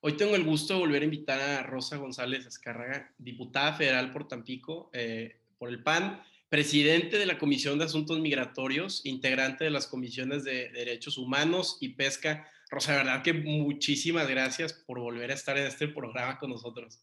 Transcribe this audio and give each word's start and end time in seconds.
Hoy 0.00 0.16
tengo 0.16 0.36
el 0.36 0.44
gusto 0.44 0.74
de 0.74 0.80
volver 0.80 1.02
a 1.02 1.06
invitar 1.06 1.40
a 1.40 1.62
Rosa 1.64 1.96
González 1.96 2.46
Escárraga, 2.46 3.12
diputada 3.18 3.72
federal 3.72 4.12
por 4.12 4.28
Tampico, 4.28 4.90
eh, 4.92 5.40
por 5.58 5.70
el 5.70 5.82
PAN, 5.82 6.22
presidente 6.48 7.18
de 7.18 7.26
la 7.26 7.36
Comisión 7.36 7.80
de 7.80 7.86
Asuntos 7.86 8.20
Migratorios, 8.20 9.04
integrante 9.04 9.64
de 9.64 9.70
las 9.70 9.88
comisiones 9.88 10.44
de 10.44 10.68
Derechos 10.68 11.18
Humanos 11.18 11.78
y 11.80 11.90
Pesca. 11.90 12.48
Rosa, 12.70 12.94
verdad 12.94 13.24
que 13.24 13.32
muchísimas 13.32 14.28
gracias 14.28 14.72
por 14.72 15.00
volver 15.00 15.32
a 15.32 15.34
estar 15.34 15.58
en 15.58 15.66
este 15.66 15.88
programa 15.88 16.38
con 16.38 16.50
nosotros. 16.50 17.02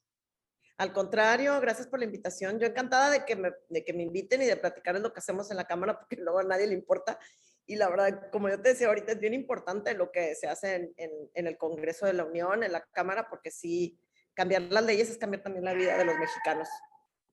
Al 0.78 0.94
contrario, 0.94 1.60
gracias 1.60 1.88
por 1.88 2.00
la 2.00 2.06
invitación. 2.06 2.60
Yo 2.60 2.66
encantada 2.66 3.10
de 3.10 3.26
que 3.26 3.36
me, 3.36 3.52
de 3.68 3.84
que 3.84 3.92
me 3.92 4.04
inviten 4.04 4.42
y 4.42 4.46
de 4.46 4.56
platicar 4.56 4.98
lo 5.02 5.12
que 5.12 5.20
hacemos 5.20 5.52
en 5.52 5.58
la 5.58 5.66
Cámara, 5.66 6.00
porque 6.00 6.16
luego 6.16 6.40
a 6.40 6.44
nadie 6.44 6.68
le 6.68 6.74
importa. 6.74 7.20
Y 7.68 7.76
la 7.78 7.90
verdad, 7.90 8.30
como 8.32 8.50
yo 8.50 8.62
te 8.62 8.70
decía 8.70 8.88
ahorita, 8.88 9.14
es 9.14 9.20
bien 9.20 9.34
importante 9.34 9.94
lo 9.94 10.12
que 10.12 10.36
se 10.36 10.48
hace 10.48 10.76
en, 10.76 10.94
en, 10.98 11.12
en 11.34 11.48
el 11.48 11.58
Congreso 11.58 12.06
de 12.06 12.14
la 12.14 12.24
Unión, 12.24 12.64
en 12.64 12.72
la 12.72 12.82
Cámara, 12.92 13.28
porque 13.30 13.50
sí, 13.50 13.98
cambiar 14.36 14.62
las 14.64 14.86
leyes 14.86 15.10
es 15.10 15.18
cambiar 15.18 15.42
también 15.42 15.66
la 15.66 15.74
vida 15.74 15.98
de 15.98 16.06
los 16.06 16.18
mexicanos. 16.18 16.68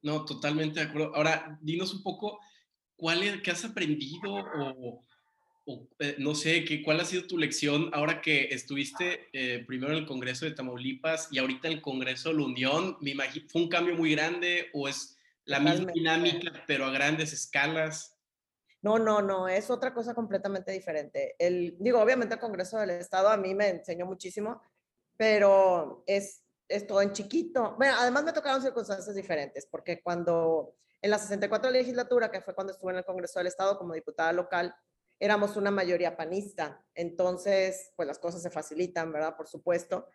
No, 0.02 0.24
totalmente 0.24 0.80
de 0.80 0.86
acuerdo. 0.86 1.14
Ahora, 1.14 1.58
dinos 1.60 1.92
un 1.92 2.02
poco, 2.02 2.40
¿cuál 2.96 3.22
es, 3.22 3.42
¿qué 3.42 3.50
has 3.50 3.64
aprendido 3.64 4.34
o, 4.34 5.02
o 5.66 5.88
eh, 5.98 6.16
no 6.18 6.34
sé, 6.34 6.64
¿qué, 6.64 6.82
cuál 6.82 7.00
ha 7.00 7.04
sido 7.04 7.26
tu 7.26 7.38
lección 7.38 7.90
ahora 7.92 8.20
que 8.20 8.46
estuviste 8.46 9.28
eh, 9.32 9.64
primero 9.66 9.92
en 9.92 9.98
el 9.98 10.06
Congreso 10.06 10.44
de 10.44 10.52
Tamaulipas 10.52 11.28
y 11.30 11.38
ahorita 11.38 11.68
en 11.68 11.74
el 11.74 11.82
Congreso 11.82 12.30
de 12.30 12.36
la 12.36 12.44
Unión? 12.44 12.96
Me 13.00 13.10
imagino, 13.10 13.46
¿fue 13.48 13.62
un 13.62 13.68
cambio 13.68 13.94
muy 13.94 14.12
grande 14.12 14.70
o 14.72 14.88
es 14.88 15.18
la 15.44 15.60
misma 15.60 15.92
dinámica, 15.92 16.64
pero 16.66 16.86
a 16.86 16.90
grandes 16.90 17.32
escalas? 17.32 18.11
No, 18.82 18.98
no, 18.98 19.22
no, 19.22 19.48
es 19.48 19.70
otra 19.70 19.94
cosa 19.94 20.14
completamente 20.14 20.72
diferente. 20.72 21.36
El, 21.38 21.76
digo, 21.78 22.00
obviamente 22.00 22.34
el 22.34 22.40
Congreso 22.40 22.78
del 22.78 22.90
Estado 22.90 23.28
a 23.28 23.36
mí 23.36 23.54
me 23.54 23.68
enseñó 23.68 24.06
muchísimo, 24.06 24.60
pero 25.16 26.02
es 26.06 26.42
es 26.72 26.86
todo 26.86 27.02
en 27.02 27.12
chiquito. 27.12 27.74
Bueno, 27.76 27.94
además 27.98 28.24
me 28.24 28.32
tocaron 28.32 28.62
circunstancias 28.62 29.14
diferentes, 29.14 29.66
porque 29.66 30.02
cuando 30.02 30.74
en 31.00 31.10
la 31.10 31.18
64 31.18 31.70
legislatura, 31.70 32.30
que 32.30 32.40
fue 32.40 32.54
cuando 32.54 32.72
estuve 32.72 32.92
en 32.92 32.98
el 32.98 33.04
Congreso 33.04 33.38
del 33.38 33.48
Estado 33.48 33.78
como 33.78 33.94
diputada 33.94 34.32
local, 34.32 34.74
éramos 35.18 35.56
una 35.56 35.70
mayoría 35.70 36.16
panista. 36.16 36.84
Entonces, 36.94 37.92
pues 37.96 38.06
las 38.06 38.18
cosas 38.18 38.42
se 38.42 38.50
facilitan, 38.50 39.12
¿verdad? 39.12 39.36
Por 39.36 39.48
supuesto. 39.48 40.06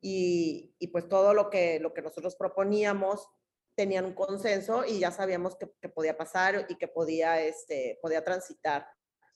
Y, 0.00 0.74
y 0.78 0.88
pues 0.88 1.08
todo 1.08 1.34
lo 1.34 1.50
que, 1.50 1.80
lo 1.80 1.92
que 1.92 2.02
nosotros 2.02 2.36
proponíamos 2.36 3.28
tenían 3.76 4.06
un 4.06 4.14
consenso 4.14 4.84
y 4.84 4.98
ya 4.98 5.12
sabíamos 5.12 5.54
que, 5.54 5.70
que, 5.80 5.88
podía 5.88 6.16
pasar 6.16 6.66
y 6.68 6.76
que 6.76 6.88
podía, 6.88 7.40
este, 7.42 7.98
podía 8.00 8.24
transitar, 8.24 8.88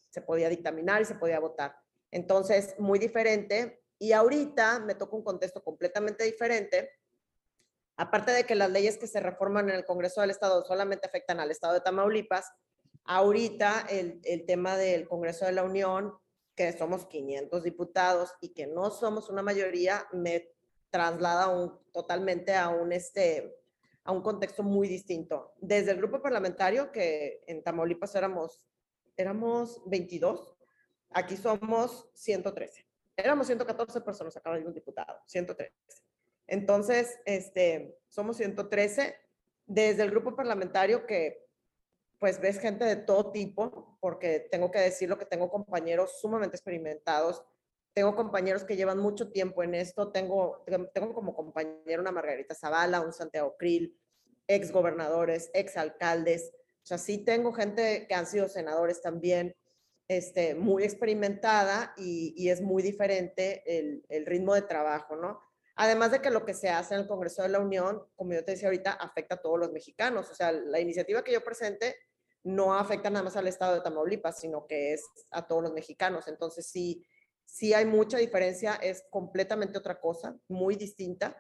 se 0.09 0.23
podía 0.23 0.49
dictaminar 0.49 1.03
y 1.03 1.05
se 1.05 1.15
podía 1.15 1.39
votar. 1.39 1.77
Entonces, 2.11 2.75
muy 2.79 2.99
diferente 2.99 3.83
y 3.99 4.13
ahorita 4.13 4.81
me 4.81 4.95
toca 4.95 5.15
un 5.15 5.23
contexto 5.23 5.63
completamente 5.63 6.25
diferente. 6.25 6.91
Aparte 7.97 8.33
de 8.33 8.45
que 8.45 8.55
las 8.55 8.71
leyes 8.71 8.97
que 8.97 9.07
se 9.07 9.21
reforman 9.21 9.69
en 9.69 9.77
el 9.77 9.85
Congreso 9.85 10.23
del 10.23 10.31
Estado 10.31 10.65
solamente 10.65 11.07
afectan 11.07 11.39
al 11.39 11.51
Estado 11.51 11.75
de 11.75 11.83
Tamaulipas, 11.83 12.51
ahorita 13.05 13.87
el, 13.91 14.21
el 14.25 14.47
tema 14.47 14.79
del 14.79 15.07
Congreso 15.07 15.45
de 15.45 15.53
la 15.53 15.65
Unión, 15.65 16.15
que 16.57 16.73
somos 16.73 17.07
500 17.07 17.63
diputados 17.63 18.33
y 18.41 18.55
que 18.55 18.67
no 18.67 18.91
somos 18.91 19.29
una 19.29 19.43
mayoría, 19.43 20.07
me 20.13 20.51
traslada 20.89 21.49
un, 21.49 21.79
totalmente 21.93 22.55
a 22.57 22.71
un, 22.71 22.93
este, 22.93 23.60
a 24.05 24.13
un 24.13 24.23
contexto 24.23 24.63
muy 24.63 24.89
distinto. 24.89 25.53
Desde 25.61 25.93
el 25.93 25.99
grupo 25.99 26.23
parlamentario, 26.23 26.91
que 26.93 27.43
en 27.47 27.63
Tamaulipas 27.63 28.15
éramos, 28.15 28.67
éramos 29.17 29.83
22, 29.87 30.57
aquí 31.11 31.37
somos 31.37 32.09
113 32.15 32.91
éramos 33.25 33.47
114 33.47 34.01
personas, 34.01 34.37
acaba 34.37 34.59
de 34.59 34.67
un 34.67 34.75
diputado, 34.75 35.21
113. 35.27 35.73
Entonces, 36.47 37.21
este, 37.25 37.99
somos 38.09 38.37
113 38.37 39.17
desde 39.67 40.03
el 40.03 40.11
grupo 40.11 40.35
parlamentario 40.35 41.07
que 41.07 41.47
pues 42.19 42.39
ves 42.39 42.59
gente 42.59 42.85
de 42.85 42.97
todo 42.97 43.33
tipo, 43.33 43.97
porque 44.01 44.49
tengo 44.51 44.71
que 44.71 44.79
decirlo 44.79 45.17
que 45.17 45.25
tengo 45.25 45.49
compañeros 45.49 46.21
sumamente 46.21 46.57
experimentados, 46.57 47.43
tengo 48.01 48.17
compañeros 48.17 48.65
que 48.65 48.77
llevan 48.77 48.99
mucho 48.99 49.31
tiempo 49.31 49.63
en 49.63 49.75
esto, 49.75 50.11
tengo, 50.11 50.65
tengo 50.95 51.13
como 51.13 51.35
compañero 51.35 52.01
una 52.01 52.11
Margarita 52.11 52.55
Zavala, 52.55 53.03
un 53.03 53.13
Santiago 53.13 53.57
Krill, 53.59 53.95
ex 54.49 54.73
gobernadores, 54.73 55.51
ex 55.53 55.77
alcaldes, 55.77 56.51
o 56.83 56.87
sea, 56.87 56.97
sí 56.97 57.19
tengo 57.19 57.53
gente 57.53 58.07
que 58.09 58.15
han 58.15 58.27
sido 58.27 58.49
senadores 58.49 59.03
también, 59.03 59.55
este, 60.09 60.55
muy 60.55 60.83
experimentada 60.83 61.93
y, 61.99 62.49
es 62.49 62.63
muy 62.63 62.83
diferente 62.83 63.63
el, 63.67 64.03
el, 64.09 64.25
ritmo 64.25 64.55
de 64.55 64.63
trabajo, 64.63 65.15
¿no? 65.15 65.43
Además 65.77 66.11
de 66.11 66.23
que 66.23 66.31
lo 66.31 66.47
que 66.47 66.55
se 66.55 66.71
hace 66.71 66.95
en 66.95 67.03
el 67.03 67.07
Congreso 67.07 67.43
de 67.43 67.51
la 67.51 67.61
Unión, 67.61 68.03
como 68.17 68.33
yo 68.33 68.43
te 68.43 68.53
decía 68.53 68.69
ahorita, 68.69 68.93
afecta 68.93 69.35
a 69.35 69.43
todos 69.43 69.59
los 69.59 69.73
mexicanos. 69.73 70.31
O 70.31 70.35
sea, 70.35 70.53
la 70.53 70.81
iniciativa 70.81 71.23
que 71.23 71.33
yo 71.33 71.45
presente 71.45 71.97
no 72.45 72.75
afecta 72.75 73.11
nada 73.11 73.25
más 73.25 73.37
al 73.37 73.47
estado 73.47 73.75
de 73.75 73.83
Tamaulipas, 73.83 74.41
sino 74.41 74.67
que 74.67 74.95
es 74.95 75.05
a 75.31 75.47
todos 75.47 75.63
los 75.63 75.75
mexicanos. 75.75 76.29
Entonces, 76.29 76.67
sí, 76.67 77.07
sí 77.51 77.75
hay 77.75 77.85
mucha 77.85 78.19
diferencia, 78.19 78.75
es 78.75 79.05
completamente 79.11 79.79
otra 79.79 80.01
cosa, 80.01 80.39
muy 80.49 80.77
distinta 80.77 81.37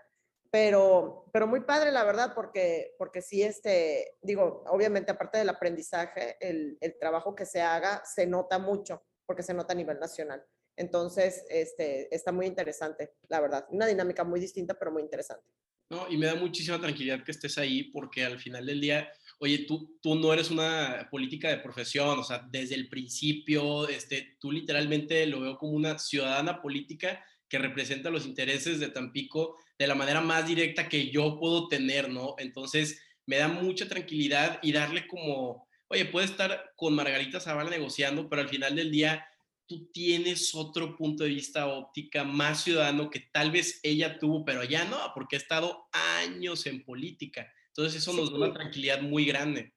pero, 0.51 1.31
pero 1.33 1.47
muy 1.47 1.61
padre, 1.61 1.93
la 1.93 2.05
verdad, 2.05 2.33
porque, 2.35 2.95
porque 2.99 3.23
sí, 3.23 3.43
este, 3.43 4.17
digo, 4.21 4.65
obviamente 4.67 5.13
aparte 5.13 5.39
del 5.39 5.49
aprendizaje, 5.49 6.37
el, 6.41 6.77
el, 6.81 6.99
trabajo 6.99 7.37
que 7.37 7.47
se 7.47 7.61
haga 7.61 8.03
se 8.05 8.27
nota 8.27 8.59
mucho, 8.59 9.05
porque 9.27 9.45
se 9.45 9.55
nota 9.55 9.73
a 9.73 9.77
nivel 9.77 10.01
nacional. 10.01 10.45
Entonces, 10.77 11.45
este, 11.51 12.13
está 12.15 12.33
muy 12.33 12.47
interesante, 12.47 13.15
la 13.29 13.41
verdad. 13.41 13.67
Una 13.71 13.87
dinámica 13.87 14.25
muy 14.25 14.41
distinta, 14.41 14.75
pero 14.75 14.91
muy 14.91 15.03
interesante. 15.03 15.47
No, 15.91 16.09
y 16.09 16.17
me 16.17 16.27
da 16.27 16.35
muchísima 16.35 16.81
tranquilidad 16.81 17.23
que 17.25 17.33
estés 17.33 17.57
ahí, 17.59 17.85
porque 17.93 18.25
al 18.25 18.39
final 18.39 18.67
del 18.67 18.81
día, 18.81 19.09
oye, 19.41 19.61
tú, 19.61 19.99
tú 20.03 20.15
no 20.17 20.33
eres 20.35 20.51
una 20.51 21.09
política 21.11 21.49
de 21.49 21.57
profesión, 21.57 22.19
o 22.19 22.23
sea, 22.23 22.47
desde 22.51 22.75
el 22.75 22.89
principio, 22.89 23.89
este, 23.89 24.37
tú 24.39 24.53
literalmente 24.53 25.27
lo 25.27 25.41
veo 25.41 25.57
como 25.57 25.73
una 25.73 25.99
ciudadana 25.99 26.61
política 26.61 27.25
que 27.49 27.59
representa 27.59 28.11
los 28.11 28.27
intereses 28.27 28.79
de 28.79 28.91
Tampico 28.91 29.57
de 29.79 29.87
la 29.87 29.95
manera 29.95 30.21
más 30.21 30.47
directa 30.47 30.91
que 30.91 31.11
yo 31.11 31.39
puedo 31.41 31.69
tener, 31.69 32.11
¿no? 32.11 32.35
Entonces, 32.39 33.03
me 33.25 33.39
da 33.39 33.49
mucha 33.49 33.89
tranquilidad 33.89 34.59
y 34.63 34.73
darle 34.73 35.07
como, 35.07 35.67
oye, 35.89 36.05
puede 36.05 36.27
estar 36.27 36.73
con 36.77 36.95
Margarita 36.95 37.41
Zavala 37.41 37.71
negociando, 37.71 38.29
pero 38.29 38.43
al 38.43 38.49
final 38.49 38.77
del 38.77 38.91
día 38.91 39.27
tú 39.67 39.89
tienes 39.91 40.55
otro 40.55 40.97
punto 40.97 41.25
de 41.25 41.31
vista 41.31 41.67
óptica 41.67 42.25
más 42.25 42.63
ciudadano 42.63 43.09
que 43.09 43.21
tal 43.21 43.51
vez 43.53 43.81
ella 43.85 44.19
tuvo, 44.19 44.45
pero 44.45 44.65
ya 44.65 44.85
no, 44.85 44.99
porque 45.15 45.37
ha 45.37 45.39
estado 45.39 45.89
años 45.93 46.67
en 46.67 46.85
política. 46.85 47.51
Entonces, 47.71 48.03
eso 48.03 48.13
nos 48.13 48.31
da 48.31 48.39
una 48.39 48.53
tranquilidad 48.53 49.01
muy 49.01 49.25
grande. 49.25 49.73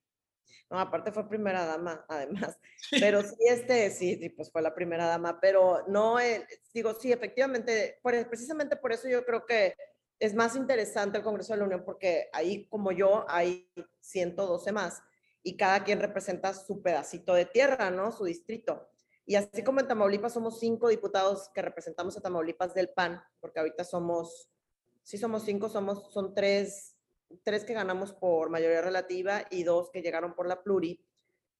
No, 0.69 0.79
aparte 0.79 1.11
fue 1.11 1.29
primera 1.29 1.65
dama, 1.65 2.03
además. 2.09 2.57
Pero 2.91 3.21
sí, 3.21 3.35
este, 3.47 3.91
sí, 3.91 4.17
sí, 4.17 4.29
pues 4.29 4.51
fue 4.51 4.61
la 4.61 4.73
primera 4.73 5.05
dama, 5.05 5.39
pero 5.39 5.85
no, 5.87 6.19
eh, 6.19 6.47
digo, 6.73 6.93
sí, 6.95 7.11
efectivamente, 7.11 7.99
por, 8.01 8.27
precisamente 8.27 8.75
por 8.75 8.91
eso 8.91 9.07
yo 9.07 9.23
creo 9.23 9.45
que 9.45 9.75
es 10.19 10.33
más 10.33 10.55
interesante 10.55 11.17
el 11.17 11.23
Congreso 11.23 11.53
de 11.53 11.59
la 11.59 11.65
Unión, 11.65 11.83
porque 11.85 12.29
ahí, 12.33 12.65
como 12.69 12.91
yo, 12.91 13.25
hay 13.27 13.69
112 13.99 14.71
más, 14.71 15.01
y 15.43 15.57
cada 15.57 15.83
quien 15.83 15.99
representa 15.99 16.53
su 16.53 16.81
pedacito 16.81 17.33
de 17.33 17.45
tierra, 17.45 17.91
¿no? 17.91 18.11
Su 18.11 18.25
distrito. 18.25 18.89
Y 19.25 19.35
así 19.35 19.63
como 19.63 19.79
en 19.79 19.87
Tamaulipas 19.87 20.33
somos 20.33 20.59
cinco 20.59 20.89
diputados 20.89 21.49
que 21.53 21.61
representamos 21.61 22.17
a 22.17 22.21
Tamaulipas 22.21 22.73
del 22.73 22.89
PAN, 22.89 23.21
porque 23.39 23.59
ahorita 23.59 23.83
somos, 23.83 24.49
sí 25.03 25.17
somos 25.17 25.43
cinco, 25.43 25.69
somos, 25.69 26.11
son 26.11 26.33
tres 26.33 26.92
tres 27.43 27.63
que 27.63 27.73
ganamos 27.73 28.13
por 28.13 28.49
mayoría 28.49 28.81
relativa 28.81 29.45
y 29.49 29.63
dos 29.63 29.89
que 29.91 30.01
llegaron 30.01 30.35
por 30.35 30.47
la 30.47 30.61
pluri. 30.61 31.03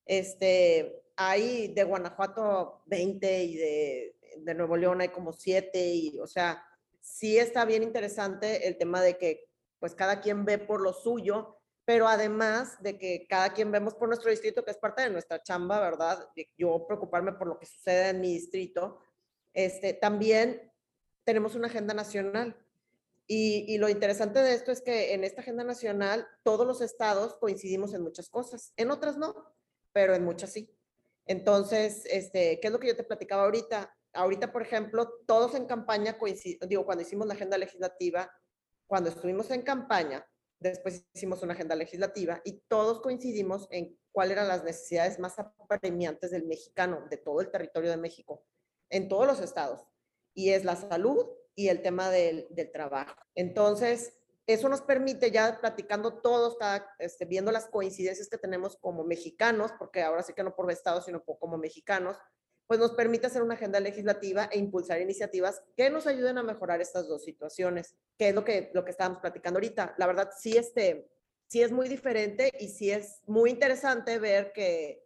Este, 0.05 1.03
hay 1.15 1.73
de 1.73 1.83
Guanajuato 1.83 2.83
20 2.87 3.43
y 3.43 3.57
de, 3.57 4.15
de 4.37 4.53
Nuevo 4.55 4.77
León 4.77 5.01
hay 5.01 5.09
como 5.09 5.33
7 5.33 5.79
y, 5.79 6.19
o 6.19 6.27
sea, 6.27 6.63
sí 7.01 7.37
está 7.37 7.65
bien 7.65 7.83
interesante 7.83 8.67
el 8.67 8.77
tema 8.77 9.01
de 9.01 9.17
que 9.17 9.45
pues 9.79 9.95
cada 9.95 10.21
quien 10.21 10.45
ve 10.45 10.57
por 10.57 10.81
lo 10.81 10.93
suyo, 10.93 11.59
pero 11.85 12.07
además 12.07 12.81
de 12.81 12.97
que 12.97 13.27
cada 13.27 13.53
quien 13.53 13.71
vemos 13.71 13.93
por 13.95 14.07
nuestro 14.07 14.31
distrito, 14.31 14.63
que 14.63 14.71
es 14.71 14.77
parte 14.77 15.01
de 15.01 15.09
nuestra 15.09 15.43
chamba, 15.43 15.81
¿verdad? 15.81 16.29
Yo 16.57 16.85
preocuparme 16.87 17.33
por 17.33 17.47
lo 17.47 17.59
que 17.59 17.65
sucede 17.65 18.09
en 18.09 18.21
mi 18.21 18.33
distrito, 18.33 18.99
este, 19.53 19.93
también 19.93 20.71
tenemos 21.25 21.55
una 21.55 21.67
agenda 21.67 21.93
nacional 21.93 22.55
y, 23.27 23.77
lo 23.77 23.89
interesante 23.89 24.39
de 24.39 24.53
esto 24.53 24.71
es 24.71 24.81
que 24.81 25.13
en 25.13 25.23
esta 25.23 25.41
agenda 25.41 25.63
nacional 25.63 26.27
todos 26.43 26.67
los 26.67 26.81
estados 26.81 27.35
coincidimos 27.35 27.93
en 27.93 28.01
muchas 28.01 28.29
cosas, 28.29 28.73
en 28.75 28.91
otras 28.91 29.17
no, 29.17 29.33
pero 29.93 30.13
en 30.13 30.25
muchas 30.25 30.51
sí. 30.51 30.69
Entonces, 31.25 32.05
este, 32.05 32.59
¿qué 32.59 32.67
es 32.67 32.73
lo 32.73 32.79
que 32.79 32.87
yo 32.87 32.95
te 32.95 33.03
platicaba 33.03 33.43
ahorita? 33.43 33.95
Ahorita, 34.13 34.51
por 34.51 34.61
ejemplo, 34.61 35.09
todos 35.25 35.55
en 35.55 35.65
campaña 35.65 36.17
coincidimos, 36.17 36.67
digo, 36.67 36.85
cuando 36.85 37.03
hicimos 37.03 37.27
la 37.27 37.33
agenda 37.33 37.57
legislativa, 37.57 38.29
cuando 38.87 39.09
estuvimos 39.09 39.49
en 39.51 39.61
campaña, 39.61 40.27
después 40.59 41.05
hicimos 41.13 41.41
una 41.43 41.53
agenda 41.53 41.75
legislativa 41.75 42.41
y 42.43 42.61
todos 42.67 43.01
coincidimos 43.01 43.67
en 43.71 43.97
cuáles 44.11 44.33
eran 44.33 44.47
las 44.47 44.63
necesidades 44.63 45.19
más 45.19 45.39
apremiantes 45.39 46.31
del 46.31 46.45
mexicano, 46.45 47.05
de 47.09 47.17
todo 47.17 47.41
el 47.41 47.49
territorio 47.49 47.89
de 47.89 47.97
México, 47.97 48.45
en 48.89 49.07
todos 49.07 49.27
los 49.27 49.39
estados. 49.39 49.85
Y 50.33 50.49
es 50.49 50.65
la 50.65 50.75
salud, 50.75 51.27
y 51.55 51.69
el 51.69 51.81
tema 51.81 52.09
del, 52.09 52.47
del 52.49 52.71
trabajo. 52.71 53.15
Entonces, 53.35 54.13
eso 54.45 54.67
nos 54.67 54.81
permite 54.81 55.31
ya 55.31 55.59
platicando 55.61 56.15
todos, 56.15 56.57
este, 56.99 57.25
viendo 57.25 57.51
las 57.51 57.67
coincidencias 57.67 58.27
que 58.27 58.37
tenemos 58.37 58.75
como 58.75 59.03
mexicanos, 59.03 59.71
porque 59.79 60.01
ahora 60.01 60.23
sí 60.23 60.33
que 60.33 60.43
no 60.43 60.55
por 60.55 60.69
estado, 60.71 61.01
sino 61.01 61.23
como 61.23 61.57
mexicanos, 61.57 62.17
pues 62.67 62.79
nos 62.79 62.91
permite 62.91 63.27
hacer 63.27 63.41
una 63.41 63.55
agenda 63.55 63.79
legislativa 63.79 64.49
e 64.51 64.57
impulsar 64.57 64.99
iniciativas 64.99 65.61
que 65.77 65.89
nos 65.89 66.07
ayuden 66.07 66.37
a 66.37 66.43
mejorar 66.43 66.81
estas 66.81 67.07
dos 67.07 67.23
situaciones, 67.23 67.95
que 68.17 68.29
es 68.29 68.35
lo 68.35 68.43
que, 68.43 68.71
lo 68.73 68.83
que 68.83 68.91
estábamos 68.91 69.19
platicando 69.19 69.57
ahorita. 69.57 69.95
La 69.97 70.07
verdad, 70.07 70.31
sí, 70.37 70.57
este, 70.57 71.09
sí 71.47 71.61
es 71.61 71.71
muy 71.71 71.87
diferente 71.87 72.51
y 72.59 72.69
sí 72.69 72.91
es 72.91 73.21
muy 73.27 73.49
interesante 73.49 74.19
ver 74.19 74.51
que, 74.53 75.02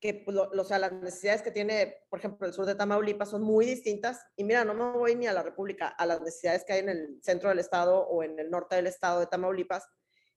que 0.00 0.14
pues, 0.14 0.36
o 0.36 0.64
sea, 0.64 0.78
las 0.78 0.92
necesidades 0.92 1.42
que 1.42 1.50
tiene, 1.50 1.96
por 2.08 2.20
ejemplo, 2.20 2.46
el 2.46 2.52
sur 2.52 2.66
de 2.66 2.74
Tamaulipas 2.74 3.30
son 3.30 3.42
muy 3.42 3.66
distintas. 3.66 4.20
Y 4.36 4.44
mira, 4.44 4.64
no 4.64 4.74
me 4.74 4.96
voy 4.96 5.16
ni 5.16 5.26
a 5.26 5.32
la 5.32 5.42
República, 5.42 5.88
a 5.88 6.06
las 6.06 6.20
necesidades 6.20 6.64
que 6.64 6.74
hay 6.74 6.80
en 6.80 6.88
el 6.88 7.18
centro 7.22 7.48
del 7.48 7.58
estado 7.58 8.06
o 8.06 8.22
en 8.22 8.38
el 8.38 8.50
norte 8.50 8.76
del 8.76 8.86
estado 8.86 9.20
de 9.20 9.26
Tamaulipas, 9.26 9.86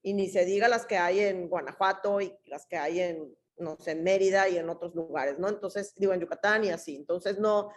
y 0.02 0.14
ni 0.14 0.30
se 0.30 0.46
diga 0.46 0.68
las 0.68 0.86
que 0.86 0.98
hay 0.98 1.20
en 1.20 1.48
Guanajuato 1.48 2.22
y 2.22 2.36
las 2.46 2.66
que 2.66 2.78
hay 2.78 3.02
en, 3.02 3.38
no 3.58 3.78
sé, 3.80 3.94
Mérida 3.94 4.50
y 4.50 4.58
en 4.58 4.70
otros 4.70 4.96
lugares, 4.96 5.38
¿no? 5.38 5.48
Entonces, 5.48 5.94
digo, 5.96 6.14
en 6.14 6.22
Yucatán 6.22 6.64
y 6.64 6.70
así. 6.70 6.96
Entonces, 6.96 7.38
no, 7.38 7.70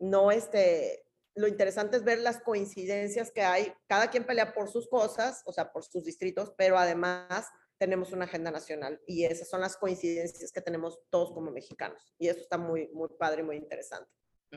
no, 0.00 0.32
este, 0.32 1.04
lo 1.36 1.46
interesante 1.46 1.96
es 1.96 2.04
ver 2.04 2.18
las 2.18 2.40
coincidencias 2.40 3.30
que 3.30 3.42
hay. 3.42 3.72
Cada 3.86 4.10
quien 4.10 4.24
pelea 4.24 4.52
por 4.52 4.68
sus 4.68 4.88
cosas, 4.88 5.42
o 5.46 5.52
sea, 5.52 5.72
por 5.72 5.84
sus 5.84 6.04
distritos, 6.04 6.52
pero 6.56 6.76
además 6.76 7.46
tenemos 7.78 8.12
una 8.12 8.24
agenda 8.24 8.50
nacional 8.50 9.00
y 9.06 9.24
esas 9.24 9.48
son 9.48 9.60
las 9.60 9.76
coincidencias 9.76 10.52
que 10.52 10.60
tenemos 10.60 10.98
todos 11.10 11.32
como 11.32 11.50
mexicanos. 11.50 12.12
Y 12.18 12.28
eso 12.28 12.40
está 12.40 12.58
muy, 12.58 12.88
muy 12.88 13.08
padre, 13.18 13.42
muy 13.42 13.56
interesante. 13.56 14.10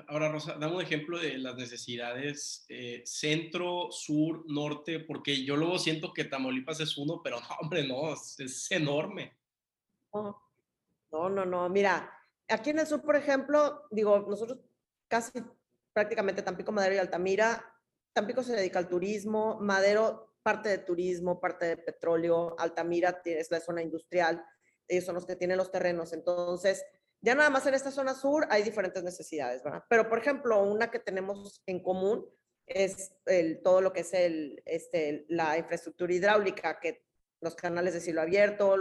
Ahora, 0.08 0.32
Rosa, 0.32 0.54
dame 0.54 0.76
un 0.76 0.82
ejemplo 0.82 1.20
de 1.20 1.38
las 1.38 1.56
necesidades 1.56 2.66
eh, 2.70 3.04
centro, 3.06 3.92
sur, 3.92 4.46
norte, 4.48 5.02
porque 5.02 5.44
yo 5.44 5.58
luego 5.58 5.78
siento 5.78 6.14
que 6.14 6.24
Tamaulipas 6.24 6.80
es 6.80 6.98
uno, 6.98 7.22
pero 7.22 7.40
no, 7.42 7.48
hombre, 7.62 7.86
no, 7.86 8.14
es, 8.14 8.72
enorme. 8.72 9.38
No, 10.14 10.42
no, 11.12 11.30
no, 11.30 11.46
no. 11.46 11.70
Mira, 11.70 12.10
aquí 12.48 12.70
en 12.70 12.80
el 12.80 12.88
sur, 12.88 13.02
por 13.02 13.18
ejemplo, 13.18 13.84
digo, 13.92 14.20
nosotros 14.30 14.60
casi 15.10 15.44
prácticamente 15.92 16.42
Tampico, 16.42 16.72
Madero 16.72 16.96
y 16.96 17.00
Altamira, 17.00 17.66
Tampico 18.14 18.44
se 18.44 18.56
dedica 18.56 18.80
al 18.80 18.88
turismo, 18.88 19.60
Madero 19.60 20.31
parte 20.42 20.70
de 20.70 20.78
turismo, 20.80 21.40
parte 21.40 21.66
de 21.66 21.78
petróleo, 21.78 22.56
Altamira 22.60 23.22
es 23.26 23.52
la 23.52 23.60
zona 23.60 23.82
industrial, 23.82 24.44
ellos 24.88 25.06
son 25.06 25.16
los 25.16 25.26
que 25.26 25.36
tienen 25.36 25.58
los 25.58 25.72
terrenos. 25.72 26.14
Entonces, 26.14 26.84
ya 27.22 27.36
nada 27.36 27.50
más 27.50 27.66
en 27.68 27.74
esta 27.74 27.92
zona 27.92 28.14
sur 28.14 28.48
hay 28.50 28.64
diferentes 28.64 29.04
necesidades, 29.04 29.64
¿verdad? 29.64 29.84
Pero, 29.90 30.10
por 30.10 30.20
ejemplo, 30.20 30.62
una 30.64 30.90
que 30.90 31.00
tenemos 31.00 31.62
en 31.66 31.82
común 31.84 32.28
es 32.66 33.14
todo 33.64 33.82
lo 33.82 33.94
que 33.94 34.02
es 34.02 34.12
este, 34.66 35.26
la 35.30 35.58
infraestructura 35.58 36.14
hidráulica, 36.14 36.80
que 36.80 37.06
los 37.42 37.56
canales 37.56 37.94
de 37.94 38.02
cielo 38.02 38.22
abierto, 38.22 38.76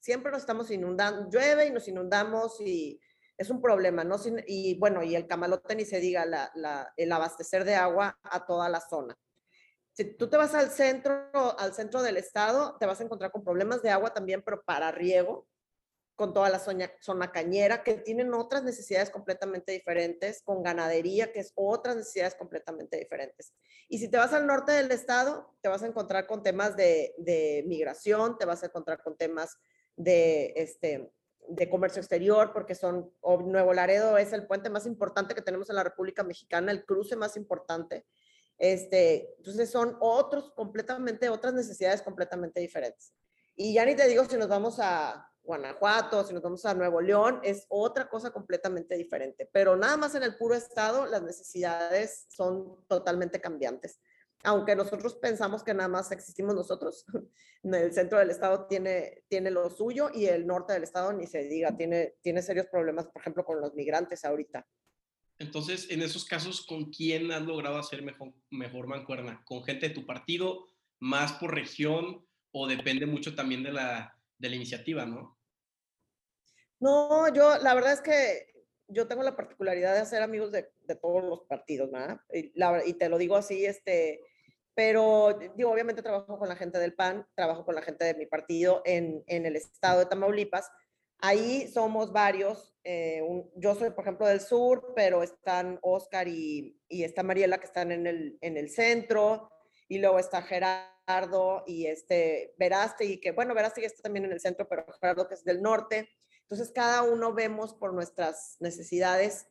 siempre 0.00 0.30
nos 0.30 0.40
estamos 0.40 0.70
inundando, 0.70 1.28
llueve 1.30 1.66
y 1.66 1.70
nos 1.70 1.88
inundamos 1.88 2.60
y 2.60 3.00
es 3.36 3.50
un 3.50 3.60
problema, 3.60 4.04
¿no? 4.04 4.16
Y 4.46 4.78
bueno, 4.78 5.02
y 5.02 5.14
el 5.14 5.26
camalote 5.26 5.74
ni 5.74 5.84
se 5.84 6.00
diga, 6.00 6.24
el 6.96 7.12
abastecer 7.12 7.64
de 7.64 7.74
agua 7.74 8.18
a 8.22 8.46
toda 8.46 8.68
la 8.68 8.80
zona. 8.80 9.16
Si 9.96 10.04
tú 10.04 10.28
te 10.28 10.36
vas 10.36 10.54
al 10.54 10.70
centro, 10.70 11.30
al 11.58 11.72
centro 11.72 12.02
del 12.02 12.18
estado, 12.18 12.76
te 12.78 12.84
vas 12.84 13.00
a 13.00 13.04
encontrar 13.04 13.32
con 13.32 13.42
problemas 13.42 13.80
de 13.80 13.88
agua 13.88 14.12
también, 14.12 14.42
pero 14.42 14.62
para 14.62 14.92
riego, 14.92 15.48
con 16.16 16.34
toda 16.34 16.50
la 16.50 16.58
zona, 16.58 16.90
zona 17.00 17.32
cañera, 17.32 17.82
que 17.82 17.94
tienen 17.94 18.34
otras 18.34 18.62
necesidades 18.62 19.08
completamente 19.08 19.72
diferentes, 19.72 20.42
con 20.42 20.62
ganadería, 20.62 21.32
que 21.32 21.40
es 21.40 21.52
otras 21.54 21.96
necesidades 21.96 22.34
completamente 22.34 22.98
diferentes. 22.98 23.54
Y 23.88 23.96
si 23.96 24.10
te 24.10 24.18
vas 24.18 24.34
al 24.34 24.46
norte 24.46 24.72
del 24.72 24.90
estado, 24.90 25.56
te 25.62 25.70
vas 25.70 25.82
a 25.82 25.86
encontrar 25.86 26.26
con 26.26 26.42
temas 26.42 26.76
de, 26.76 27.14
de 27.16 27.64
migración, 27.66 28.36
te 28.36 28.44
vas 28.44 28.62
a 28.62 28.66
encontrar 28.66 29.02
con 29.02 29.16
temas 29.16 29.56
de, 29.96 30.52
este, 30.56 31.10
de 31.48 31.70
comercio 31.70 32.00
exterior, 32.00 32.52
porque 32.52 32.74
son, 32.74 33.10
Nuevo 33.22 33.72
Laredo 33.72 34.18
es 34.18 34.34
el 34.34 34.46
puente 34.46 34.68
más 34.68 34.84
importante 34.84 35.34
que 35.34 35.40
tenemos 35.40 35.70
en 35.70 35.76
la 35.76 35.84
República 35.84 36.22
Mexicana, 36.22 36.70
el 36.70 36.84
cruce 36.84 37.16
más 37.16 37.38
importante. 37.38 38.04
Este, 38.58 39.34
entonces 39.38 39.70
son 39.70 39.96
otros 40.00 40.50
completamente, 40.52 41.28
otras 41.28 41.54
necesidades 41.54 42.02
completamente 42.02 42.60
diferentes. 42.60 43.12
Y 43.54 43.74
ya 43.74 43.84
ni 43.84 43.94
te 43.94 44.08
digo 44.08 44.24
si 44.24 44.36
nos 44.36 44.48
vamos 44.48 44.78
a 44.80 45.30
Guanajuato, 45.46 46.24
si 46.24 46.34
nos 46.34 46.42
vamos 46.42 46.64
a 46.66 46.74
Nuevo 46.74 47.00
León, 47.00 47.40
es 47.42 47.66
otra 47.68 48.08
cosa 48.08 48.30
completamente 48.30 48.96
diferente. 48.96 49.48
Pero 49.52 49.76
nada 49.76 49.96
más 49.96 50.14
en 50.14 50.24
el 50.24 50.36
puro 50.36 50.54
estado, 50.54 51.06
las 51.06 51.22
necesidades 51.22 52.26
son 52.28 52.84
totalmente 52.88 53.40
cambiantes. 53.40 54.00
Aunque 54.44 54.76
nosotros 54.76 55.14
pensamos 55.14 55.62
que 55.62 55.72
nada 55.72 55.88
más 55.88 56.10
existimos 56.12 56.54
nosotros, 56.54 57.06
el 57.62 57.92
centro 57.92 58.18
del 58.18 58.30
estado 58.30 58.66
tiene, 58.66 59.24
tiene 59.28 59.50
lo 59.50 59.70
suyo 59.70 60.10
y 60.12 60.26
el 60.26 60.46
norte 60.46 60.72
del 60.72 60.82
estado 60.82 61.12
ni 61.12 61.26
se 61.26 61.44
diga, 61.44 61.76
tiene, 61.76 62.16
tiene 62.20 62.42
serios 62.42 62.66
problemas, 62.66 63.06
por 63.06 63.22
ejemplo, 63.22 63.44
con 63.44 63.60
los 63.60 63.74
migrantes 63.74 64.24
ahorita. 64.24 64.66
Entonces, 65.38 65.90
en 65.90 66.02
esos 66.02 66.24
casos, 66.24 66.64
¿con 66.64 66.90
quién 66.90 67.30
has 67.30 67.42
logrado 67.42 67.78
hacer 67.78 68.02
mejor, 68.02 68.32
mejor 68.50 68.86
mancuerna? 68.86 69.42
¿Con 69.44 69.62
gente 69.64 69.88
de 69.88 69.94
tu 69.94 70.06
partido, 70.06 70.66
más 70.98 71.32
por 71.32 71.54
región 71.54 72.26
o 72.52 72.66
depende 72.66 73.04
mucho 73.04 73.34
también 73.34 73.62
de 73.62 73.72
la, 73.72 74.18
iniciativa, 74.40 75.04
no? 75.04 75.38
No, 76.80 77.32
yo 77.34 77.58
la 77.58 77.74
verdad 77.74 77.92
es 77.92 78.00
que 78.00 78.64
yo 78.88 79.06
tengo 79.06 79.22
la 79.22 79.36
particularidad 79.36 79.94
de 79.94 80.00
hacer 80.00 80.22
amigos 80.22 80.52
de, 80.52 80.70
todos 81.02 81.24
los 81.24 81.42
partidos, 81.42 81.90
¿verdad? 81.90 82.20
Y, 82.32 82.94
te 82.94 83.08
lo 83.08 83.18
digo 83.18 83.36
así, 83.36 83.66
este, 83.66 84.20
pero 84.74 85.38
digo, 85.54 85.70
obviamente 85.70 86.02
trabajo 86.02 86.38
con 86.38 86.48
la 86.48 86.56
gente 86.56 86.78
del 86.78 86.94
PAN, 86.94 87.26
trabajo 87.34 87.64
con 87.64 87.74
la 87.74 87.82
gente 87.82 88.04
de 88.04 88.14
mi 88.14 88.26
partido 88.26 88.82
en 88.86 89.24
el 89.26 89.56
estado 89.56 90.00
de 90.00 90.06
Tamaulipas, 90.06 90.70
Ahí 91.18 91.68
somos 91.68 92.12
varios. 92.12 92.74
Eh, 92.84 93.22
yo 93.56 93.74
soy, 93.74 93.90
por 93.90 94.04
ejemplo, 94.04 94.26
del 94.26 94.40
sur, 94.40 94.92
pero 94.94 95.22
están 95.22 95.78
Oscar 95.82 96.28
y, 96.28 96.80
y, 96.88 97.04
está 97.04 97.22
Mariela 97.22 97.58
que 97.58 97.66
están 97.66 97.90
en 97.90 98.06
el, 98.06 98.38
en 98.40 98.56
el 98.56 98.70
centro. 98.70 99.50
Y 99.88 99.98
luego 99.98 100.18
está 100.18 100.42
Gerardo 100.42 100.92
y 101.66 101.86
este 101.86 102.54
y 103.00 103.20
que 103.20 103.30
bueno, 103.30 103.54
Veraste 103.54 103.84
está 103.84 104.02
también 104.02 104.24
en 104.24 104.32
el 104.32 104.40
centro, 104.40 104.68
pero 104.68 104.84
Gerardo 105.00 105.28
que 105.28 105.34
es 105.34 105.44
del 105.44 105.62
norte. 105.62 106.08
Entonces, 106.42 106.72
cada 106.72 107.02
uno 107.02 107.32
vemos 107.32 107.74
por 107.74 107.92
nuestras 107.92 108.56
necesidades, 108.60 109.48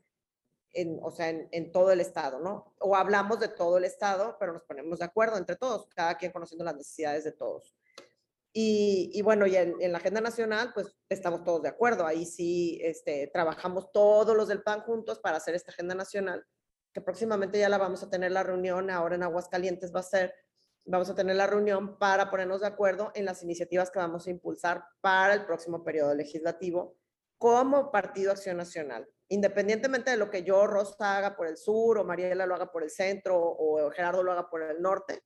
en, 0.71 0.99
o 1.01 1.11
sea, 1.11 1.29
en, 1.29 1.71
todo 1.71 1.91
el 1.91 1.99
estado, 1.99 2.39
¿no? 2.39 2.73
O 2.79 2.95
hablamos 2.95 3.39
de 3.39 3.49
todo 3.49 3.77
el 3.77 3.85
estado, 3.85 4.37
pero 4.39 4.53
nos 4.53 4.63
ponemos 4.63 4.99
de 4.99 5.05
acuerdo 5.05 5.37
entre 5.37 5.57
todos, 5.57 5.87
cada 5.87 6.17
quien 6.17 6.31
conociendo 6.31 6.63
las 6.63 6.75
necesidades 6.75 7.23
de 7.25 7.33
todos. 7.33 7.75
Y, 8.57 9.21
bueno, 9.21 9.45
y 9.47 9.57
en, 9.57 9.91
la 9.91 9.97
agenda 9.97 10.21
nacional, 10.21 10.71
pues 10.73 10.95
estamos 11.09 11.43
todos 11.43 11.61
de 11.61 11.67
acuerdo. 11.67 12.05
Ahí 12.07 12.25
sí 12.25 12.79
este, 12.81 13.29
trabajamos 13.33 13.91
todos 13.91 14.33
los 14.33 14.47
del 14.47 14.63
PAN 14.63 14.79
juntos 14.79 15.19
para 15.19 15.35
hacer 15.35 15.55
esta 15.55 15.73
agenda 15.73 15.93
nacional, 15.93 16.47
que 16.93 17.01
próximamente 17.01 17.59
ya 17.59 17.67
la 17.67 17.77
vamos 17.77 18.01
a 18.01 18.09
tener 18.09 18.31
la 18.31 18.43
reunión, 18.43 18.89
ahora 18.89 19.15
en 19.15 19.23
Aguascalientes 19.23 19.93
va 19.93 19.99
a 19.99 20.03
ser, 20.03 20.33
vamos 20.85 21.09
a 21.09 21.15
tener 21.15 21.35
la 21.35 21.47
reunión 21.47 21.99
para 21.99 22.31
ponernos 22.31 22.61
de 22.61 22.67
acuerdo 22.67 23.11
en 23.13 23.25
las 23.25 23.43
iniciativas 23.43 23.91
que 23.91 23.99
vamos 23.99 24.25
a 24.25 24.29
impulsar 24.29 24.85
para 25.01 25.33
el 25.33 25.45
próximo 25.45 25.83
periodo 25.83 26.15
legislativo 26.15 26.95
como 27.37 27.91
Partido 27.91 28.31
Acción 28.31 28.55
Nacional. 28.55 29.05
Independientemente 29.27 30.11
de 30.11 30.17
lo 30.17 30.29
que 30.29 30.43
yo, 30.43 30.65
Rosa, 30.65 31.17
haga 31.17 31.35
por 31.35 31.47
el 31.47 31.57
sur, 31.57 31.97
o 31.97 32.05
Mariela 32.05 32.45
lo 32.45 32.55
haga 32.55 32.71
por 32.71 32.83
el 32.83 32.89
centro, 32.89 33.37
o 33.37 33.91
Gerardo 33.91 34.23
lo 34.23 34.31
haga 34.31 34.49
por 34.49 34.61
el 34.61 34.81
norte, 34.81 35.23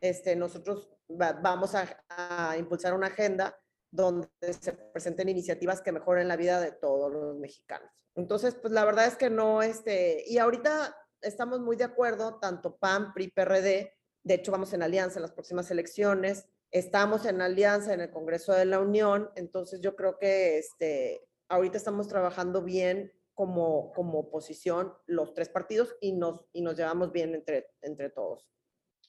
este, 0.00 0.36
nosotros 0.36 0.90
vamos 1.08 1.74
a, 1.74 2.56
impulsar 2.58 2.94
una 2.94 3.08
agenda 3.08 3.58
donde 3.90 4.28
se 4.40 4.72
presenten 4.72 5.28
iniciativas 5.28 5.80
que 5.80 5.92
mejoren 5.92 6.28
la 6.28 6.36
vida 6.36 6.60
de 6.60 6.72
todos 6.72 7.10
los 7.12 7.36
mexicanos. 7.38 7.90
Entonces, 8.14 8.54
pues 8.54 8.72
la 8.72 8.84
verdad 8.84 9.06
es 9.06 9.16
que 9.16 9.30
no, 9.30 9.62
este, 9.62 10.24
y 10.26 10.38
ahorita 10.38 10.94
estamos 11.22 11.60
muy 11.60 11.76
de 11.76 11.84
acuerdo, 11.84 12.38
tanto 12.38 12.76
PAN, 12.76 13.12
PRI, 13.14 13.28
PRD, 13.30 13.94
de 14.24 14.34
hecho 14.34 14.52
vamos 14.52 14.72
en 14.72 14.82
alianza 14.82 15.18
en 15.18 15.22
las 15.22 15.32
próximas 15.32 15.70
elecciones, 15.70 16.46
estamos 16.70 17.24
en 17.24 17.40
alianza 17.40 17.94
en 17.94 18.02
el 18.02 18.10
Congreso 18.10 18.52
de 18.52 18.66
la 18.66 18.80
Unión, 18.80 19.30
entonces 19.36 19.80
yo 19.80 19.96
creo 19.96 20.18
que 20.18 20.58
este, 20.58 21.26
ahorita 21.48 21.78
estamos 21.78 22.08
trabajando 22.08 22.62
bien 22.62 23.12
como, 23.34 23.92
como 23.92 24.18
oposición 24.18 24.92
los 25.06 25.32
tres 25.32 25.48
partidos 25.48 25.96
y 26.00 26.12
nos, 26.12 26.40
y 26.52 26.60
nos 26.60 26.76
llevamos 26.76 27.12
bien 27.12 27.34
entre, 27.34 27.70
entre 27.80 28.10
todos. 28.10 28.50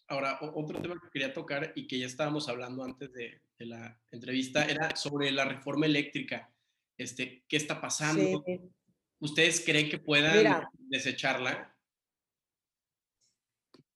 Ahora, 0.09 0.39
otro 0.41 0.81
tema 0.81 0.99
que 0.99 1.09
quería 1.11 1.33
tocar 1.33 1.71
y 1.75 1.87
que 1.87 1.99
ya 1.99 2.07
estábamos 2.07 2.49
hablando 2.49 2.83
antes 2.83 3.13
de, 3.13 3.41
la 3.59 3.99
entrevista 4.09 4.65
era 4.65 4.95
sobre 4.95 5.31
la 5.31 5.45
reforma 5.45 5.85
eléctrica. 5.85 6.49
Este, 6.97 7.43
¿Qué 7.47 7.57
está 7.57 7.79
pasando? 7.79 8.43
¿Ustedes 9.19 9.61
creen 9.63 9.89
que 9.89 9.99
puedan 9.99 10.67
desecharla? 10.73 11.75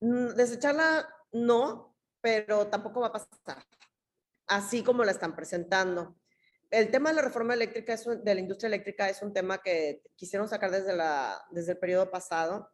Mm, 0.00 0.34
desecharla 0.36 1.08
no, 1.32 1.96
pero 2.20 2.68
tampoco 2.68 3.00
va 3.00 3.08
a 3.08 3.12
pasar, 3.12 3.64
así 4.46 4.82
como 4.82 5.02
la 5.02 5.12
están 5.12 5.34
presentando. 5.34 6.16
El 6.70 6.90
tema 6.90 7.10
de 7.10 7.16
la 7.16 7.22
reforma 7.22 7.54
eléctrica, 7.54 7.94
es 7.94 8.04
de 8.04 8.34
la 8.34 8.40
industria 8.40 8.68
eléctrica, 8.68 9.08
es 9.08 9.22
un 9.22 9.32
tema 9.32 9.62
que 9.62 10.02
quisieron 10.14 10.48
sacar 10.48 10.70
desde, 10.70 10.94
la, 10.94 11.42
desde 11.50 11.72
el 11.72 11.78
periodo 11.78 12.10
pasado 12.10 12.70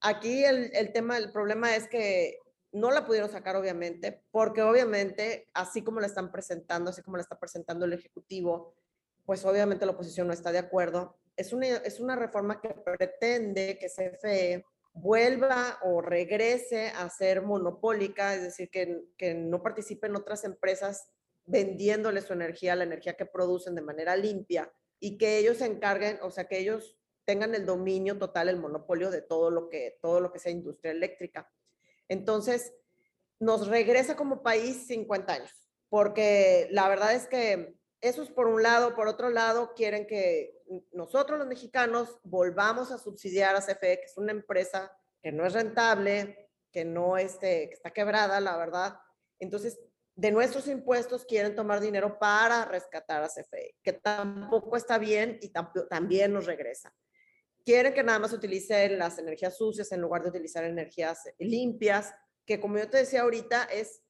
aquí 0.00 0.44
el, 0.44 0.70
el 0.74 0.92
tema, 0.92 1.18
el 1.18 1.32
problema 1.32 1.74
es 1.74 1.88
que 1.88 2.38
no 2.76 2.90
la 2.90 3.06
pudieron 3.06 3.30
sacar, 3.30 3.56
obviamente, 3.56 4.22
porque 4.30 4.60
obviamente, 4.62 5.48
así 5.54 5.82
como 5.82 6.00
la 6.00 6.06
están 6.06 6.30
presentando, 6.30 6.90
así 6.90 7.02
como 7.02 7.16
la 7.16 7.22
está 7.22 7.38
presentando 7.38 7.86
el 7.86 7.94
Ejecutivo, 7.94 8.74
pues 9.24 9.44
obviamente 9.44 9.86
la 9.86 9.92
oposición 9.92 10.26
no 10.26 10.34
está 10.34 10.52
de 10.52 10.58
acuerdo. 10.58 11.16
Es 11.36 11.52
una, 11.52 11.66
es 11.66 12.00
una 12.00 12.16
reforma 12.16 12.60
que 12.60 12.68
pretende 12.68 13.78
que 13.78 13.88
CFE 13.88 14.64
vuelva 14.92 15.78
o 15.82 16.02
regrese 16.02 16.88
a 16.88 17.08
ser 17.08 17.42
monopólica, 17.42 18.34
es 18.34 18.42
decir, 18.42 18.70
que, 18.70 19.04
que 19.16 19.34
no 19.34 19.62
participen 19.62 20.14
otras 20.14 20.44
empresas 20.44 21.08
vendiéndole 21.46 22.20
su 22.20 22.34
energía, 22.34 22.76
la 22.76 22.84
energía 22.84 23.16
que 23.16 23.26
producen 23.26 23.74
de 23.74 23.82
manera 23.82 24.16
limpia, 24.16 24.70
y 25.00 25.16
que 25.16 25.38
ellos 25.38 25.58
se 25.58 25.66
encarguen, 25.66 26.18
o 26.22 26.30
sea, 26.30 26.44
que 26.44 26.58
ellos 26.58 26.98
tengan 27.24 27.54
el 27.54 27.64
dominio 27.64 28.18
total, 28.18 28.48
el 28.48 28.58
monopolio 28.58 29.10
de 29.10 29.22
todo 29.22 29.50
lo 29.50 29.68
que, 29.68 29.98
todo 30.02 30.20
lo 30.20 30.30
que 30.30 30.38
sea 30.38 30.52
industria 30.52 30.92
eléctrica. 30.92 31.50
Entonces, 32.08 32.72
nos 33.38 33.68
regresa 33.68 34.16
como 34.16 34.42
país 34.42 34.86
50 34.86 35.32
años, 35.32 35.68
porque 35.88 36.68
la 36.70 36.88
verdad 36.88 37.14
es 37.14 37.26
que 37.26 37.76
eso 38.00 38.22
es 38.22 38.30
por 38.30 38.46
un 38.46 38.62
lado, 38.62 38.94
por 38.94 39.08
otro 39.08 39.30
lado, 39.30 39.74
quieren 39.74 40.06
que 40.06 40.62
nosotros 40.92 41.38
los 41.38 41.48
mexicanos 41.48 42.18
volvamos 42.22 42.90
a 42.92 42.98
subsidiar 42.98 43.56
a 43.56 43.60
CFE, 43.60 44.00
que 44.00 44.06
es 44.06 44.16
una 44.16 44.32
empresa 44.32 44.92
que 45.22 45.32
no 45.32 45.46
es 45.46 45.54
rentable, 45.54 46.50
que 46.70 46.84
no 46.84 47.16
este, 47.16 47.68
que 47.68 47.74
está 47.74 47.90
quebrada, 47.90 48.40
la 48.40 48.56
verdad. 48.56 48.98
Entonces, 49.38 49.80
de 50.14 50.30
nuestros 50.30 50.68
impuestos 50.68 51.24
quieren 51.24 51.54
tomar 51.54 51.80
dinero 51.80 52.18
para 52.18 52.64
rescatar 52.64 53.22
a 53.22 53.28
CFE, 53.28 53.76
que 53.82 53.92
tampoco 53.92 54.76
está 54.76 54.98
bien 54.98 55.38
y 55.42 55.52
también 55.88 56.32
nos 56.32 56.46
regresa 56.46 56.94
quieren 57.66 57.92
que 57.92 58.04
nada 58.04 58.20
más 58.20 58.32
utilicen 58.32 58.96
las 58.96 59.18
energías 59.18 59.56
sucias 59.56 59.90
en 59.90 60.00
lugar 60.00 60.22
de 60.22 60.28
utilizar 60.28 60.62
energías 60.62 61.24
limpias, 61.40 62.14
que 62.46 62.60
como 62.60 62.78
yo 62.78 62.88
te 62.88 62.98
decía 62.98 63.22
ahorita, 63.22 63.64
es, 63.64 64.04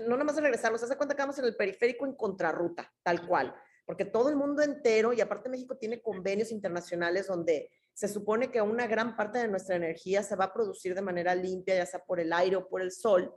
no 0.00 0.16
nada 0.16 0.24
más 0.24 0.36
regresarlos, 0.36 0.80
se 0.80 0.86
hace 0.86 0.96
cuenta 0.96 1.14
que 1.14 1.22
vamos 1.22 1.38
en 1.38 1.44
el 1.44 1.54
periférico 1.54 2.04
en 2.04 2.16
contrarruta, 2.16 2.92
tal 3.04 3.24
cual, 3.28 3.54
porque 3.86 4.04
todo 4.04 4.28
el 4.28 4.36
mundo 4.36 4.62
entero, 4.62 5.12
y 5.12 5.20
aparte 5.20 5.48
México 5.48 5.76
tiene 5.78 6.02
convenios 6.02 6.50
internacionales 6.50 7.28
donde 7.28 7.70
se 7.94 8.08
supone 8.08 8.50
que 8.50 8.60
una 8.60 8.88
gran 8.88 9.16
parte 9.16 9.38
de 9.38 9.48
nuestra 9.48 9.76
energía 9.76 10.24
se 10.24 10.34
va 10.34 10.46
a 10.46 10.52
producir 10.52 10.96
de 10.96 11.02
manera 11.02 11.36
limpia, 11.36 11.76
ya 11.76 11.86
sea 11.86 12.04
por 12.04 12.18
el 12.18 12.32
aire 12.32 12.56
o 12.56 12.68
por 12.68 12.82
el 12.82 12.90
sol, 12.90 13.32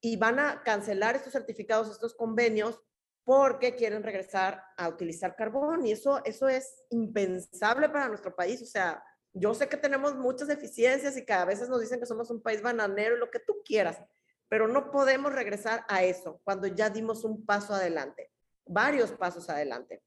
y 0.00 0.16
van 0.16 0.38
a 0.38 0.62
cancelar 0.62 1.16
estos 1.16 1.32
certificados, 1.32 1.90
estos 1.90 2.14
convenios, 2.14 2.80
porque 3.24 3.74
quieren 3.76 4.02
regresar 4.02 4.62
a 4.76 4.88
utilizar 4.88 5.36
carbón 5.36 5.86
y 5.86 5.92
eso, 5.92 6.24
eso 6.24 6.48
es 6.48 6.84
impensable 6.90 7.88
para 7.88 8.08
nuestro 8.08 8.34
país. 8.34 8.60
O 8.62 8.66
sea, 8.66 9.02
yo 9.32 9.54
sé 9.54 9.68
que 9.68 9.76
tenemos 9.76 10.14
muchas 10.16 10.48
deficiencias 10.48 11.16
y 11.16 11.24
que 11.24 11.32
a 11.32 11.44
veces 11.44 11.68
nos 11.68 11.80
dicen 11.80 12.00
que 12.00 12.06
somos 12.06 12.30
un 12.30 12.42
país 12.42 12.62
bananero, 12.62 13.16
lo 13.16 13.30
que 13.30 13.38
tú 13.38 13.62
quieras, 13.64 14.02
pero 14.48 14.68
no 14.68 14.90
podemos 14.90 15.32
regresar 15.32 15.84
a 15.88 16.02
eso 16.02 16.40
cuando 16.44 16.66
ya 16.66 16.90
dimos 16.90 17.24
un 17.24 17.46
paso 17.46 17.74
adelante, 17.74 18.30
varios 18.66 19.12
pasos 19.12 19.48
adelante. 19.48 20.02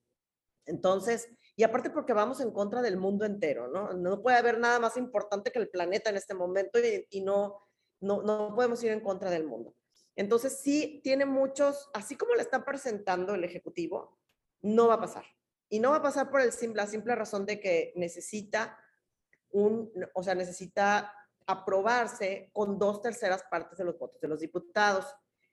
Entonces, 0.66 1.30
y 1.56 1.64
aparte 1.64 1.90
porque 1.90 2.14
vamos 2.14 2.42
en 2.42 2.52
contra 2.52 2.82
del 2.82 2.98
mundo 2.98 3.24
entero, 3.24 3.68
¿no? 3.68 3.94
No 3.94 4.22
puede 4.22 4.38
haber 4.38 4.60
nada 4.60 4.80
más 4.80 4.98
importante 4.98 5.52
que 5.52 5.60
el 5.60 5.70
planeta 5.70 6.10
en 6.10 6.18
este 6.18 6.34
momento 6.34 6.80
y, 6.80 7.08
y 7.10 7.22
no, 7.22 7.62
no, 8.02 8.22
no 8.24 8.54
podemos 8.54 8.84
ir 8.84 8.92
en 8.92 9.00
contra 9.00 9.30
del 9.30 9.46
mundo. 9.46 9.74
Entonces, 10.16 10.60
sí 10.60 11.02
tiene 11.04 11.26
muchos, 11.26 11.90
así 11.94 12.16
como 12.16 12.36
le 12.36 12.42
está 12.42 12.64
presentando 12.64 13.36
el 13.36 13.44
Ejecutivo, 13.44 14.18
no 14.62 14.88
va 14.88 14.96
a 14.96 15.00
pasar. 15.00 15.26
Y 15.70 15.80
no 15.80 15.92
va 15.92 15.98
a 15.98 16.02
pasar 16.02 16.30
por 16.30 16.42
el 16.42 16.52
la 16.74 16.88
simple 16.88 17.16
razón 17.16 17.46
de 17.46 17.60
que 17.60 17.92
necesita 17.96 18.78
un, 19.52 19.92
o 20.14 20.24
sea, 20.24 20.36
necesita 20.36 21.12
aprobarse 21.48 22.50
con 22.54 22.80
dos 22.80 23.02
terceras 23.02 23.44
partes 23.44 23.78
de 23.78 23.84
los 23.84 23.98
votos 23.98 24.20
de 24.22 24.28
los 24.28 24.40
diputados. 24.40 25.06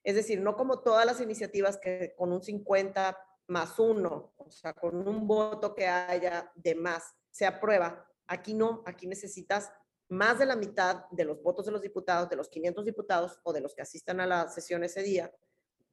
Es 0.02 0.14
decir, 0.14 0.40
no 0.40 0.56
como 0.56 0.80
todas 0.80 1.06
las 1.06 1.20
iniciativas 1.20 1.78
que 1.78 2.14
con 2.16 2.32
un 2.32 2.42
50 2.42 3.18
más 3.48 3.78
uno, 3.78 4.34
o 4.36 4.50
sea, 4.50 4.72
con 4.72 5.06
un 5.06 5.26
voto 5.26 5.74
que 5.74 5.86
haya 5.86 6.50
de 6.54 6.74
más, 6.74 7.14
se 7.30 7.46
aprueba. 7.46 8.06
Aquí 8.26 8.54
no, 8.54 8.82
aquí 8.86 9.06
necesitas 9.06 9.72
más 10.12 10.38
de 10.38 10.46
la 10.46 10.56
mitad 10.56 11.06
de 11.10 11.24
los 11.24 11.42
votos 11.42 11.64
de 11.64 11.72
los 11.72 11.80
diputados, 11.80 12.28
de 12.28 12.36
los 12.36 12.50
500 12.50 12.84
diputados 12.84 13.40
o 13.44 13.52
de 13.52 13.62
los 13.62 13.74
que 13.74 13.80
asistan 13.80 14.20
a 14.20 14.26
la 14.26 14.48
sesión 14.48 14.84
ese 14.84 15.02
día, 15.02 15.32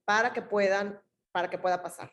para 0.04 0.34
que 0.34 0.42
puedan, 0.42 1.02
para 1.32 1.50
que 1.50 1.58
pueda 1.58 1.82
pasar. 1.82 2.12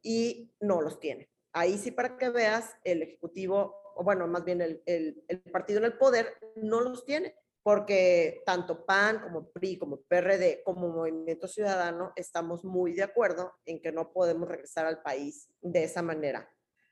Y 0.00 0.54
no 0.60 0.80
los 0.80 1.00
tiene. 1.00 1.28
Ahí 1.52 1.76
sí 1.76 1.90
para 1.90 2.16
que 2.16 2.28
veas, 2.28 2.76
el 2.84 3.02
Ejecutivo, 3.02 3.74
o 3.96 4.04
bueno, 4.04 4.28
más 4.28 4.44
bien 4.44 4.60
el, 4.60 4.82
el, 4.86 5.24
el 5.26 5.40
partido 5.42 5.80
en 5.80 5.86
el 5.86 5.98
poder, 5.98 6.38
no 6.54 6.80
los 6.80 7.04
tiene, 7.04 7.34
porque 7.64 8.42
tanto 8.46 8.86
PAN 8.86 9.20
como 9.20 9.50
PRI, 9.50 9.76
como 9.76 10.02
PRD, 10.02 10.62
como 10.62 10.88
Movimiento 10.88 11.48
Ciudadano, 11.48 12.12
estamos 12.14 12.64
muy 12.64 12.92
de 12.92 13.02
acuerdo 13.02 13.54
en 13.64 13.82
que 13.82 13.90
no 13.90 14.12
podemos 14.12 14.48
regresar 14.48 14.86
al 14.86 15.02
país 15.02 15.48
de 15.60 15.82
esa 15.82 16.02
manera. 16.02 16.48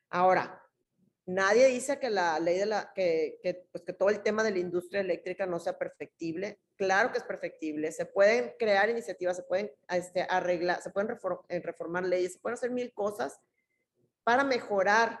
Ahora, 0.09 0.61
Nadie 1.25 1.67
dice 1.67 1.99
que 1.99 2.09
la 2.09 2.37
ley 2.39 2.57
de 2.57 2.65
la, 2.65 2.91
que, 2.93 3.39
que, 3.41 3.67
pues 3.71 3.83
que 3.85 3.93
todo 3.93 4.09
el 4.09 4.21
tema 4.21 4.43
de 4.43 4.51
la 4.51 4.59
industria 4.59 4.99
eléctrica 4.99 5.45
no 5.45 5.59
sea 5.59 5.77
perfectible. 5.77 6.59
Claro 6.75 7.11
que 7.11 7.19
es 7.19 7.23
perfectible. 7.23 7.91
Se 7.93 8.05
pueden 8.05 8.53
crear 8.59 8.89
iniciativas, 8.89 9.37
se 9.37 9.43
pueden 9.43 9.71
este, 9.89 10.23
arreglar, 10.29 10.81
se 10.81 10.89
pueden 10.89 11.17
eh, 11.47 11.59
reformar 11.61 12.03
leyes, 12.03 12.33
se 12.33 12.39
pueden 12.39 12.55
hacer 12.55 12.71
mil 12.71 12.93
cosas 12.93 13.39
para 14.25 14.43
mejorar 14.43 15.19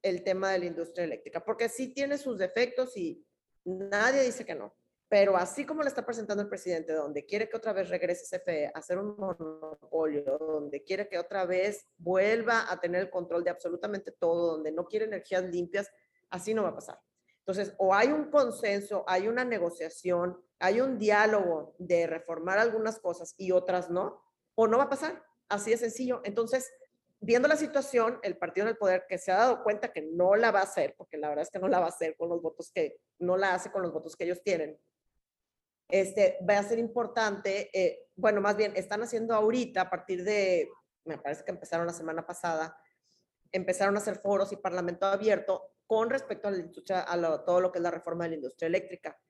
el 0.00 0.24
tema 0.24 0.50
de 0.50 0.58
la 0.58 0.64
industria 0.64 1.04
eléctrica, 1.04 1.44
porque 1.44 1.68
sí 1.68 1.92
tiene 1.92 2.18
sus 2.18 2.38
defectos 2.38 2.96
y 2.96 3.24
nadie 3.64 4.22
dice 4.22 4.44
que 4.44 4.54
no. 4.54 4.74
Pero 5.12 5.36
así 5.36 5.66
como 5.66 5.82
le 5.82 5.90
está 5.90 6.06
presentando 6.06 6.42
el 6.42 6.48
presidente, 6.48 6.94
donde 6.94 7.26
quiere 7.26 7.46
que 7.46 7.58
otra 7.58 7.74
vez 7.74 7.90
regrese 7.90 8.24
CFE 8.34 8.68
a 8.68 8.78
hacer 8.78 8.96
un 8.96 9.14
monopolio, 9.14 10.38
donde 10.38 10.82
quiere 10.84 11.06
que 11.06 11.18
otra 11.18 11.44
vez 11.44 11.86
vuelva 11.98 12.64
a 12.72 12.80
tener 12.80 13.02
el 13.02 13.10
control 13.10 13.44
de 13.44 13.50
absolutamente 13.50 14.10
todo, 14.10 14.52
donde 14.52 14.72
no 14.72 14.86
quiere 14.86 15.04
energías 15.04 15.44
limpias, 15.44 15.92
así 16.30 16.54
no 16.54 16.62
va 16.62 16.70
a 16.70 16.74
pasar. 16.76 16.98
Entonces, 17.40 17.74
o 17.76 17.94
hay 17.94 18.08
un 18.08 18.30
consenso, 18.30 19.04
hay 19.06 19.28
una 19.28 19.44
negociación, 19.44 20.42
hay 20.58 20.80
un 20.80 20.96
diálogo 20.96 21.74
de 21.78 22.06
reformar 22.06 22.58
algunas 22.58 22.98
cosas 22.98 23.34
y 23.36 23.52
otras 23.52 23.90
no, 23.90 24.18
o 24.54 24.66
no 24.66 24.78
va 24.78 24.84
a 24.84 24.88
pasar. 24.88 25.22
Así 25.50 25.72
de 25.72 25.76
sencillo. 25.76 26.22
Entonces, 26.24 26.72
viendo 27.20 27.48
la 27.48 27.56
situación, 27.56 28.18
el 28.22 28.38
partido 28.38 28.66
del 28.66 28.78
poder 28.78 29.04
que 29.06 29.18
se 29.18 29.30
ha 29.30 29.36
dado 29.36 29.62
cuenta 29.62 29.92
que 29.92 30.00
no 30.00 30.36
la 30.36 30.52
va 30.52 30.60
a 30.60 30.62
hacer, 30.62 30.94
porque 30.96 31.18
la 31.18 31.28
verdad 31.28 31.42
es 31.42 31.50
que 31.50 31.58
no 31.58 31.68
la 31.68 31.80
va 31.80 31.84
a 31.84 31.90
hacer 31.90 32.16
con 32.16 32.30
los 32.30 32.40
votos 32.40 32.72
que, 32.72 32.98
no 33.18 33.36
la 33.36 33.52
hace 33.52 33.70
con 33.70 33.82
los 33.82 33.92
votos 33.92 34.16
que 34.16 34.24
ellos 34.24 34.42
tienen, 34.42 34.80
este, 35.92 36.38
va 36.48 36.58
a 36.58 36.62
ser 36.62 36.78
importante, 36.78 37.68
eh, 37.78 38.08
bueno, 38.16 38.40
más 38.40 38.56
bien 38.56 38.72
están 38.76 39.02
haciendo 39.02 39.34
ahorita, 39.34 39.82
a 39.82 39.90
partir 39.90 40.24
de, 40.24 40.70
me 41.04 41.18
parece 41.18 41.44
que 41.44 41.50
empezaron 41.50 41.86
la 41.86 41.92
semana 41.92 42.26
pasada, 42.26 42.74
empezaron 43.52 43.94
a 43.94 43.98
hacer 43.98 44.16
foros 44.16 44.50
y 44.52 44.56
parlamento 44.56 45.04
abierto 45.04 45.74
con 45.86 46.08
respecto 46.08 46.48
a, 46.48 47.12
a 47.12 47.44
todo 47.44 47.60
lo 47.60 47.70
que 47.70 47.78
es 47.78 47.82
la 47.82 47.90
reforma 47.90 48.24
de 48.24 48.30
la 48.30 48.36
industria 48.36 48.68
eléctrica. 48.68 49.20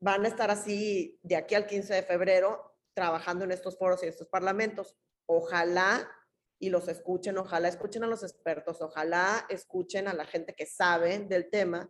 Van 0.00 0.24
a 0.24 0.28
estar 0.28 0.50
así 0.50 1.20
de 1.22 1.36
aquí 1.36 1.54
al 1.54 1.66
15 1.66 1.94
de 1.94 2.02
febrero 2.02 2.76
trabajando 2.92 3.44
en 3.44 3.52
estos 3.52 3.78
foros 3.78 4.02
y 4.02 4.06
estos 4.06 4.26
parlamentos. 4.26 4.96
Ojalá 5.26 6.10
y 6.58 6.70
los 6.70 6.88
escuchen, 6.88 7.38
ojalá 7.38 7.68
escuchen 7.68 8.02
a 8.02 8.08
los 8.08 8.24
expertos, 8.24 8.82
ojalá 8.82 9.46
escuchen 9.48 10.08
a 10.08 10.14
la 10.14 10.24
gente 10.24 10.54
que 10.54 10.66
sabe 10.66 11.20
del 11.20 11.50
tema 11.50 11.88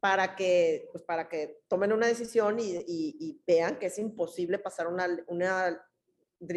para 0.00 0.36
que, 0.36 0.88
pues 0.92 1.02
para 1.02 1.28
que 1.28 1.62
tomen 1.68 1.92
una 1.92 2.06
decisión 2.06 2.60
y, 2.60 2.84
y, 2.86 3.42
vean 3.46 3.78
que 3.78 3.86
es 3.86 3.98
imposible 3.98 4.58
pasar 4.58 4.86
una, 4.86 5.08
una, 5.26 5.84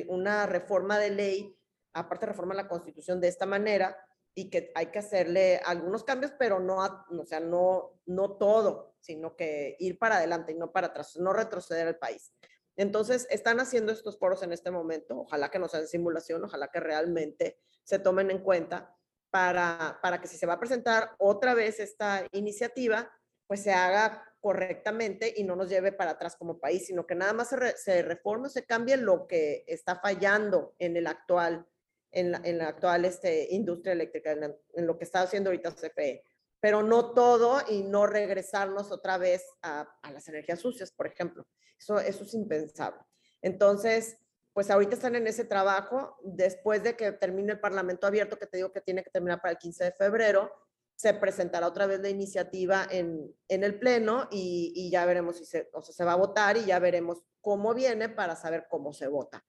una 0.08 0.46
reforma 0.46 1.00
de 1.00 1.10
ley, 1.10 1.58
aparte 1.94 2.28
reforma 2.28 2.54
la 2.54 2.68
constitución 2.68 3.20
de 3.20 3.28
esta 3.28 3.46
manera 3.46 3.98
y 4.36 4.50
que 4.50 4.72
hay 4.76 4.88
que 4.88 5.00
hacerle 5.00 5.60
algunos 5.66 6.04
cambios, 6.04 6.32
pero 6.38 6.60
no, 6.60 6.78
o 6.78 7.26
sea, 7.26 7.40
no, 7.40 8.00
no 8.06 8.38
todo, 8.38 8.96
sino 9.00 9.36
que 9.36 9.76
ir 9.80 9.98
para 9.98 10.18
adelante 10.18 10.52
y 10.52 10.56
no 10.56 10.72
para 10.72 10.88
atrás, 10.88 11.18
no 11.18 11.34
retroceder 11.34 11.88
al 11.88 11.98
país. 11.98 12.32
Entonces, 12.78 13.28
están 13.30 13.60
haciendo 13.60 13.92
estos 13.92 14.18
foros 14.18 14.44
en 14.44 14.54
este 14.54 14.72
momento, 14.72 15.22
ojalá 15.22 15.50
que 15.50 15.60
no 15.60 15.68
sean 15.68 15.88
simulación, 15.88 16.44
ojalá 16.44 16.70
que 16.70 16.80
realmente 16.80 17.60
se 17.84 18.00
tomen 18.00 18.32
en 18.32 18.40
cuenta 18.40 18.96
para, 19.32 20.00
para 20.02 20.22
que 20.22 20.28
si 20.28 20.38
se 20.38 20.46
va 20.46 20.54
a 20.54 20.60
presentar 20.60 21.16
otra 21.18 21.54
vez 21.54 21.80
esta 21.80 22.26
iniciativa, 22.32 23.12
pues 23.52 23.64
se 23.64 23.74
haga 23.74 24.24
correctamente 24.40 25.34
y 25.36 25.44
no 25.44 25.58
nos 25.58 25.68
lleve 25.68 25.92
para 25.92 26.12
atrás 26.12 26.38
como 26.38 26.62
país, 26.62 26.86
sino 26.86 27.06
que 27.06 27.16
nada 27.16 27.34
más 27.34 27.50
se, 27.50 28.02
reforme 28.02 28.48
o 28.48 28.50
se 28.50 28.66
cambie 28.66 28.96
lo 28.96 29.28
que 29.28 29.66
está 29.68 30.00
fallando 30.00 30.74
en 30.80 30.96
el 30.96 31.06
actual, 31.06 31.68
en 32.12 32.32
la, 32.32 32.70
actual 32.70 33.04
este, 33.04 33.50
industria 33.52 33.92
eléctrica, 33.92 34.32
en, 34.32 34.88
lo 34.88 34.98
que 34.98 35.04
está 35.04 35.24
haciendo 35.24 35.50
ahorita 35.50 35.76
CFE. 35.76 36.24
Pero 36.62 36.82
no 36.82 37.12
todo 37.12 37.62
y 37.68 37.84
no 37.84 38.08
regresarnos 38.08 38.90
otra 38.90 39.18
vez 39.18 39.44
a, 39.62 39.82
a 40.02 40.12
las 40.14 40.30
energías 40.30 40.62
sucias, 40.62 40.94
por 40.94 41.08
ejemplo. 41.08 41.46
Eso, 41.78 42.00
eso 42.00 42.24
es 42.24 42.34
impensable. 42.34 43.02
Entonces, 43.42 44.16
pues 44.54 44.70
ahorita 44.70 44.96
están 44.96 45.18
en 45.18 45.28
ese 45.28 45.44
trabajo. 45.44 46.18
Después 46.24 46.84
de 46.84 46.96
que 46.96 47.12
termine 47.12 47.52
el 47.52 47.60
Parlamento 47.60 48.08
abierto, 48.08 48.40
que 48.40 48.48
te 48.48 48.56
digo 48.56 48.72
que 48.72 48.80
tiene 48.80 49.04
que 49.04 49.10
terminar 49.10 49.42
para 49.42 49.52
el 49.52 49.58
15 49.58 49.84
de 49.84 49.92
febrero, 49.92 50.54
se 51.02 51.16
presentará 51.16 51.66
otra 51.66 51.88
vez 51.88 52.00
la 52.00 52.10
iniciativa 52.10 52.88
en, 52.92 53.36
en 53.48 53.64
el 53.64 53.80
Pleno 53.80 54.28
y, 54.30 54.72
y, 54.76 54.92
ya 54.92 55.04
veremos 55.04 55.36
si 55.38 55.46
se, 55.46 55.68
o 55.74 55.82
sea, 55.82 55.96
se 55.96 56.04
va 56.04 56.14
a 56.14 56.16
votar 56.16 56.58
y 56.58 56.66
ya 56.66 56.78
veremos 56.78 57.24
cómo 57.42 57.74
viene 57.74 58.08
para 58.08 58.36
saber 58.36 58.68
cómo 58.70 58.94
se 58.94 59.08
vota. 59.08 59.44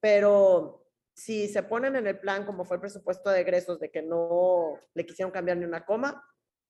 Pero 0.00 0.88
si 1.12 1.46
se 1.48 1.62
ponen 1.62 1.96
en 1.96 2.06
el 2.06 2.18
plan 2.18 2.46
como 2.46 2.64
fue 2.64 2.76
el 2.76 2.80
presupuesto 2.80 3.28
de 3.28 3.42
egresos 3.42 3.78
de 3.80 3.90
que 3.90 4.00
no 4.00 4.78
le 4.94 5.04
quisieron 5.04 5.30
cambiar 5.30 5.58
ni 5.58 5.66
una 5.66 5.84
coma, 5.84 6.24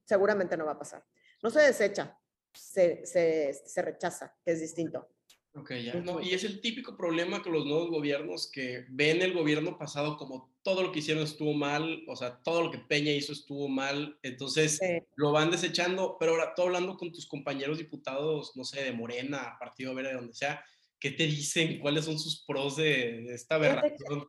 seguramente 0.05 0.57
no 0.57 0.67
va 0.67 0.73
a 0.73 0.79
pasar. 0.81 1.05
No 1.41 1.49
se 1.49 1.61
desecha, 1.61 2.19
se, 2.53 3.07
se, 3.07 3.55
se 3.55 3.83
rechaza, 3.83 4.37
que 4.45 4.51
es 4.51 4.61
distinto. 4.61 5.11
Ok, 5.55 5.75
ya. 5.75 5.95
No, 5.95 6.21
y 6.21 6.35
es 6.35 6.43
el 6.43 6.61
típico 6.61 6.97
problema 6.97 7.41
con 7.41 7.53
los 7.53 7.65
nuevos 7.67 7.89
gobiernos 7.89 8.51
que 8.51 8.85
ven 8.89 9.23
el 9.23 9.33
gobierno 9.33 9.79
pasado 9.79 10.17
como 10.17 10.54
todo 10.65 10.83
lo 10.83 10.91
que 10.91 11.01
hicieron 11.01 11.23
estuvo 11.23 11.53
mal, 11.53 12.03
o 12.09 12.17
sea, 12.17 12.41
todo 12.43 12.63
lo 12.63 12.71
que 12.71 12.79
Peña 12.79 13.13
hizo 13.13 13.33
estuvo 13.33 13.69
mal, 13.69 14.19
entonces 14.23 14.81
lo 15.15 15.31
van 15.31 15.51
desechando, 15.51 16.17
pero 16.19 16.33
ahora 16.33 16.55
tú 16.57 16.63
hablando 16.63 16.97
con 16.97 17.13
tus 17.13 17.29
compañeros 17.29 17.77
diputados, 17.77 18.57
no 18.57 18.65
sé, 18.65 18.83
de 18.83 18.93
Morena, 18.93 19.57
Partido 19.61 19.95
Verde, 19.95 20.15
donde 20.15 20.33
sea, 20.33 20.65
¿qué 20.99 21.11
te 21.11 21.25
dicen? 21.25 21.79
¿Cuáles 21.81 22.07
son 22.07 22.19
sus 22.19 22.45
pros 22.47 22.77
de, 22.77 23.27
esta 23.35 23.57
aberración? 23.57 24.27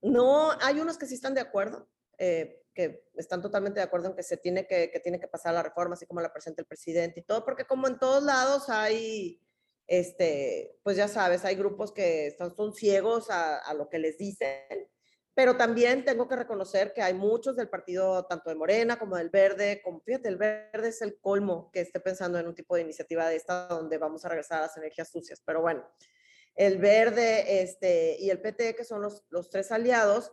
No, 0.00 0.52
hay 0.62 0.78
unos 0.78 0.96
que 0.96 1.06
sí 1.06 1.14
están 1.14 1.34
de 1.34 1.40
acuerdo, 1.40 1.90
eh, 2.18 2.62
que 2.72 3.08
están 3.16 3.42
totalmente 3.42 3.80
de 3.80 3.84
acuerdo 3.84 4.10
en 4.10 4.16
que 4.16 4.22
se 4.22 4.36
tiene 4.36 4.68
que, 4.68 4.92
que 4.92 5.00
tiene 5.00 5.18
que 5.18 5.26
pasar 5.26 5.54
la 5.54 5.62
reforma, 5.64 5.94
así 5.94 6.06
como 6.06 6.20
la 6.20 6.32
presenta 6.32 6.62
el 6.62 6.68
presidente 6.68 7.18
y 7.18 7.24
todo, 7.24 7.44
porque 7.44 7.64
como 7.64 7.88
en 7.88 7.98
todos 7.98 8.22
lados 8.22 8.68
hay 8.68 9.40
este, 9.88 10.78
pues 10.82 10.96
ya 10.96 11.08
sabes, 11.08 11.44
hay 11.44 11.56
grupos 11.56 11.92
que 11.92 12.28
están, 12.28 12.54
son 12.54 12.74
ciegos 12.74 13.28
a, 13.28 13.58
a, 13.58 13.74
lo 13.74 13.90
que 13.90 13.98
les 13.98 14.16
dicen, 14.16 14.88
pero 15.34 15.56
también 15.56 16.04
tengo 16.04 16.28
que 16.28 16.36
reconocer 16.36 16.92
que 16.92 17.02
hay 17.02 17.12
muchos 17.12 17.56
del 17.56 17.68
partido, 17.68 18.24
tanto 18.26 18.50
de 18.50 18.56
Morena 18.56 18.98
como 18.98 19.16
del 19.16 19.30
Verde, 19.30 19.80
como 19.82 20.00
fíjate, 20.00 20.28
el 20.28 20.36
Verde 20.36 20.88
es 20.88 21.02
el 21.02 21.18
colmo 21.20 21.70
que 21.72 21.80
esté 21.80 21.98
pensando 21.98 22.38
en 22.38 22.46
un 22.46 22.54
tipo 22.54 22.76
de 22.76 22.82
iniciativa 22.82 23.28
de 23.28 23.36
esta 23.36 23.66
donde 23.66 23.98
vamos 23.98 24.24
a 24.24 24.28
regresar 24.28 24.58
a 24.58 24.66
las 24.66 24.76
energías 24.76 25.10
sucias, 25.10 25.42
pero 25.44 25.60
bueno, 25.60 25.84
el 26.54 26.78
Verde 26.78 27.62
este, 27.62 28.16
y 28.20 28.30
el 28.30 28.40
PT, 28.40 28.76
que 28.76 28.84
son 28.84 29.02
los, 29.02 29.24
los 29.30 29.50
tres 29.50 29.72
aliados, 29.72 30.30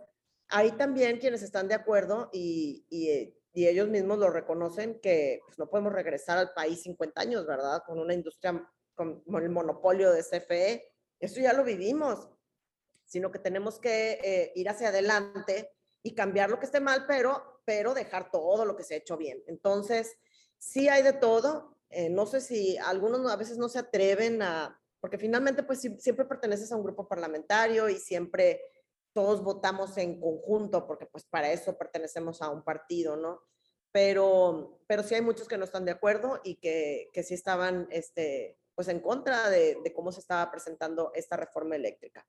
hay 0.50 0.72
también 0.74 1.18
quienes 1.18 1.42
están 1.42 1.68
de 1.68 1.74
acuerdo 1.74 2.30
y, 2.32 2.86
y, 2.90 3.36
y 3.54 3.68
ellos 3.68 3.90
mismos 3.90 4.20
lo 4.20 4.30
reconocen 4.30 5.00
que 5.00 5.40
pues, 5.46 5.58
no 5.58 5.68
podemos 5.68 5.94
regresar 5.94 6.38
al 6.38 6.54
país 6.54 6.84
50 6.84 7.22
años, 7.22 7.48
¿verdad? 7.48 7.82
Con 7.88 8.00
una 8.00 8.14
industria 8.14 8.64
con 8.94 9.24
el 9.42 9.50
monopolio 9.50 10.12
de 10.12 10.22
CFE. 10.22 10.94
Eso 11.20 11.40
ya 11.40 11.54
lo 11.54 11.64
vivimos, 11.64 12.30
sino 13.12 13.30
que 13.30 13.40
tenemos 13.40 13.78
que 13.78 14.22
eh, 14.24 14.54
ir 14.56 14.70
hacia 14.70 14.88
adelante 14.88 15.70
y 16.02 16.16
cambiar 16.16 16.50
lo 16.50 16.60
que 16.60 16.66
esté 16.66 16.80
mal, 16.80 17.04
pero, 17.06 17.62
pero 17.66 17.94
dejar 17.94 18.32
todo 18.32 18.64
lo 18.64 18.78
que 18.78 18.84
se 18.84 18.94
ha 18.94 18.98
hecho 18.98 19.18
bien. 19.18 19.44
Entonces, 19.48 20.16
sí 20.58 20.88
hay 20.88 21.04
de 21.04 21.12
todo. 21.12 21.78
Eh, 21.90 22.10
no 22.10 22.26
sé 22.26 22.40
si 22.40 22.78
algunos 22.78 23.30
a 23.30 23.36
veces 23.36 23.58
no 23.58 23.68
se 23.68 23.80
atreven 23.80 24.42
a, 24.42 24.82
porque 25.02 25.18
finalmente 25.18 25.62
pues 25.62 25.82
siempre 25.82 26.24
perteneces 26.24 26.72
a 26.72 26.78
un 26.78 26.84
grupo 26.84 27.06
parlamentario 27.06 27.90
y 27.90 27.98
siempre 27.98 28.62
todos 29.12 29.44
votamos 29.44 29.98
en 29.98 30.22
conjunto, 30.22 30.88
porque 30.88 31.06
pues 31.06 31.26
para 31.26 31.52
eso 31.52 31.78
pertenecemos 31.78 32.42
a 32.42 32.50
un 32.50 32.64
partido, 32.64 33.18
¿no? 33.18 33.42
Pero, 33.92 34.80
pero 34.88 35.04
sí 35.04 35.16
hay 35.16 35.22
muchos 35.22 35.50
que 35.50 35.58
no 35.58 35.66
están 35.66 35.84
de 35.84 35.92
acuerdo 35.92 36.40
y 36.46 36.56
que, 36.62 37.10
que 37.12 37.24
sí 37.24 37.34
estaban 37.34 37.90
este, 37.92 38.58
pues 38.74 38.88
en 38.88 39.02
contra 39.02 39.50
de, 39.50 39.80
de, 39.84 39.94
cómo 39.94 40.14
se 40.14 40.22
estaba 40.22 40.50
presentando 40.50 41.12
esta 41.14 41.36
reforma 41.36 41.76
eléctrica. 41.76 42.26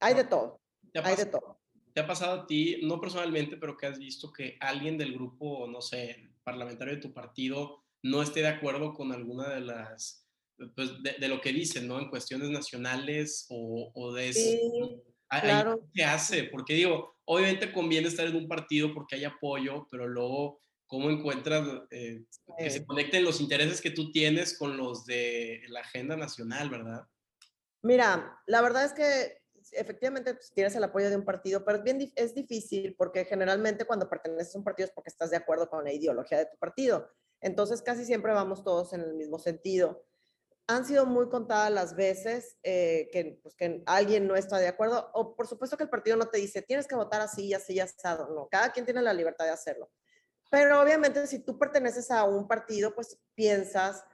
Hay 0.00 0.14
de 0.14 0.24
todo, 0.24 0.60
hay 0.94 1.16
de 1.16 1.26
todo. 1.26 1.60
¿Te 1.92 2.00
ha 2.00 2.06
pasado 2.06 2.42
a 2.42 2.46
ti, 2.46 2.80
no 2.82 3.00
personalmente, 3.00 3.56
pero 3.56 3.76
que 3.76 3.86
has 3.86 3.98
visto 3.98 4.30
que 4.30 4.58
alguien 4.60 4.98
del 4.98 5.14
grupo, 5.14 5.66
no 5.66 5.80
sé, 5.80 6.30
parlamentario 6.44 6.94
de 6.94 7.00
tu 7.00 7.14
partido, 7.14 7.84
no 8.02 8.22
esté 8.22 8.40
de 8.40 8.48
acuerdo 8.48 8.92
con 8.92 9.12
alguna 9.12 9.48
de 9.48 9.60
las, 9.60 10.28
pues 10.74 11.02
de, 11.02 11.14
de 11.18 11.28
lo 11.28 11.40
que 11.40 11.52
dicen, 11.52 11.88
¿no? 11.88 11.98
En 11.98 12.10
cuestiones 12.10 12.50
nacionales 12.50 13.46
o, 13.48 13.90
o 13.94 14.12
de 14.12 14.28
eso. 14.28 14.40
Sí, 14.40 15.02
claro. 15.28 15.80
¿Qué 15.94 16.04
hace? 16.04 16.44
Porque 16.44 16.74
digo, 16.74 17.16
obviamente 17.24 17.72
conviene 17.72 18.08
estar 18.08 18.26
en 18.26 18.36
un 18.36 18.46
partido 18.46 18.92
porque 18.92 19.16
hay 19.16 19.24
apoyo, 19.24 19.88
pero 19.90 20.06
luego 20.06 20.60
cómo 20.86 21.10
encuentras 21.10 21.66
eh, 21.90 22.24
que 22.58 22.70
se 22.70 22.86
conecten 22.86 23.24
los 23.24 23.40
intereses 23.40 23.80
que 23.80 23.90
tú 23.90 24.12
tienes 24.12 24.56
con 24.56 24.76
los 24.76 25.04
de 25.04 25.62
la 25.68 25.80
agenda 25.80 26.16
nacional, 26.16 26.70
¿verdad? 26.70 27.06
Mira, 27.82 28.40
la 28.46 28.62
verdad 28.62 28.84
es 28.84 28.92
que 28.92 29.38
efectivamente 29.72 30.34
pues, 30.34 30.52
tienes 30.52 30.74
el 30.76 30.84
apoyo 30.84 31.10
de 31.10 31.16
un 31.16 31.24
partido, 31.24 31.64
pero 31.64 31.78
es, 31.78 31.84
bien, 31.84 32.12
es 32.14 32.34
difícil 32.34 32.94
porque 32.96 33.24
generalmente 33.24 33.84
cuando 33.84 34.08
perteneces 34.08 34.54
a 34.54 34.58
un 34.58 34.64
partido 34.64 34.86
es 34.86 34.92
porque 34.92 35.10
estás 35.10 35.30
de 35.30 35.36
acuerdo 35.36 35.68
con 35.68 35.84
la 35.84 35.92
ideología 35.92 36.38
de 36.38 36.46
tu 36.46 36.56
partido. 36.58 37.10
Entonces 37.40 37.82
casi 37.82 38.04
siempre 38.04 38.32
vamos 38.32 38.64
todos 38.64 38.92
en 38.92 39.00
el 39.02 39.14
mismo 39.14 39.38
sentido. 39.38 40.04
Han 40.68 40.84
sido 40.84 41.06
muy 41.06 41.28
contadas 41.28 41.70
las 41.70 41.94
veces 41.94 42.58
eh, 42.62 43.08
que, 43.12 43.38
pues, 43.42 43.54
que 43.54 43.82
alguien 43.86 44.26
no 44.26 44.34
está 44.34 44.58
de 44.58 44.66
acuerdo, 44.66 45.10
o 45.14 45.36
por 45.36 45.46
supuesto 45.46 45.76
que 45.76 45.84
el 45.84 45.90
partido 45.90 46.16
no 46.16 46.26
te 46.26 46.38
dice, 46.38 46.62
tienes 46.62 46.88
que 46.88 46.96
votar 46.96 47.20
así, 47.20 47.54
así, 47.54 47.78
asado. 47.78 48.34
No, 48.34 48.48
cada 48.50 48.72
quien 48.72 48.84
tiene 48.84 49.00
la 49.00 49.14
libertad 49.14 49.44
de 49.44 49.52
hacerlo. 49.52 49.90
Pero 50.50 50.80
obviamente 50.80 51.26
si 51.26 51.40
tú 51.40 51.58
perteneces 51.58 52.10
a 52.10 52.24
un 52.24 52.48
partido, 52.48 52.94
pues 52.94 53.18
piensas, 53.34 54.04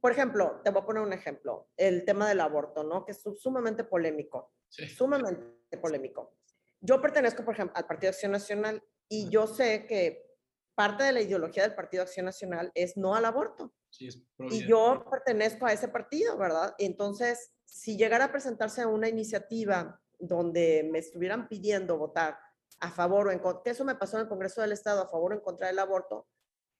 por 0.00 0.12
ejemplo, 0.12 0.60
te 0.62 0.70
voy 0.70 0.82
a 0.82 0.86
poner 0.86 1.02
un 1.02 1.12
ejemplo, 1.12 1.68
el 1.76 2.04
tema 2.04 2.28
del 2.28 2.40
aborto, 2.40 2.84
¿no? 2.84 3.04
Que 3.04 3.12
es 3.12 3.22
sumamente 3.38 3.84
polémico, 3.84 4.52
sí. 4.68 4.88
sumamente 4.88 5.78
polémico. 5.80 6.36
Yo 6.80 7.00
pertenezco, 7.00 7.44
por 7.44 7.54
ejemplo, 7.54 7.76
al 7.76 7.86
Partido 7.86 8.10
Acción 8.10 8.32
Nacional 8.32 8.82
y 9.08 9.28
yo 9.28 9.46
sé 9.46 9.86
que 9.86 10.26
parte 10.74 11.04
de 11.04 11.12
la 11.12 11.22
ideología 11.22 11.62
del 11.62 11.74
Partido 11.74 12.02
Acción 12.02 12.26
Nacional 12.26 12.70
es 12.74 12.96
no 12.96 13.14
al 13.14 13.24
aborto. 13.24 13.72
Sí, 13.90 14.08
es 14.08 14.22
y 14.38 14.66
yo 14.66 15.06
pertenezco 15.10 15.66
a 15.66 15.72
ese 15.72 15.88
partido, 15.88 16.36
¿verdad? 16.36 16.74
Entonces, 16.78 17.52
si 17.64 17.96
llegara 17.96 18.26
a 18.26 18.32
presentarse 18.32 18.84
una 18.84 19.08
iniciativa 19.08 20.00
donde 20.18 20.88
me 20.90 20.98
estuvieran 20.98 21.48
pidiendo 21.48 21.98
votar 21.98 22.38
a 22.80 22.90
favor 22.90 23.28
o 23.28 23.30
en 23.32 23.38
contra, 23.38 23.62
que 23.62 23.70
eso 23.70 23.84
me 23.84 23.94
pasó 23.94 24.16
en 24.16 24.24
el 24.24 24.28
Congreso 24.28 24.60
del 24.60 24.72
Estado, 24.72 25.02
a 25.02 25.08
favor 25.08 25.32
o 25.32 25.34
en 25.34 25.40
contra 25.40 25.68
del 25.68 25.78
aborto, 25.78 26.28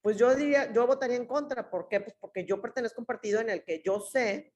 pues 0.03 0.16
yo 0.18 0.35
diría, 0.35 0.72
yo 0.72 0.87
votaría 0.87 1.16
en 1.16 1.27
contra. 1.27 1.68
¿Por 1.68 1.88
qué? 1.88 2.01
Pues 2.01 2.14
porque 2.20 2.44
yo 2.44 2.61
pertenezco 2.61 3.01
a 3.01 3.03
un 3.03 3.07
partido 3.07 3.40
en 3.40 3.51
el 3.51 3.64
que 3.64 3.83
yo 3.85 4.01
sé 4.01 4.55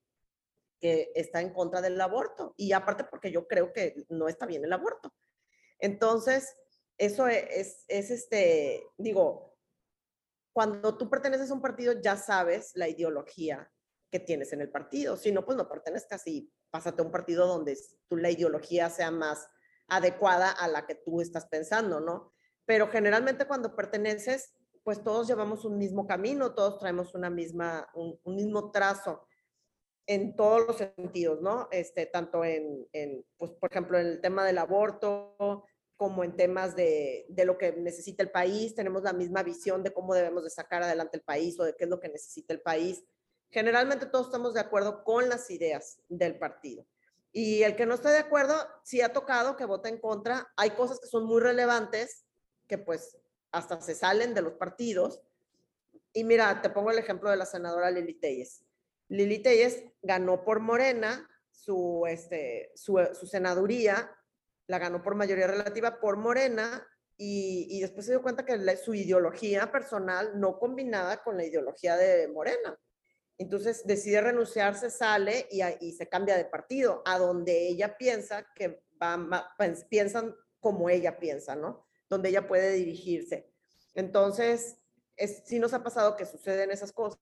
que 0.81 1.13
está 1.15 1.41
en 1.41 1.53
contra 1.53 1.81
del 1.81 2.01
aborto 2.01 2.55
y 2.57 2.73
aparte 2.73 3.05
porque 3.05 3.31
yo 3.31 3.47
creo 3.47 3.73
que 3.73 4.07
no 4.09 4.29
está 4.29 4.47
bien 4.47 4.65
el 4.65 4.73
aborto. 4.73 5.13
Entonces, 5.79 6.57
eso 6.99 7.29
es, 7.29 7.85
es 7.89 8.11
este, 8.11 8.87
digo, 8.97 9.57
cuando 10.53 10.97
tú 10.97 11.09
perteneces 11.09 11.51
a 11.51 11.55
un 11.55 11.63
partido 11.63 12.01
ya 12.01 12.17
sabes 12.17 12.73
la 12.75 12.89
ideología 12.89 13.71
que 14.11 14.21
tienes 14.21 14.53
en 14.53 14.61
el 14.61 14.71
partido. 14.71 15.17
Si 15.17 15.33
no, 15.33 15.45
pues 15.45 15.57
no 15.57 15.69
pertenezcas 15.69 16.27
y 16.27 16.53
pásate 16.71 17.01
a 17.01 17.05
un 17.05 17.13
partido 17.13 17.47
donde 17.47 17.79
tú, 18.09 18.17
la 18.17 18.31
ideología 18.31 18.91
sea 18.91 19.11
más 19.11 19.49
adecuada 19.89 20.51
a 20.51 20.69
la 20.69 20.87
que 20.87 20.97
tú 20.97 21.21
estás 21.21 21.47
pensando, 21.47 22.01
¿no? 22.01 22.33
Pero 22.65 22.89
generalmente 22.89 23.47
cuando 23.47 23.75
perteneces, 23.75 24.55
pues 24.83 25.03
todos 25.03 25.27
llevamos 25.29 25.65
un 25.65 25.79
mismo 25.79 26.07
camino, 26.07 26.55
todos 26.55 26.79
traemos 26.79 27.15
una 27.15 27.31
misma, 27.31 27.89
un, 27.95 28.19
un 28.25 28.35
mismo 28.35 28.71
trazo 28.71 29.27
en 30.07 30.35
todos 30.35 30.67
los 30.67 30.77
sentidos, 30.77 31.41
¿no? 31.41 31.69
Este, 31.71 32.07
tanto 32.07 32.45
en, 32.45 32.89
en, 32.93 33.25
pues, 33.37 33.53
por 33.53 33.71
ejemplo, 33.71 33.99
en 33.99 34.07
el 34.07 34.21
tema 34.21 34.45
del 34.45 34.59
aborto, 34.59 35.65
como 35.97 36.25
en 36.25 36.35
temas 36.35 36.75
de, 36.75 37.27
de, 37.29 37.45
lo 37.45 37.59
que 37.59 37.73
necesita 37.73 38.23
el 38.23 38.31
país, 38.31 38.75
tenemos 38.75 39.03
la 39.03 39.13
misma 39.13 39.43
visión 39.43 39.83
de 39.83 39.93
cómo 39.93 40.15
debemos 40.15 40.43
de 40.43 40.51
sacar 40.51 40.83
adelante 40.83 41.19
el 41.19 41.23
país 41.23 41.61
o 41.61 41.65
de 41.65 41.77
qué 41.77 41.85
es 41.85 41.91
lo 41.91 42.01
que 42.01 42.09
necesita 42.09 42.55
el 42.55 42.61
país. 42.61 43.05
Generalmente 43.51 44.07
todos 44.07 44.27
estamos 44.27 44.55
de 44.55 44.61
acuerdo 44.61 45.05
con 45.05 45.29
las 45.29 45.51
ideas 45.51 46.01
del 46.09 46.39
partido. 46.39 46.87
Y 47.33 47.63
el 47.63 47.77
que 47.77 47.87
no 47.87 47.95
esté 47.95 48.09
de 48.09 48.19
acuerdo, 48.19 48.55
sí 48.83 49.01
ha 49.03 49.13
tocado 49.13 49.57
que 49.57 49.65
vote 49.65 49.89
en 49.89 49.99
contra. 49.99 50.53
Hay 50.57 50.71
cosas 50.71 50.99
que 50.99 51.07
son 51.07 51.27
muy 51.27 51.41
relevantes 51.41 52.25
que 52.67 52.79
pues 52.79 53.19
hasta 53.53 53.81
se 53.81 53.95
salen 53.95 54.35
de 54.35 54.43
los 54.43 54.55
partidos. 54.55 55.21
Y 56.13 56.25
mira, 56.25 56.61
te 56.63 56.71
pongo 56.71 56.91
el 56.91 56.99
ejemplo 56.99 57.31
de 57.31 57.37
la 57.37 57.47
senadora 57.47 57.91
Lili 57.91 58.15
Telles. 58.15 58.65
Lili 59.11 59.41
Telles 59.41 59.85
ganó 60.03 60.45
por 60.45 60.61
Morena 60.61 61.29
su, 61.51 62.05
este, 62.09 62.73
su, 62.75 62.99
su 63.13 63.27
senaduría, 63.27 64.11
la 64.67 64.79
ganó 64.79 65.03
por 65.03 65.15
mayoría 65.15 65.47
relativa 65.47 66.01
por 66.01 66.17
Morena 66.17 66.87
y, 67.17 67.67
y 67.69 67.81
después 67.81 68.07
se 68.07 68.13
dio 68.13 68.23
cuenta 68.23 68.47
que 68.47 68.77
su 68.77 68.95
ideología 68.95 69.71
personal 69.71 70.39
no 70.39 70.59
combinaba 70.59 71.23
con 71.23 71.37
la 71.37 71.45
ideología 71.45 71.97
de 71.97 72.29
Morena. 72.29 72.79
Entonces 73.37 73.85
decide 73.85 74.21
renunciar, 74.21 74.77
se 74.77 74.91
sale 74.91 75.47
y, 75.51 75.61
y, 75.81 75.93
se 75.93 76.09
cambia 76.09 76.37
de 76.37 76.45
partido, 76.45 77.03
a 77.05 77.19
donde 77.19 77.69
ella 77.69 77.97
piensa 77.97 78.47
que 78.55 78.83
va, 79.03 79.53
pues, 79.57 79.85
piensan 79.85 80.35
como 80.61 80.89
ella 80.89 81.19
piensa, 81.19 81.57
¿no? 81.57 81.87
Donde 82.09 82.29
ella 82.29 82.47
puede 82.47 82.73
dirigirse. 82.73 83.51
Entonces, 83.95 84.79
es, 85.17 85.43
sí 85.47 85.59
nos 85.59 85.75
ha 85.75 85.83
pasado 85.83 86.17
que 86.17 86.27
suceden 86.27 86.71
esas 86.71 86.93
cosas, 86.93 87.19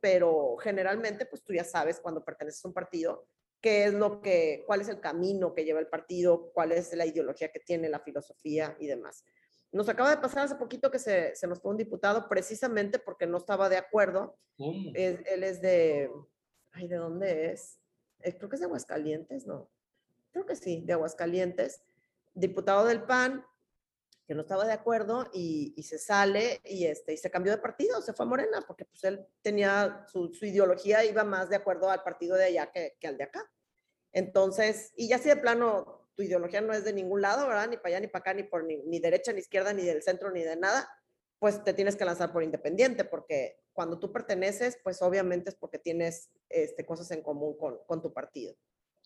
pero 0.00 0.56
generalmente, 0.58 1.26
pues 1.26 1.42
tú 1.42 1.52
ya 1.52 1.64
sabes 1.64 2.00
cuando 2.00 2.24
perteneces 2.24 2.64
a 2.64 2.68
un 2.68 2.74
partido 2.74 3.26
qué 3.60 3.84
es 3.84 3.92
lo 3.94 4.20
que, 4.22 4.62
cuál 4.66 4.80
es 4.80 4.88
el 4.88 5.00
camino 5.00 5.52
que 5.54 5.64
lleva 5.64 5.80
el 5.80 5.88
partido, 5.88 6.50
cuál 6.52 6.70
es 6.72 6.94
la 6.94 7.04
ideología 7.06 7.50
que 7.50 7.58
tiene, 7.60 7.88
la 7.88 7.98
filosofía 8.00 8.76
y 8.78 8.86
demás. 8.86 9.24
nos 9.72 9.88
acaba 9.88 10.10
de 10.10 10.16
pasar 10.18 10.44
hace 10.44 10.54
poquito 10.54 10.90
que 10.90 10.98
se, 10.98 11.34
se 11.34 11.46
nos 11.46 11.60
fue 11.60 11.70
un 11.72 11.76
diputado 11.76 12.26
precisamente 12.28 12.98
porque 12.98 13.26
no 13.26 13.36
estaba 13.36 13.68
de 13.68 13.76
acuerdo. 13.76 14.38
¿Cómo? 14.56 14.92
Es- 14.94 15.20
él 15.26 15.42
es 15.44 15.60
de, 15.60 16.10
ay, 16.72 16.88
¿de 16.88 16.96
dónde 16.96 17.50
es? 17.52 17.78
Eh, 18.20 18.34
creo 18.36 18.48
que 18.48 18.56
es 18.56 18.60
de 18.60 18.66
Aguascalientes, 18.66 19.46
¿no? 19.46 19.68
Creo 20.32 20.46
que 20.46 20.56
sí, 20.56 20.82
de 20.86 20.92
Aguascalientes. 20.94 21.82
Diputado 22.34 22.86
del 22.86 23.02
PAN, 23.02 23.44
que 24.28 24.34
no 24.34 24.42
estaba 24.42 24.66
de 24.66 24.74
acuerdo 24.74 25.30
y, 25.32 25.82
se 25.82 25.98
sale 25.98 26.60
y, 26.62 26.84
este, 26.84 27.14
y 27.14 27.16
se 27.16 27.30
cambió 27.30 27.50
de 27.50 27.62
partido, 27.62 28.02
se 28.02 28.12
fue 28.12 28.26
a 28.26 28.28
Morena, 28.28 28.62
porque 28.66 28.84
pues 28.84 29.02
él 29.04 29.26
tenía, 29.40 30.04
su, 30.12 30.34
su 30.34 30.44
ideología 30.44 31.02
iba 31.06 31.24
más 31.24 31.48
de 31.48 31.56
acuerdo 31.56 31.90
al 31.90 32.02
partido 32.02 32.36
de 32.36 32.44
allá 32.44 32.70
que, 32.70 32.98
que 33.00 33.08
al 33.08 33.16
de 33.16 33.24
acá. 33.24 33.50
Entonces, 34.12 34.92
y 34.96 35.08
ya 35.08 35.16
si 35.16 35.30
de 35.30 35.36
plano 35.36 36.10
tu 36.14 36.22
ideología 36.22 36.60
no 36.60 36.74
es 36.74 36.84
de 36.84 36.92
ningún 36.92 37.22
lado, 37.22 37.48
¿verdad? 37.48 37.70
Ni 37.70 37.78
para 37.78 37.88
allá, 37.88 38.00
ni 38.00 38.08
para 38.08 38.20
acá, 38.20 38.34
ni 38.34 38.42
por 38.42 38.64
ni, 38.64 38.76
ni 38.76 39.00
derecha, 39.00 39.32
ni 39.32 39.38
izquierda, 39.38 39.72
ni 39.72 39.82
del 39.82 40.02
centro, 40.02 40.30
ni 40.30 40.42
de 40.42 40.56
nada, 40.56 40.90
pues 41.38 41.64
te 41.64 41.72
tienes 41.72 41.96
que 41.96 42.04
lanzar 42.04 42.30
por 42.30 42.42
independiente, 42.42 43.04
porque 43.04 43.62
cuando 43.72 43.98
tú 43.98 44.12
perteneces, 44.12 44.78
pues 44.84 45.00
obviamente 45.00 45.48
es 45.48 45.56
porque 45.56 45.78
tienes 45.78 46.28
este, 46.50 46.84
cosas 46.84 47.10
en 47.12 47.22
común 47.22 47.56
con, 47.56 47.78
con 47.86 48.02
tu 48.02 48.12
partido. 48.12 48.54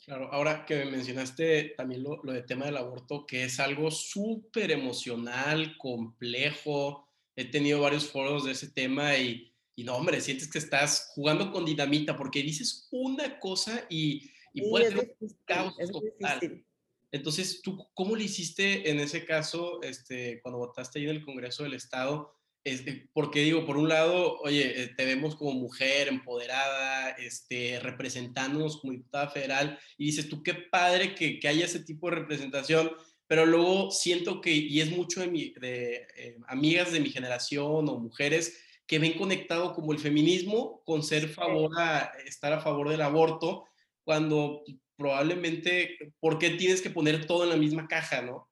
Claro, 0.04 0.32
ahora 0.32 0.64
que 0.66 0.84
mencionaste 0.84 1.74
también 1.76 2.02
lo, 2.02 2.22
lo 2.24 2.32
de 2.32 2.42
tema 2.42 2.66
del 2.66 2.76
aborto, 2.76 3.24
que 3.24 3.44
es 3.44 3.60
algo 3.60 3.90
súper 3.90 4.72
emocional, 4.72 5.76
complejo. 5.78 7.08
He 7.36 7.44
tenido 7.44 7.80
varios 7.80 8.08
foros 8.08 8.44
de 8.44 8.52
ese 8.52 8.70
tema 8.70 9.16
y, 9.16 9.54
y 9.76 9.84
no, 9.84 9.94
hombre, 9.94 10.20
sientes 10.20 10.50
que 10.50 10.58
estás 10.58 11.12
jugando 11.14 11.52
con 11.52 11.64
dinamita 11.64 12.16
porque 12.16 12.42
dices 12.42 12.88
una 12.90 13.38
cosa 13.38 13.86
y, 13.88 14.28
y 14.52 14.62
Sí, 14.62 14.70
puede 14.70 14.90
ser 14.90 15.16
un 15.20 15.36
caos 15.44 15.76
total. 15.76 16.64
Entonces, 17.12 17.60
¿tú 17.62 17.86
cómo 17.94 18.16
le 18.16 18.24
hiciste 18.24 18.90
en 18.90 18.98
ese 18.98 19.24
caso, 19.24 19.82
este, 19.82 20.40
cuando 20.42 20.58
votaste 20.58 20.98
ahí 20.98 21.04
en 21.04 21.10
el 21.10 21.24
Congreso 21.24 21.62
del 21.62 21.74
Estado? 21.74 22.34
Este, 22.64 23.08
porque 23.12 23.40
digo, 23.40 23.66
por 23.66 23.76
un 23.76 23.88
lado, 23.88 24.38
oye, 24.40 24.82
eh, 24.82 24.94
te 24.96 25.04
vemos 25.04 25.34
como 25.34 25.52
mujer 25.52 26.06
empoderada, 26.06 27.10
este, 27.10 27.80
representándonos 27.80 28.80
como 28.80 28.92
diputada 28.92 29.30
federal, 29.30 29.78
y 29.98 30.06
dices 30.06 30.28
tú, 30.28 30.42
qué 30.44 30.54
padre 30.54 31.14
que, 31.14 31.40
que 31.40 31.48
haya 31.48 31.64
ese 31.64 31.80
tipo 31.80 32.08
de 32.08 32.16
representación, 32.16 32.92
pero 33.26 33.46
luego 33.46 33.90
siento 33.90 34.40
que, 34.40 34.52
y 34.52 34.80
es 34.80 34.90
mucho 34.90 35.22
de, 35.22 35.26
mi, 35.26 35.54
de 35.54 36.06
eh, 36.16 36.36
amigas 36.46 36.92
de 36.92 37.00
mi 37.00 37.10
generación 37.10 37.88
o 37.88 37.98
mujeres 37.98 38.58
que 38.86 38.98
ven 38.98 39.14
conectado 39.14 39.74
como 39.74 39.92
el 39.92 39.98
feminismo 39.98 40.82
con 40.84 41.02
ser 41.02 41.28
favor 41.30 41.70
a, 41.78 42.12
estar 42.26 42.52
a 42.52 42.60
favor 42.60 42.90
del 42.90 43.00
aborto, 43.00 43.64
cuando 44.04 44.62
probablemente, 44.96 45.96
¿por 46.20 46.38
qué 46.38 46.50
tienes 46.50 46.82
que 46.82 46.90
poner 46.90 47.26
todo 47.26 47.44
en 47.44 47.50
la 47.50 47.56
misma 47.56 47.88
caja, 47.88 48.22
no? 48.22 48.51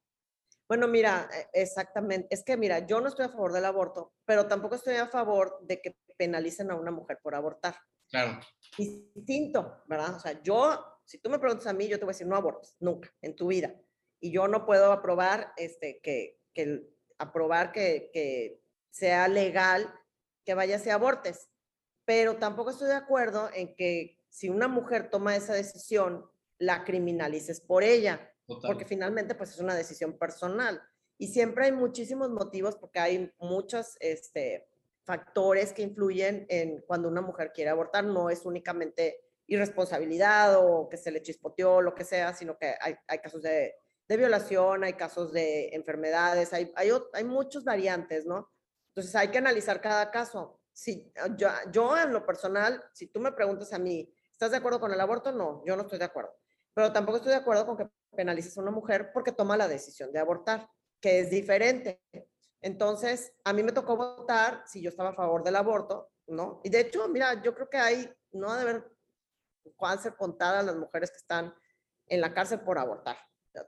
Bueno, 0.70 0.86
mira, 0.86 1.28
eh, 1.34 1.48
exactamente. 1.52 2.28
Es 2.30 2.44
que, 2.44 2.56
mira, 2.56 2.86
yo 2.86 3.00
no 3.00 3.08
estoy 3.08 3.26
a 3.26 3.30
favor 3.30 3.52
del 3.52 3.64
aborto, 3.64 4.14
pero 4.24 4.46
tampoco 4.46 4.76
estoy 4.76 4.94
a 4.94 5.08
favor 5.08 5.58
de 5.62 5.82
que 5.82 5.96
penalicen 6.16 6.70
a 6.70 6.76
una 6.76 6.92
mujer 6.92 7.18
por 7.20 7.34
abortar. 7.34 7.74
Claro, 8.08 8.38
Distinto, 8.78 9.82
¿verdad? 9.88 10.14
O 10.14 10.20
sea, 10.20 10.40
yo, 10.44 11.00
si 11.04 11.18
tú 11.18 11.28
me 11.28 11.40
preguntas 11.40 11.66
a 11.66 11.72
mí, 11.72 11.88
yo 11.88 11.98
te 11.98 12.04
voy 12.04 12.12
a 12.12 12.14
decir, 12.14 12.28
no 12.28 12.36
abortes, 12.36 12.76
nunca, 12.78 13.12
en 13.20 13.34
tu 13.34 13.48
vida. 13.48 13.74
Y 14.20 14.30
yo 14.30 14.46
no 14.46 14.64
puedo 14.64 14.92
aprobar, 14.92 15.52
este, 15.56 16.00
que, 16.04 16.38
que 16.54 16.88
aprobar 17.18 17.72
que, 17.72 18.12
que 18.12 18.62
sea 18.90 19.26
legal 19.26 19.92
que 20.44 20.54
vayas 20.54 20.86
y 20.86 20.90
abortes. 20.90 21.50
Pero 22.04 22.36
tampoco 22.36 22.70
estoy 22.70 22.86
de 22.86 22.94
acuerdo 22.94 23.50
en 23.54 23.74
que 23.74 24.20
si 24.28 24.48
una 24.48 24.68
mujer 24.68 25.10
toma 25.10 25.34
esa 25.34 25.52
decisión, 25.52 26.30
la 26.58 26.84
criminalices 26.84 27.60
por 27.60 27.82
ella 27.82 28.30
total. 28.54 28.70
porque 28.70 28.84
finalmente 28.84 29.34
pues 29.34 29.50
es 29.50 29.58
una 29.58 29.74
decisión 29.74 30.18
personal. 30.18 30.82
Y 31.18 31.28
siempre 31.28 31.66
hay 31.66 31.72
muchísimos 31.72 32.30
motivos 32.30 32.76
porque 32.76 32.98
hay 32.98 33.32
muchos 33.38 33.96
este, 34.00 34.68
factores 35.04 35.72
que 35.72 35.82
influyen 35.82 36.46
en 36.48 36.82
cuando 36.86 37.08
una 37.08 37.20
mujer 37.20 37.52
quiere 37.52 37.70
abortar. 37.70 38.04
No 38.04 38.30
es 38.30 38.46
únicamente 38.46 39.20
irresponsabilidad 39.46 40.56
o 40.58 40.88
que 40.88 40.96
se 40.96 41.10
le 41.10 41.22
chispoteó, 41.22 41.82
lo 41.82 41.94
que 41.94 42.04
sea, 42.04 42.32
sino 42.32 42.56
que 42.56 42.74
hay, 42.80 42.94
hay 43.08 43.18
casos 43.18 43.42
de, 43.42 43.74
de 44.08 44.16
violación, 44.16 44.84
hay 44.84 44.94
casos 44.94 45.32
de 45.32 45.68
enfermedades, 45.74 46.52
hay, 46.52 46.72
hay, 46.74 46.90
hay 47.12 47.24
muchas 47.24 47.64
variantes, 47.64 48.26
¿no? 48.26 48.50
Entonces 48.88 49.14
hay 49.14 49.28
que 49.28 49.38
analizar 49.38 49.80
cada 49.80 50.10
caso. 50.10 50.60
Si, 50.72 51.12
yo, 51.36 51.48
yo 51.70 51.96
en 51.96 52.12
lo 52.12 52.24
personal, 52.24 52.82
si 52.92 53.08
tú 53.08 53.20
me 53.20 53.32
preguntas 53.32 53.72
a 53.72 53.78
mí, 53.78 54.12
¿estás 54.32 54.52
de 54.52 54.56
acuerdo 54.56 54.80
con 54.80 54.92
el 54.92 55.00
aborto? 55.00 55.32
No, 55.32 55.62
yo 55.66 55.76
no 55.76 55.82
estoy 55.82 55.98
de 55.98 56.06
acuerdo. 56.06 56.32
Pero 56.74 56.92
tampoco 56.92 57.18
estoy 57.18 57.32
de 57.32 57.38
acuerdo 57.38 57.66
con 57.66 57.76
que 57.76 57.88
penalices 58.14 58.56
a 58.56 58.62
una 58.62 58.70
mujer 58.70 59.10
porque 59.12 59.32
toma 59.32 59.56
la 59.56 59.68
decisión 59.68 60.12
de 60.12 60.18
abortar, 60.18 60.68
que 61.00 61.20
es 61.20 61.30
diferente. 61.30 62.02
Entonces, 62.60 63.32
a 63.44 63.52
mí 63.52 63.62
me 63.62 63.72
tocó 63.72 63.96
votar 63.96 64.62
si 64.66 64.82
yo 64.82 64.90
estaba 64.90 65.10
a 65.10 65.14
favor 65.14 65.42
del 65.42 65.56
aborto, 65.56 66.12
¿no? 66.26 66.60
Y 66.62 66.68
de 66.68 66.80
hecho, 66.80 67.08
mira, 67.08 67.42
yo 67.42 67.54
creo 67.54 67.70
que 67.70 67.78
hay, 67.78 68.12
no 68.32 68.50
ha 68.50 68.56
de 68.56 68.62
haber, 68.62 68.92
puedan 69.76 70.00
ser 70.00 70.14
contadas 70.16 70.64
las 70.64 70.76
mujeres 70.76 71.10
que 71.10 71.16
están 71.16 71.54
en 72.06 72.20
la 72.20 72.34
cárcel 72.34 72.60
por 72.60 72.78
abortar, 72.78 73.16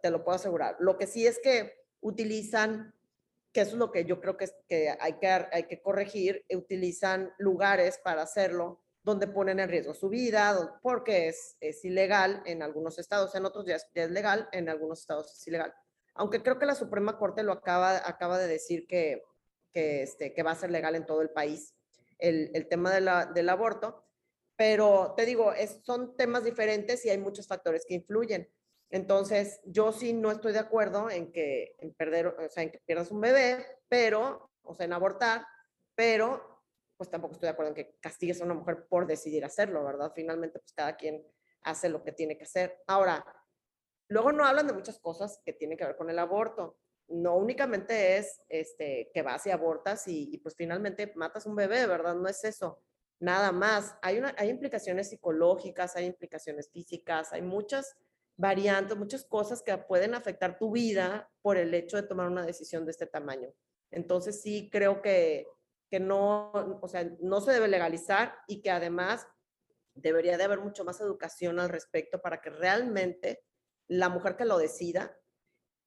te 0.02 0.10
lo 0.10 0.22
puedo 0.24 0.36
asegurar. 0.36 0.76
Lo 0.80 0.98
que 0.98 1.06
sí 1.06 1.26
es 1.26 1.38
que 1.38 1.74
utilizan, 2.00 2.94
que 3.52 3.62
eso 3.62 3.72
es 3.72 3.78
lo 3.78 3.90
que 3.90 4.04
yo 4.04 4.20
creo 4.20 4.36
que, 4.36 4.50
que, 4.68 4.94
hay, 4.98 5.14
que 5.14 5.28
hay 5.28 5.66
que 5.66 5.80
corregir, 5.80 6.44
utilizan 6.54 7.32
lugares 7.38 7.98
para 8.02 8.22
hacerlo 8.22 8.81
donde 9.02 9.26
ponen 9.26 9.58
en 9.60 9.68
riesgo 9.68 9.94
su 9.94 10.08
vida, 10.08 10.78
porque 10.82 11.28
es, 11.28 11.56
es 11.60 11.84
ilegal 11.84 12.42
en 12.46 12.62
algunos 12.62 12.98
estados, 12.98 13.34
en 13.34 13.44
otros 13.44 13.66
ya 13.66 13.76
es, 13.76 13.86
ya 13.94 14.04
es 14.04 14.10
legal, 14.10 14.48
en 14.52 14.68
algunos 14.68 15.00
estados 15.00 15.32
es 15.32 15.46
ilegal. 15.46 15.74
Aunque 16.14 16.42
creo 16.42 16.58
que 16.58 16.66
la 16.66 16.74
Suprema 16.74 17.18
Corte 17.18 17.42
lo 17.42 17.52
acaba, 17.52 17.96
acaba 18.08 18.38
de 18.38 18.46
decir 18.46 18.86
que, 18.86 19.22
que, 19.72 20.02
este, 20.02 20.32
que 20.32 20.42
va 20.42 20.52
a 20.52 20.56
ser 20.56 20.70
legal 20.70 20.94
en 20.94 21.06
todo 21.06 21.22
el 21.22 21.30
país 21.30 21.74
el, 22.18 22.50
el 22.54 22.68
tema 22.68 22.92
de 22.92 23.00
la, 23.00 23.26
del 23.26 23.48
aborto, 23.48 24.06
pero 24.56 25.14
te 25.16 25.26
digo, 25.26 25.52
es, 25.52 25.80
son 25.82 26.16
temas 26.16 26.44
diferentes 26.44 27.04
y 27.04 27.10
hay 27.10 27.18
muchos 27.18 27.48
factores 27.48 27.84
que 27.84 27.94
influyen. 27.94 28.48
Entonces, 28.90 29.60
yo 29.64 29.90
sí 29.90 30.12
no 30.12 30.30
estoy 30.30 30.52
de 30.52 30.58
acuerdo 30.58 31.10
en 31.10 31.32
que 31.32 31.74
en 31.78 31.94
perder, 31.94 32.26
o 32.28 32.48
sea, 32.50 32.62
en 32.62 32.70
que 32.70 32.78
pierdas 32.84 33.10
un 33.10 33.20
bebé, 33.20 33.66
pero, 33.88 34.50
o 34.62 34.74
sea, 34.74 34.84
en 34.84 34.92
abortar, 34.92 35.46
pero 35.94 36.51
pues 37.02 37.10
tampoco 37.10 37.34
estoy 37.34 37.48
de 37.48 37.50
acuerdo 37.50 37.70
en 37.70 37.74
que 37.74 37.96
castigues 37.98 38.40
a 38.40 38.44
una 38.44 38.54
mujer 38.54 38.86
por 38.86 39.08
decidir 39.08 39.44
hacerlo, 39.44 39.84
¿verdad? 39.84 40.12
Finalmente, 40.14 40.60
pues 40.60 40.72
cada 40.72 40.96
quien 40.96 41.26
hace 41.62 41.88
lo 41.88 42.04
que 42.04 42.12
tiene 42.12 42.38
que 42.38 42.44
hacer. 42.44 42.78
Ahora, 42.86 43.26
luego 44.06 44.30
no 44.30 44.46
hablan 44.46 44.68
de 44.68 44.72
muchas 44.72 45.00
cosas 45.00 45.40
que 45.44 45.52
tienen 45.52 45.76
que 45.76 45.84
ver 45.84 45.96
con 45.96 46.10
el 46.10 46.18
aborto. 46.20 46.78
No 47.08 47.34
únicamente 47.34 48.18
es 48.18 48.40
este, 48.48 49.10
que 49.12 49.22
vas 49.22 49.44
y 49.46 49.50
abortas 49.50 50.06
y, 50.06 50.38
pues 50.38 50.54
finalmente 50.54 51.12
matas 51.16 51.44
un 51.44 51.56
bebé, 51.56 51.88
¿verdad? 51.88 52.14
No 52.14 52.28
es 52.28 52.44
eso, 52.44 52.80
nada 53.18 53.50
más. 53.50 53.96
Hay, 54.00 54.18
una, 54.18 54.32
hay 54.38 54.48
implicaciones 54.48 55.10
psicológicas, 55.10 55.96
hay 55.96 56.06
implicaciones 56.06 56.70
físicas, 56.70 57.32
hay 57.32 57.42
muchas 57.42 57.96
variantes, 58.36 58.96
muchas 58.96 59.24
cosas 59.24 59.60
que 59.60 59.76
pueden 59.76 60.14
afectar 60.14 60.56
tu 60.56 60.70
vida 60.70 61.28
por 61.42 61.56
el 61.56 61.74
hecho 61.74 61.96
de 61.96 62.04
tomar 62.04 62.28
una 62.28 62.46
decisión 62.46 62.84
de 62.84 62.92
este 62.92 63.08
tamaño. 63.08 63.52
Entonces 63.90 64.40
sí 64.40 64.70
creo 64.70 65.02
que, 65.02 65.48
que 65.92 66.00
no, 66.00 66.50
o 66.80 66.88
sea, 66.88 67.06
no 67.20 67.42
se 67.42 67.52
debe 67.52 67.68
legalizar 67.68 68.34
y 68.46 68.62
que 68.62 68.70
además 68.70 69.28
debería 69.92 70.38
de 70.38 70.44
haber 70.44 70.58
mucho 70.58 70.86
más 70.86 70.98
educación 71.02 71.60
al 71.60 71.68
respecto 71.68 72.22
para 72.22 72.40
que 72.40 72.48
realmente 72.48 73.44
la 73.88 74.08
mujer 74.08 74.34
que 74.34 74.46
lo 74.46 74.56
decida, 74.56 75.14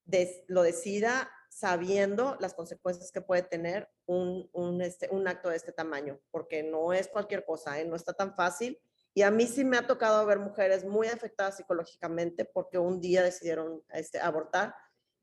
des, 0.03 0.43
lo 0.45 0.61
decida 0.61 1.31
sabiendo 1.49 2.37
las 2.39 2.53
consecuencias 2.53 3.11
que 3.11 3.21
puede 3.21 3.41
tener 3.41 3.89
un, 4.05 4.47
un, 4.53 4.79
este, 4.83 5.09
un 5.09 5.27
acto 5.27 5.49
de 5.49 5.55
este 5.55 5.71
tamaño, 5.71 6.19
porque 6.29 6.61
no 6.61 6.93
es 6.93 7.07
cualquier 7.07 7.43
cosa, 7.43 7.79
¿eh? 7.79 7.85
no 7.85 7.95
está 7.95 8.13
tan 8.13 8.35
fácil. 8.35 8.79
Y 9.15 9.23
a 9.23 9.31
mí 9.31 9.47
sí 9.47 9.63
me 9.63 9.77
ha 9.77 9.87
tocado 9.87 10.23
ver 10.27 10.37
mujeres 10.37 10.85
muy 10.85 11.07
afectadas 11.07 11.57
psicológicamente 11.57 12.45
porque 12.45 12.77
un 12.77 13.01
día 13.01 13.23
decidieron 13.23 13.83
este, 13.89 14.19
abortar 14.19 14.75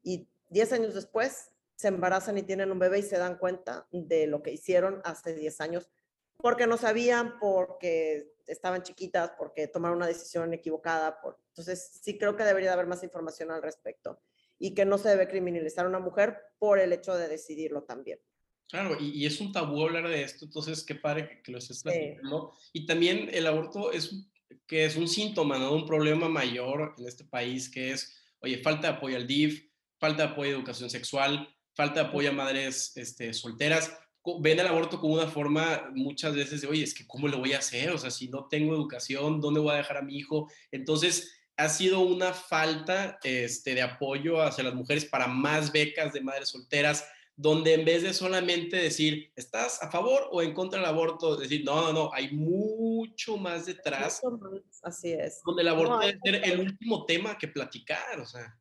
y 0.02 0.28
10 0.48 0.72
años 0.72 0.94
después 0.94 1.51
se 1.82 1.88
embarazan 1.88 2.38
y 2.38 2.44
tienen 2.44 2.70
un 2.70 2.78
bebé 2.78 3.00
y 3.00 3.02
se 3.02 3.18
dan 3.18 3.38
cuenta 3.38 3.88
de 3.90 4.28
lo 4.28 4.40
que 4.40 4.52
hicieron 4.52 5.00
hace 5.04 5.34
10 5.34 5.60
años 5.60 5.90
porque 6.36 6.68
no 6.68 6.76
sabían, 6.76 7.38
porque 7.40 8.34
estaban 8.46 8.84
chiquitas, 8.84 9.32
porque 9.36 9.66
tomaron 9.66 9.96
una 9.96 10.06
decisión 10.06 10.52
equivocada. 10.54 11.20
Por... 11.20 11.40
Entonces, 11.48 12.00
sí 12.02 12.18
creo 12.18 12.36
que 12.36 12.44
debería 12.44 12.72
haber 12.72 12.86
más 12.86 13.02
información 13.02 13.50
al 13.50 13.62
respecto 13.62 14.20
y 14.58 14.74
que 14.74 14.84
no 14.84 14.96
se 14.96 15.08
debe 15.08 15.26
criminalizar 15.26 15.86
a 15.86 15.88
una 15.88 15.98
mujer 15.98 16.38
por 16.58 16.78
el 16.78 16.92
hecho 16.92 17.16
de 17.16 17.26
decidirlo 17.26 17.82
también. 17.82 18.20
Claro, 18.68 18.96
y, 18.98 19.10
y 19.10 19.26
es 19.26 19.40
un 19.40 19.52
tabú 19.52 19.82
hablar 19.82 20.08
de 20.08 20.22
esto, 20.22 20.44
entonces 20.44 20.84
qué 20.84 20.94
padre 20.94 21.28
que, 21.28 21.42
que 21.42 21.52
lo 21.52 21.58
estés 21.58 21.82
platicando. 21.82 22.52
Sí. 22.60 22.70
Y 22.74 22.86
también 22.86 23.28
el 23.32 23.46
aborto 23.46 23.90
es, 23.90 24.14
que 24.66 24.84
es 24.84 24.96
un 24.96 25.08
síntoma, 25.08 25.58
¿no? 25.58 25.74
Un 25.74 25.86
problema 25.86 26.28
mayor 26.28 26.94
en 26.96 27.06
este 27.06 27.24
país 27.24 27.68
que 27.68 27.90
es, 27.90 28.16
oye, 28.40 28.58
falta 28.58 28.88
de 28.88 28.94
apoyo 28.94 29.16
al 29.16 29.26
DIF, 29.26 29.68
falta 29.98 30.26
de 30.26 30.32
apoyo 30.32 30.50
a 30.50 30.54
educación 30.54 30.90
sexual, 30.90 31.48
falta 31.74 32.02
de 32.02 32.08
apoyo 32.08 32.30
a 32.30 32.32
madres 32.32 32.92
este, 32.96 33.32
solteras. 33.32 33.96
Ven 34.40 34.60
el 34.60 34.66
aborto 34.66 35.00
como 35.00 35.14
una 35.14 35.26
forma 35.26 35.90
muchas 35.94 36.34
veces 36.34 36.60
de, 36.60 36.68
oye, 36.68 36.84
es 36.84 36.94
que 36.94 37.06
¿cómo 37.06 37.26
lo 37.26 37.38
voy 37.38 37.54
a 37.54 37.58
hacer? 37.58 37.90
O 37.90 37.98
sea, 37.98 38.10
si 38.10 38.28
no 38.28 38.46
tengo 38.48 38.74
educación, 38.74 39.40
¿dónde 39.40 39.60
voy 39.60 39.72
a 39.72 39.78
dejar 39.78 39.96
a 39.96 40.02
mi 40.02 40.16
hijo? 40.16 40.48
Entonces, 40.70 41.32
ha 41.56 41.68
sido 41.68 42.00
una 42.00 42.32
falta 42.32 43.18
este, 43.22 43.74
de 43.74 43.82
apoyo 43.82 44.42
hacia 44.42 44.64
las 44.64 44.74
mujeres 44.74 45.04
para 45.04 45.26
más 45.26 45.72
becas 45.72 46.12
de 46.12 46.20
madres 46.20 46.50
solteras, 46.50 47.04
donde 47.36 47.74
en 47.74 47.84
vez 47.84 48.02
de 48.02 48.12
solamente 48.12 48.76
decir, 48.76 49.32
¿estás 49.36 49.82
a 49.82 49.90
favor 49.90 50.28
o 50.30 50.42
en 50.42 50.54
contra 50.54 50.80
del 50.80 50.88
aborto? 50.88 51.36
Decir, 51.36 51.64
no, 51.64 51.80
no, 51.82 51.92
no, 51.92 52.10
hay 52.12 52.30
mucho 52.32 53.36
más 53.36 53.66
detrás. 53.66 54.20
Así 54.82 55.12
es. 55.12 55.40
Donde 55.44 55.62
el 55.62 55.68
aborto 55.68 55.98
debe 55.98 56.18
ser 56.22 56.44
el 56.44 56.60
último 56.60 57.04
tema 57.06 57.36
que 57.36 57.48
platicar, 57.48 58.20
o 58.20 58.26
sea. 58.26 58.56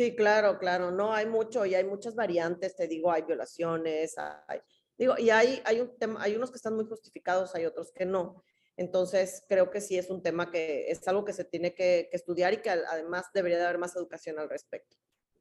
Sí, 0.00 0.16
claro, 0.16 0.58
claro, 0.58 0.90
no, 0.90 1.12
hay 1.12 1.26
mucho 1.26 1.66
y 1.66 1.74
hay 1.74 1.84
muchas 1.84 2.14
variantes, 2.14 2.74
te 2.74 2.88
digo, 2.88 3.12
hay 3.12 3.20
violaciones, 3.20 4.14
hay, 4.16 4.60
digo, 4.96 5.14
y 5.18 5.28
hay, 5.28 5.60
hay, 5.66 5.80
un 5.80 5.94
tema, 5.98 6.22
hay 6.22 6.34
unos 6.36 6.50
que 6.50 6.56
están 6.56 6.74
muy 6.74 6.86
justificados, 6.86 7.54
hay 7.54 7.66
otros 7.66 7.92
que 7.92 8.06
no. 8.06 8.42
Entonces, 8.78 9.44
creo 9.46 9.70
que 9.70 9.82
sí 9.82 9.98
es 9.98 10.08
un 10.08 10.22
tema 10.22 10.50
que 10.50 10.90
es 10.90 11.06
algo 11.06 11.22
que 11.22 11.34
se 11.34 11.44
tiene 11.44 11.74
que, 11.74 12.08
estudiar 12.12 12.54
y 12.54 12.62
que 12.62 12.70
además 12.70 13.26
debería 13.34 13.58
de 13.58 13.64
haber 13.64 13.76
más 13.76 13.94
educación 13.94 14.38
al 14.38 14.48
respecto. 14.48 14.96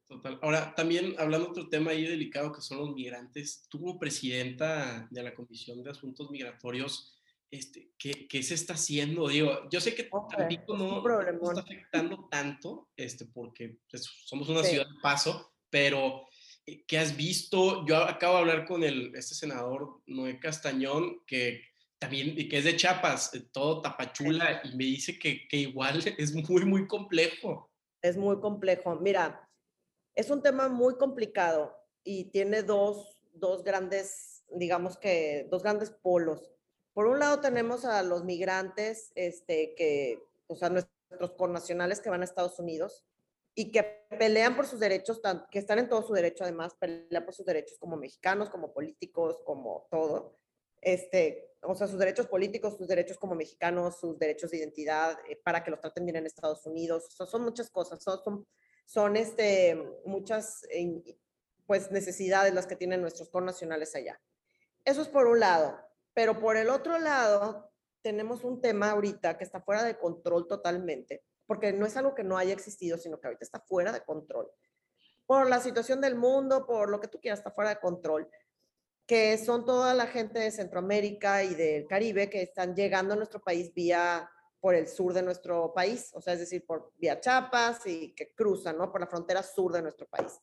Total. 0.10 0.38
Ahora, 0.42 0.76
también 0.76 1.16
hablando 1.18 1.46
de 1.46 1.52
otro 1.52 1.70
tema 1.70 1.92
ahí 1.92 2.06
delicado 2.06 2.52
que 2.52 2.60
son 2.60 2.80
los 2.80 2.94
migrantes, 2.94 3.66
como 3.72 3.98
presidenta 3.98 5.08
de 5.10 5.24
la 5.24 5.34
Comisión 5.34 5.82
de 5.82 5.92
Asuntos 5.92 6.30
Migratorios, 6.32 7.19
este, 7.52 7.92
¿qué, 7.98 8.28
¿qué, 8.28 8.44
se 8.44 8.54
está 8.54 8.74
haciendo? 8.74 9.28
Digo, 9.28 9.68
yo 9.72 9.82
sé 9.82 9.96
que 9.96 10.10
Tampico 10.30 10.78
no, 10.78 11.02
no, 11.02 11.50
está 11.50 11.62
afectando 11.62 12.28
tanto, 12.30 12.90
este, 12.96 13.26
porque 13.26 13.80
pues, 13.90 14.04
somos 14.26 14.50
una 14.50 14.64
ciudad 14.64 14.86
de 14.86 15.02
paso, 15.02 15.54
pero 15.70 16.28
eh, 16.66 16.84
¿qué 16.88 17.00
has 17.00 17.16
visto? 17.18 17.86
Yo 17.86 17.98
acabo 17.98 18.36
de 18.36 18.42
hablar 18.42 18.68
con 18.68 18.84
el, 18.84 19.16
este 19.16 19.34
senador 19.34 20.02
Noé 20.06 20.40
Castañón, 20.40 21.24
que 21.26 21.64
también, 21.98 22.36
que 22.48 22.58
es 22.58 22.64
de 22.64 22.76
Chiapas, 22.76 23.34
eh, 23.34 23.48
todo 23.52 23.82
tapachula, 23.82 24.62
y 24.64 24.76
me 24.76 24.86
dice 24.86 25.18
que, 25.18 25.48
que 25.48 25.58
igual 25.58 26.04
es 26.18 26.34
muy, 26.34 26.66
muy 26.66 26.88
complejo. 26.88 27.72
Es 28.02 28.16
muy 28.16 28.40
complejo. 28.40 28.96
Mira, 28.96 29.50
es 30.16 30.30
un 30.30 30.42
tema 30.42 30.70
muy 30.70 30.98
complicado 30.98 31.76
y 32.04 32.26
tiene 32.26 32.64
dos, 32.64 33.22
dos 33.34 33.64
grandes, 33.64 34.44
digamos 34.50 34.98
que, 34.98 35.48
dos 35.50 35.64
grandes 35.64 35.90
polos. 35.90 36.59
Por 37.00 37.08
un 37.08 37.20
lado 37.20 37.40
tenemos 37.40 37.86
a 37.86 38.04
los 38.04 38.26
migrantes, 38.26 39.14
este, 39.16 39.74
que, 39.74 40.22
o 40.48 40.58
sea, 40.58 40.68
nuestros 40.68 41.32
connacionales 41.38 42.02
que 42.02 42.10
van 42.10 42.20
a 42.20 42.26
Estados 42.26 42.60
Unidos 42.60 43.06
y 43.56 43.72
que 43.72 44.06
pelean 44.20 44.58
por 44.58 44.68
sus 44.68 44.82
derechos, 44.82 45.22
que 45.50 45.60
están 45.60 45.80
en 45.80 45.88
todo 45.88 46.06
su 46.06 46.12
derecho 46.12 46.44
además, 46.44 46.76
pelean 46.78 47.24
por 47.24 47.34
sus 47.34 47.46
derechos 47.46 47.80
como 47.80 47.96
mexicanos, 47.96 48.50
como 48.50 48.74
políticos, 48.74 49.42
como 49.46 49.88
todo. 49.90 50.36
Este, 50.82 51.54
o 51.62 51.74
sea, 51.74 51.88
sus 51.88 52.00
derechos 52.00 52.28
políticos, 52.28 52.76
sus 52.76 52.90
derechos 52.90 53.18
como 53.18 53.34
mexicanos, 53.34 53.98
sus 53.98 54.20
derechos 54.20 54.52
de 54.52 54.58
identidad, 54.58 55.18
eh, 55.30 55.40
para 55.42 55.64
que 55.64 55.72
los 55.72 55.80
traten 55.80 56.04
bien 56.04 56.18
en 56.18 56.26
Estados 56.26 56.66
Unidos. 56.66 57.08
O 57.08 57.12
sea, 57.12 57.26
son 57.28 57.44
muchas 57.44 57.70
cosas, 57.70 58.04
son, 58.04 58.22
son 58.22 58.46
son 58.86 59.16
este, 59.16 59.82
muchas 60.04 60.68
pues, 61.66 61.92
necesidades 61.92 62.54
las 62.54 62.68
que 62.68 62.76
tienen 62.76 63.00
nuestros 63.00 63.30
connacionales 63.30 63.96
allá. 63.96 64.20
Eso 64.84 65.02
es 65.02 65.08
por 65.08 65.28
un 65.28 65.40
lado, 65.40 65.80
pero 66.14 66.40
por 66.40 66.58
el 66.58 66.70
otro 66.70 66.98
lado 66.98 67.72
tenemos 68.02 68.44
un 68.44 68.62
tema 68.62 68.92
ahorita 68.92 69.38
que 69.38 69.44
está 69.44 69.62
fuera 69.62 69.84
de 69.84 69.98
control 69.98 70.48
totalmente, 70.48 71.24
porque 71.46 71.74
no 71.74 71.86
es 71.86 71.98
algo 71.98 72.16
que 72.16 72.24
no 72.24 72.38
haya 72.38 72.54
existido, 72.54 72.98
sino 72.98 73.20
que 73.20 73.28
ahorita 73.28 73.46
está 73.46 73.60
fuera 73.60 73.92
de 73.92 74.02
control. 74.02 74.50
Por 75.26 75.48
la 75.48 75.60
situación 75.60 76.02
del 76.02 76.16
mundo, 76.16 76.66
por 76.66 76.90
lo 76.90 77.00
que 77.00 77.08
tú 77.08 77.20
quieras, 77.20 77.40
está 77.40 77.52
fuera 77.52 77.72
de 77.72 77.80
control, 77.80 78.30
que 79.06 79.38
son 79.38 79.66
toda 79.66 79.94
la 79.94 80.08
gente 80.08 80.40
de 80.40 80.52
Centroamérica 80.52 81.44
y 81.44 81.56
del 81.56 81.88
Caribe 81.88 82.30
que 82.30 82.44
están 82.44 82.76
llegando 82.76 83.14
a 83.14 83.18
nuestro 83.18 83.42
país 83.42 83.74
vía 83.74 84.30
por 84.60 84.76
el 84.76 84.88
sur 84.88 85.14
de 85.14 85.22
nuestro 85.22 85.74
país, 85.74 86.12
o 86.14 86.22
sea, 86.22 86.34
es 86.34 86.40
decir, 86.40 86.66
por 86.66 86.92
vía 86.98 87.20
Chiapas 87.20 87.86
y 87.86 88.14
que 88.14 88.34
cruzan, 88.34 88.78
¿no? 88.78 88.92
Por 88.92 89.02
la 89.02 89.08
frontera 89.08 89.42
sur 89.42 89.72
de 89.72 89.82
nuestro 89.82 90.08
país. 90.08 90.40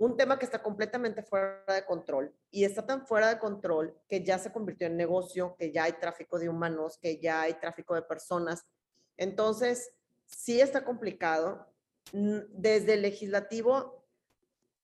Un 0.00 0.16
tema 0.16 0.38
que 0.38 0.46
está 0.46 0.62
completamente 0.62 1.22
fuera 1.22 1.62
de 1.68 1.84
control 1.84 2.34
y 2.50 2.64
está 2.64 2.86
tan 2.86 3.06
fuera 3.06 3.28
de 3.28 3.38
control 3.38 3.94
que 4.08 4.24
ya 4.24 4.38
se 4.38 4.50
convirtió 4.50 4.86
en 4.86 4.96
negocio, 4.96 5.54
que 5.58 5.70
ya 5.72 5.82
hay 5.82 5.92
tráfico 5.92 6.38
de 6.38 6.48
humanos, 6.48 6.96
que 6.96 7.18
ya 7.20 7.42
hay 7.42 7.52
tráfico 7.60 7.94
de 7.94 8.00
personas. 8.00 8.64
Entonces, 9.18 9.92
sí 10.24 10.58
está 10.58 10.86
complicado. 10.86 11.66
Desde 12.12 12.94
el 12.94 13.02
legislativo 13.02 14.06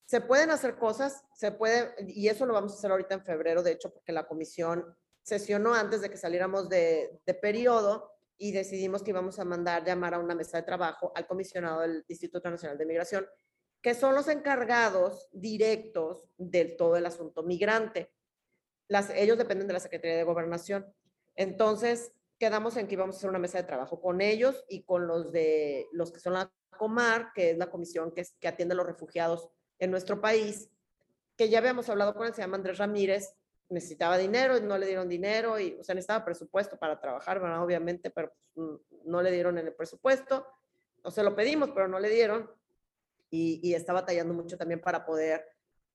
se 0.05 0.21
pueden 0.21 0.51
hacer 0.51 0.77
cosas, 0.77 1.25
se 1.33 1.51
puede, 1.51 1.95
y 2.07 2.29
eso 2.29 2.45
lo 2.45 2.53
vamos 2.53 2.73
a 2.73 2.77
hacer 2.77 2.91
ahorita 2.91 3.15
en 3.15 3.25
febrero, 3.25 3.63
de 3.63 3.73
hecho, 3.73 3.91
porque 3.95 4.13
la 4.13 4.27
comisión 4.27 4.95
sesionó 5.23 5.73
antes 5.73 6.03
de 6.03 6.11
que 6.11 6.19
saliéramos 6.19 6.69
de, 6.69 7.23
de 7.25 7.33
periodo 7.33 8.13
y 8.37 8.53
decidimos 8.53 9.03
que 9.03 9.13
íbamos 9.13 9.39
a 9.39 9.47
mandar 9.47 9.83
llamar 9.83 10.13
a 10.13 10.19
una 10.19 10.35
mesa 10.35 10.59
de 10.59 10.65
trabajo 10.65 11.11
al 11.15 11.27
comisionado 11.27 11.81
del 11.81 12.05
Instituto 12.07 12.51
Nacional 12.51 12.77
de 12.77 12.85
Migración, 12.85 13.27
que 13.83 13.95
son 13.95 14.15
los 14.15 14.29
encargados 14.29 15.29
directos 15.33 16.29
del 16.37 16.77
todo 16.77 16.97
el 16.97 17.07
asunto 17.07 17.43
migrante. 17.43 18.13
Las, 18.89 19.11
ellos 19.11 19.39
dependen 19.39 19.67
de 19.67 19.75
la 19.75 19.81
Secretaría 19.81 20.17
de 20.17 20.25
Gobernación. 20.25 20.93
Entonces, 21.35 22.13
quedamos 22.39 22.77
en 22.77 22.87
que 22.87 22.95
íbamos 22.95 23.17
a 23.17 23.19
hacer 23.19 23.31
una 23.31 23.39
mesa 23.39 23.59
de 23.59 23.65
trabajo 23.65 24.01
con 24.01 24.21
ellos 24.21 24.65
y 24.69 24.83
con 24.83 25.07
los 25.07 25.33
de 25.33 25.87
los 25.93 26.13
que 26.13 26.21
son 26.21 26.35
la 26.35 26.53
Comar, 26.77 27.33
que 27.35 27.51
es 27.51 27.59
la 27.59 27.71
comisión 27.71 28.13
que, 28.13 28.27
atiende 28.47 28.75
a 28.75 28.77
los 28.77 28.87
refugiados 28.87 29.49
en 29.79 29.91
nuestro 29.91 30.21
país, 30.21 30.71
que 31.37 31.49
ya 31.49 31.59
habíamos 31.59 31.89
hablado 31.89 32.15
con 32.15 32.27
él, 32.27 32.35
se 32.35 32.43
llama 32.43 32.57
Andrés 32.57 32.79
Ramírez, 32.79 33.35
necesitaba 33.69 34.19
dinero 34.19 34.57
y 34.57 34.61
no 34.61 34.79
le 34.79 34.87
dieron 34.87 35.09
dinero 35.09 35.59
y, 35.59 35.77
o 35.81 35.85
sea, 35.85 35.95
necesitaba 35.95 36.25
presupuesto 36.25 36.79
para 36.79 37.01
trabajar, 37.01 37.41
¿verdad? 37.41 37.65
Obviamente, 37.65 38.11
pero 38.11 38.33
pues, 38.55 38.69
no 39.05 39.23
le 39.23 39.33
dieron 39.33 39.59
en 39.59 39.67
el 39.67 39.75
presupuesto. 39.75 40.47
O 41.03 41.11
se 41.11 41.23
lo 41.23 41.35
pedimos, 41.35 41.71
pero 41.71 41.89
no 41.89 41.99
le 41.99 42.11
dieron. 42.11 42.51
Y, 43.31 43.75
está 43.75 43.93
batallando 43.93 44.35
mucho 44.35 44.57
también 44.57 44.81
para 44.81 45.05
poder, 45.05 45.45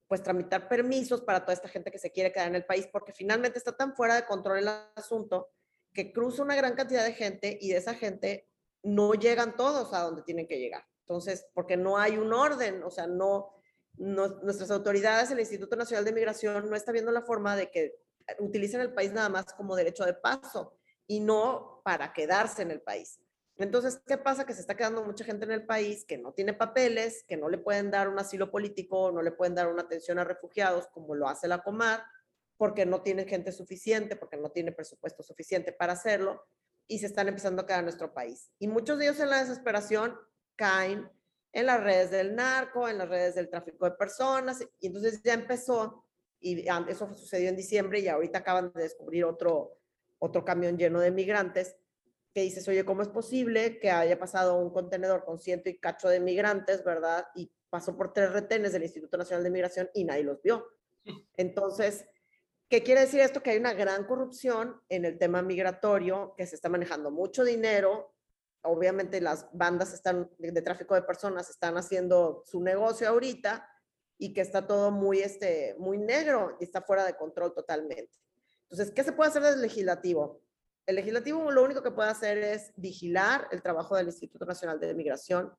pues, 0.08 0.22
tramitar 0.22 0.68
permisos 0.68 1.22
para 1.22 1.42
toda 1.42 1.54
esta 1.54 1.70
gente 1.70 1.92
que 1.92 1.98
se 1.98 2.12
quiere 2.12 2.32
quedar 2.32 2.48
en 2.48 2.56
el 2.56 2.66
país, 2.66 2.88
porque 2.92 3.14
finalmente 3.14 3.58
está 3.58 3.76
tan 3.76 3.96
fuera 3.96 4.16
de 4.16 4.26
control 4.26 4.60
el 4.60 4.70
asunto 4.96 5.50
que 5.94 6.14
cruza 6.14 6.44
una 6.44 6.56
gran 6.56 6.76
cantidad 6.76 7.04
de 7.04 7.14
gente 7.14 7.58
y 7.60 7.70
de 7.70 7.78
esa 7.78 7.94
gente 7.94 8.48
no 8.84 9.14
llegan 9.14 9.56
todos 9.56 9.94
a 9.94 10.02
donde 10.02 10.24
tienen 10.24 10.48
que 10.48 10.60
llegar. 10.60 10.86
Entonces, 11.02 11.48
porque 11.54 11.78
no 11.78 11.98
hay 11.98 12.18
un 12.18 12.32
orden, 12.34 12.84
o 12.84 12.90
sea, 12.90 13.08
no, 13.08 13.54
nuestras 13.98 14.72
autoridades, 14.72 15.32
el 15.32 15.40
Instituto 15.40 15.76
Nacional 15.76 16.06
de 16.06 16.14
Migración, 16.14 16.70
no 16.70 16.76
está 16.76 16.92
viendo 16.92 17.12
la 17.12 17.22
forma 17.22 17.56
de 17.56 17.70
que 17.70 18.00
utilicen 18.40 18.82
el 18.82 18.94
país 18.94 19.12
nada 19.12 19.30
más 19.30 19.54
como 19.54 19.76
derecho 19.76 20.06
de 20.06 20.14
paso 20.14 20.78
y 21.08 21.20
no 21.20 21.82
para 21.84 22.14
quedarse 22.14 22.62
en 22.62 22.72
el 22.72 22.82
país. 22.82 23.20
Entonces, 23.58 24.02
¿qué 24.08 24.18
pasa? 24.18 24.46
Que 24.46 24.54
se 24.54 24.62
está 24.62 24.76
quedando 24.76 25.04
mucha 25.04 25.24
gente 25.24 25.46
en 25.46 25.52
el 25.52 25.66
país 25.66 26.06
que 26.06 26.18
no 26.18 26.34
tiene 26.34 26.54
papeles, 26.54 27.24
que 27.28 27.38
no 27.38 27.50
le 27.50 27.58
pueden 27.58 27.92
dar 27.92 28.10
un 28.10 28.18
asilo 28.18 28.50
político, 28.50 29.12
no 29.12 29.22
le 29.22 29.32
pueden 29.32 29.56
dar 29.56 29.68
una 29.68 29.84
atención 29.84 30.18
a 30.20 30.24
refugiados 30.24 30.88
como 30.88 31.14
lo 31.14 31.28
hace 31.28 31.48
la 31.48 31.62
Comar, 31.62 32.04
porque 32.58 32.86
no 32.86 33.02
tiene 33.02 33.26
gente 33.26 33.52
suficiente, 33.52 34.16
porque 34.16 34.38
no 34.38 34.52
tiene 34.52 34.72
presupuesto 34.72 35.24
suficiente 35.24 35.74
para 35.74 35.94
hacerlo, 35.94 36.44
y 36.88 37.00
se 37.00 37.06
están 37.06 37.28
empezando 37.28 37.62
a 37.62 37.66
quedar 37.66 37.80
en 37.80 37.86
nuestro 37.86 38.14
país. 38.14 38.52
Y 38.60 38.68
muchos 38.68 38.98
de 38.98 39.06
ellos 39.06 39.20
en 39.20 39.30
la 39.30 39.40
desesperación 39.40 40.18
caen 40.56 41.10
en 41.54 41.66
las 41.66 41.84
redes 41.84 42.12
del 42.12 42.36
narco, 42.36 42.88
en 42.88 42.98
las 42.98 43.10
redes 43.10 43.36
del 43.36 43.50
tráfico 43.50 43.86
de 43.86 43.92
personas, 43.92 44.62
y 44.80 44.88
entonces 44.88 45.22
ya 45.24 45.34
empezó, 45.34 46.06
y 46.40 46.68
eso 46.88 47.14
sucedió 47.14 47.50
en 47.50 47.56
diciembre, 47.56 48.00
y 48.00 48.08
ahorita 48.08 48.40
acaban 48.40 48.72
de 48.74 48.84
descubrir 48.84 49.26
otro, 49.26 49.78
otro 50.20 50.46
camión 50.46 50.78
lleno 50.78 51.00
de 51.00 51.12
migrantes, 51.12 51.76
que 52.34 52.42
dices, 52.42 52.68
oye, 52.68 52.86
¿cómo 52.86 53.02
es 53.02 53.10
posible 53.10 53.80
que 53.80 53.92
haya 53.92 54.18
pasado 54.18 54.58
un 54.58 54.72
contenedor 54.72 55.26
con 55.26 55.40
ciento 55.40 55.70
y 55.70 55.78
cacho 55.78 56.08
de 56.10 56.20
migrantes, 56.20 56.84
verdad? 56.84 57.28
Y 57.36 57.52
pasó 57.70 57.96
por 57.98 58.14
tres 58.14 58.32
retenes 58.32 58.72
del 58.74 58.84
Instituto 58.84 59.18
Nacional 59.18 59.44
de 59.44 59.50
Migración 59.50 59.90
y 59.94 60.04
nadie 60.04 60.24
los 60.24 60.42
vio. 60.42 60.68
Entonces, 61.38 62.06
¿qué 62.70 62.84
quiere 62.84 63.02
decir 63.02 63.20
esto? 63.20 63.44
Que 63.44 63.52
hay 63.52 63.58
una 63.58 63.74
gran 63.74 64.06
corrupción 64.06 64.82
en 64.90 65.06
el 65.06 65.18
tema 65.18 65.42
migratorio, 65.42 66.34
que 66.38 66.46
se 66.46 66.56
está 66.56 66.70
manejando 66.70 67.12
mucho 67.12 67.44
dinero, 67.44 68.14
obviamente 68.64 69.22
las 69.22 69.48
bandas 69.54 69.94
están 69.94 70.30
de, 70.38 70.62
tráfico 70.62 70.96
de 70.96 71.02
personas 71.02 71.50
están 71.50 71.78
haciendo 71.78 72.44
su 72.46 72.62
negocio 72.62 73.08
ahorita 73.08 73.68
y 74.18 74.34
que 74.34 74.42
está 74.42 74.68
todo 74.68 74.92
muy, 74.92 75.20
este, 75.20 75.76
muy 75.80 75.98
negro 75.98 76.58
y 76.60 76.66
está 76.66 76.82
fuera 76.82 77.04
de 77.06 77.16
control 77.16 77.54
totalmente. 77.54 78.20
Entonces, 78.70 78.92
¿qué 78.94 79.04
se 79.04 79.12
puede 79.12 79.30
hacer 79.30 79.42
desde 79.42 79.56
el 79.56 79.62
legislativo? 79.64 80.42
El 80.86 80.96
legislativo 80.96 81.52
lo 81.52 81.64
único 81.64 81.84
que 81.84 81.92
puede 81.92 82.10
hacer 82.10 82.38
es 82.40 82.74
vigilar 82.76 83.48
el 83.52 83.62
trabajo 83.62 83.96
del 83.96 84.08
Instituto 84.08 84.46
Nacional 84.46 84.80
de 84.80 84.94
Migración, 84.94 85.54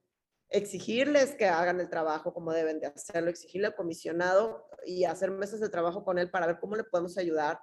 exigirles 0.49 1.35
que 1.35 1.47
hagan 1.47 1.81
el 1.81 1.89
trabajo 1.89 2.35
como 2.35 2.53
deben 2.53 2.81
de 2.81 2.87
hacerlo, 2.87 3.31
exigirle 3.31 3.69
al 3.69 3.75
comisionado 3.75 4.69
y 4.85 5.05
hacer 5.05 5.31
mesas 5.31 5.61
de 5.61 5.69
trabajo 5.69 6.05
con 6.05 6.19
él 6.19 6.31
para 6.31 6.47
ver 6.47 6.59
cómo 6.61 6.77
le 6.77 6.85
podemos 6.85 7.17
ayudar, 7.17 7.59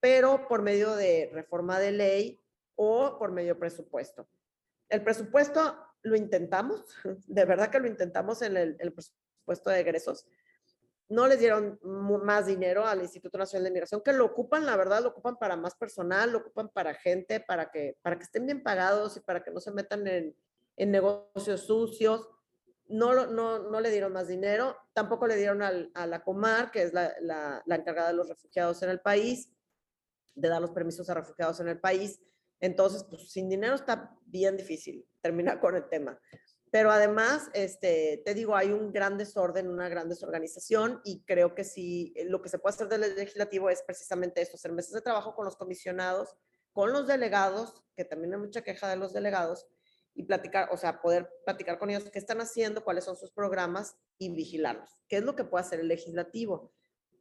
pero 0.00 0.46
por 0.48 0.62
medio 0.62 0.94
de 0.96 1.30
reforma 1.32 1.78
de 1.80 1.92
ley 1.92 2.40
o 2.74 3.18
por 3.18 3.32
medio 3.32 3.58
presupuesto. 3.58 4.28
El 4.88 5.02
presupuesto 5.02 5.76
lo 6.02 6.16
intentamos, 6.16 6.84
de 7.26 7.44
verdad 7.44 7.70
que 7.70 7.80
lo 7.80 7.86
intentamos 7.86 8.42
en 8.42 8.56
el, 8.56 8.76
presupuesto 8.76 9.70
de 9.70 9.80
egresos. 9.80 10.26
No 11.08 11.28
les 11.28 11.38
dieron 11.38 11.78
más 11.82 12.46
dinero 12.46 12.86
al 12.86 13.02
Instituto 13.02 13.36
Nacional 13.36 13.64
de 13.64 13.70
Migración, 13.70 14.00
que 14.00 14.12
lo 14.12 14.24
ocupan, 14.24 14.64
la 14.64 14.76
verdad, 14.76 15.02
lo 15.02 15.10
ocupan 15.10 15.36
para 15.36 15.56
más 15.56 15.74
personal, 15.74 16.32
lo 16.32 16.38
ocupan 16.38 16.70
para 16.70 16.94
gente, 16.94 17.40
para 17.40 17.70
que, 17.70 17.98
para 18.02 18.16
que 18.16 18.24
estén 18.24 18.46
bien 18.46 18.62
pagados 18.62 19.16
y 19.16 19.20
para 19.20 19.42
que 19.42 19.50
no 19.50 19.60
se 19.60 19.70
metan 19.70 20.06
en, 20.06 20.34
en 20.76 20.90
negocios 20.90 21.66
sucios. 21.66 22.28
no, 22.88 23.26
no, 23.26 23.70
no 23.70 23.80
le 23.80 23.90
dieron 23.90 24.12
más 24.12 24.28
dinero, 24.28 24.76
tampoco 24.92 25.26
le 25.26 25.36
dieron 25.36 25.62
al, 25.62 25.90
a 25.94 26.06
la 26.06 26.22
Comar, 26.22 26.70
que 26.70 26.82
es 26.82 26.92
la, 26.92 27.14
la, 27.20 27.62
encargada 27.66 28.08
de 28.08 28.14
los 28.14 28.28
refugiados 28.28 28.82
en 28.82 28.90
el 28.90 29.00
país, 29.00 29.50
de 30.34 30.48
dar 30.48 30.60
los 30.60 30.70
permisos 30.70 31.08
a 31.10 31.14
refugiados 31.14 31.60
en 31.60 31.68
el 31.68 31.80
país. 31.80 32.20
Entonces, 32.60 33.04
pues 33.04 33.30
sin 33.30 33.48
dinero 33.48 33.74
está 33.74 34.16
bien 34.26 34.56
difícil 34.56 35.06
terminar 35.20 35.60
con 35.60 35.76
el 35.76 35.88
tema. 35.88 36.18
Pero 36.74 36.90
además, 36.90 37.50
este, 37.52 38.20
te 38.24 38.34
digo, 38.34 38.56
hay 38.56 38.72
un 38.72 38.90
gran 38.90 39.16
desorden, 39.16 39.68
una 39.68 39.88
gran 39.88 40.08
desorganización 40.08 41.00
y 41.04 41.22
creo 41.22 41.54
que 41.54 41.62
sí, 41.62 42.12
lo 42.24 42.42
que 42.42 42.48
se 42.48 42.58
puede 42.58 42.74
hacer 42.74 42.88
del 42.88 43.14
legislativo 43.14 43.70
es 43.70 43.80
precisamente 43.82 44.42
esto, 44.42 44.56
hacer 44.56 44.72
meses 44.72 44.90
de 44.90 45.00
trabajo 45.00 45.36
con 45.36 45.44
los 45.44 45.54
comisionados, 45.54 46.34
con 46.72 46.92
los 46.92 47.06
delegados, 47.06 47.84
que 47.94 48.04
también 48.04 48.34
hay 48.34 48.40
mucha 48.40 48.62
queja 48.62 48.88
de 48.88 48.96
los 48.96 49.12
delegados, 49.12 49.68
y 50.14 50.24
platicar, 50.24 50.68
o 50.72 50.76
sea, 50.76 51.00
poder 51.00 51.30
platicar 51.44 51.78
con 51.78 51.90
ellos 51.90 52.10
qué 52.10 52.18
están 52.18 52.40
haciendo, 52.40 52.82
cuáles 52.82 53.04
son 53.04 53.14
sus 53.14 53.30
programas 53.30 53.96
y 54.18 54.34
vigilarlos. 54.34 54.98
¿Qué 55.06 55.18
es 55.18 55.22
lo 55.22 55.36
que 55.36 55.44
puede 55.44 55.64
hacer 55.64 55.78
el 55.78 55.86
legislativo? 55.86 56.72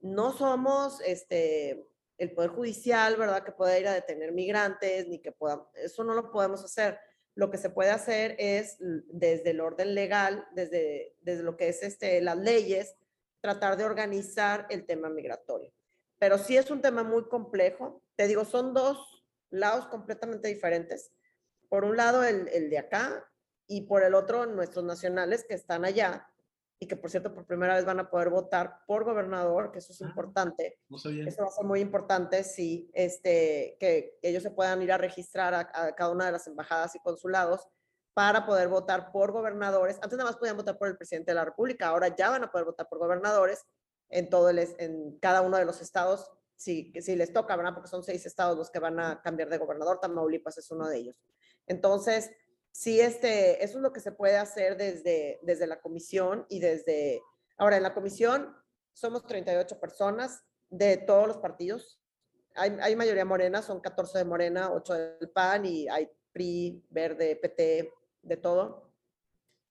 No 0.01 0.35
somos 0.35 0.99
este, 1.05 1.87
el 2.17 2.33
Poder 2.33 2.49
Judicial, 2.49 3.17
¿verdad? 3.17 3.43
Que 3.43 3.51
pueda 3.51 3.77
ir 3.77 3.87
a 3.87 3.93
detener 3.93 4.31
migrantes, 4.31 5.07
ni 5.07 5.19
que 5.19 5.31
pueda, 5.31 5.69
eso 5.75 6.03
no 6.03 6.15
lo 6.15 6.31
podemos 6.31 6.63
hacer 6.65 6.97
lo 7.35 7.49
que 7.49 7.57
se 7.57 7.69
puede 7.69 7.89
hacer 7.89 8.35
es 8.37 8.77
desde 8.79 9.51
el 9.51 9.61
orden 9.61 9.95
legal, 9.95 10.45
desde, 10.53 11.15
desde 11.21 11.43
lo 11.43 11.57
que 11.57 11.69
es 11.69 11.81
este, 11.83 12.21
las 12.21 12.37
leyes, 12.37 12.95
tratar 13.41 13.75
de 13.77 13.85
organizar 13.85 14.67
el 14.69 14.85
tema 14.85 15.09
migratorio. 15.09 15.73
Pero 16.19 16.37
sí 16.37 16.55
es 16.55 16.69
un 16.71 16.81
tema 16.81 17.03
muy 17.03 17.27
complejo. 17.27 18.01
Te 18.15 18.27
digo, 18.27 18.45
son 18.45 18.73
dos 18.73 19.25
lados 19.49 19.87
completamente 19.87 20.47
diferentes. 20.47 21.11
Por 21.69 21.83
un 21.83 21.97
lado, 21.97 22.23
el, 22.23 22.47
el 22.49 22.69
de 22.69 22.77
acá 22.77 23.29
y 23.67 23.81
por 23.81 24.03
el 24.03 24.13
otro, 24.13 24.45
nuestros 24.45 24.85
nacionales 24.85 25.43
que 25.47 25.55
están 25.55 25.85
allá, 25.85 26.29
y 26.83 26.85
que 26.85 26.97
por 26.97 27.09
cierto 27.09 27.33
por 27.33 27.45
primera 27.45 27.75
vez 27.75 27.85
van 27.85 28.01
a 28.01 28.09
poder 28.09 28.29
votar 28.29 28.79
por 28.85 29.05
gobernador, 29.05 29.71
que 29.71 29.79
eso 29.79 29.93
es 29.93 30.01
ah, 30.01 30.05
importante. 30.05 30.79
eso 30.91 31.41
va 31.41 31.47
a 31.47 31.51
ser 31.51 31.63
muy 31.63 31.79
importante, 31.79 32.43
sí, 32.43 32.91
este, 32.93 33.77
que 33.79 34.19
ellos 34.21 34.43
se 34.43 34.51
puedan 34.51 34.81
ir 34.81 34.91
a 34.91 34.97
registrar 34.97 35.53
a, 35.53 35.95
cada 35.95 36.11
una 36.11 36.25
de 36.25 36.33
las 36.33 36.45
embajadas 36.45 36.93
y 36.95 36.99
consulados 36.99 37.65
para 38.13 38.45
poder 38.45 38.67
votar 38.67 39.13
por 39.13 39.31
gobernadores. 39.31 39.97
Antes 40.01 40.17
nada 40.17 40.29
más 40.29 40.37
podían 40.37 40.57
votar 40.57 40.77
por 40.77 40.89
el 40.89 40.97
presidente 40.97 41.31
de 41.31 41.35
la 41.35 41.45
República, 41.45 41.87
ahora 41.87 42.13
ya 42.13 42.29
van 42.29 42.43
a 42.43 42.51
poder 42.51 42.65
votar 42.65 42.89
por 42.89 42.99
gobernadores 42.99 43.65
en, 44.09 44.29
todo 44.29 44.49
el, 44.49 44.59
en 44.59 45.17
cada 45.19 45.41
uno 45.41 45.57
de 45.57 45.63
los 45.63 45.79
estados, 45.79 46.29
si, 46.57 46.91
si 46.99 47.15
les 47.15 47.31
toca, 47.31 47.55
¿verdad? 47.55 47.73
Porque 47.75 47.89
son 47.89 48.03
seis 48.03 48.25
estados 48.25 48.57
los 48.57 48.69
que 48.69 48.79
van 48.79 48.99
a 48.99 49.21
cambiar 49.21 49.47
de 49.47 49.57
gobernador, 49.57 50.01
Tamaulipas 50.01 50.57
es 50.57 50.69
uno 50.69 50.89
de 50.89 50.97
ellos. 50.97 51.21
Entonces, 51.65 52.29
sí, 52.73 52.99
este, 52.99 53.63
eso 53.63 53.77
es 53.77 53.81
lo 53.81 53.93
que 53.93 54.01
se 54.01 54.11
puede 54.11 54.35
hacer 54.35 54.75
desde, 54.75 55.39
desde 55.43 55.67
la 55.67 55.79
comisión 55.79 56.45
y 56.49 56.59
desde, 56.59 57.21
ahora 57.55 57.77
en 57.77 57.83
la 57.83 57.93
comisión 57.93 58.53
somos 58.91 59.25
38 59.25 59.79
personas 59.79 60.43
de 60.69 60.97
todos 60.97 61.27
los 61.27 61.37
partidos. 61.37 61.99
Hay, 62.55 62.95
mayoría 62.95 63.25
morena, 63.25 63.63
son 63.63 63.79
14 63.79 64.19
de 64.19 64.25
morena, 64.25 64.71
8 64.71 64.93
del 64.93 65.29
PAN 65.29 65.65
y 65.65 65.87
hay 65.87 66.07
PRI, 66.31 66.85
Verde, 66.89 67.35
PT, 67.35 67.91
de 68.21 68.37
todo. 68.37 68.91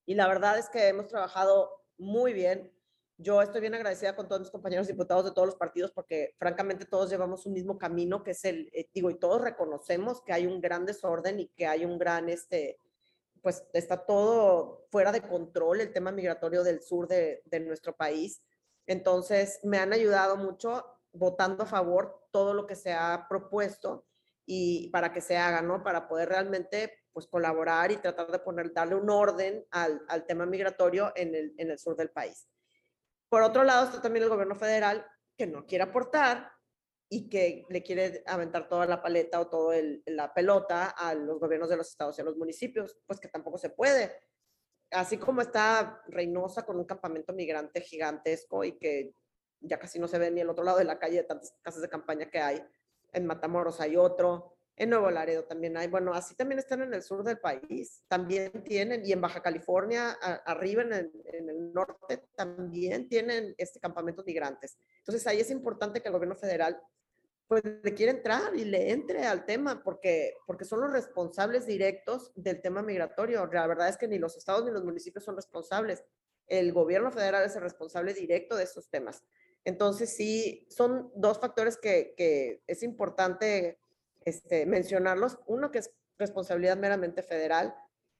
Y 0.05 0.15
la 0.15 0.27
verdad 0.27 0.59
es 0.59 0.69
que 0.69 0.89
hemos 0.89 1.07
trabajado 1.07 1.71
muy 1.97 2.33
bien. 2.33 2.73
Yo 3.19 3.41
estoy 3.41 3.61
bien 3.61 3.75
agradecida 3.75 4.17
con 4.17 4.27
todos 4.27 4.41
mis 4.41 4.51
compañeros 4.51 4.89
diputados 4.89 5.25
de 5.25 5.31
todos 5.31 5.47
los 5.47 5.55
partidos 5.55 5.93
porque 5.93 6.35
francamente 6.39 6.85
todos 6.85 7.09
llevamos 7.09 7.47
un 7.47 7.53
mismo 7.53 7.79
camino 7.79 8.25
que 8.25 8.33
es 8.33 8.45
el, 8.45 8.69
eh, 8.73 8.91
digo, 8.93 9.11
y 9.11 9.15
todos 9.15 9.41
reconocemos 9.41 10.21
que 10.23 10.33
hay 10.33 10.47
un 10.47 10.61
gran 10.61 10.85
desorden 10.85 11.39
y 11.39 11.47
que 11.49 11.67
hay 11.67 11.85
un 11.85 11.99
gran, 11.99 12.29
este, 12.29 12.81
pues 13.43 13.65
está 13.73 14.07
todo 14.07 14.87
fuera 14.91 15.13
de 15.13 15.21
control 15.21 15.81
el 15.81 15.93
tema 15.93 16.13
migratorio 16.13 16.63
del 16.63 16.81
sur 16.81 17.09
de, 17.09 17.43
nuestro 17.67 17.95
país. 17.95 18.43
Entonces, 18.87 19.61
me 19.65 19.79
han 19.79 19.93
ayudado 19.93 20.37
mucho 20.37 20.87
votando 21.13 21.65
a 21.65 21.67
favor 21.67 22.27
todo 22.31 22.55
lo 22.55 22.67
que 22.67 22.77
se 22.77 22.93
ha 22.93 23.27
propuesto 23.29 24.07
y 24.47 24.89
para 24.91 25.13
que 25.13 25.21
se 25.21 25.37
haga, 25.37 25.61
¿no? 25.61 25.83
Para 25.83 26.09
poder 26.09 26.29
realmente 26.29 27.01
pues 27.13 27.27
colaborar 27.27 27.93
y 27.93 27.97
tratar 27.99 28.31
de 28.31 28.39
poner, 28.39 28.73
darle 28.73 28.95
un 28.95 29.11
orden 29.11 29.67
al, 29.71 30.03
al 30.09 30.25
tema 30.25 30.47
migratorio 30.47 31.13
en 31.15 31.35
el, 31.35 31.55
en 31.59 31.71
el 31.71 31.79
sur 31.79 31.97
del 31.97 32.11
país. 32.11 32.49
Por 33.29 33.43
otro 33.43 33.65
lado, 33.65 33.87
está 33.87 34.01
también 34.01 34.23
el 34.23 34.31
gobierno 34.31 34.55
federal 34.55 35.05
que 35.37 35.47
no 35.47 35.67
quiere 35.67 35.85
aportar 35.85 36.53
y 37.13 37.29
que 37.29 37.67
le 37.69 37.83
quiere 37.83 38.23
aventar 38.25 38.71
toda 38.71 38.87
la 38.87 39.03
paleta 39.03 39.39
o 39.39 39.47
toda 39.47 39.77
la 40.07 40.33
pelota 40.33 40.89
a 40.89 41.13
los 41.13 41.39
gobiernos 41.39 41.69
de 41.69 41.77
los 41.77 41.91
estados 41.91 42.17
y 42.17 42.23
a 42.23 42.25
los 42.25 42.39
municipios, 42.39 42.97
pues 43.07 43.21
que 43.21 43.29
tampoco 43.29 43.59
se 43.59 43.69
puede. 43.69 44.11
Así 44.91 45.19
como 45.19 45.43
está 45.43 46.03
Reynosa 46.09 46.65
con 46.65 46.79
un 46.79 46.87
campamento 46.87 47.35
migrante 47.35 47.83
gigantesco 47.83 48.65
y 48.65 48.79
que 48.79 49.15
ya 49.61 49.79
casi 49.79 49.99
no 49.99 50.09
se 50.09 50.19
ve 50.19 50.31
ni 50.31 50.41
el 50.41 50.49
otro 50.49 50.65
lado 50.65 50.79
de 50.79 50.85
la 50.85 50.99
calle 50.99 51.17
de 51.17 51.25
tantas 51.25 51.55
casas 51.61 51.83
de 51.83 51.91
campaña 51.91 52.31
que 52.31 52.39
hay. 52.39 52.65
En 53.13 53.27
Matamoros 53.27 53.83
hay 53.83 53.95
otro, 53.95 54.57
en 54.75 54.89
Nuevo 54.89 55.11
Laredo 55.11 55.45
también 55.45 55.77
hay. 55.77 55.89
Bueno, 55.89 56.15
así 56.15 56.35
también 56.35 56.61
están 56.61 56.81
en 56.81 56.95
el 56.95 57.03
sur 57.03 57.23
del 57.25 57.39
país, 57.39 58.05
también 58.09 58.65
tienen, 58.65 59.05
y 59.05 59.13
en 59.13 59.21
Baja 59.21 59.43
California, 59.43 60.13
arriba 60.47 60.81
en 60.81 60.93
el, 60.95 61.13
en 61.27 61.51
el, 61.51 61.75
norte, 61.75 62.25
también 62.35 63.07
tienen 63.07 63.55
este 63.59 63.81
campamento 63.81 64.25
migrantes. 64.25 64.79
Entonces 64.97 65.27
ahí 65.27 65.41
es 65.41 65.51
importante 65.51 66.01
que 66.01 66.09
el 66.09 66.15
gobierno 66.15 66.37
federal 66.37 66.81
pues 67.53 67.65
le 67.83 67.93
quiere 67.93 68.13
entrar 68.13 68.57
y 68.57 68.65
le 68.65 68.93
entre 68.93 69.27
al 69.27 69.45
tema 69.45 69.83
porque, 69.85 70.39
porque 70.47 70.65
son 70.65 70.81
los 70.81 70.91
responsables 70.91 71.67
directos 71.67 72.33
del 72.35 72.63
tema 72.63 72.81
migratorio. 72.83 73.45
La 73.53 73.67
verdad 73.67 73.91
es 73.91 73.99
que 73.99 74.09
ni 74.09 74.19
los 74.19 74.39
estados 74.39 74.65
ni 74.65 74.71
los 74.71 74.83
municipios 74.83 75.23
son 75.23 75.37
responsables. 75.37 76.03
El 76.47 76.73
gobierno 76.73 77.13
federal 77.13 77.45
es 77.45 77.55
el 77.55 77.61
responsable 77.61 78.15
directo 78.15 78.57
de 78.57 78.65
estos 78.65 78.89
temas. 78.89 79.23
Entonces, 79.67 80.17
sí, 80.17 80.67
son 80.71 81.13
dos 81.15 81.41
factores 81.41 81.77
que, 81.77 82.63
es 82.67 82.83
importante 82.83 83.79
este, 84.25 84.65
mencionarlos. 84.65 85.39
Uno 85.45 85.71
que 85.71 85.81
es 85.81 85.91
responsabilidad 86.19 86.79
meramente 86.79 87.23
federal 87.23 87.75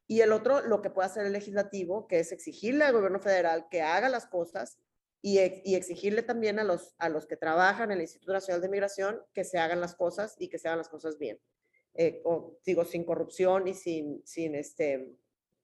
y 0.07 0.21
el 0.21 0.33
otro 0.33 0.61
lo 0.61 0.83
que 0.83 0.91
puede 0.91 1.07
hacer 1.07 1.25
el 1.25 1.33
legislativo, 1.33 2.07
que 2.07 2.21
es 2.21 2.33
exigirle 2.33 2.85
al 2.85 2.93
gobierno 2.93 3.19
federal 3.19 3.67
que 3.71 3.81
haga 3.81 4.11
las 4.11 4.27
cosas 4.27 4.77
y, 5.23 5.39
exigirle 5.39 6.23
también 6.23 6.59
a 6.59 6.65
los, 6.65 6.95
a 6.99 7.09
los 7.09 7.27
que 7.27 7.37
trabajan 7.37 7.91
en 7.91 7.99
el 7.99 8.03
Instituto 8.03 8.33
Nacional 8.33 8.61
de 8.61 8.69
Migración 8.69 9.23
que 9.33 9.45
se 9.45 9.59
hagan 9.59 9.81
las 9.81 9.95
cosas 9.95 10.35
y 10.39 10.49
que 10.49 10.59
se 10.59 10.67
hagan 10.69 10.79
las 10.79 10.89
cosas 10.89 11.17
bien. 11.17 11.39
Eh, 11.95 12.21
o, 12.25 12.59
digo, 12.67 12.85
sin 12.85 13.05
corrupción 13.05 13.69
y 13.69 13.75
sin, 13.75 14.21
sin, 14.27 14.57
este, 14.57 15.17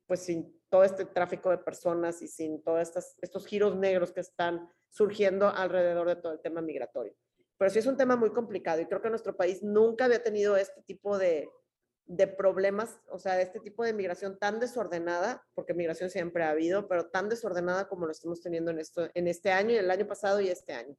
pues 0.07 0.21
sin 0.21 0.57
todo 0.68 0.85
este 0.85 1.07
tráfico 1.07 1.51
de 1.51 1.59
personas 1.59 2.23
y 2.23 2.29
sin 2.29 2.62
todos 2.62 2.81
estos, 2.81 3.16
estos 3.21 3.47
giros 3.47 3.75
negros 3.77 4.12
que 4.12 4.21
están 4.21 4.71
surgiendo 4.90 5.49
alrededor 5.49 6.07
de 6.07 6.16
todo 6.16 6.33
el 6.33 6.40
tema 6.40 6.61
migratorio. 6.61 7.14
Pero 7.57 7.71
sí 7.71 7.81
es 7.81 7.87
un 7.87 7.97
tema 7.97 8.14
muy 8.14 8.31
complicado 8.31 8.81
y 8.81 8.87
creo 8.87 9.03
que 9.03 9.11
nuestro 9.11 9.37
país 9.37 9.62
nunca 9.62 10.05
había 10.05 10.23
tenido 10.23 10.57
este 10.57 10.83
tipo 10.83 11.18
de, 11.18 11.49
de 12.09 12.27
problemas, 12.27 13.01
o 13.11 13.18
sea, 13.18 13.37
de 13.37 13.42
este 13.42 13.61
tipo 13.61 13.85
de 13.85 13.92
migración 13.92 14.38
tan 14.38 14.59
desordenada, 14.61 15.47
porque 15.55 15.75
migración 15.75 16.09
siempre 16.09 16.42
ha 16.42 16.51
habido, 16.51 16.88
pero 16.88 17.07
tan 17.11 17.29
desordenada 17.29 17.87
como 17.87 18.07
lo 18.07 18.12
estamos 18.12 18.40
teniendo 18.40 18.71
en, 18.71 18.79
esto, 18.79 19.11
en 19.14 19.29
este 19.29 19.53
año, 19.53 19.79
el 19.79 19.90
año 19.90 20.07
pasado 20.07 20.40
y 20.40 20.49
este 20.49 20.73
año. 20.73 20.97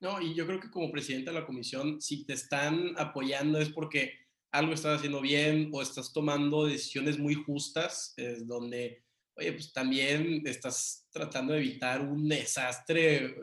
No, 0.00 0.20
y 0.20 0.34
yo 0.34 0.46
creo 0.46 0.60
que 0.60 0.70
como 0.70 0.92
presidente 0.92 1.30
de 1.30 1.40
la 1.40 1.46
comisión, 1.46 2.00
si 2.00 2.24
te 2.24 2.34
están 2.34 2.94
apoyando 2.98 3.58
es 3.58 3.70
porque 3.70 4.12
algo 4.52 4.74
estás 4.74 4.98
haciendo 4.98 5.20
bien 5.20 5.70
o 5.72 5.80
estás 5.80 6.12
tomando 6.12 6.66
decisiones 6.66 7.18
muy 7.18 7.34
justas, 7.34 8.12
es 8.18 8.46
donde, 8.46 9.02
oye, 9.36 9.52
pues 9.52 9.72
también 9.72 10.42
estás 10.44 11.06
tratando 11.10 11.54
de 11.54 11.60
evitar 11.60 12.02
un 12.02 12.28
desastre 12.28 13.34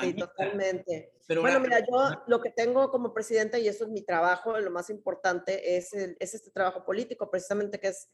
Sí, 0.00 0.14
totalmente. 0.14 1.12
Pero 1.26 1.42
bueno, 1.42 1.60
mira, 1.60 1.80
yo 1.80 2.22
lo 2.26 2.40
que 2.40 2.50
tengo 2.50 2.90
como 2.90 3.14
presidenta, 3.14 3.58
y 3.58 3.68
eso 3.68 3.84
es 3.84 3.90
mi 3.90 4.02
trabajo, 4.02 4.58
lo 4.58 4.70
más 4.70 4.90
importante 4.90 5.76
es, 5.76 5.92
es 5.92 6.34
este 6.34 6.50
trabajo 6.50 6.84
político, 6.84 7.30
precisamente 7.30 7.78
que 7.78 7.88
es, 7.88 8.10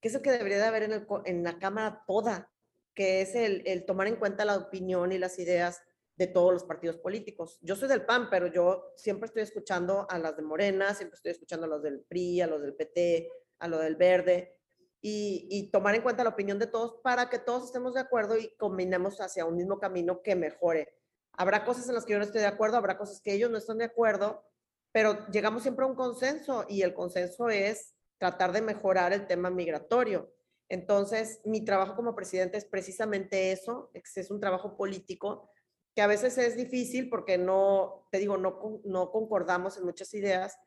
que 0.00 0.08
es 0.08 0.14
el 0.14 0.22
que 0.22 0.32
debería 0.32 0.58
de 0.58 0.64
haber 0.64 0.82
en, 0.84 0.92
el, 0.92 1.06
en 1.24 1.42
la 1.42 1.58
Cámara 1.58 2.04
toda, 2.06 2.52
que 2.94 3.20
es 3.20 3.34
el, 3.34 3.62
el, 3.66 3.84
tomar 3.84 4.06
en 4.06 4.16
cuenta 4.16 4.44
la 4.44 4.56
opinión 4.56 5.12
y 5.12 5.18
las 5.18 5.38
ideas 5.38 5.82
de 6.16 6.26
todos 6.26 6.52
los 6.52 6.64
partidos 6.64 6.96
políticos. 6.96 7.58
Yo 7.60 7.76
soy 7.76 7.88
del 7.88 8.06
PAN, 8.06 8.30
pero 8.30 8.46
yo 8.46 8.92
siempre 8.96 9.26
estoy 9.26 9.42
escuchando 9.42 10.06
a 10.08 10.18
las 10.18 10.36
de 10.36 10.42
Morena, 10.42 10.94
siempre 10.94 11.16
estoy 11.16 11.32
escuchando 11.32 11.66
a 11.66 11.68
los 11.68 11.82
del 11.82 12.00
PRI, 12.00 12.40
a 12.40 12.46
los 12.46 12.62
del 12.62 12.74
PT, 12.74 13.30
a 13.58 13.68
los 13.68 13.80
del 13.80 13.96
Verde, 13.96 14.55
y, 15.00 15.70
tomar 15.70 15.94
en 15.94 16.02
cuenta 16.02 16.24
la 16.24 16.30
opinión 16.30 16.58
de 16.58 16.66
todos 16.66 17.00
para 17.02 17.28
que 17.28 17.38
todos 17.38 17.64
estemos 17.64 17.94
de 17.94 18.00
acuerdo 18.00 18.36
y 18.36 18.54
combinemos 18.56 19.20
hacia 19.20 19.44
un 19.44 19.56
mismo 19.56 19.78
camino 19.78 20.22
que 20.22 20.34
mejore 20.34 20.96
Habrá 21.38 21.64
cosas 21.64 21.86
en 21.88 21.94
las 21.94 22.04
que 22.04 22.14
yo 22.14 22.18
no 22.18 22.24
estoy 22.24 22.40
de 22.40 22.46
acuerdo, 22.46 22.78
habrá 22.78 22.96
cosas 22.96 23.20
que 23.20 23.34
ellos 23.34 23.50
no 23.50 23.58
están 23.58 23.78
de 23.78 23.84
acuerdo, 23.84 24.42
pero 24.90 25.26
llegamos 25.28 25.62
siempre 25.62 25.84
a 25.84 25.88
un 25.88 25.94
consenso 25.94 26.64
y 26.66 26.80
el 26.80 26.94
consenso 26.94 27.50
es 27.50 27.94
tratar 28.18 28.52
de 28.52 28.62
mejorar 28.62 29.12
el 29.12 29.26
tema 29.26 29.50
migratorio. 29.50 30.32
Entonces, 30.70 31.40
mi 31.44 31.62
trabajo 31.62 31.94
como 31.94 32.14
presidente 32.14 32.56
es 32.56 32.64
precisamente 32.64 33.52
eso, 33.52 33.90
es 33.92 34.30
un 34.30 34.40
trabajo 34.40 34.76
político 34.76 35.50
que 35.94 36.02
a 36.02 36.06
veces 36.06 36.36
es 36.38 36.56
difícil 36.56 37.08
porque 37.08 37.38
no, 37.38 38.06
te 38.10 38.18
digo, 38.18 38.36
no, 38.36 38.80
no 38.84 39.10
concordamos 39.10 39.76
en 39.76 39.84
muchas 39.84 40.12
ideas, 40.14 40.58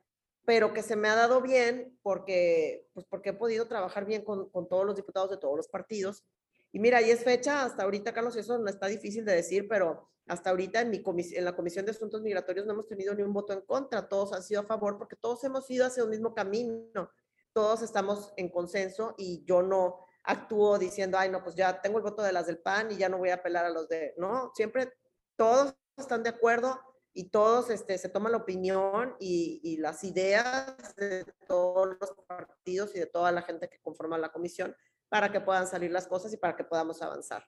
pero 0.49 0.73
que 0.73 0.81
se 0.81 0.95
me 0.95 1.07
ha 1.07 1.13
dado 1.13 1.41
bien 1.41 1.95
porque, 2.01 2.89
pues 2.95 3.05
porque 3.07 3.29
he 3.29 3.33
podido 3.33 3.67
trabajar 3.67 4.05
bien 4.05 4.23
con, 4.23 4.49
con 4.49 4.67
todos 4.67 4.83
los 4.83 4.95
diputados 4.95 5.29
de 5.29 5.37
todos 5.37 5.55
los 5.55 5.67
partidos. 5.67 6.25
Y 6.71 6.79
mira, 6.79 7.03
y 7.03 7.11
es 7.11 7.23
fecha, 7.23 7.63
hasta 7.63 7.83
ahorita, 7.83 8.15
Carlos, 8.15 8.35
eso 8.35 8.57
no 8.57 8.67
está 8.67 8.87
difícil 8.87 9.23
de 9.25 9.35
decir, 9.35 9.67
pero 9.67 10.09
hasta 10.25 10.49
ahorita 10.49 10.81
en, 10.81 10.89
mi 10.89 11.03
en 11.05 11.45
la 11.45 11.55
Comisión 11.55 11.85
de 11.85 11.91
Asuntos 11.91 12.23
Migratorios 12.23 12.65
no 12.65 12.73
hemos 12.73 12.87
tenido 12.87 13.13
ni 13.13 13.21
un 13.21 13.31
voto 13.31 13.53
en 13.53 13.61
contra, 13.61 14.09
todos 14.09 14.33
han 14.33 14.41
sido 14.41 14.61
a 14.61 14.63
favor 14.63 14.97
porque 14.97 15.15
todos 15.15 15.43
hemos 15.43 15.69
ido 15.69 15.85
hacia 15.85 16.03
un 16.03 16.09
mismo 16.09 16.33
camino, 16.33 17.11
todos 17.53 17.83
estamos 17.83 18.33
en 18.35 18.49
consenso 18.49 19.13
y 19.19 19.45
yo 19.45 19.61
no 19.61 20.03
actúo 20.23 20.79
diciendo, 20.79 21.19
ay, 21.19 21.29
no, 21.29 21.43
pues 21.43 21.53
ya 21.53 21.79
tengo 21.79 21.99
el 21.99 22.03
voto 22.03 22.23
de 22.23 22.31
las 22.31 22.47
del 22.47 22.57
PAN 22.57 22.89
y 22.89 22.97
ya 22.97 23.07
no 23.07 23.19
voy 23.19 23.29
a 23.29 23.35
apelar 23.35 23.65
a 23.65 23.69
los 23.69 23.87
de, 23.87 24.15
no, 24.17 24.51
siempre 24.55 24.93
todos 25.35 25.75
están 25.95 26.23
de 26.23 26.29
acuerdo 26.29 26.88
y 27.13 27.29
todos 27.29 27.69
este, 27.69 27.97
se 27.97 28.09
toman 28.09 28.31
la 28.31 28.39
opinión 28.39 29.15
y, 29.19 29.59
y 29.63 29.77
las 29.77 30.03
ideas 30.03 30.95
de 30.95 31.25
todos 31.47 31.97
los 31.99 32.11
partidos 32.27 32.95
y 32.95 32.99
de 32.99 33.07
toda 33.07 33.31
la 33.31 33.41
gente 33.41 33.69
que 33.69 33.79
conforma 33.79 34.17
la 34.17 34.31
comisión 34.31 34.75
para 35.09 35.31
que 35.31 35.41
puedan 35.41 35.67
salir 35.67 35.91
las 35.91 36.07
cosas 36.07 36.33
y 36.33 36.37
para 36.37 36.55
que 36.55 36.63
podamos 36.63 37.01
avanzar. 37.01 37.45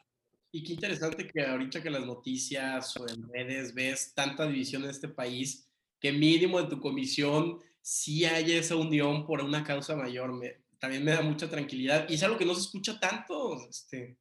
Y 0.51 0.63
qué 0.63 0.73
interesante 0.73 1.27
que 1.27 1.45
ahorita 1.45 1.81
que 1.81 1.89
las 1.89 2.05
noticias 2.05 2.97
o 2.97 3.07
en 3.07 3.29
redes 3.29 3.73
ves 3.73 4.13
tanta 4.13 4.45
división 4.45 4.83
en 4.83 4.89
este 4.89 5.07
país, 5.07 5.69
que 5.99 6.11
mínimo 6.11 6.59
en 6.59 6.67
tu 6.67 6.81
comisión 6.81 7.59
sí 7.81 8.25
haya 8.25 8.57
esa 8.57 8.75
unión 8.75 9.25
por 9.25 9.41
una 9.41 9.63
causa 9.63 9.95
mayor. 9.95 10.33
Me, 10.33 10.61
también 10.79 11.05
me 11.05 11.11
da 11.11 11.21
mucha 11.21 11.49
tranquilidad. 11.49 12.09
Y 12.09 12.15
es 12.15 12.23
algo 12.23 12.37
que 12.37 12.45
no 12.45 12.53
se 12.53 12.61
escucha 12.61 12.99
tanto. 12.99 13.65
Este. 13.69 14.17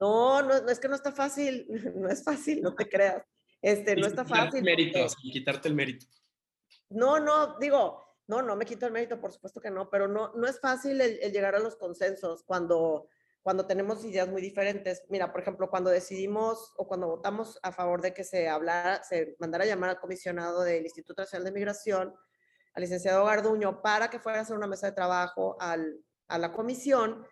No, 0.00 0.40
no, 0.42 0.54
es 0.68 0.80
que 0.80 0.88
no 0.88 0.94
está 0.94 1.12
fácil. 1.12 1.66
No 1.96 2.08
es 2.08 2.24
fácil, 2.24 2.62
no 2.62 2.74
te 2.74 2.88
creas. 2.88 3.22
Este, 3.62 3.96
no 3.96 4.06
está 4.06 4.24
fácil. 4.24 4.62
Mérito, 4.62 4.98
quitarte 5.20 5.68
el 5.68 5.74
mérito. 5.74 6.06
No, 6.88 7.18
no, 7.18 7.58
digo, 7.58 8.06
no, 8.28 8.42
no 8.42 8.56
me 8.56 8.64
quito 8.64 8.86
el 8.86 8.92
mérito, 8.92 9.20
por 9.20 9.32
supuesto 9.32 9.60
que 9.60 9.70
no, 9.70 9.88
pero 9.90 10.08
no, 10.08 10.32
no 10.34 10.46
es 10.46 10.60
fácil 10.60 11.00
el, 11.00 11.18
llegar 11.32 11.54
a 11.54 11.60
los 11.60 11.76
consensos 11.76 12.42
cuando, 12.44 13.08
cuando 13.42 13.66
tenemos 13.66 14.04
ideas 14.04 14.28
muy 14.28 14.42
diferentes. 14.42 15.04
Mira, 15.08 15.32
por 15.32 15.40
ejemplo, 15.40 15.70
cuando 15.70 15.90
decidimos 15.90 16.72
o 16.76 16.86
cuando 16.86 17.06
votamos 17.06 17.58
a 17.62 17.72
favor 17.72 18.02
de 18.02 18.12
que 18.12 18.24
se 18.24 18.48
hablara, 18.48 19.02
se 19.04 19.36
mandara 19.38 19.64
a 19.64 19.68
llamar 19.68 19.90
al 19.90 20.00
comisionado 20.00 20.62
del 20.62 20.84
Instituto 20.84 21.22
Nacional 21.22 21.44
de 21.44 21.52
Migración, 21.52 22.14
al 22.74 22.82
licenciado 22.82 23.24
Garduño, 23.24 23.80
para 23.80 24.10
que 24.10 24.18
fuera 24.18 24.38
a 24.38 24.42
hacer 24.42 24.56
una 24.56 24.66
mesa 24.66 24.88
de 24.88 24.92
trabajo 24.92 25.56
al, 25.60 26.00
a 26.28 26.38
la 26.38 26.52
comisión, 26.52 27.26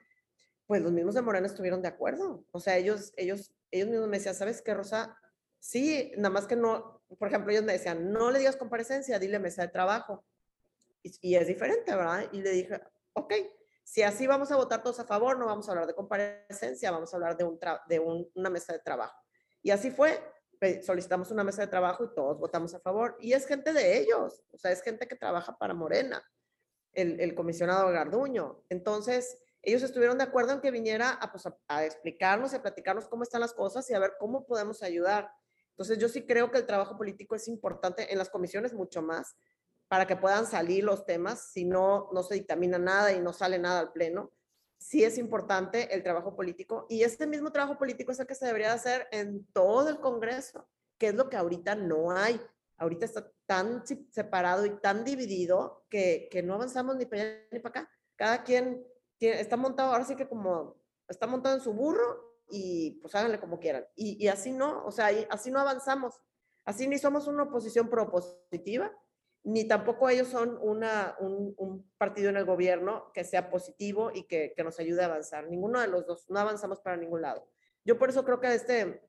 pues 0.66 0.81
los 0.81 0.93
mismos 0.93 1.14
de 1.14 1.22
Morena 1.22 1.47
estuvieron 1.47 1.83
de 1.83 1.89
acuerdo. 1.89 2.45
O 2.53 2.61
sea, 2.61 2.77
ellos, 2.77 3.12
ellos, 3.16 3.53
ellos 3.70 3.89
mismos 3.89 4.09
me 4.09 4.18
decían, 4.18 4.35
¿sabes 4.35 4.62
qué, 4.62 4.75
Rosa? 4.75 5.18
Sí, 5.65 6.12
nada 6.19 6.29
más 6.29 6.47
que 6.47 6.57
no, 6.57 7.03
por 7.19 7.29
ejemplo, 7.29 7.51
ellos 7.51 7.65
me 7.65 7.73
decían, 7.73 8.12
no 8.12 8.31
le 8.31 8.39
digas 8.39 8.55
comparecencia, 8.55 9.19
dile 9.19 9.39
mesa 9.39 9.62
de 9.62 9.69
trabajo 9.69 10.23
y, 11.03 11.37
es 11.37 11.47
diferente, 11.47 11.97
¿verdad? 11.97 12.29
Y 12.33 12.43
le 12.43 12.51
dije, 12.51 12.83
ok, 13.15 13.33
si 13.83 14.03
así 14.03 14.27
vamos 14.27 14.53
a 14.53 14.57
votar 14.57 14.83
todos 14.83 15.01
a 15.01 15.07
favor, 15.07 15.39
no 15.39 15.47
vamos 15.47 15.67
a 15.67 15.73
hablar 15.73 15.87
de 15.87 15.95
comparecencia, 15.95 16.91
vamos 16.91 17.15
a 17.15 17.17
hablar 17.17 17.39
de, 17.39 17.45
un 17.45 17.59
de 17.89 17.99
una 18.35 18.51
mesa 18.51 18.75
de 18.75 18.81
trabajo. 18.81 19.19
Y 19.62 19.71
así 19.71 19.91
fue, 19.91 20.23
solicitamos 20.83 21.31
una 21.31 21.45
mesa 21.45 21.62
de 21.62 21.69
trabajo 21.69 22.05
y 22.05 22.15
todos 22.15 22.39
votamos 22.39 22.75
a 22.75 22.81
favor. 22.81 23.17
Y 23.19 23.33
es 23.33 23.47
gente 23.47 23.73
de 23.73 24.01
ellos, 24.01 24.45
o 24.51 24.59
sea, 24.59 24.71
es 24.71 24.83
gente 24.83 25.09
que 25.09 25.17
trabaja 25.17 25.57
para 25.57 25.73
Morena, 25.73 26.23
el, 26.93 27.19
el 27.21 27.35
comisionado 27.35 27.91
Garduño. 27.91 28.62
Entonces, 28.69 29.39
ellos 29.62 29.83
estuvieron 29.83 30.19
de 30.19 30.25
acuerdo 30.25 30.53
en 30.53 30.61
que 30.61 30.71
viniera 30.71 31.12
a, 31.12 31.33
pues, 31.33 31.47
a, 31.47 31.57
a, 31.69 31.87
explicarnos 31.87 32.53
y 32.53 32.57
a 32.57 32.62
platicarnos 32.62 33.09
cómo 33.09 33.23
están 33.23 33.41
las 33.41 33.55
cosas 33.55 33.89
y 33.89 33.95
a 33.95 33.99
ver 33.99 34.12
cómo 34.19 34.45
podemos 34.45 34.83
ayudar. 34.83 35.33
Entonces, 35.77 35.99
yo 35.99 36.09
sí 36.09 36.25
creo 36.25 36.51
que 36.51 36.59
el 36.59 36.66
trabajo 36.66 36.97
político 36.97 37.35
es 37.35 37.49
importante 37.49 38.12
en 38.12 38.18
las 38.18 38.31
comisiones 38.31 38.72
mucho 38.72 39.03
más, 39.03 39.37
para 39.89 40.07
que 40.07 40.16
puedan 40.16 40.47
salir 40.47 40.85
los 40.85 41.05
temas, 41.05 41.53
si 41.53 41.64
no, 41.64 42.09
no 42.12 42.22
se 42.22 42.35
dictamina 42.35 42.79
nada 42.79 43.12
y 43.12 43.20
no 43.20 43.33
sale 43.33 43.59
nada 43.59 43.81
al 43.81 43.93
Pleno. 43.93 44.33
Sí 44.79 45.05
es 45.05 45.18
importante 45.18 45.95
el 45.95 46.03
trabajo 46.03 46.35
político 46.35 46.87
y 46.89 47.03
este 47.03 47.27
mismo 47.27 47.53
trabajo 47.53 47.79
político 47.79 48.12
es 48.12 48.20
el 48.20 48.27
que 48.27 48.35
se 48.35 48.47
debería 48.47 48.72
hacer 48.72 49.07
en 49.12 49.47
todo 49.53 49.89
el 49.89 50.01
Congreso, 50.01 50.68
que 50.99 51.09
es 51.09 51.14
lo 51.14 51.29
que 51.29 51.37
ahorita 51.37 51.75
no 51.75 52.11
hay. 52.11 52.41
Ahorita 52.77 53.05
está 53.05 53.31
tan 53.47 53.85
separado 54.11 54.66
y 54.66 54.81
tan 54.81 55.05
dividido 55.05 55.85
que, 55.89 56.29
que 56.31 56.43
no 56.43 56.55
avanzamos 56.55 56.97
ni 56.97 57.07
para 57.07 57.22
allá 57.22 57.39
ni 57.53 57.61
para 57.61 57.81
acá. 57.81 57.91
Cada 58.16 58.43
quien 58.43 58.85
tiene, 59.16 59.41
está 59.41 59.57
montado, 59.57 59.93
ahora 59.93 60.05
sí 60.05 60.16
que 60.16 60.29
como 60.29 60.77
está 61.09 61.27
montado 61.27 61.55
en 61.55 61.61
su 61.61 61.72
burro 61.72 62.34
y 62.49 62.99
pues 63.01 63.14
háganle 63.14 63.40
como 63.40 63.59
quieran. 63.59 63.84
Y, 63.95 64.22
y 64.22 64.28
así 64.28 64.53
no, 64.53 64.84
o 64.84 64.90
sea, 64.90 65.11
así 65.30 65.51
no 65.51 65.61
avanzamos. 65.61 66.20
Así 66.64 66.88
ni 66.88 66.99
somos 66.99 67.26
una 67.26 67.42
oposición 67.42 67.90
propositiva, 67.90 68.90
ni 69.42 69.68
tampoco 69.68 70.09
ellos 70.09 70.28
son 70.28 70.59
una, 70.62 71.14
un, 71.20 71.92
partido 71.99 72.30
en 72.30 72.38
el 72.38 72.47
gobierno 72.47 73.11
que 73.12 73.24
sea 73.24 73.51
positivo 73.51 74.11
y 74.12 74.24
que, 74.24 74.55
nos 74.64 74.80
ayude 74.80 75.03
a 75.03 75.07
avanzar. 75.07 75.47
Ninguno 75.49 75.80
de 75.80 75.88
los 75.88 76.07
dos, 76.07 76.24
no 76.30 76.38
avanzamos 76.38 76.80
para 76.80 76.97
ningún 76.97 77.20
lado. 77.20 77.47
Yo 77.84 77.99
por 77.99 78.09
eso 78.09 78.24
creo 78.24 78.40
que 78.40 78.55
este, 78.55 79.03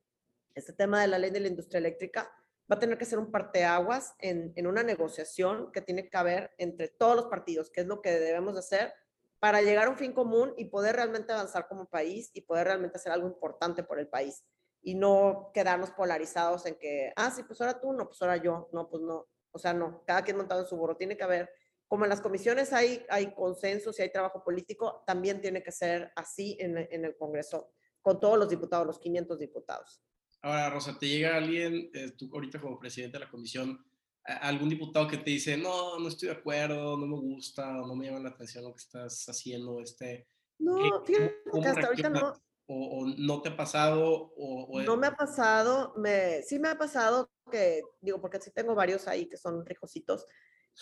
este 0.54 0.74
tema 0.74 1.00
de 1.00 1.08
la 1.08 1.18
ley 1.18 1.30
de 1.30 1.40
la 1.40 1.48
industria 1.48 1.78
eléctrica 1.78 2.30
va 2.70 2.76
a 2.76 2.78
tener 2.78 2.98
que 2.98 3.06
ser 3.06 3.18
un 3.18 3.30
parteaguas 3.30 4.14
en, 4.18 4.52
en 4.56 4.66
una 4.66 4.82
negociación 4.82 5.72
que 5.72 5.80
tiene 5.80 6.10
que 6.10 6.16
haber 6.18 6.50
entre 6.58 6.88
todos 6.88 7.16
los 7.16 7.26
partidos, 7.26 7.70
que 7.70 7.80
es 7.80 7.86
lo 7.86 8.02
que 8.02 8.10
debemos 8.10 8.58
hacer 8.58 8.92
para 9.38 9.62
llegar 9.62 9.86
a 9.86 9.90
un 9.90 9.96
fin 9.96 10.12
común 10.12 10.54
y 10.56 10.66
poder 10.66 10.96
realmente 10.96 11.32
avanzar 11.32 11.68
como 11.68 11.88
país 11.88 12.30
y 12.34 12.40
poder 12.42 12.66
realmente 12.66 12.96
hacer 12.96 13.12
algo 13.12 13.26
importante 13.26 13.82
por 13.82 13.98
el 13.98 14.08
país 14.08 14.44
y 14.82 14.94
no 14.94 15.50
quedarnos 15.52 15.90
polarizados 15.90 16.64
en 16.66 16.76
que, 16.78 17.12
ah, 17.16 17.30
sí, 17.30 17.42
pues 17.42 17.60
ahora 17.60 17.80
tú, 17.80 17.92
no, 17.92 18.06
pues 18.06 18.22
ahora 18.22 18.36
yo, 18.36 18.68
no, 18.72 18.88
pues 18.88 19.02
no, 19.02 19.26
o 19.50 19.58
sea, 19.58 19.74
no, 19.74 20.04
cada 20.06 20.22
quien 20.22 20.36
montado 20.36 20.60
en 20.60 20.66
su 20.66 20.76
burro. 20.76 20.96
Tiene 20.96 21.16
que 21.16 21.24
haber, 21.24 21.50
como 21.88 22.04
en 22.04 22.10
las 22.10 22.20
comisiones 22.20 22.72
hay, 22.72 23.04
hay 23.08 23.34
consensos 23.34 23.98
y 23.98 24.02
hay 24.02 24.12
trabajo 24.12 24.44
político, 24.44 25.02
también 25.06 25.40
tiene 25.40 25.62
que 25.62 25.72
ser 25.72 26.12
así 26.14 26.56
en, 26.60 26.78
en 26.78 27.04
el 27.04 27.16
Congreso, 27.16 27.72
con 28.00 28.20
todos 28.20 28.38
los 28.38 28.48
diputados, 28.48 28.86
los 28.86 28.98
500 28.98 29.38
diputados. 29.38 30.02
Ahora, 30.42 30.70
Rosa, 30.70 30.96
¿te 30.96 31.08
llega 31.08 31.36
alguien, 31.36 31.90
eh, 31.92 32.12
tú 32.16 32.30
ahorita 32.32 32.60
como 32.60 32.78
presidente 32.78 33.18
de 33.18 33.24
la 33.24 33.30
comisión, 33.30 33.84
algún 34.26 34.68
diputado 34.68 35.06
que 35.06 35.18
te 35.18 35.30
dice, 35.30 35.56
no, 35.56 35.98
no 35.98 36.08
estoy 36.08 36.28
de 36.28 36.34
acuerdo, 36.34 36.96
no 36.96 37.06
me 37.06 37.16
gusta, 37.16 37.70
no 37.72 37.94
me 37.94 38.06
llama 38.06 38.20
la 38.20 38.30
atención 38.30 38.64
lo 38.64 38.72
que 38.72 38.82
estás 38.82 39.24
haciendo? 39.28 39.80
Este, 39.80 40.26
no, 40.58 41.04
fíjate 41.04 41.34
que 41.52 41.68
hasta 41.68 41.86
ahorita 41.86 42.08
no 42.10 42.34
o, 42.68 43.06
no 43.18 43.42
te 43.42 43.50
ha 43.50 43.56
pasado? 43.56 44.32
O, 44.36 44.80
no 44.82 44.96
me 44.96 45.06
ha 45.06 45.16
pasado, 45.16 45.94
me, 45.96 46.42
sí 46.42 46.58
me 46.58 46.68
ha 46.68 46.78
pasado 46.78 47.30
que, 47.50 47.82
digo, 48.00 48.20
porque 48.20 48.40
sí 48.40 48.50
tengo 48.50 48.74
varios 48.74 49.06
ahí 49.06 49.26
que 49.26 49.36
son 49.36 49.64
ricositos, 49.64 50.26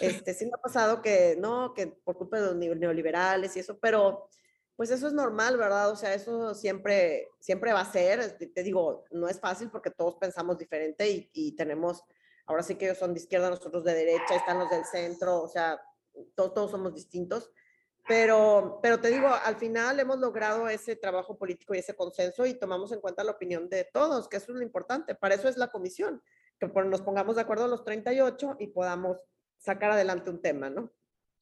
este, 0.01 0.35
sí 0.35 0.47
me 0.47 0.53
ha 0.55 0.63
pasado 0.63 1.03
que, 1.03 1.37
no, 1.39 1.73
que 1.75 1.87
por 1.87 2.17
culpa 2.17 2.41
de 2.41 2.47
los 2.47 2.57
neoliberales 2.57 3.55
y 3.57 3.61
eso, 3.61 3.79
pero 3.79 4.29
pues 4.77 4.91
eso 4.91 5.07
es 5.07 5.13
normal, 5.13 5.57
¿verdad? 5.57 5.91
O 5.91 5.97
sea, 5.97 6.15
eso 6.15 6.53
siempre, 6.55 7.29
siempre 7.39 7.73
va 7.73 7.83
a 7.83 7.93
ser, 7.93 8.37
te 8.39 8.63
digo, 8.65 9.05
no 9.13 9.29
es 9.29 9.39
fácil 9.39 9.71
porque 9.71 9.91
todos 9.91 10.17
pensamos 10.17 10.59
diferente 10.59 11.09
y, 11.09 11.31
y 11.33 11.53
tenemos, 11.55 12.03
ahora 12.47 12.63
sí 12.63 12.77
que 12.77 12.87
ellos 12.87 12.99
son 12.99 13.15
de 13.15 13.21
izquierda, 13.21 13.51
nosotros 13.51 13.85
de 13.85 13.95
derecha, 13.95 14.37
están 14.37 14.59
los 14.59 14.71
del 14.71 14.85
centro, 14.85 15.43
o 15.43 15.49
sea, 15.49 15.81
todos, 16.35 16.55
todos 16.55 16.71
somos 16.71 16.95
distintos 16.95 17.51
pero, 18.07 18.81
pero 18.83 19.01
te 19.01 19.11
digo, 19.11 19.29
al 19.29 19.57
final 19.57 19.99
hemos 19.99 20.19
logrado 20.19 20.69
ese 20.69 20.95
trabajo 20.95 21.39
político 21.39 21.75
y 21.75 21.79
ese 21.79 21.97
consenso 21.97 22.45
y 22.45 22.59
tomamos 22.59 22.93
en 22.93 23.01
cuenta 23.01 23.25
la 23.25 23.33
opinión 23.33 23.69
de 23.71 23.89
todos, 23.93 24.29
que 24.29 24.37
eso 24.37 24.53
es 24.53 24.59
lo 24.59 24.63
importante. 24.63 25.15
Para 25.15 25.35
eso 25.35 25.49
es 25.49 25.57
la 25.57 25.69
comisión, 25.69 26.23
que 26.61 26.67
nos 26.67 27.01
pongamos 27.01 27.37
de 27.37 27.43
acuerdo 27.43 27.67
los 27.67 27.83
38 27.83 28.57
y 28.61 28.67
podamos 28.69 29.19
sacar 29.59 29.93
adelante 29.93 30.29
un 30.29 30.43
tema, 30.43 30.69
¿no? 30.69 30.93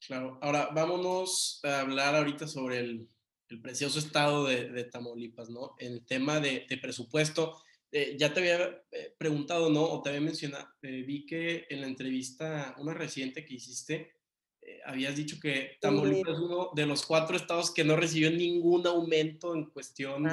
Claro. 0.05 0.37
Ahora, 0.41 0.69
vámonos 0.73 1.59
a 1.63 1.81
hablar 1.81 2.15
ahorita 2.15 2.47
sobre 2.47 2.79
el, 2.79 3.09
el 3.49 3.61
precioso 3.61 3.99
estado 3.99 4.45
de, 4.45 4.69
de, 4.69 4.85
Tamaulipas, 4.85 5.49
¿no? 5.49 5.75
El 5.79 6.05
tema 6.05 6.39
de, 6.39 6.65
de 6.69 6.77
presupuesto. 6.77 7.61
Eh, 7.95 8.17
ya 8.17 8.33
te 8.33 8.39
había 8.39 8.83
eh, 8.91 9.15
preguntado, 9.17 9.69
¿no? 9.69 9.83
O 9.83 10.01
te 10.01 10.09
había 10.09 10.21
mencionado, 10.21 10.67
eh, 10.81 11.03
vi 11.03 11.27
que 11.27 11.67
en 11.69 11.81
la 11.81 11.87
entrevista, 11.87 12.75
una 12.79 12.93
reciente 12.93 13.45
que 13.45 13.53
hiciste, 13.53 14.13
eh, 14.65 14.79
habías 14.85 15.15
dicho 15.15 15.37
que 15.39 15.77
Tamaulipas 15.79 16.33
es 16.33 16.39
uno 16.39 16.71
de 16.73 16.85
los 16.85 17.05
cuatro 17.05 17.35
estados 17.35 17.71
que 17.71 17.83
no 17.83 17.95
recibió 17.95 18.31
ningún 18.31 18.87
aumento 18.87 19.53
en 19.53 19.69
cuestión 19.69 20.27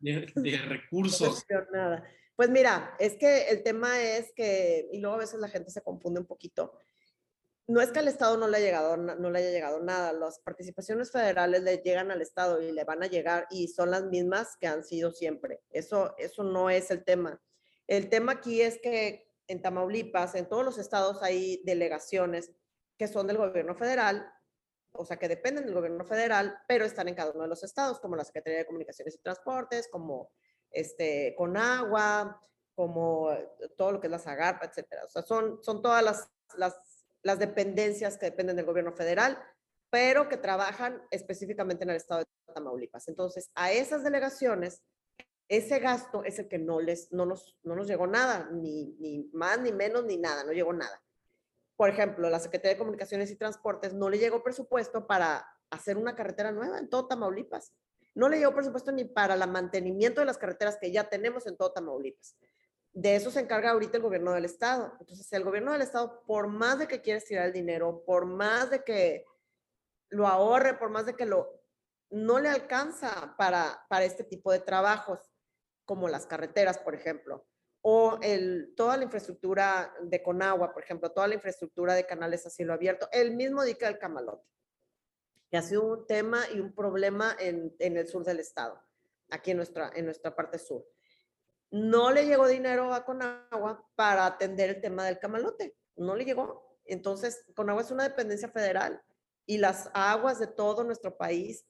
de, 0.00 0.26
recursos. 0.68 1.44
nada. 1.72 2.04
Pues 2.34 2.50
mira, 2.50 2.96
es 2.98 3.16
que 3.16 3.48
el 3.48 3.62
tema 3.62 4.02
es 4.02 4.32
que, 4.34 4.88
y 4.92 4.98
luego 4.98 5.16
a 5.16 5.20
veces 5.20 5.38
la 5.38 5.48
gente 5.48 5.70
se 5.70 5.82
confunde 5.82 6.18
un 6.18 6.26
poquito, 6.26 6.72
no 7.66 7.80
es 7.80 7.90
que 7.92 8.00
al 8.00 8.08
Estado 8.08 8.36
no 8.36 8.46
le, 8.46 8.58
haya 8.58 8.66
llegado, 8.66 8.96
no 8.96 9.30
le 9.30 9.38
haya 9.38 9.50
llegado 9.50 9.80
nada, 9.80 10.12
las 10.12 10.38
participaciones 10.40 11.10
federales 11.10 11.62
le 11.62 11.78
llegan 11.78 12.10
al 12.10 12.20
Estado 12.20 12.60
y 12.60 12.72
le 12.72 12.84
van 12.84 13.02
a 13.02 13.06
llegar 13.06 13.46
y 13.50 13.68
son 13.68 13.90
las 13.90 14.04
mismas 14.04 14.56
que 14.60 14.66
han 14.66 14.84
sido 14.84 15.12
siempre. 15.12 15.62
Eso, 15.70 16.14
eso 16.18 16.42
no 16.42 16.68
es 16.68 16.90
el 16.90 17.04
tema. 17.04 17.40
El 17.86 18.10
tema 18.10 18.32
aquí 18.32 18.60
es 18.60 18.78
que 18.80 19.30
en 19.46 19.62
Tamaulipas, 19.62 20.34
en 20.34 20.48
todos 20.48 20.64
los 20.64 20.78
estados 20.78 21.22
hay 21.22 21.62
delegaciones 21.64 22.52
que 22.98 23.08
son 23.08 23.26
del 23.26 23.38
gobierno 23.38 23.74
federal, 23.74 24.30
o 24.92 25.04
sea, 25.04 25.16
que 25.16 25.28
dependen 25.28 25.64
del 25.64 25.74
gobierno 25.74 26.04
federal, 26.04 26.56
pero 26.68 26.84
están 26.84 27.08
en 27.08 27.14
cada 27.14 27.32
uno 27.32 27.42
de 27.42 27.48
los 27.48 27.64
estados, 27.64 27.98
como 27.98 28.14
la 28.14 28.24
Secretaría 28.24 28.60
de 28.60 28.66
Comunicaciones 28.66 29.14
y 29.14 29.18
Transportes, 29.18 29.88
como 29.90 30.30
este, 30.70 31.34
agua 31.56 32.40
como 32.74 33.30
todo 33.76 33.92
lo 33.92 34.00
que 34.00 34.08
es 34.08 34.10
la 34.10 34.18
Zagarpa, 34.18 34.66
etcétera. 34.66 35.04
O 35.04 35.08
sea, 35.08 35.22
son, 35.22 35.62
son 35.62 35.80
todas 35.80 36.02
las, 36.02 36.28
las, 36.56 36.74
las 37.24 37.40
dependencias 37.40 38.16
que 38.16 38.26
dependen 38.26 38.54
del 38.54 38.66
gobierno 38.66 38.92
federal, 38.92 39.42
pero 39.90 40.28
que 40.28 40.36
trabajan 40.36 41.02
específicamente 41.10 41.82
en 41.82 41.90
el 41.90 41.96
estado 41.96 42.20
de 42.20 42.54
Tamaulipas. 42.54 43.08
Entonces, 43.08 43.50
a 43.56 43.72
esas 43.72 44.04
delegaciones 44.04 44.84
ese 45.48 45.78
gasto 45.78 46.24
es 46.24 46.38
el 46.38 46.48
que 46.48 46.58
no, 46.58 46.80
les, 46.80 47.12
no, 47.12 47.26
nos, 47.26 47.56
no 47.62 47.76
nos 47.76 47.86
llegó 47.86 48.06
nada, 48.06 48.48
ni, 48.50 48.86
ni 48.98 49.28
más, 49.32 49.60
ni 49.60 49.72
menos, 49.72 50.04
ni 50.04 50.16
nada, 50.16 50.44
no 50.44 50.52
llegó 50.52 50.72
nada. 50.72 51.02
Por 51.76 51.90
ejemplo, 51.90 52.30
la 52.30 52.38
Secretaría 52.38 52.74
de 52.74 52.78
Comunicaciones 52.78 53.30
y 53.30 53.36
Transportes 53.36 53.92
no 53.94 54.08
le 54.08 54.18
llegó 54.18 54.42
presupuesto 54.42 55.06
para 55.06 55.46
hacer 55.70 55.96
una 55.96 56.14
carretera 56.14 56.52
nueva 56.52 56.78
en 56.78 56.88
todo 56.88 57.08
Tamaulipas. 57.08 57.74
No 58.14 58.28
le 58.28 58.38
llegó 58.38 58.54
presupuesto 58.54 58.92
ni 58.92 59.04
para 59.04 59.34
el 59.34 59.50
mantenimiento 59.50 60.20
de 60.20 60.26
las 60.26 60.38
carreteras 60.38 60.78
que 60.80 60.92
ya 60.92 61.08
tenemos 61.08 61.46
en 61.46 61.56
todo 61.56 61.72
Tamaulipas. 61.72 62.36
De 62.94 63.16
eso 63.16 63.30
se 63.30 63.40
encarga 63.40 63.70
ahorita 63.70 63.98
el 63.98 64.02
gobierno 64.02 64.32
del 64.32 64.44
estado. 64.44 64.96
Entonces, 65.00 65.30
el 65.32 65.44
gobierno 65.44 65.72
del 65.72 65.82
estado, 65.82 66.22
por 66.26 66.46
más 66.46 66.78
de 66.78 66.88
que 66.88 67.02
quiera 67.02 67.18
estirar 67.18 67.46
el 67.46 67.52
dinero, 67.52 68.02
por 68.06 68.24
más 68.24 68.70
de 68.70 68.82
que 68.84 69.26
lo 70.10 70.26
ahorre, 70.26 70.78
por 70.78 70.90
más 70.90 71.04
de 71.04 71.14
que 71.14 71.26
lo 71.26 71.60
no 72.10 72.38
le 72.38 72.48
alcanza 72.48 73.34
para, 73.36 73.84
para 73.88 74.04
este 74.04 74.22
tipo 74.22 74.52
de 74.52 74.60
trabajos, 74.60 75.18
como 75.84 76.08
las 76.08 76.26
carreteras, 76.26 76.78
por 76.78 76.94
ejemplo, 76.94 77.44
o 77.82 78.18
el, 78.22 78.72
toda 78.76 78.96
la 78.96 79.04
infraestructura 79.04 79.92
de 80.00 80.22
Conagua, 80.22 80.72
por 80.72 80.82
ejemplo, 80.82 81.10
toda 81.10 81.28
la 81.28 81.34
infraestructura 81.34 81.94
de 81.94 82.06
canales 82.06 82.46
a 82.46 82.50
cielo 82.50 82.72
abierto, 82.72 83.08
el 83.12 83.34
mismo 83.34 83.62
dique 83.64 83.84
del 83.84 83.98
Camalote, 83.98 84.48
que 85.50 85.56
ha 85.56 85.62
sido 85.62 85.82
un 85.82 86.06
tema 86.06 86.48
y 86.54 86.60
un 86.60 86.72
problema 86.72 87.36
en, 87.38 87.74
en 87.78 87.96
el 87.96 88.06
sur 88.06 88.24
del 88.24 88.40
estado, 88.40 88.80
aquí 89.30 89.50
en 89.50 89.58
nuestra, 89.58 89.90
en 89.94 90.06
nuestra 90.06 90.34
parte 90.34 90.58
sur. 90.58 90.86
No 91.74 92.12
le 92.12 92.24
llegó 92.24 92.46
dinero 92.46 92.94
a 92.94 93.04
Conagua 93.04 93.84
para 93.96 94.26
atender 94.26 94.70
el 94.70 94.80
tema 94.80 95.04
del 95.04 95.18
Camalote, 95.18 95.76
no 95.96 96.14
le 96.14 96.24
llegó. 96.24 96.78
Entonces, 96.84 97.44
Conagua 97.56 97.82
es 97.82 97.90
una 97.90 98.04
dependencia 98.04 98.48
federal 98.48 99.02
y 99.44 99.58
las 99.58 99.90
aguas 99.92 100.38
de 100.38 100.46
todo 100.46 100.84
nuestro 100.84 101.16
país 101.16 101.66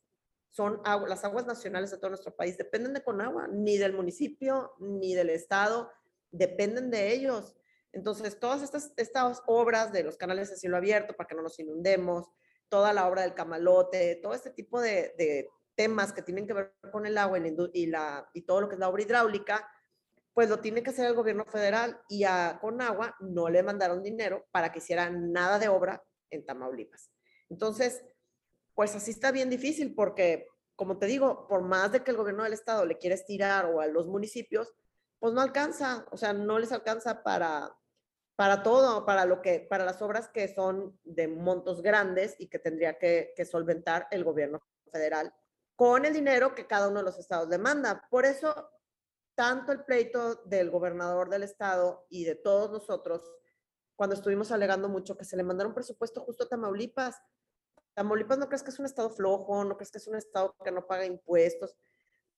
son 0.50 0.82
las 0.84 1.24
aguas 1.24 1.46
nacionales 1.46 1.90
de 1.90 1.96
todo 1.96 2.10
nuestro 2.10 2.36
país, 2.36 2.58
dependen 2.58 2.92
de 2.92 3.02
Conagua, 3.02 3.48
ni 3.50 3.78
del 3.78 3.94
municipio, 3.94 4.74
ni 4.78 5.14
del 5.14 5.30
estado, 5.30 5.90
dependen 6.30 6.90
de 6.90 7.14
ellos. 7.14 7.56
Entonces, 7.90 8.38
todas 8.38 8.62
estas, 8.62 9.42
obras 9.46 9.90
de 9.90 10.02
los 10.02 10.18
canales 10.18 10.50
de 10.50 10.56
cielo 10.58 10.76
abierto 10.76 11.16
para 11.16 11.28
que 11.28 11.34
no 11.34 11.40
nos 11.40 11.58
inundemos, 11.58 12.28
toda 12.68 12.92
la 12.92 13.08
obra 13.08 13.22
del 13.22 13.32
camalote, 13.32 14.20
todo 14.22 14.34
este 14.34 14.50
tipo 14.50 14.82
de, 14.82 15.48
temas 15.74 16.12
que 16.12 16.20
tienen 16.20 16.46
que 16.46 16.52
ver 16.52 16.74
con 16.92 17.06
el 17.06 17.16
agua 17.16 17.38
y, 17.72 17.86
la, 17.86 18.28
y 18.34 18.42
todo 18.42 18.60
lo 18.60 18.68
que 18.68 18.74
es 18.74 18.78
la 18.78 18.90
obra 18.90 19.02
hidráulica, 19.02 19.66
pues 20.34 20.50
lo 20.50 20.58
tiene 20.58 20.82
que 20.82 20.90
hacer 20.90 21.06
el 21.06 21.14
gobierno 21.14 21.44
federal 21.46 22.00
y 22.08 22.24
a 22.24 22.58
Conagua 22.60 23.16
no 23.20 23.48
le 23.48 23.62
mandaron 23.62 24.02
dinero 24.02 24.46
para 24.50 24.72
que 24.72 24.80
hiciera 24.80 25.08
nada 25.08 25.58
de 25.60 25.68
obra 25.68 26.02
en 26.30 26.44
Tamaulipas. 26.44 27.10
Entonces, 27.48 28.04
pues 28.74 28.94
así 28.96 29.12
está 29.12 29.30
bien 29.30 29.48
difícil 29.48 29.94
porque, 29.94 30.48
como 30.74 30.98
te 30.98 31.06
digo, 31.06 31.46
por 31.46 31.62
más 31.62 31.92
de 31.92 32.02
que 32.02 32.10
el 32.10 32.16
gobierno 32.16 32.42
del 32.42 32.52
estado 32.52 32.84
le 32.84 32.98
quiera 32.98 33.14
estirar 33.14 33.66
o 33.66 33.80
a 33.80 33.86
los 33.86 34.08
municipios, 34.08 34.74
pues 35.20 35.32
no 35.32 35.40
alcanza, 35.40 36.04
o 36.10 36.16
sea, 36.16 36.32
no 36.32 36.58
les 36.58 36.72
alcanza 36.72 37.22
para, 37.22 37.72
para 38.34 38.64
todo, 38.64 39.06
para 39.06 39.26
lo 39.26 39.40
que, 39.40 39.60
para 39.60 39.84
las 39.84 40.02
obras 40.02 40.28
que 40.28 40.52
son 40.52 40.98
de 41.04 41.28
montos 41.28 41.80
grandes 41.80 42.34
y 42.40 42.48
que 42.48 42.58
tendría 42.58 42.98
que, 42.98 43.32
que 43.36 43.44
solventar 43.44 44.08
el 44.10 44.24
gobierno 44.24 44.60
federal 44.90 45.32
con 45.76 46.04
el 46.04 46.12
dinero 46.12 46.54
que 46.54 46.66
cada 46.66 46.88
uno 46.88 46.98
de 46.98 47.04
los 47.04 47.18
estados 47.18 47.48
demanda. 47.48 48.06
Por 48.10 48.24
eso, 48.24 48.70
tanto 49.34 49.72
el 49.72 49.84
pleito 49.84 50.36
del 50.46 50.70
gobernador 50.70 51.28
del 51.28 51.42
estado 51.42 52.06
y 52.08 52.24
de 52.24 52.34
todos 52.34 52.70
nosotros, 52.70 53.30
cuando 53.96 54.14
estuvimos 54.14 54.50
alegando 54.52 54.88
mucho 54.88 55.16
que 55.16 55.24
se 55.24 55.36
le 55.36 55.42
mandaron 55.42 55.74
presupuesto 55.74 56.20
justo 56.20 56.44
a 56.44 56.48
Tamaulipas, 56.48 57.20
Tamaulipas 57.94 58.38
no 58.38 58.48
crees 58.48 58.62
que 58.62 58.70
es 58.70 58.78
un 58.78 58.86
estado 58.86 59.10
flojo, 59.10 59.64
no 59.64 59.76
crees 59.76 59.90
que 59.90 59.98
es 59.98 60.08
un 60.08 60.16
estado 60.16 60.54
que 60.64 60.72
no 60.72 60.86
paga 60.86 61.06
impuestos. 61.06 61.76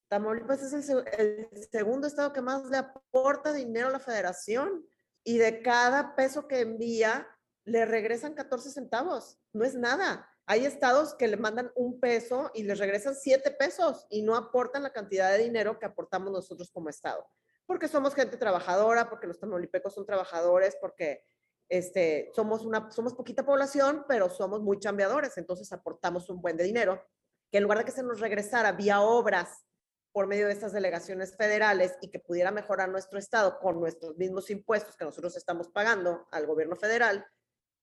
Tamaulipas 0.08 0.62
es 0.62 0.88
el, 0.88 1.48
segundo 1.70 2.06
estado 2.06 2.32
que 2.32 2.42
más 2.42 2.66
le 2.66 2.76
aporta 2.76 3.52
dinero 3.52 3.88
a 3.88 3.92
la 3.92 3.98
federación 3.98 4.86
y 5.24 5.38
de 5.38 5.62
cada 5.62 6.14
peso 6.14 6.46
que 6.46 6.60
envía 6.60 7.26
le 7.64 7.84
regresan 7.84 8.34
14 8.34 8.70
centavos. 8.70 9.38
No 9.52 9.64
es 9.64 9.74
nada. 9.74 10.30
Hay 10.46 10.64
estados 10.64 11.14
que 11.14 11.26
le 11.26 11.36
mandan 11.36 11.72
un 11.74 11.98
peso 11.98 12.52
y 12.54 12.62
les 12.62 12.78
regresan 12.78 13.16
7 13.16 13.50
pesos 13.52 14.06
y 14.08 14.22
no 14.22 14.36
aportan 14.36 14.84
la 14.84 14.92
cantidad 14.92 15.32
de 15.32 15.42
dinero 15.42 15.78
que 15.78 15.86
aportamos 15.86 16.32
nosotros 16.32 16.70
como 16.70 16.88
estado. 16.88 17.26
Porque 17.66 17.88
somos 17.88 18.14
gente 18.14 18.36
trabajadora, 18.36 19.10
porque 19.10 19.26
los 19.26 19.40
tamaulipecos 19.40 19.92
son 19.92 20.06
trabajadores, 20.06 20.76
porque 20.80 21.24
este, 21.68 22.30
somos, 22.34 22.64
una, 22.64 22.92
somos 22.92 23.14
poquita 23.14 23.44
población, 23.44 24.04
pero 24.06 24.30
somos 24.30 24.62
muy 24.62 24.78
chambeadores, 24.78 25.36
entonces 25.36 25.72
aportamos 25.72 26.30
un 26.30 26.40
buen 26.40 26.56
de 26.56 26.62
dinero, 26.62 27.04
que 27.50 27.58
en 27.58 27.64
lugar 27.64 27.78
de 27.78 27.84
que 27.84 27.90
se 27.90 28.04
nos 28.04 28.20
regresara 28.20 28.70
vía 28.70 29.00
obras 29.00 29.66
por 30.12 30.28
medio 30.28 30.46
de 30.46 30.52
estas 30.52 30.72
delegaciones 30.72 31.36
federales 31.36 31.98
y 32.00 32.08
que 32.08 32.20
pudiera 32.20 32.52
mejorar 32.52 32.88
nuestro 32.88 33.18
estado 33.18 33.58
con 33.58 33.80
nuestros 33.80 34.16
mismos 34.16 34.48
impuestos 34.48 34.96
que 34.96 35.04
nosotros 35.04 35.36
estamos 35.36 35.68
pagando 35.68 36.26
al 36.30 36.46
gobierno 36.46 36.76
federal, 36.76 37.26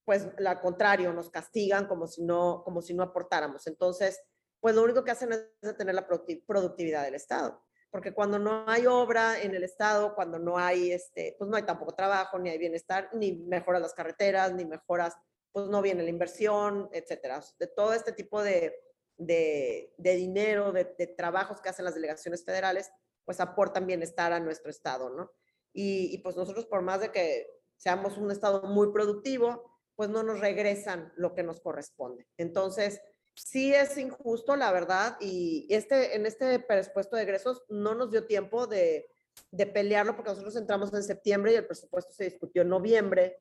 pues 0.06 0.28
al 0.46 0.62
contrario, 0.62 1.14
nos 1.14 1.30
castigan 1.30 1.88
como 1.88 2.08
si 2.08 2.24
no, 2.24 2.64
como 2.64 2.82
si 2.82 2.94
no 2.94 3.04
aportáramos. 3.04 3.68
Entonces, 3.68 4.22
pues 4.60 4.76
lo 4.76 4.84
único 4.84 5.04
que 5.04 5.12
hacen 5.12 5.32
es 5.34 5.50
detener 5.62 5.96
la 5.96 6.08
productividad 6.08 7.04
del 7.04 7.16
estado 7.16 7.64
porque 7.94 8.12
cuando 8.12 8.40
no 8.40 8.66
hay 8.68 8.88
obra 8.88 9.40
en 9.40 9.54
el 9.54 9.64
estado, 9.64 10.16
cuando 10.16 10.40
no 10.40 10.58
hay, 10.58 10.92
este, 10.92 11.36
pues 11.38 11.48
no 11.48 11.58
hay 11.58 11.62
tampoco 11.62 11.94
trabajo, 11.94 12.40
ni 12.40 12.50
hay 12.50 12.58
bienestar, 12.58 13.12
ni 13.14 13.34
mejoras 13.34 13.84
las 13.84 13.94
carreteras, 13.94 14.52
ni 14.52 14.66
mejoras, 14.66 15.16
pues 15.52 15.68
no 15.68 15.80
viene 15.80 16.02
la 16.02 16.10
inversión, 16.10 16.90
etcétera. 16.92 17.40
De 17.60 17.68
todo 17.68 17.94
este 17.94 18.12
tipo 18.12 18.42
de, 18.42 18.74
de, 19.16 19.94
dinero, 20.00 20.72
de, 20.72 20.86
de, 20.98 21.06
trabajos 21.06 21.62
que 21.62 21.70
hacen 21.70 21.86
las 21.86 21.94
delegaciones 21.94 22.44
federales, 22.44 22.92
pues 23.26 23.40
aportan 23.40 23.86
bienestar 23.86 24.34
a 24.34 24.40
nuestro 24.40 24.72
estado, 24.72 25.12
¿no? 25.12 25.30
Y, 25.72 26.16
y 26.16 26.18
pues 26.18 26.36
nosotros, 26.36 26.66
por 26.66 26.82
más 26.82 27.00
de 27.00 27.12
que 27.12 27.46
seamos 27.78 28.18
un 28.18 28.32
estado 28.32 28.64
muy 28.64 28.92
productivo, 28.92 29.73
pues 29.96 30.10
no 30.10 30.24
nos 30.24 30.40
regresan 30.40 31.12
lo 31.16 31.34
que 31.34 31.44
nos 31.44 31.60
corresponde. 31.62 32.28
Entonces, 32.38 33.02
sí 33.36 33.74
es 33.74 33.98
injusto, 33.98 34.56
la 34.56 34.72
verdad, 34.72 35.18
y 35.20 35.68
este, 35.70 36.16
en 36.16 36.26
este 36.26 36.60
presupuesto 36.60 37.16
de 37.16 37.24
egresos 37.24 37.64
no 37.70 37.96
nos 37.96 38.12
dio 38.12 38.26
tiempo 38.26 38.68
de, 38.68 39.10
de 39.52 39.66
pelearlo 39.66 40.16
porque 40.16 40.32
nosotros 40.32 40.56
entramos 40.56 40.94
en 40.94 41.04
septiembre 41.04 41.54
y 41.54 41.56
el 41.56 41.68
presupuesto 41.68 42.14
se 42.14 42.26
discutió 42.26 42.62
en 42.62 42.70
noviembre. 42.70 43.40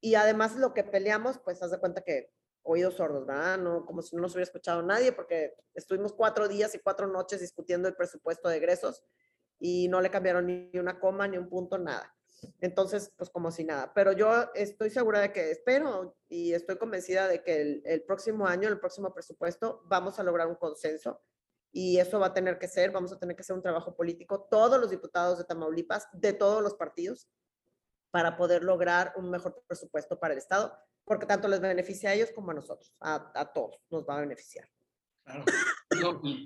Y 0.00 0.14
además 0.14 0.56
lo 0.56 0.74
que 0.74 0.84
peleamos, 0.84 1.38
pues 1.38 1.62
haz 1.62 1.70
de 1.70 1.78
cuenta 1.78 2.02
que 2.02 2.32
oídos 2.62 2.94
sordos, 2.94 3.26
¿verdad? 3.26 3.58
No, 3.58 3.86
como 3.86 4.02
si 4.02 4.14
no 4.14 4.22
nos 4.22 4.32
hubiera 4.32 4.44
escuchado 4.44 4.82
nadie, 4.82 5.12
porque 5.12 5.54
estuvimos 5.74 6.12
cuatro 6.12 6.48
días 6.48 6.74
y 6.74 6.78
cuatro 6.78 7.06
noches 7.06 7.40
discutiendo 7.40 7.88
el 7.88 7.96
presupuesto 7.96 8.48
de 8.48 8.58
egresos 8.58 9.04
y 9.58 9.88
no 9.88 10.00
le 10.00 10.10
cambiaron 10.10 10.46
ni 10.46 10.70
una 10.78 11.00
coma, 11.00 11.26
ni 11.26 11.38
un 11.38 11.48
punto, 11.48 11.78
nada. 11.78 12.14
Entonces, 12.60 13.12
pues 13.16 13.30
como 13.30 13.50
si 13.50 13.64
nada. 13.64 13.92
Pero 13.94 14.12
yo 14.12 14.50
estoy 14.54 14.90
segura 14.90 15.20
de 15.20 15.32
que 15.32 15.50
espero 15.50 16.16
y 16.28 16.52
estoy 16.52 16.76
convencida 16.76 17.28
de 17.28 17.42
que 17.42 17.82
el, 17.84 18.02
próximo 18.02 18.46
año, 18.46 18.68
el 18.68 18.78
próximo 18.78 19.12
presupuesto, 19.12 19.82
vamos 19.86 20.18
a 20.18 20.22
lograr 20.22 20.48
un 20.48 20.56
consenso 20.56 21.20
y 21.72 21.98
eso 21.98 22.18
va 22.18 22.26
a 22.26 22.34
tener 22.34 22.58
que 22.58 22.68
ser, 22.68 22.90
vamos 22.90 23.12
a 23.12 23.18
tener 23.18 23.36
que 23.36 23.42
hacer 23.42 23.54
un 23.54 23.62
trabajo 23.62 23.94
político, 23.94 24.46
todos 24.50 24.80
los 24.80 24.90
diputados 24.90 25.38
de 25.38 25.44
Tamaulipas, 25.44 26.08
de 26.12 26.32
todos 26.32 26.62
los 26.62 26.74
partidos, 26.74 27.28
para 28.10 28.36
poder 28.36 28.64
lograr 28.64 29.12
un 29.16 29.30
mejor 29.30 29.62
presupuesto 29.66 30.18
para 30.18 30.32
el 30.32 30.38
Estado, 30.38 30.74
porque 31.04 31.26
tanto 31.26 31.46
les 31.46 31.60
beneficia 31.60 32.10
a 32.10 32.14
ellos 32.14 32.30
como 32.34 32.50
a 32.50 32.54
nosotros, 32.54 32.94
a, 33.00 33.52
todos 33.54 33.80
nos 33.90 34.08
va 34.08 34.16
a 34.16 34.20
beneficiar. 34.20 34.68
Claro. 35.24 35.44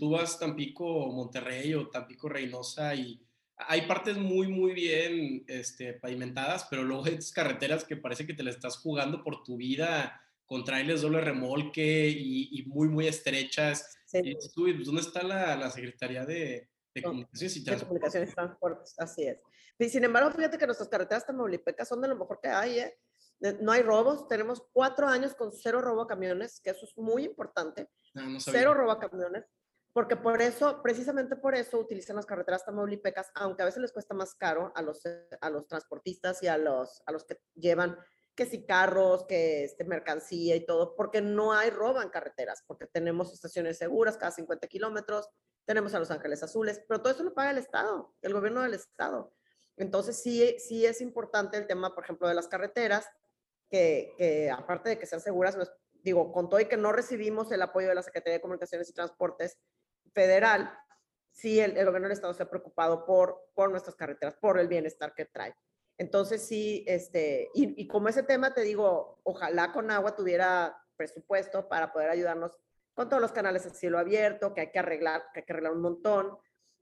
tú 0.01 0.11
vas 0.11 0.39
Tampico, 0.39 0.85
Monterrey 1.07 1.73
o 1.75 1.89
Tampico, 1.89 2.29
Reynosa 2.29 2.95
y 2.97 3.25
hay 3.69 3.83
partes 3.87 4.17
muy, 4.17 4.49
muy 4.49 4.73
bien 4.73 5.45
este, 5.49 5.95
pavimentadas, 5.95 6.67
pero 6.71 6.83
luego 6.83 7.05
hay 7.07 7.19
carreteras 7.35 7.85
que 7.85 7.97
parece 7.97 8.27
que 8.27 8.35
te 8.35 8.43
la 8.43 8.51
estás 8.51 8.77
jugando 8.79 9.23
por 9.23 9.43
tu 9.43 9.57
vida 9.57 10.21
con 10.47 10.65
trailers 10.65 11.03
doble 11.03 11.21
remolque 11.21 12.09
y, 12.09 12.63
muy, 12.67 12.89
muy 12.89 13.07
estrechas. 13.07 13.97
Pues, 14.11 14.85
¿Dónde 14.85 15.01
está 15.01 15.23
la, 15.23 15.57
la 15.57 15.71
Secretaría 15.71 16.27
de, 16.27 16.69
de 16.95 17.03
Comunicaciones 17.03 17.57
y 17.57 17.65
Transportes? 17.65 17.89
Comunicaciones 17.89 18.31
y 18.31 18.35
Transportes, 18.35 18.95
así 18.99 19.23
es. 19.25 19.39
Y 19.79 19.89
sin 19.89 20.05
embargo, 20.05 20.31
fíjate 20.31 20.59
que 20.59 20.67
nuestras 20.67 20.89
carreteras 20.89 21.27
tamaulipetas 21.27 21.89
son 21.89 22.03
de 22.03 22.09
lo 22.09 22.17
mejor 22.17 22.39
que 22.43 22.49
hay, 22.49 22.81
¿eh? 22.81 22.99
No 23.61 23.73
hay 23.73 23.83
robos, 23.83 24.29
tenemos 24.29 24.63
cuatro 24.73 25.09
años 25.09 25.35
con 25.35 25.51
cero 25.53 25.81
robo 25.81 26.03
a 26.03 26.07
camiones, 26.07 26.61
que 26.61 26.71
eso 26.71 26.85
es 26.85 26.97
muy 26.97 27.25
importante. 27.25 27.89
Ah, 28.15 28.37
cero 28.39 28.75
robo 28.75 28.93
a 28.93 29.01
camiones 29.01 29.45
porque 29.93 30.17
por 30.17 30.41
eso, 30.41 30.81
precisamente 30.83 31.37
por 31.37 31.55
eso 31.55 31.79
utilizan 31.79 32.17
las 32.17 32.27
carreteras 32.27 32.65
tamaulipecas, 32.65 33.31
aunque 33.35 33.63
a 33.63 33.67
veces 33.67 33.83
les 33.83 33.93
cuesta 33.93 34.15
más 34.15 34.35
caro 34.35 34.73
a 34.75 34.83
los, 34.83 35.03
a 35.41 35.51
los 35.51 35.67
transportistas 35.67 36.43
y 36.43 36.47
a 36.49 36.57
los, 36.57 37.03
a 37.07 37.13
los 37.13 37.25
que 37.25 37.39
llevan 37.55 37.99
que 38.35 38.47
si 38.47 38.65
carros, 38.65 39.27
que 39.27 39.65
este, 39.65 39.85
mercancía 39.85 40.57
y 40.57 40.65
todo, 40.65 40.97
porque 40.97 41.21
no 41.21 41.53
hay 41.53 41.71
robo 41.71 42.01
en 42.01 42.09
carreteras, 42.09 42.65
porque 42.67 42.87
tenemos 42.87 43.33
estaciones 43.33 43.77
seguras 43.77 44.17
cada 44.17 44.33
50 44.33 44.67
kilómetros, 44.69 45.29
tenemos 45.67 45.95
a 45.95 45.99
Los 45.99 46.11
Ángeles 46.11 46.43
Azules, 46.43 46.83
pero 46.89 47.03
todo 47.03 47.13
eso 47.13 47.23
lo 47.23 47.35
paga 47.35 47.51
el 47.51 47.59
Estado, 47.59 48.15
el 48.23 48.33
gobierno 48.33 48.63
del 48.63 48.75
Estado. 48.75 49.35
Entonces 49.77 50.17
sí, 50.17 50.57
sí 50.59 50.87
es 50.87 51.01
importante 51.01 51.57
el 51.57 51.67
tema, 51.67 51.95
por 51.95 52.05
ejemplo, 52.05 52.27
de 52.27 52.35
las 52.35 52.49
carreteras, 52.49 53.07
que, 53.69 54.15
que 54.17 54.51
aparte 54.51 54.91
de 54.91 54.99
que 54.99 55.07
sean 55.07 55.21
seguras, 55.21 55.57
digo, 55.93 56.33
con 56.33 56.49
todo 56.49 56.61
y 56.61 56.67
que 56.67 56.77
no 56.77 56.93
recibimos 56.93 57.53
el 57.53 57.63
apoyo 57.63 57.89
de 57.89 57.95
la 57.95 58.03
Secretaría 58.03 58.35
de 58.35 58.43
Comunicaciones 58.43 58.89
y 58.89 58.95
Transportes, 58.95 59.59
federal, 60.15 60.73
sí 61.31 61.61
el, 61.61 61.73
gobierno 61.73 62.09
del 62.09 62.13
estado 62.13 62.35
se 62.35 62.43
ha 62.43 62.51
preocupado 62.51 63.05
por, 63.05 63.51
por 63.55 63.71
nuestras 63.71 63.97
carreteras, 63.97 64.37
por 64.37 64.59
el 64.59 64.69
bienestar 64.69 65.15
que 65.15 65.25
trae. 65.25 65.55
Entonces 65.99 66.43
sí, 66.43 66.85
este, 66.87 67.51
y, 67.55 67.81
y 67.83 67.87
como 67.87 68.09
ese 68.09 68.23
tema 68.23 68.55
te 68.55 68.63
digo, 68.63 69.21
ojalá 69.25 69.73
con 69.73 69.91
agua 69.91 70.17
tuviera 70.17 70.77
presupuesto 70.97 71.69
para 71.69 71.93
poder 71.93 72.11
ayudarnos 72.11 72.59
con 72.95 73.09
todos 73.09 73.23
los 73.23 73.33
canales 73.33 73.65
de 73.65 73.71
cielo 73.71 73.99
abierto, 73.99 74.55
que 74.55 74.63
hay 74.63 74.71
que 74.71 74.79
arreglar, 74.79 75.25
que 75.33 75.41
hay 75.41 75.47
que 75.47 75.53
arreglar 75.53 75.73
un 75.73 75.81
montón, 75.81 76.39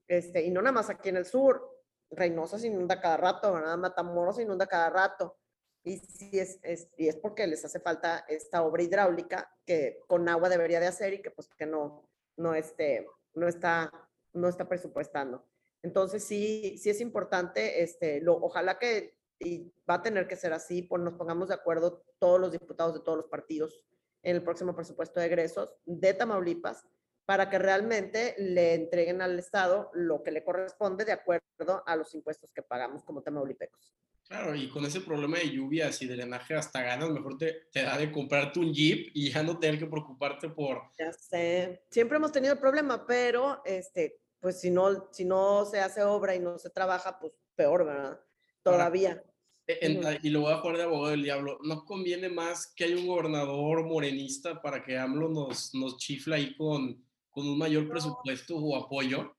este, 0.07 0.43
y 0.43 0.51
no 0.51 0.61
nada 0.61 0.73
más 0.73 0.89
aquí 0.89 1.09
en 1.09 1.17
el 1.17 1.25
sur, 1.25 1.69
Reynosa 2.09 2.59
se 2.59 2.67
inunda 2.67 2.99
cada 2.99 3.15
rato, 3.15 3.53
¿verdad? 3.53 3.77
Matamoros 3.77 4.35
se 4.35 4.41
inunda 4.41 4.67
cada 4.67 4.89
rato, 4.89 5.37
y 5.83 5.97
sí 5.97 6.37
es, 6.37 6.59
es, 6.63 6.89
y 6.97 7.07
es 7.07 7.15
porque 7.15 7.47
les 7.47 7.63
hace 7.65 7.79
falta 7.79 8.25
esta 8.27 8.63
obra 8.63 8.83
hidráulica 8.83 9.51
que 9.65 9.99
con 10.07 10.27
agua 10.29 10.49
debería 10.49 10.79
de 10.79 10.87
hacer 10.87 11.13
y 11.13 11.21
que 11.21 11.31
pues 11.31 11.47
que 11.57 11.65
no, 11.65 12.07
no, 12.37 12.53
este, 12.53 13.07
no, 13.33 13.47
está, 13.47 13.91
no 14.33 14.47
está 14.47 14.67
presupuestando. 14.67 15.47
Entonces 15.83 16.23
sí, 16.23 16.77
sí 16.77 16.89
es 16.89 17.01
importante, 17.01 17.81
este, 17.81 18.21
lo, 18.21 18.35
ojalá 18.35 18.77
que, 18.77 19.17
y 19.39 19.73
va 19.89 19.95
a 19.95 20.01
tener 20.01 20.27
que 20.27 20.35
ser 20.35 20.53
así, 20.53 20.83
pues 20.83 21.01
nos 21.01 21.15
pongamos 21.15 21.49
de 21.49 21.55
acuerdo 21.55 22.03
todos 22.19 22.39
los 22.39 22.51
diputados 22.51 22.93
de 22.93 22.99
todos 22.99 23.17
los 23.17 23.27
partidos 23.27 23.83
en 24.23 24.35
el 24.35 24.43
próximo 24.43 24.75
presupuesto 24.75 25.19
de 25.19 25.25
egresos 25.25 25.75
de 25.85 26.13
Tamaulipas 26.13 26.85
para 27.25 27.49
que 27.49 27.57
realmente 27.57 28.35
le 28.37 28.73
entreguen 28.73 29.21
al 29.21 29.39
Estado 29.39 29.89
lo 29.93 30.21
que 30.21 30.31
le 30.31 30.43
corresponde 30.43 31.05
de 31.05 31.13
acuerdo 31.13 31.83
a 31.85 31.95
los 31.95 32.13
impuestos 32.13 32.51
que 32.53 32.61
pagamos 32.61 33.03
como 33.03 33.23
tamaulipecos. 33.23 33.95
Claro, 34.31 34.55
y 34.55 34.69
con 34.69 34.85
ese 34.85 35.01
problema 35.01 35.39
de 35.39 35.49
lluvias 35.49 36.01
y 36.01 36.07
drenaje 36.07 36.55
hasta 36.55 36.81
ganas, 36.81 37.09
mejor 37.09 37.37
te, 37.37 37.67
te, 37.69 37.83
da 37.83 37.97
de 37.97 38.09
comprarte 38.13 38.61
un 38.61 38.73
Jeep 38.73 39.11
y 39.13 39.29
ya 39.29 39.43
no 39.43 39.59
tener 39.59 39.77
que 39.77 39.87
preocuparte 39.87 40.47
por... 40.47 40.83
Ya 40.97 41.11
sé, 41.11 41.83
siempre 41.89 42.15
hemos 42.15 42.31
tenido 42.31 42.53
el 42.53 42.59
problema, 42.59 43.05
pero 43.05 43.61
este, 43.65 44.21
pues 44.39 44.61
si 44.61 44.71
no, 44.71 45.09
si 45.11 45.25
no 45.25 45.65
se 45.65 45.81
hace 45.81 46.01
obra 46.03 46.33
y 46.33 46.39
no 46.39 46.57
se 46.57 46.69
trabaja, 46.69 47.19
pues 47.19 47.33
peor, 47.55 47.85
¿verdad? 47.85 48.21
Todavía. 48.63 49.21
Ahora, 49.67 50.13
en, 50.13 50.19
y 50.23 50.29
lo 50.29 50.39
voy 50.39 50.53
a 50.53 50.59
jugar 50.59 50.77
de 50.77 50.83
abogado 50.83 51.11
del 51.11 51.23
diablo, 51.23 51.59
¿no 51.65 51.83
conviene 51.83 52.29
más 52.29 52.73
que 52.73 52.85
haya 52.85 52.95
un 52.95 53.07
gobernador 53.07 53.85
morenista 53.85 54.61
para 54.61 54.81
que 54.81 54.97
AMLO 54.97 55.27
nos, 55.27 55.75
nos 55.75 55.97
chifla 55.97 56.37
ahí 56.37 56.55
con, 56.55 57.05
con 57.31 57.49
un 57.49 57.57
mayor 57.57 57.85
presupuesto 57.89 58.55
o 58.55 58.77
apoyo? 58.77 59.35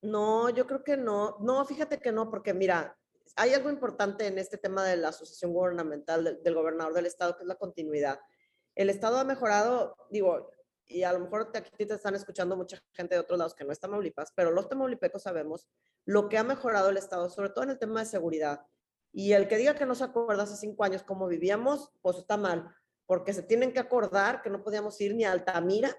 No, 0.00 0.48
yo 0.48 0.66
creo 0.66 0.82
que 0.82 0.96
no. 0.96 1.36
No, 1.40 1.62
fíjate 1.66 1.98
que 1.98 2.12
no, 2.12 2.30
porque 2.30 2.54
mira, 2.54 2.96
hay 3.36 3.54
algo 3.54 3.70
importante 3.70 4.26
en 4.26 4.38
este 4.38 4.58
tema 4.58 4.84
de 4.84 4.96
la 4.96 5.08
asociación 5.08 5.52
gubernamental 5.52 6.40
del, 6.42 6.54
gobernador 6.54 6.94
del 6.94 7.06
estado, 7.06 7.36
que 7.36 7.42
es 7.42 7.48
la 7.48 7.56
continuidad. 7.56 8.20
El 8.74 8.90
estado 8.90 9.18
ha 9.18 9.24
mejorado, 9.24 9.96
digo, 10.10 10.50
y 10.86 11.02
a 11.04 11.12
lo 11.12 11.20
mejor 11.20 11.50
aquí 11.54 11.86
te 11.86 11.94
están 11.94 12.14
escuchando 12.14 12.56
mucha 12.56 12.78
gente 12.92 13.14
de 13.14 13.20
otros 13.20 13.38
lados 13.38 13.54
que 13.54 13.64
no 13.64 13.72
es 13.72 13.80
Tamaulipas, 13.80 14.32
pero 14.34 14.50
los 14.50 14.68
tamaulipecos 14.68 15.22
sabemos 15.22 15.68
lo 16.04 16.28
que 16.28 16.38
ha 16.38 16.44
mejorado 16.44 16.90
el 16.90 16.96
estado, 16.96 17.30
sobre 17.30 17.50
todo 17.50 17.64
en 17.64 17.70
el 17.70 17.78
tema 17.78 18.00
de 18.00 18.06
seguridad. 18.06 18.66
Y 19.12 19.32
el 19.32 19.46
que 19.48 19.56
diga 19.56 19.74
que 19.74 19.86
no 19.86 19.94
se 19.94 20.04
acuerda 20.04 20.42
hace 20.42 20.56
cinco 20.56 20.84
años 20.84 21.02
cómo 21.02 21.28
vivíamos, 21.28 21.92
pues 22.00 22.18
está 22.18 22.36
mal, 22.36 22.74
porque 23.06 23.32
se 23.32 23.42
tienen 23.42 23.72
que 23.72 23.80
acordar 23.80 24.42
que 24.42 24.50
no 24.50 24.62
podíamos 24.62 25.00
ir 25.00 25.14
ni 25.14 25.24
a 25.24 25.32
Altamira 25.32 25.96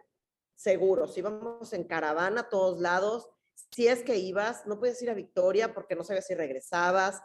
seguros, 0.55 1.17
íbamos 1.17 1.73
en 1.73 1.83
caravana 1.85 2.41
a 2.41 2.49
todos 2.49 2.79
lados, 2.79 3.29
si 3.71 3.87
es 3.87 4.03
que 4.03 4.17
ibas, 4.17 4.65
no 4.65 4.79
podías 4.79 5.01
ir 5.01 5.09
a 5.09 5.15
Victoria 5.15 5.73
porque 5.73 5.95
no 5.95 6.03
sabías 6.03 6.27
si 6.27 6.35
regresabas. 6.35 7.21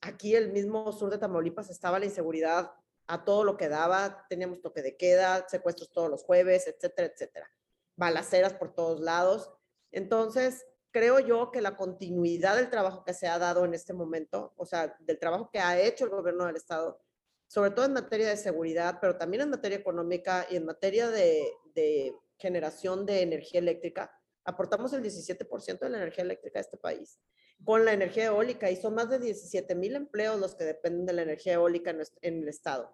Aquí 0.00 0.34
el 0.34 0.52
mismo 0.52 0.92
sur 0.92 1.10
de 1.10 1.18
Tamaulipas 1.18 1.70
estaba 1.70 1.98
la 1.98 2.06
inseguridad 2.06 2.72
a 3.06 3.24
todo 3.24 3.44
lo 3.44 3.56
que 3.56 3.68
daba, 3.68 4.26
teníamos 4.28 4.60
toque 4.60 4.82
de 4.82 4.96
queda, 4.96 5.46
secuestros 5.48 5.90
todos 5.92 6.08
los 6.08 6.22
jueves, 6.24 6.66
etcétera, 6.66 7.08
etcétera. 7.12 7.50
Balaceras 7.96 8.54
por 8.54 8.74
todos 8.74 9.00
lados. 9.00 9.50
Entonces, 9.90 10.66
creo 10.90 11.20
yo 11.20 11.50
que 11.50 11.60
la 11.60 11.76
continuidad 11.76 12.56
del 12.56 12.70
trabajo 12.70 13.04
que 13.04 13.14
se 13.14 13.26
ha 13.26 13.38
dado 13.38 13.64
en 13.64 13.74
este 13.74 13.92
momento, 13.92 14.54
o 14.56 14.64
sea, 14.64 14.96
del 15.00 15.18
trabajo 15.18 15.50
que 15.52 15.58
ha 15.58 15.80
hecho 15.80 16.04
el 16.04 16.10
gobierno 16.10 16.46
del 16.46 16.56
estado, 16.56 17.00
sobre 17.48 17.70
todo 17.70 17.86
en 17.86 17.92
materia 17.92 18.28
de 18.28 18.36
seguridad, 18.36 18.98
pero 19.00 19.16
también 19.16 19.42
en 19.42 19.50
materia 19.50 19.78
económica 19.78 20.46
y 20.50 20.56
en 20.56 20.64
materia 20.64 21.10
de, 21.10 21.52
de 21.74 22.14
generación 22.38 23.04
de 23.04 23.22
energía 23.22 23.60
eléctrica, 23.60 24.21
aportamos 24.44 24.92
el 24.92 25.02
17% 25.02 25.78
de 25.78 25.90
la 25.90 25.98
energía 25.98 26.24
eléctrica 26.24 26.58
de 26.58 26.62
este 26.62 26.76
país 26.76 27.18
con 27.64 27.84
la 27.84 27.92
energía 27.92 28.26
eólica 28.26 28.70
y 28.70 28.76
son 28.76 28.94
más 28.94 29.08
de 29.08 29.18
17 29.18 29.74
mil 29.74 29.94
empleos 29.94 30.40
los 30.40 30.54
que 30.54 30.64
dependen 30.64 31.06
de 31.06 31.12
la 31.12 31.22
energía 31.22 31.54
eólica 31.54 31.94
en, 32.20 32.42
el 32.42 32.48
estado. 32.48 32.92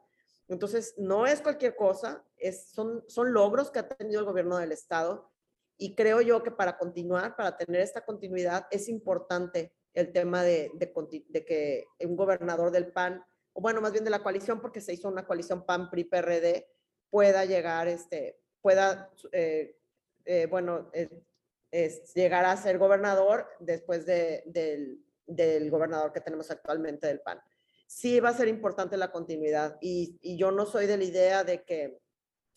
Entonces, 0.49 0.95
no 0.99 1.27
es 1.27 1.41
cualquier 1.41 1.77
cosa, 1.77 2.25
es, 2.37 2.71
son, 2.71 3.05
son 3.09 3.33
logros 3.33 3.71
que 3.71 3.79
ha 3.79 3.89
tenido 3.89 4.21
el 4.21 4.27
gobierno 4.27 4.59
del 4.59 4.73
estado 4.73 5.31
y 5.77 5.95
creo 5.95 6.21
yo 6.21 6.43
que 6.43 6.51
para 6.51 6.77
continuar, 6.77 7.37
para 7.37 7.57
tener 7.57 7.81
esta 7.81 8.05
continuidad, 8.05 8.67
es 8.71 8.89
importante 8.89 9.73
el 9.95 10.13
tema 10.13 10.43
de, 10.43 10.71
de, 10.75 10.93
de 11.29 11.45
que 11.45 11.87
un 12.01 12.17
gobernador 12.17 12.71
del 12.71 12.93
PAN, 12.93 13.25
o 13.53 13.61
bueno, 13.61 13.81
más 13.81 13.93
bien 13.93 14.05
de 14.05 14.11
la 14.11 14.23
coalición, 14.23 14.61
porque 14.61 14.81
se 14.81 14.93
hizo 14.93 15.09
una 15.09 15.27
coalición 15.27 15.65
PAN-PRI-PRD, 15.65 16.67
pueda 17.11 17.45
llegar, 17.45 17.89
este, 17.89 18.41
pueda, 18.61 19.11
eh, 19.33 19.77
eh, 20.25 20.47
bueno, 20.47 20.91
eh, 20.93 21.09
es 21.71 22.15
llegar 22.15 22.45
a 22.45 22.57
ser 22.57 22.79
gobernador 22.79 23.47
después 23.61 24.07
de, 24.07 24.43
del, 25.27 25.71
gobernador 25.71 26.13
que 26.13 26.21
tenemos 26.21 26.51
actualmente 26.51 27.07
del 27.07 27.21
PAN. 27.21 27.41
Sí 27.87 28.21
va 28.21 28.31
a 28.31 28.37
ser 28.37 28.49
importante 28.49 28.97
la 28.97 29.11
continuidad 29.11 29.77
y, 29.81 30.37
yo 30.37 30.51
no 30.51 30.67
soy 30.67 30.87
de 30.87 30.97
la 30.97 31.05
idea 31.05 31.45
de 31.45 31.65
que 31.65 31.99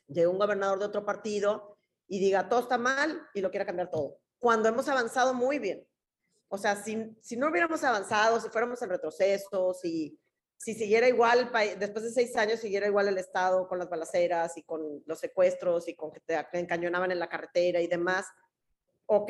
llegue 0.07 0.27
un 0.27 0.39
gobernador 0.39 0.79
de 0.79 0.85
otro 0.85 1.05
partido 1.05 1.77
y 2.07 2.19
diga 2.19 2.49
todo 2.49 2.61
está 2.61 2.77
mal 2.77 3.21
y 3.33 3.41
lo 3.41 3.49
quiera 3.51 3.65
cambiar 3.65 3.89
todo. 3.89 4.19
Cuando 4.39 4.69
hemos 4.69 4.87
avanzado 4.89 5.33
muy 5.33 5.59
bien. 5.59 5.85
O 6.49 6.57
sea, 6.57 6.75
si, 6.75 7.15
si 7.21 7.37
no 7.37 7.49
hubiéramos 7.49 7.81
avanzado, 7.83 8.41
si 8.41 8.49
fuéramos 8.49 8.81
en 8.81 8.89
retroceso, 8.89 9.73
si, 9.73 10.19
si 10.57 10.73
siguiera 10.73 11.07
igual, 11.07 11.49
después 11.79 12.03
de 12.03 12.11
seis 12.11 12.35
años 12.35 12.59
siguiera 12.59 12.87
igual 12.87 13.07
el 13.07 13.17
Estado 13.17 13.67
con 13.67 13.79
las 13.79 13.89
balaceras 13.89 14.57
y 14.57 14.63
con 14.63 15.01
los 15.05 15.19
secuestros 15.19 15.87
y 15.87 15.95
con 15.95 16.11
que 16.11 16.19
te 16.19 16.59
encañonaban 16.59 17.11
en 17.11 17.19
la 17.19 17.29
carretera 17.29 17.79
y 17.79 17.87
demás, 17.87 18.25
ok, 19.13 19.29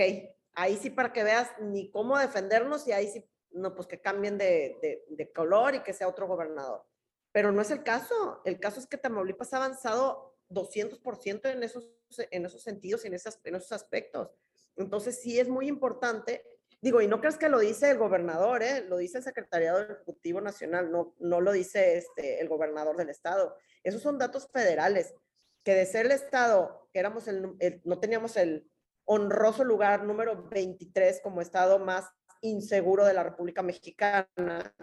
ahí 0.53 0.77
sí 0.77 0.91
para 0.91 1.11
que 1.11 1.23
veas 1.23 1.49
ni 1.59 1.89
cómo 1.89 2.15
defendernos 2.19 2.87
y 2.87 2.91
ahí 2.91 3.07
sí, 3.07 3.27
no, 3.49 3.73
pues 3.73 3.87
que 3.87 3.99
cambien 3.99 4.37
de, 4.37 4.77
de, 4.79 5.03
de 5.09 5.31
color 5.31 5.73
y 5.73 5.79
que 5.81 5.91
sea 5.91 6.07
otro 6.07 6.27
gobernador. 6.27 6.85
Pero 7.31 7.51
no 7.51 7.63
es 7.63 7.71
el 7.71 7.81
caso. 7.81 8.41
El 8.45 8.59
caso 8.59 8.79
es 8.79 8.85
que 8.85 8.99
Tamaulipas 8.99 9.53
ha 9.53 9.57
avanzado 9.57 10.37
200% 10.49 11.51
en 11.51 11.63
esos, 11.63 11.89
en 12.29 12.45
esos 12.45 12.61
sentidos 12.61 13.05
en, 13.05 13.15
esas, 13.15 13.39
en 13.43 13.55
esos 13.55 13.71
aspectos. 13.71 14.29
Entonces, 14.75 15.19
sí 15.19 15.39
es 15.39 15.49
muy 15.49 15.67
importante. 15.67 16.45
Digo, 16.79 17.01
y 17.01 17.07
no 17.07 17.19
crees 17.19 17.37
que 17.37 17.49
lo 17.49 17.57
dice 17.57 17.89
el 17.89 17.97
gobernador, 17.97 18.61
¿eh? 18.61 18.85
lo 18.87 18.97
dice 18.97 19.17
el 19.17 19.23
Secretariado 19.23 19.81
Ejecutivo 19.81 20.41
Nacional, 20.41 20.91
no, 20.91 21.15
no 21.19 21.41
lo 21.41 21.53
dice 21.53 21.97
este, 21.97 22.39
el 22.39 22.47
gobernador 22.47 22.97
del 22.97 23.09
Estado. 23.09 23.55
Esos 23.83 24.03
son 24.03 24.19
datos 24.19 24.47
federales, 24.53 25.15
que 25.63 25.73
de 25.73 25.87
ser 25.87 26.05
el 26.05 26.11
Estado, 26.11 26.87
que 26.93 26.99
éramos 26.99 27.27
el, 27.27 27.55
el, 27.59 27.81
no 27.83 27.99
teníamos 27.99 28.37
el 28.37 28.70
honroso 29.13 29.65
lugar 29.65 30.05
número 30.05 30.47
23 30.47 31.19
como 31.21 31.41
Estado 31.41 31.79
más 31.79 32.09
inseguro 32.39 33.03
de 33.03 33.13
la 33.13 33.23
República 33.23 33.61
Mexicana, 33.61 34.73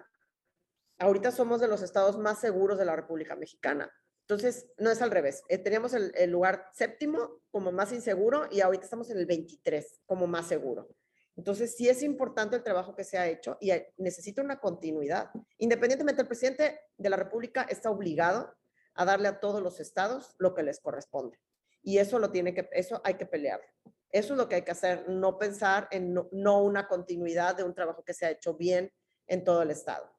ahorita 0.99 1.31
somos 1.31 1.63
de 1.63 1.69
los 1.69 1.81
estados 1.81 2.19
más 2.19 2.39
seguros 2.39 2.79
de 2.79 2.85
la 2.85 2.95
República 2.95 3.37
Mexicana. 3.37 3.91
Entonces, 4.21 4.67
no 4.77 4.91
es 4.91 5.01
al 5.01 5.11
revés. 5.11 5.43
Eh, 5.49 5.57
teníamos 5.57 5.95
el, 5.95 6.31
lugar 6.31 6.67
séptimo 6.75 7.41
como 7.51 7.73
más 7.73 7.91
inseguro 7.91 8.47
y 8.51 8.61
ahorita 8.61 8.85
estamos 8.85 9.09
en 9.09 9.17
el 9.17 9.25
23 9.25 10.03
como 10.05 10.27
más 10.27 10.47
seguro. 10.47 10.91
Entonces, 11.35 11.75
sí 11.75 11.89
es 11.89 12.03
importante 12.03 12.57
el 12.57 12.63
trabajo 12.63 12.95
que 12.95 13.05
se 13.05 13.17
ha 13.17 13.27
hecho 13.27 13.57
y 13.63 13.73
necesita 13.97 14.43
una 14.43 14.61
continuidad. 14.61 15.31
Independientemente, 15.57 16.21
el 16.21 16.29
presidente 16.29 16.79
de 16.99 17.09
la 17.09 17.17
República 17.17 17.63
está 17.63 17.91
obligado 17.91 18.55
a 18.93 19.07
darle 19.07 19.29
a 19.29 19.41
todos 19.41 19.63
los 19.63 19.81
estados 19.81 20.35
lo 20.37 20.55
que 20.55 20.65
les 20.65 20.81
corresponde. 20.81 21.39
Y 21.83 21.97
eso 21.97 22.19
lo 22.19 22.31
tiene 22.31 22.53
que, 22.53 22.69
eso 22.73 23.01
hay 23.05 23.15
que 23.15 23.25
pelear. 23.25 23.63
Eso 24.11 24.33
es 24.33 24.39
lo 24.39 24.49
que 24.49 24.57
hay 24.57 24.63
que 24.63 24.71
hacer, 24.71 25.09
no 25.09 25.39
pensar 25.39 25.89
en 25.91 26.15
no, 26.15 26.29
no 26.33 26.63
una 26.63 26.89
continuidad 26.89 27.57
de 27.57 27.65
un 27.65 27.75
trabajo 27.75 28.03
que 28.05 28.15
se 28.15 28.27
ha 28.27 28.31
hecho 28.31 28.55
bien 28.55 28.93
en 29.27 29.45
todo 29.45 29.63
el 29.63 29.71
estado. 29.71 30.11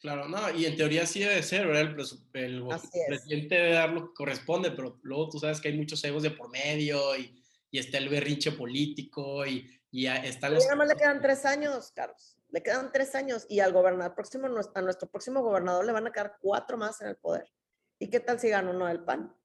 Claro, 0.00 0.28
no, 0.28 0.50
y 0.50 0.64
en 0.64 0.76
teoría 0.76 1.04
sí 1.06 1.20
debe 1.20 1.42
ser, 1.42 1.66
¿verdad? 1.66 1.82
El, 1.82 1.96
el, 2.32 2.62
el 2.62 3.06
presidente 3.08 3.54
debe 3.56 3.72
dar 3.72 3.90
lo 3.90 4.06
que 4.06 4.14
corresponde, 4.14 4.70
pero 4.70 4.98
luego 5.02 5.28
tú 5.28 5.38
sabes 5.40 5.60
que 5.60 5.68
hay 5.68 5.76
muchos 5.76 6.02
egos 6.04 6.22
de 6.22 6.30
por 6.30 6.48
medio 6.50 7.16
y, 7.16 7.42
y 7.70 7.78
está 7.78 7.98
el 7.98 8.08
berrinche 8.08 8.52
político 8.52 9.44
y, 9.44 9.68
y 9.90 10.06
están 10.06 10.54
los... 10.54 10.64
Nada 10.64 10.76
más 10.76 10.88
le 10.88 10.94
quedan 10.94 11.20
tres 11.20 11.44
años, 11.44 11.90
Carlos. 11.92 12.36
Le 12.50 12.62
quedan 12.62 12.92
tres 12.92 13.14
años 13.14 13.44
y 13.48 13.60
al 13.60 13.72
gobernador 13.72 14.14
próximo, 14.14 14.46
a 14.46 14.80
nuestro 14.80 15.10
próximo 15.10 15.42
gobernador 15.42 15.84
le 15.84 15.92
van 15.92 16.06
a 16.06 16.12
quedar 16.12 16.36
cuatro 16.40 16.78
más 16.78 17.00
en 17.02 17.08
el 17.08 17.16
poder. 17.16 17.50
¿Y 17.98 18.08
qué 18.08 18.20
tal 18.20 18.38
si 18.38 18.48
gana 18.48 18.70
uno 18.70 18.86
del 18.86 19.04
PAN? 19.04 19.36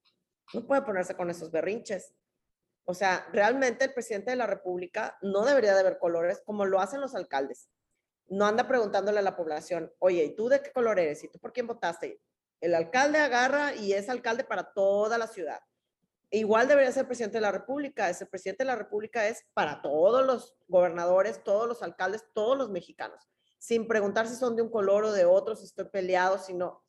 No 0.54 0.68
puede 0.68 0.84
ponerse 0.84 1.16
con 1.16 1.30
esos 1.30 1.52
berrinches. 1.52 2.14
O 2.86 2.94
sea, 2.94 3.28
realmente 3.32 3.86
el 3.86 3.94
presidente 3.94 4.32
de 4.32 4.38
la 4.38 4.48
República 4.48 5.18
no 5.22 5.46
debería 5.46 5.76
de 5.76 5.84
ver 5.84 6.00
colores 6.00 6.42
como 6.46 6.66
lo 6.66 6.80
hacen 6.80 7.02
los 7.02 7.16
alcaldes 7.16 7.70
no 8.34 8.46
anda 8.46 8.68
preguntándole 8.68 9.20
a 9.20 9.24
la 9.24 9.36
población, 9.36 9.92
oye, 10.00 10.24
¿y 10.24 10.36
tú 10.36 10.50
de 10.50 10.62
qué 10.62 10.72
color 10.72 11.00
eres? 11.00 11.24
¿Y 11.24 11.28
tú 11.28 11.40
por 11.40 11.54
quién 11.54 11.68
votaste? 11.68 12.22
El 12.62 12.76
alcalde 12.76 13.20
agarra 13.20 13.76
y 13.76 13.94
es 13.94 14.10
alcalde 14.10 14.44
para 14.44 14.74
toda 14.74 15.18
la 15.18 15.28
ciudad. 15.28 15.60
igual 16.32 16.68
debería 16.68 16.92
ser 16.92 17.06
presidente 17.06 17.38
de 17.38 17.42
la 17.42 17.52
República. 17.52 18.10
Ese 18.10 18.26
presidente 18.26 18.64
de 18.64 18.68
la 18.68 18.76
República 18.76 19.28
es 19.28 19.46
para 19.54 19.84
todos 19.84 20.26
los 20.26 20.58
gobernadores, 20.68 21.44
todos 21.44 21.68
los 21.68 21.84
alcaldes, 21.84 22.26
todos 22.34 22.58
los 22.58 22.72
mexicanos, 22.72 23.30
sin 23.60 23.88
preguntar 23.88 24.28
si 24.28 24.36
son 24.36 24.56
de 24.56 24.64
un 24.64 24.70
color 24.70 25.04
o 25.04 25.12
de 25.12 25.26
otro, 25.26 25.56
si 25.56 25.66
estoy 25.66 25.86
peleado, 25.86 26.40
sino 26.40 26.83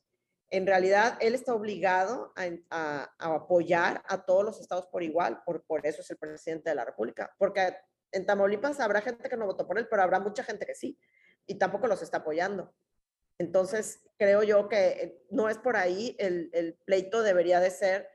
en 0.56 0.66
realidad 0.66 1.18
él 1.20 1.34
está 1.34 1.54
obligado 1.54 2.32
a, 2.70 3.12
apoyar 3.18 4.02
a 4.06 4.24
todos 4.24 4.44
los 4.44 4.60
estados 4.60 4.86
por 4.86 5.02
igual, 5.02 5.42
por, 5.44 5.64
por 5.64 5.84
eso 5.86 6.00
es 6.00 6.10
el 6.10 6.16
presidente 6.16 6.70
de 6.70 6.76
la 6.76 6.84
República, 6.84 7.34
porque 7.38 7.76
en 8.12 8.24
Tamaulipas 8.24 8.78
habrá 8.78 9.00
gente 9.00 9.28
que 9.28 9.36
no 9.36 9.46
votó 9.46 9.66
por 9.66 9.78
él, 9.78 9.88
pero 9.88 10.02
habrá 10.02 10.20
mucha 10.20 10.44
gente 10.44 10.64
que 10.64 10.74
sí, 10.74 10.98
y 11.46 11.56
tampoco 11.56 11.88
los 11.88 12.02
está 12.02 12.18
apoyando. 12.18 12.72
Entonces, 13.38 14.04
creo 14.16 14.44
yo 14.44 14.68
que 14.68 14.86
eh, 14.88 15.26
no 15.30 15.48
es 15.48 15.58
por 15.58 15.76
ahí, 15.76 16.14
el, 16.20 16.50
el 16.52 16.74
pleito 16.84 17.22
debería 17.22 17.58
de 17.58 17.70
ser 17.70 18.08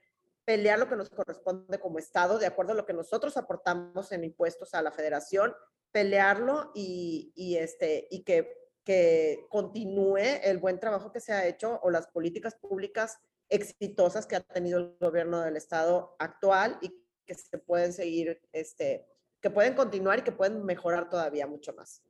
pelear 0.46 0.80
lo 0.80 0.88
que 0.88 0.96
nos 0.96 1.10
corresponde 1.10 1.80
como 1.80 2.00
Estado, 2.00 2.40
de 2.40 2.48
acuerdo 2.48 2.72
a 2.72 2.76
lo 2.76 2.86
que 2.86 2.94
nosotros 2.94 3.36
aportamos 3.36 4.12
en 4.14 4.24
impuestos 4.24 4.74
a 4.74 4.82
la 4.82 4.92
federación, 4.92 5.54
pelearlo 5.92 6.72
y, 6.74 7.34
y 7.36 7.58
este, 7.58 8.08
y 8.10 8.24
que, 8.24 8.69
que 8.84 9.46
continúe 9.50 10.18
el 10.44 10.58
buen 10.58 10.80
trabajo 10.80 11.12
que 11.12 11.20
se 11.20 11.34
ha 11.34 11.48
hecho 11.48 11.80
o 11.84 11.90
las 11.90 12.08
políticas 12.08 12.56
públicas 12.56 13.18
exitosas 13.50 14.26
que 14.26 14.36
ha 14.36 14.42
tenido 14.42 14.80
el 14.80 14.98
gobierno 15.00 15.42
del 15.42 15.58
Estado 15.58 16.16
actual 16.20 16.78
y 16.82 16.94
que 17.26 17.36
se 17.36 17.58
pueden 17.58 17.94
seguir, 17.94 18.42
este, 18.52 19.06
que 19.42 19.50
pueden 19.50 19.74
continuar 19.74 20.20
y 20.20 20.24
que 20.24 20.32
pueden 20.32 20.64
mejorar 20.66 21.10
todavía 21.10 21.48
mucho 21.48 21.74
más. 21.74 22.04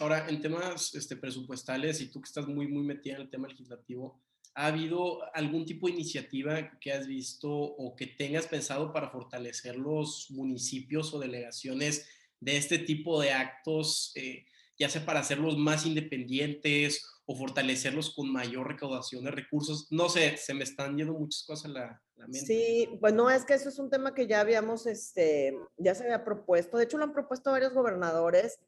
Ahora, 0.00 0.28
en 0.28 0.40
temas 0.40 0.94
este, 0.94 1.16
presupuestales, 1.16 2.00
y 2.00 2.10
tú 2.10 2.20
que 2.20 2.26
estás 2.26 2.48
muy, 2.48 2.66
muy 2.66 2.82
metida 2.82 3.14
en 3.14 3.22
el 3.22 3.30
tema 3.30 3.46
legislativo, 3.46 4.20
¿Ha 4.56 4.68
habido 4.68 5.18
algún 5.34 5.66
tipo 5.66 5.88
de 5.88 5.94
iniciativa 5.94 6.78
que 6.78 6.92
has 6.92 7.08
visto 7.08 7.50
o 7.50 7.96
que 7.96 8.06
tengas 8.06 8.46
pensado 8.46 8.92
para 8.92 9.10
fortalecer 9.10 9.74
los 9.74 10.30
municipios 10.30 11.12
o 11.12 11.18
delegaciones 11.18 12.06
de 12.38 12.56
este 12.56 12.78
tipo 12.78 13.20
de 13.20 13.32
actos, 13.32 14.12
eh, 14.14 14.46
ya 14.78 14.88
sea 14.88 15.04
para 15.04 15.20
hacerlos 15.20 15.56
más 15.56 15.86
independientes 15.86 17.06
o 17.26 17.36
fortalecerlos 17.36 18.14
con 18.14 18.32
mayor 18.32 18.68
recaudación 18.68 19.24
de 19.24 19.30
recursos? 19.30 19.88
No 19.90 20.08
sé, 20.08 20.36
se 20.36 20.54
me 20.54 20.64
están 20.64 20.96
yendo 20.96 21.14
muchas 21.14 21.44
cosas 21.46 21.66
a 21.66 21.68
la, 21.68 22.02
mente. 22.16 22.46
Sí, 22.46 22.88
bueno, 23.00 23.30
es 23.30 23.44
que 23.44 23.54
eso 23.54 23.68
es 23.68 23.78
un 23.78 23.90
tema 23.90 24.14
que 24.14 24.26
ya 24.26 24.40
habíamos, 24.40 24.86
este, 24.86 25.56
ya 25.76 25.94
se 25.94 26.04
había 26.04 26.24
propuesto. 26.24 26.78
De 26.78 26.84
hecho, 26.84 26.98
lo 26.98 27.04
han 27.04 27.12
propuesto 27.12 27.50
varios 27.50 27.72
gobernadores 27.72 28.58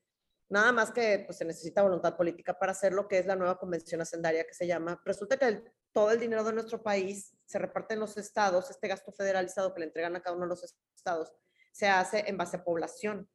Nada 0.49 0.71
más 0.71 0.93
que 0.93 1.25
pues, 1.27 1.39
se 1.39 1.45
necesita 1.45 1.83
voluntad 1.83 2.17
política 2.17 2.57
para 2.57 2.73
hacer 2.73 2.93
lo 2.93 3.09
que 3.09 3.19
es 3.19 3.27
la 3.27 3.35
nueva 3.35 3.59
convención 3.59 4.01
hacendaria 4.01 4.47
que 4.47 4.55
se 4.55 4.67
llama. 4.67 5.01
Resulta 5.05 5.37
que 5.37 5.65
todo 5.93 6.13
el 6.13 6.21
dinero 6.21 6.45
de 6.45 6.53
nuestro 6.53 6.83
país 6.83 7.37
se 7.47 7.59
reparte 7.59 7.95
en 7.95 8.01
los 8.01 8.17
estados, 8.17 8.71
este 8.71 8.87
gasto 8.87 9.13
federalizado 9.13 9.75
que 9.75 9.81
le 9.81 9.87
entregan 9.87 10.15
a 10.15 10.23
cada 10.23 10.37
uno 10.37 10.45
de 10.45 10.51
los 10.51 10.77
estados, 10.95 11.33
se 11.73 11.89
hace 11.89 12.25
en 12.29 12.37
base 12.37 12.59
a 12.59 12.65
población. 12.65 13.29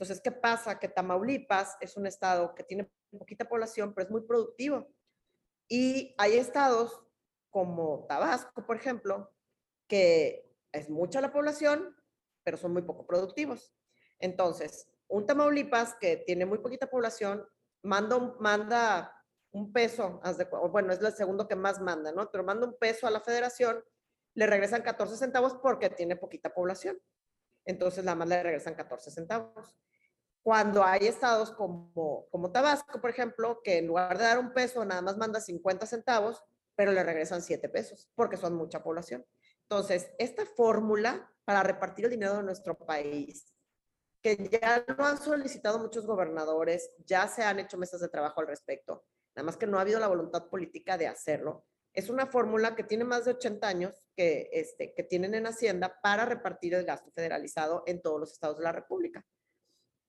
Entonces, 0.00 0.22
¿qué 0.22 0.32
pasa? 0.32 0.78
Que 0.78 0.88
Tamaulipas 0.88 1.76
es 1.78 1.94
un 1.98 2.06
estado 2.06 2.54
que 2.54 2.64
tiene 2.64 2.90
poquita 3.10 3.46
población, 3.46 3.92
pero 3.92 4.06
es 4.06 4.10
muy 4.10 4.22
productivo. 4.22 4.88
Y 5.68 6.14
hay 6.16 6.38
estados 6.38 7.02
como 7.50 8.06
Tabasco, 8.08 8.64
por 8.64 8.76
ejemplo, 8.76 9.30
que 9.86 10.56
es 10.72 10.88
mucha 10.88 11.20
la 11.20 11.34
población, 11.34 11.94
pero 12.42 12.56
son 12.56 12.72
muy 12.72 12.80
poco 12.80 13.06
productivos. 13.06 13.74
Entonces, 14.18 14.90
un 15.06 15.26
Tamaulipas 15.26 15.94
que 16.00 16.16
tiene 16.16 16.46
muy 16.46 16.60
poquita 16.60 16.88
población, 16.88 17.46
manda 17.82 18.16
manda 18.38 19.14
un 19.50 19.70
peso, 19.70 20.22
bueno, 20.72 20.94
es 20.94 21.00
el 21.00 21.12
segundo 21.12 21.46
que 21.46 21.56
más 21.56 21.78
manda, 21.78 22.10
¿no? 22.10 22.30
Pero 22.30 22.42
manda 22.42 22.66
un 22.66 22.78
peso 22.78 23.06
a 23.06 23.10
la 23.10 23.20
federación, 23.20 23.84
le 24.32 24.46
regresan 24.46 24.80
14 24.80 25.18
centavos 25.18 25.56
porque 25.56 25.90
tiene 25.90 26.16
poquita 26.16 26.54
población. 26.54 26.98
Entonces, 27.66 28.02
nada 28.02 28.14
más 28.14 28.28
le 28.28 28.42
regresan 28.42 28.74
14 28.74 29.10
centavos. 29.10 29.76
Cuando 30.42 30.82
hay 30.82 31.06
estados 31.06 31.52
como, 31.52 32.26
como 32.30 32.50
Tabasco, 32.50 33.00
por 33.00 33.10
ejemplo, 33.10 33.60
que 33.62 33.78
en 33.78 33.86
lugar 33.86 34.16
de 34.16 34.24
dar 34.24 34.38
un 34.38 34.52
peso, 34.52 34.84
nada 34.84 35.02
más 35.02 35.16
manda 35.16 35.40
50 35.40 35.86
centavos, 35.86 36.42
pero 36.74 36.92
le 36.92 37.02
regresan 37.02 37.42
7 37.42 37.68
pesos, 37.68 38.10
porque 38.14 38.36
son 38.36 38.54
mucha 38.54 38.82
población. 38.82 39.26
Entonces, 39.62 40.10
esta 40.18 40.46
fórmula 40.46 41.30
para 41.44 41.62
repartir 41.62 42.06
el 42.06 42.12
dinero 42.12 42.36
de 42.36 42.42
nuestro 42.42 42.76
país 42.76 43.52
que 44.22 44.48
ya 44.50 44.84
lo 44.86 45.04
han 45.04 45.18
solicitado 45.18 45.78
muchos 45.78 46.06
gobernadores, 46.06 46.90
ya 47.06 47.26
se 47.28 47.42
han 47.42 47.58
hecho 47.58 47.78
mesas 47.78 48.00
de 48.00 48.08
trabajo 48.08 48.40
al 48.40 48.48
respecto, 48.48 49.04
nada 49.34 49.46
más 49.46 49.56
que 49.56 49.66
no 49.66 49.78
ha 49.78 49.82
habido 49.82 49.98
la 49.98 50.08
voluntad 50.08 50.48
política 50.48 50.98
de 50.98 51.06
hacerlo. 51.06 51.64
Es 51.92 52.08
una 52.08 52.26
fórmula 52.26 52.76
que 52.76 52.84
tiene 52.84 53.04
más 53.04 53.24
de 53.24 53.32
80 53.32 53.66
años 53.66 54.04
que, 54.14 54.48
este, 54.52 54.94
que 54.94 55.02
tienen 55.02 55.34
en 55.34 55.46
Hacienda 55.46 56.00
para 56.02 56.24
repartir 56.24 56.74
el 56.74 56.84
gasto 56.84 57.10
federalizado 57.10 57.82
en 57.86 58.00
todos 58.00 58.20
los 58.20 58.32
estados 58.32 58.58
de 58.58 58.64
la 58.64 58.72
República. 58.72 59.24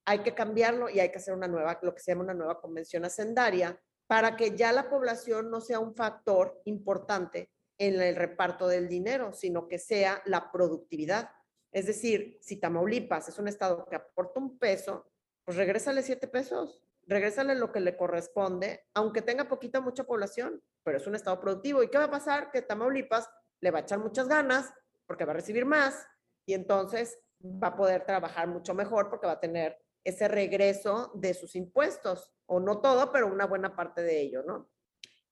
Hay 0.04 0.20
que 0.20 0.34
cambiarlo 0.34 0.88
y 0.90 1.00
hay 1.00 1.10
que 1.10 1.18
hacer 1.18 1.34
una 1.34 1.48
nueva, 1.48 1.78
lo 1.82 1.94
que 1.94 2.00
se 2.00 2.12
llama 2.12 2.24
una 2.24 2.34
nueva 2.34 2.60
convención 2.60 3.04
hacendaria 3.04 3.80
para 4.06 4.36
que 4.36 4.56
ya 4.56 4.72
la 4.72 4.90
población 4.90 5.50
no 5.50 5.60
sea 5.60 5.78
un 5.78 5.94
factor 5.94 6.60
importante 6.64 7.50
en 7.78 8.00
el 8.00 8.16
reparto 8.16 8.68
del 8.68 8.88
dinero, 8.88 9.32
sino 9.32 9.68
que 9.68 9.78
sea 9.78 10.22
la 10.26 10.50
productividad 10.52 11.30
es 11.72 11.86
decir, 11.86 12.38
si 12.42 12.58
Tamaulipas 12.58 13.28
es 13.28 13.38
un 13.38 13.48
estado 13.48 13.86
que 13.86 13.96
aporta 13.96 14.38
un 14.38 14.58
peso, 14.58 15.10
pues 15.42 15.56
regrésale 15.56 16.02
siete 16.02 16.28
pesos, 16.28 16.82
regrésale 17.06 17.54
lo 17.54 17.72
que 17.72 17.80
le 17.80 17.96
corresponde, 17.96 18.86
aunque 18.92 19.22
tenga 19.22 19.48
poquita 19.48 19.78
o 19.78 19.82
mucha 19.82 20.04
población, 20.04 20.62
pero 20.84 20.98
es 20.98 21.06
un 21.06 21.14
estado 21.14 21.40
productivo. 21.40 21.82
¿Y 21.82 21.88
qué 21.88 21.96
va 21.96 22.04
a 22.04 22.10
pasar? 22.10 22.50
Que 22.50 22.60
Tamaulipas 22.60 23.28
le 23.60 23.70
va 23.70 23.78
a 23.78 23.82
echar 23.82 23.98
muchas 23.98 24.28
ganas 24.28 24.72
porque 25.06 25.24
va 25.24 25.32
a 25.32 25.36
recibir 25.36 25.64
más 25.64 26.06
y 26.44 26.52
entonces 26.52 27.18
va 27.42 27.68
a 27.68 27.76
poder 27.76 28.04
trabajar 28.04 28.48
mucho 28.48 28.74
mejor 28.74 29.08
porque 29.08 29.26
va 29.26 29.32
a 29.32 29.40
tener 29.40 29.82
ese 30.04 30.28
regreso 30.28 31.12
de 31.14 31.34
sus 31.34 31.54
impuestos, 31.56 32.32
o 32.46 32.60
no 32.60 32.80
todo, 32.80 33.12
pero 33.12 33.26
una 33.26 33.46
buena 33.46 33.74
parte 33.76 34.02
de 34.02 34.20
ello, 34.20 34.42
¿no? 34.42 34.70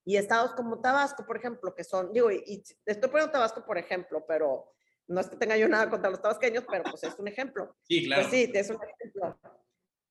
Y 0.05 0.17
estados 0.17 0.53
como 0.53 0.81
Tabasco, 0.81 1.27
por 1.27 1.37
ejemplo, 1.37 1.75
que 1.75 1.85
son, 1.85 2.13
digo, 2.13 2.31
y, 2.31 2.63
estoy 2.87 3.11
poniendo 3.11 3.33
Tabasco 3.33 3.65
por 3.65 3.79
ejemplo, 3.79 4.25
pero 4.27 4.73
no 5.07 5.21
es 5.21 5.29
que 5.29 5.37
tenga 5.37 5.57
yo 5.57 5.69
nada 5.69 5.91
contra 5.91 6.11
los 6.11 6.23
tabasqueños, 6.23 6.65
pero 6.71 6.85
pues 6.85 7.03
es 7.03 7.19
un 7.19 7.29
ejemplo. 7.29 7.77
Sí, 7.83 8.05
claro. 8.05 8.23
Pues 8.23 8.33
sí, 8.33 8.51
es 8.55 8.71
un 8.71 8.79
ejemplo. 8.83 9.39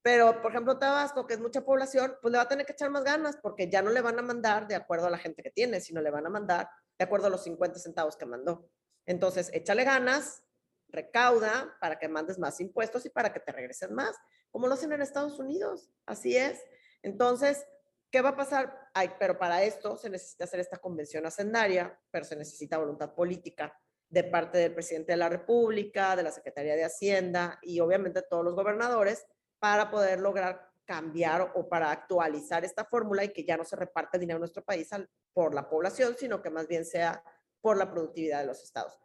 Pero, 0.02 0.42
por 0.42 0.52
ejemplo, 0.52 0.78
Tabasco, 0.78 1.26
que 1.28 1.34
es 1.34 1.40
mucha 1.40 1.66
población, 1.66 2.16
pues 2.22 2.32
le 2.32 2.38
va 2.38 2.44
a 2.44 2.48
tener 2.48 2.66
que 2.66 2.72
echar 2.72 2.90
más 2.90 3.04
ganas 3.04 3.38
porque 3.42 3.70
ya 3.70 3.82
no 3.82 3.92
le 3.92 4.02
van 4.02 4.18
a 4.18 4.22
mandar 4.22 4.68
de 4.68 4.76
acuerdo 4.76 5.08
a 5.08 5.10
la 5.10 5.18
gente 5.18 5.44
que 5.44 5.52
tiene, 5.52 5.82
sino 5.82 6.02
le 6.02 6.10
van 6.10 6.26
a 6.26 6.30
mandar 6.30 6.70
de 6.98 7.06
acuerdo 7.06 7.28
a 7.28 7.30
los 7.30 7.44
50 7.44 7.80
centavos 7.80 8.16
que 8.16 8.26
mandó. 8.26 8.70
Entonces, 9.06 9.50
échale 9.54 9.84
ganas, 9.84 10.44
recauda 10.92 11.76
para 11.80 11.98
que 11.98 12.08
mandes 12.08 12.40
más 12.40 12.60
impuestos 12.60 13.06
y 13.06 13.10
para 13.10 13.32
que 13.32 13.40
te 13.40 13.52
regresen 13.52 13.94
más, 13.94 14.16
como 14.50 14.68
lo 14.68 14.74
hacen 14.74 14.92
en 14.92 15.02
Estados 15.02 15.40
Unidos. 15.40 15.92
Así 16.06 16.36
es. 16.36 16.64
Entonces, 17.02 17.66
¿qué 18.12 18.22
va 18.22 18.30
a 18.30 18.36
pasar? 18.36 18.90
Ay, 18.94 19.12
pero 19.20 19.38
para 19.38 19.64
esto 19.64 19.98
se 19.98 20.10
necesita 20.10 20.46
hacer 20.46 20.60
esta 20.60 20.78
convención 20.78 21.26
hacendaria, 21.26 22.00
pero 22.12 22.26
se 22.26 22.36
necesita 22.36 22.78
voluntad 22.78 23.14
política 23.14 23.78
de 24.10 24.24
parte 24.24 24.58
del 24.58 24.74
presidente 24.74 25.12
de 25.12 25.18
la 25.18 25.30
República, 25.30 26.16
de 26.16 26.24
la 26.24 26.32
Secretaría 26.32 26.76
de 26.76 26.84
Hacienda 26.84 27.60
y 27.62 27.80
obviamente 27.80 28.24
todos 28.24 28.44
los 28.44 28.56
gobernadores 28.56 29.26
para 29.60 29.92
poder 29.92 30.20
lograr 30.20 30.70
cambiar 30.86 31.52
o 31.54 31.70
para 31.70 31.92
actualizar 31.92 32.66
esta 32.66 32.84
fórmula 32.84 33.24
y 33.24 33.30
que 33.30 33.46
ya 33.46 33.56
no 33.56 33.64
se 33.64 33.76
reparte 33.76 34.18
dinero 34.18 34.38
en 34.38 34.42
nuestro 34.42 34.64
país 34.64 34.90
por 35.34 35.54
la 35.54 35.70
población, 35.70 36.16
sino 36.18 36.42
que 36.42 36.50
más 36.50 36.68
bien 36.68 36.84
sea 36.84 37.24
por 37.62 37.78
la 37.78 37.92
productividad 37.92 38.40
de 38.40 38.48
los 38.48 38.64
estados. 38.64 39.00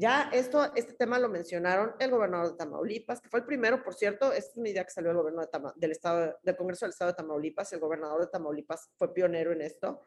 Ya 0.00 0.30
esto, 0.32 0.72
este 0.76 0.92
tema 0.92 1.18
lo 1.18 1.28
mencionaron 1.28 1.92
el 1.98 2.12
gobernador 2.12 2.52
de 2.52 2.56
Tamaulipas, 2.56 3.20
que 3.20 3.28
fue 3.28 3.40
el 3.40 3.46
primero, 3.46 3.82
por 3.82 3.94
cierto, 3.94 4.32
es 4.32 4.52
una 4.54 4.68
idea 4.68 4.84
que 4.84 4.92
salió 4.92 5.08
del 5.08 5.18
gobierno 5.18 5.42
del 5.74 5.90
estado, 5.90 6.38
del 6.40 6.56
Congreso 6.56 6.86
del 6.86 6.92
Estado 6.92 7.10
de 7.10 7.16
Tamaulipas, 7.16 7.72
el 7.72 7.80
gobernador 7.80 8.20
de 8.20 8.28
Tamaulipas 8.28 8.92
fue 8.96 9.12
pionero 9.12 9.50
en 9.50 9.60
esto, 9.60 10.02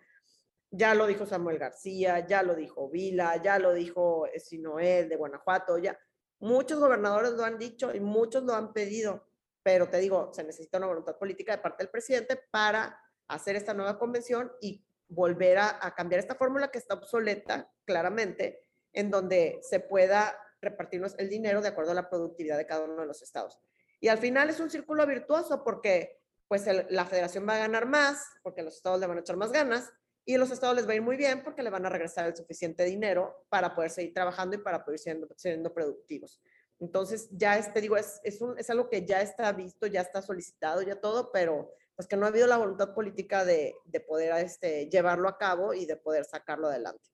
ya 0.69 0.95
lo 0.95 1.05
dijo 1.07 1.25
Samuel 1.25 1.57
García, 1.57 2.25
ya 2.25 2.41
lo 2.41 2.55
dijo 2.55 2.89
Vila, 2.89 3.35
ya 3.43 3.59
lo 3.59 3.73
dijo 3.73 4.25
Sinoel 4.37 5.09
de 5.09 5.17
Guanajuato, 5.17 5.77
ya 5.77 5.99
muchos 6.39 6.79
gobernadores 6.79 7.33
lo 7.33 7.43
han 7.43 7.57
dicho 7.57 7.93
y 7.93 7.99
muchos 7.99 8.43
lo 8.43 8.53
han 8.53 8.71
pedido, 8.71 9.27
pero 9.61 9.89
te 9.89 9.97
digo, 9.97 10.31
se 10.33 10.45
necesita 10.45 10.77
una 10.77 10.87
voluntad 10.87 11.17
política 11.17 11.51
de 11.51 11.61
parte 11.61 11.83
del 11.83 11.91
presidente 11.91 12.41
para 12.49 12.97
hacer 13.27 13.57
esta 13.57 13.73
nueva 13.73 13.99
convención 13.99 14.53
y 14.61 14.85
volver 15.09 15.57
a, 15.57 15.93
cambiar 15.97 16.19
esta 16.19 16.35
fórmula 16.35 16.71
que 16.71 16.77
está 16.77 16.93
obsoleta 16.93 17.69
claramente, 17.83 18.65
en 18.93 19.11
donde 19.11 19.59
se 19.61 19.79
pueda 19.79 20.37
repartirnos 20.61 21.15
el 21.17 21.29
dinero 21.29 21.61
de 21.61 21.69
acuerdo 21.69 21.91
a 21.91 21.95
la 21.95 22.09
productividad 22.09 22.57
de 22.57 22.65
cada 22.65 22.83
uno 22.85 23.01
de 23.01 23.07
los 23.07 23.21
estados. 23.21 23.59
Y 23.99 24.07
al 24.07 24.17
final 24.17 24.49
es 24.49 24.59
un 24.59 24.69
círculo 24.69 25.05
virtuoso 25.05 25.63
porque 25.63 26.19
pues 26.47 26.65
la 26.89 27.05
federación 27.05 27.47
va 27.47 27.55
a 27.55 27.59
ganar 27.59 27.85
más, 27.85 28.25
porque 28.43 28.61
los 28.61 28.75
estados 28.75 28.99
le 28.99 29.07
van 29.07 29.17
a 29.17 29.21
echar 29.21 29.37
más 29.37 29.53
ganas, 29.53 29.89
y 30.25 30.37
los 30.37 30.51
estados 30.51 30.75
les 30.75 30.87
va 30.87 30.91
a 30.91 30.95
ir 30.95 31.01
muy 31.01 31.15
bien 31.17 31.43
porque 31.43 31.63
le 31.63 31.69
van 31.69 31.85
a 31.85 31.89
regresar 31.89 32.27
el 32.27 32.35
suficiente 32.35 32.83
dinero 32.83 33.45
para 33.49 33.73
poder 33.73 33.89
seguir 33.89 34.13
trabajando 34.13 34.55
y 34.55 34.59
para 34.59 34.83
poder 34.83 34.99
siendo, 34.99 35.27
siendo 35.35 35.73
productivos. 35.73 36.41
Entonces, 36.79 37.29
ya 37.31 37.57
este, 37.57 37.79
digo, 37.79 37.95
es, 37.95 38.19
es, 38.23 38.39
es 38.57 38.69
algo 38.69 38.89
que 38.89 39.05
ya 39.05 39.21
está 39.21 39.51
visto, 39.51 39.87
ya 39.87 40.01
está 40.01 40.21
solicitado, 40.21 40.81
ya 40.81 40.99
todo, 40.99 41.31
pero 41.31 41.71
pues 41.95 42.07
que 42.07 42.17
no 42.17 42.25
ha 42.25 42.29
habido 42.29 42.47
la 42.47 42.57
voluntad 42.57 42.93
política 42.93 43.45
de, 43.45 43.75
de 43.85 43.99
poder 43.99 44.33
este, 44.43 44.89
llevarlo 44.89 45.29
a 45.29 45.37
cabo 45.37 45.73
y 45.73 45.85
de 45.85 45.95
poder 45.95 46.25
sacarlo 46.25 46.67
adelante. 46.67 47.11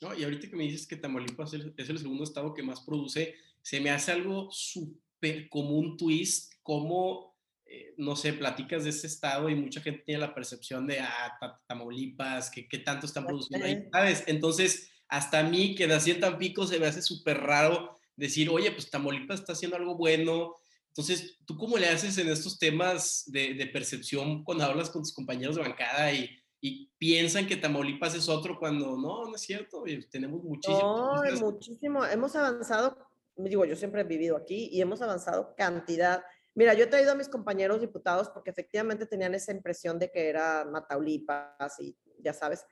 No, 0.00 0.14
y 0.14 0.24
ahorita 0.24 0.48
que 0.48 0.56
me 0.56 0.64
dices 0.64 0.86
que 0.86 0.96
Tamaulipas 0.96 1.52
es 1.52 1.90
el 1.90 1.98
segundo 1.98 2.24
estado 2.24 2.54
que 2.54 2.62
más 2.62 2.80
produce, 2.80 3.34
se 3.62 3.80
me 3.80 3.90
hace 3.90 4.12
algo 4.12 4.50
súper 4.50 5.48
común 5.48 5.96
twist, 5.96 6.54
como, 6.62 7.36
eh, 7.66 7.94
no 7.98 8.16
sé, 8.16 8.32
platicas 8.32 8.84
de 8.84 8.90
ese 8.90 9.06
estado 9.06 9.50
y 9.50 9.54
mucha 9.54 9.82
gente 9.82 10.02
tiene 10.04 10.20
la 10.20 10.34
percepción 10.34 10.86
de, 10.86 11.00
ah, 11.00 11.60
Tamaulipas, 11.66 12.50
que 12.50 12.66
qué 12.66 12.78
tanto 12.78 13.06
están 13.06 13.26
produciendo 13.26 13.66
ahí, 13.66 13.84
¿sabes? 13.92 14.24
Entonces, 14.26 14.90
hasta 15.08 15.40
a 15.40 15.42
mí, 15.42 15.74
que 15.74 15.86
nací 15.86 16.12
en 16.12 16.20
Tampico, 16.20 16.66
se 16.66 16.78
me 16.78 16.86
hace 16.86 17.02
súper 17.02 17.38
raro 17.38 17.98
decir, 18.16 18.48
oye, 18.48 18.70
pues 18.70 18.90
Tamaulipas 18.90 19.40
está 19.40 19.52
haciendo 19.52 19.76
algo 19.76 19.96
bueno. 19.96 20.54
Entonces, 20.88 21.36
¿tú 21.44 21.56
cómo 21.56 21.76
le 21.76 21.88
haces 21.88 22.16
en 22.18 22.28
estos 22.28 22.58
temas 22.58 23.24
de, 23.26 23.54
de 23.54 23.66
percepción 23.66 24.44
cuando 24.44 24.64
hablas 24.64 24.88
con 24.88 25.02
tus 25.02 25.12
compañeros 25.12 25.56
de 25.56 25.62
bancada 25.62 26.12
y 26.12 26.39
y 26.60 26.90
piensan 26.98 27.46
que 27.46 27.56
Tamaulipas 27.56 28.14
es 28.14 28.28
otro 28.28 28.58
cuando 28.58 28.96
no, 28.96 29.24
no 29.24 29.34
es 29.34 29.40
cierto, 29.40 29.82
tenemos 30.10 30.42
muchísimo. 30.44 31.22
No, 31.24 31.40
muchísimo, 31.40 32.04
hemos 32.04 32.36
avanzado, 32.36 32.98
digo, 33.36 33.64
yo 33.64 33.76
siempre 33.76 34.02
he 34.02 34.04
vivido 34.04 34.36
aquí 34.36 34.68
y 34.70 34.80
hemos 34.80 35.00
avanzado 35.00 35.54
cantidad. 35.56 36.22
Mira, 36.54 36.74
yo 36.74 36.84
he 36.84 36.88
traído 36.88 37.12
a 37.12 37.14
mis 37.14 37.28
compañeros 37.28 37.80
diputados 37.80 38.28
porque 38.28 38.50
efectivamente 38.50 39.06
tenían 39.06 39.34
esa 39.34 39.52
impresión 39.52 39.98
de 39.98 40.10
que 40.10 40.28
era 40.28 40.66
Mataulipas 40.66 41.80
y 41.80 41.96
ya 42.18 42.34
sabes, 42.34 42.66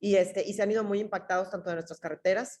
y, 0.00 0.16
este, 0.16 0.42
y 0.42 0.52
se 0.52 0.62
han 0.62 0.70
ido 0.72 0.82
muy 0.82 0.98
impactados 0.98 1.50
tanto 1.50 1.70
de 1.70 1.76
nuestras 1.76 2.00
carreteras 2.00 2.60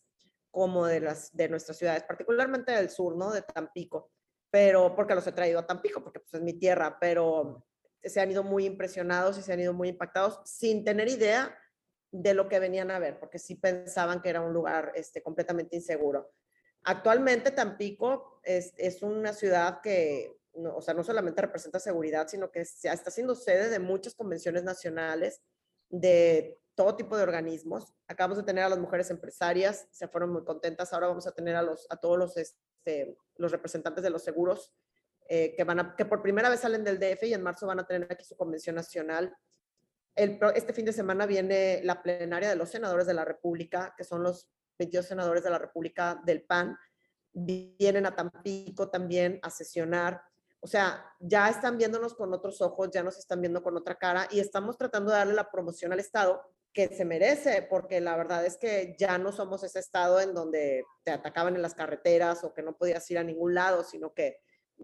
como 0.50 0.86
de, 0.86 1.00
las, 1.00 1.34
de 1.36 1.48
nuestras 1.48 1.76
ciudades, 1.76 2.04
particularmente 2.04 2.72
del 2.72 2.90
sur, 2.90 3.16
¿no? 3.16 3.32
De 3.32 3.42
Tampico, 3.42 4.12
pero 4.50 4.94
porque 4.94 5.14
los 5.14 5.26
he 5.26 5.32
traído 5.32 5.58
a 5.58 5.66
Tampico, 5.66 6.02
porque 6.02 6.20
pues 6.20 6.34
es 6.34 6.40
mi 6.40 6.54
tierra, 6.54 6.98
pero 7.00 7.66
se 8.08 8.20
han 8.20 8.30
ido 8.30 8.42
muy 8.42 8.64
impresionados 8.64 9.38
y 9.38 9.42
se 9.42 9.52
han 9.52 9.60
ido 9.60 9.72
muy 9.72 9.88
impactados 9.88 10.40
sin 10.44 10.84
tener 10.84 11.08
idea 11.08 11.56
de 12.10 12.34
lo 12.34 12.48
que 12.48 12.58
venían 12.58 12.90
a 12.90 12.98
ver, 12.98 13.18
porque 13.18 13.38
sí 13.38 13.54
pensaban 13.54 14.22
que 14.22 14.30
era 14.30 14.40
un 14.40 14.52
lugar 14.52 14.92
este, 14.94 15.22
completamente 15.22 15.76
inseguro. 15.76 16.32
Actualmente 16.84 17.50
Tampico 17.50 18.40
es, 18.44 18.72
es 18.76 19.02
una 19.02 19.32
ciudad 19.32 19.80
que, 19.82 20.38
no, 20.54 20.76
o 20.76 20.82
sea, 20.82 20.94
no 20.94 21.04
solamente 21.04 21.42
representa 21.42 21.78
seguridad, 21.80 22.28
sino 22.28 22.50
que 22.50 22.60
está 22.60 23.10
siendo 23.10 23.34
sede 23.34 23.68
de 23.68 23.78
muchas 23.78 24.14
convenciones 24.14 24.62
nacionales 24.64 25.42
de 25.90 26.58
todo 26.74 26.96
tipo 26.96 27.16
de 27.16 27.24
organismos. 27.24 27.92
Acabamos 28.06 28.38
de 28.38 28.44
tener 28.44 28.64
a 28.64 28.68
las 28.68 28.78
mujeres 28.78 29.10
empresarias, 29.10 29.86
se 29.90 30.08
fueron 30.08 30.30
muy 30.30 30.44
contentas. 30.44 30.92
Ahora 30.92 31.08
vamos 31.08 31.26
a 31.26 31.32
tener 31.32 31.56
a, 31.56 31.62
los, 31.62 31.86
a 31.90 31.96
todos 31.96 32.16
los, 32.16 32.36
este, 32.36 33.16
los 33.36 33.50
representantes 33.52 34.02
de 34.02 34.10
los 34.10 34.22
seguros 34.22 34.72
eh, 35.30 35.54
que, 35.54 35.62
van 35.62 35.78
a, 35.78 35.94
que 35.94 36.06
por 36.06 36.22
primera 36.22 36.48
vez 36.48 36.60
salen 36.60 36.82
del 36.82 36.98
DF 36.98 37.24
y 37.24 37.34
en 37.34 37.42
marzo 37.42 37.66
van 37.66 37.80
a 37.80 37.86
tener 37.86 38.10
aquí 38.10 38.24
su 38.24 38.34
convención 38.34 38.74
nacional. 38.74 39.36
El, 40.14 40.40
este 40.54 40.72
fin 40.72 40.86
de 40.86 40.92
semana 40.94 41.26
viene 41.26 41.82
la 41.84 42.02
plenaria 42.02 42.48
de 42.48 42.56
los 42.56 42.70
senadores 42.70 43.06
de 43.06 43.12
la 43.12 43.26
República, 43.26 43.94
que 43.94 44.04
son 44.04 44.22
los 44.22 44.48
22 44.78 45.04
senadores 45.04 45.44
de 45.44 45.50
la 45.50 45.58
República 45.58 46.18
del 46.24 46.44
PAN. 46.44 46.78
Vienen 47.34 48.06
a 48.06 48.16
Tampico 48.16 48.88
también 48.88 49.38
a 49.42 49.50
sesionar. 49.50 50.22
O 50.60 50.66
sea, 50.66 51.04
ya 51.20 51.50
están 51.50 51.76
viéndonos 51.76 52.14
con 52.14 52.32
otros 52.32 52.62
ojos, 52.62 52.88
ya 52.90 53.02
nos 53.02 53.18
están 53.18 53.42
viendo 53.42 53.62
con 53.62 53.76
otra 53.76 53.96
cara 53.96 54.26
y 54.30 54.40
estamos 54.40 54.78
tratando 54.78 55.10
de 55.10 55.18
darle 55.18 55.34
la 55.34 55.50
promoción 55.50 55.92
al 55.92 56.00
Estado 56.00 56.42
que 56.72 56.88
se 56.88 57.04
merece, 57.04 57.66
porque 57.68 58.00
la 58.00 58.16
verdad 58.16 58.46
es 58.46 58.56
que 58.56 58.96
ya 58.98 59.18
no 59.18 59.30
somos 59.30 59.62
ese 59.62 59.78
Estado 59.78 60.20
en 60.20 60.32
donde 60.32 60.84
te 61.04 61.10
atacaban 61.10 61.54
en 61.54 61.62
las 61.62 61.74
carreteras 61.74 62.44
o 62.44 62.54
que 62.54 62.62
no 62.62 62.76
podías 62.76 63.08
ir 63.10 63.18
a 63.18 63.24
ningún 63.24 63.54
lado, 63.54 63.84
sino 63.84 64.14
que 64.14 64.40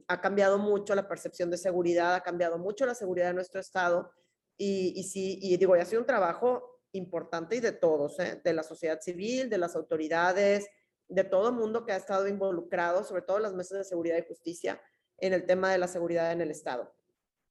ha 0.09 0.21
cambiado 0.21 0.59
mucho 0.59 0.95
la 0.95 1.09
percepción 1.09 1.51
de 1.51 1.59
seguridad, 1.59 2.15
ha 2.15 2.23
cambiado 2.23 2.59
mucho 2.59 2.87
la 2.87 2.95
seguridad 2.95 3.29
de 3.29 3.35
nuestro 3.35 3.61
Estado 3.61 4.11
y, 4.57 4.93
y 4.97 5.05
sí, 5.05 5.39
y 5.41 5.57
digo, 5.57 5.75
ha 5.75 5.85
sido 5.85 6.01
un 6.01 6.07
trabajo 6.07 6.75
importante 6.93 7.57
y 7.57 7.61
de 7.61 7.73
todos, 7.73 8.19
¿eh? 8.21 8.41
de 8.43 8.53
la 8.53 8.63
sociedad 8.63 9.01
civil, 9.01 9.51
de 9.51 9.59
las 9.59 9.75
autoridades, 9.77 10.69
de 11.09 11.25
todo 11.25 11.49
el 11.49 11.55
mundo 11.55 11.85
que 11.85 11.93
ha 11.93 11.97
estado 11.97 12.29
involucrado, 12.29 13.05
sobre 13.05 13.23
todo 13.23 13.39
las 13.39 13.53
mesas 13.53 13.79
de 13.79 13.85
seguridad 13.85 14.17
y 14.17 14.27
justicia, 14.27 14.81
en 15.19 15.33
el 15.33 15.47
tema 15.47 15.71
de 15.71 15.79
la 15.79 15.89
seguridad 15.89 16.33
en 16.33 16.41
el 16.41 16.51
Estado. 16.51 16.95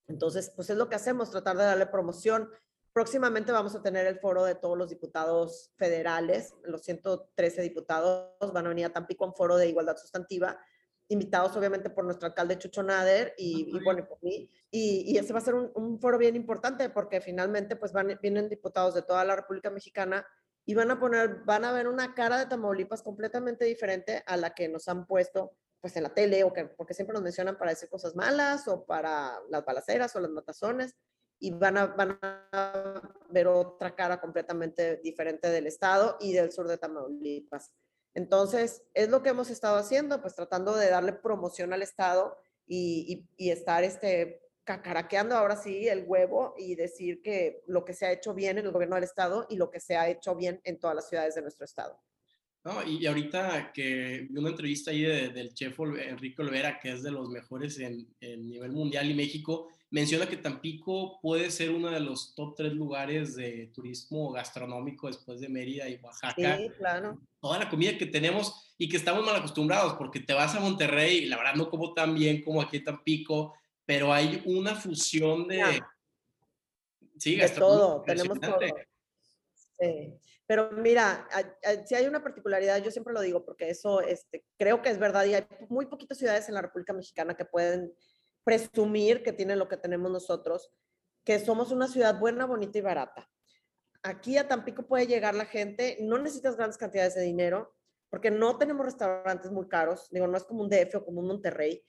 Entonces, 0.07 0.51
pues 0.55 0.69
es 0.69 0.77
lo 0.77 0.89
que 0.89 0.95
hacemos, 0.95 1.31
tratar 1.31 1.57
de 1.57 1.63
darle 1.63 1.85
promoción. 1.85 2.49
Próximamente 2.91 3.51
vamos 3.51 3.75
a 3.75 3.81
tener 3.81 4.05
el 4.05 4.19
foro 4.19 4.43
de 4.43 4.55
todos 4.55 4.77
los 4.77 4.89
diputados 4.89 5.71
federales, 5.77 6.53
los 6.63 6.83
113 6.83 7.61
diputados 7.61 8.53
van 8.53 8.65
a 8.65 8.69
venir 8.69 8.85
a 8.85 8.93
Tampico 8.93 9.25
un 9.25 9.33
foro 9.33 9.57
de 9.57 9.69
igualdad 9.69 9.97
sustantiva 9.97 10.59
invitados 11.13 11.55
obviamente 11.55 11.89
por 11.89 12.03
nuestro 12.03 12.27
alcalde 12.27 12.57
Chucho 12.57 12.83
Nader 12.83 13.33
y, 13.37 13.71
bueno, 13.83 14.05
por 14.07 14.21
mí. 14.21 14.49
Y, 14.69 15.03
y, 15.07 15.17
ese 15.17 15.31
va 15.31 15.39
a 15.39 15.43
ser 15.43 15.53
un, 15.53 15.99
foro 15.99 16.17
bien 16.17 16.35
importante 16.35 16.89
porque 16.89 17.21
finalmente 17.21 17.75
pues 17.75 17.93
van, 17.93 18.19
vienen 18.21 18.49
diputados 18.49 18.93
de 18.93 19.03
toda 19.03 19.23
la 19.23 19.35
República 19.35 19.69
Mexicana 19.69 20.25
y 20.65 20.73
van 20.73 20.91
a 20.91 20.99
poner, 20.99 21.43
van 21.45 21.65
a 21.65 21.71
ver 21.71 21.87
una 21.87 22.13
cara 22.13 22.37
de 22.37 22.45
Tamaulipas 22.47 23.01
completamente 23.01 23.65
diferente 23.65 24.23
a 24.25 24.37
la 24.37 24.53
que 24.53 24.67
nos 24.67 24.87
han 24.87 25.05
puesto 25.05 25.53
pues 25.79 25.95
en 25.97 26.03
la 26.03 26.13
tele 26.13 26.43
o 26.43 26.53
que 26.53 26.65
porque 26.65 26.93
siempre 26.93 27.13
nos 27.13 27.23
mencionan 27.23 27.57
para 27.57 27.71
decir 27.71 27.89
cosas 27.89 28.15
malas 28.15 28.67
o 28.67 28.85
para 28.85 29.39
las 29.49 29.65
balaceras 29.65 30.15
o 30.15 30.19
las 30.21 30.31
matazones 30.31 30.95
y 31.39 31.51
van 31.51 31.77
a, 31.77 31.87
van 31.87 32.17
a 32.21 33.01
ver 33.29 33.47
otra 33.47 33.93
cara 33.93 34.21
completamente 34.21 34.97
diferente 35.03 35.49
del 35.49 35.67
estado 35.67 36.17
y 36.21 36.31
del 36.31 36.53
sur 36.53 36.69
de 36.69 36.77
Tamaulipas. 36.77 37.71
Entonces, 38.13 38.83
es 38.93 39.09
lo 39.09 39.23
que 39.23 39.29
hemos 39.29 39.49
estado 39.49 39.77
haciendo, 39.77 40.21
pues 40.21 40.35
tratando 40.35 40.75
de 40.75 40.89
darle 40.89 41.13
promoción 41.13 41.73
al 41.73 41.81
Estado 41.81 42.37
y, 42.67 43.27
estar 43.37 43.83
este, 43.83 44.41
cacaraqueando 44.63 45.35
ahora 45.35 45.55
sí 45.55 45.87
el 45.87 46.05
huevo 46.07 46.53
y 46.57 46.75
decir 46.75 47.21
que 47.21 47.63
lo 47.67 47.83
que 47.83 47.93
se 47.93 48.05
ha 48.05 48.11
hecho 48.11 48.33
bien 48.33 48.57
en 48.57 48.65
el 48.65 48.71
gobierno 48.71 48.95
del 48.95 49.03
Estado 49.03 49.47
y 49.49 49.57
lo 49.57 49.69
que 49.69 49.79
se 49.79 49.97
ha 49.97 50.09
hecho 50.09 50.35
bien 50.35 50.61
en 50.63 50.79
todas 50.79 50.95
las 50.95 51.09
ciudades 51.09 51.35
de 51.35 51.41
nuestro 51.41 51.65
Estado. 51.65 51.99
No, 52.63 52.81
y 52.87 53.05
ahorita 53.05 53.73
que 53.73 54.25
vi 54.29 54.39
una 54.39 54.51
entrevista 54.51 54.91
ahí 54.91 55.01
del 55.01 55.53
chef 55.53 55.77
Enrique 55.79 56.41
Olvera, 56.41 56.79
que 56.79 56.93
es 56.93 57.03
de 57.03 57.11
los 57.11 57.29
mejores 57.29 57.77
en, 57.79 58.07
en 58.21 58.47
nivel 58.47 58.71
mundial 58.71 59.09
y 59.09 59.13
México, 59.13 59.67
menciona 59.93 60.27
que 60.27 60.37
Tampico 60.37 61.19
puede 61.21 61.51
ser 61.51 61.69
uno 61.69 61.91
de 61.91 61.99
los 61.99 62.33
top 62.33 62.55
tres 62.55 62.73
lugares 62.73 63.35
de 63.35 63.69
turismo 63.75 64.31
gastronómico 64.31 65.05
después 65.05 65.39
de 65.39 65.47
Mérida 65.47 65.87
y 65.87 65.99
Oaxaca. 66.01 66.57
Sí, 66.57 66.71
claro. 66.77 67.21
Toda 67.39 67.59
la 67.59 67.69
comida 67.69 67.95
que 67.95 68.07
tenemos 68.07 68.73
y 68.79 68.89
que 68.89 68.97
estamos 68.97 69.23
mal 69.23 69.35
acostumbrados, 69.35 69.93
porque 69.93 70.19
te 70.19 70.33
vas 70.33 70.55
a 70.55 70.59
Monterrey 70.59 71.19
y 71.19 71.25
la 71.27 71.37
verdad 71.37 71.53
no 71.53 71.69
como 71.69 71.93
tan 71.93 72.15
bien 72.15 72.43
como 72.43 72.59
aquí 72.59 72.77
en 72.77 72.85
Tampico, 72.85 73.53
pero 73.85 74.11
hay 74.11 74.41
una 74.45 74.73
fusión 74.73 75.47
de... 75.47 75.79
Sí, 77.19 77.35
de 77.35 77.49
todo, 77.49 78.01
tenemos 78.01 78.39
todo. 78.39 78.57
Sí. 79.79 80.11
Pero 80.47 80.71
mira, 80.71 81.27
si 81.85 81.93
hay 81.93 82.07
una 82.07 82.23
particularidad, 82.23 82.83
yo 82.83 82.89
siempre 82.89 83.13
lo 83.13 83.21
digo, 83.21 83.45
porque 83.45 83.69
eso 83.69 84.01
este, 84.01 84.43
creo 84.57 84.81
que 84.81 84.89
es 84.89 84.97
verdad, 84.97 85.25
y 85.25 85.35
hay 85.35 85.45
muy 85.69 85.85
poquitas 85.85 86.17
ciudades 86.17 86.49
en 86.49 86.55
la 86.55 86.63
República 86.63 86.93
Mexicana 86.93 87.35
que 87.35 87.45
pueden 87.45 87.93
presumir 88.43 89.23
que 89.23 89.33
tienen 89.33 89.59
lo 89.59 89.67
que 89.67 89.77
tenemos 89.77 90.11
nosotros, 90.11 90.71
que 91.23 91.39
somos 91.39 91.71
una 91.71 91.87
ciudad 91.87 92.19
buena, 92.19 92.45
bonita 92.45 92.77
y 92.77 92.81
barata. 92.81 93.29
Aquí 94.01 94.37
a 94.37 94.47
Tampico 94.47 94.83
puede 94.83 95.07
llegar 95.07 95.33
la 95.33 95.45
gente, 95.45 95.97
no 96.01 96.17
necesitas 96.17 96.57
grandes 96.57 96.77
cantidades 96.77 97.15
de 97.15 97.21
dinero, 97.21 97.73
porque 98.09 98.29
no 98.29 98.57
tenemos 98.57 98.85
restaurantes 98.85 99.51
muy 99.51 99.67
caros, 99.67 100.07
digo, 100.11 100.27
no 100.27 100.37
es 100.37 100.43
como 100.43 100.61
un 100.61 100.69
DF 100.69 100.95
o 100.95 101.05
como 101.05 101.21
un 101.21 101.27
Monterrey, 101.27 101.83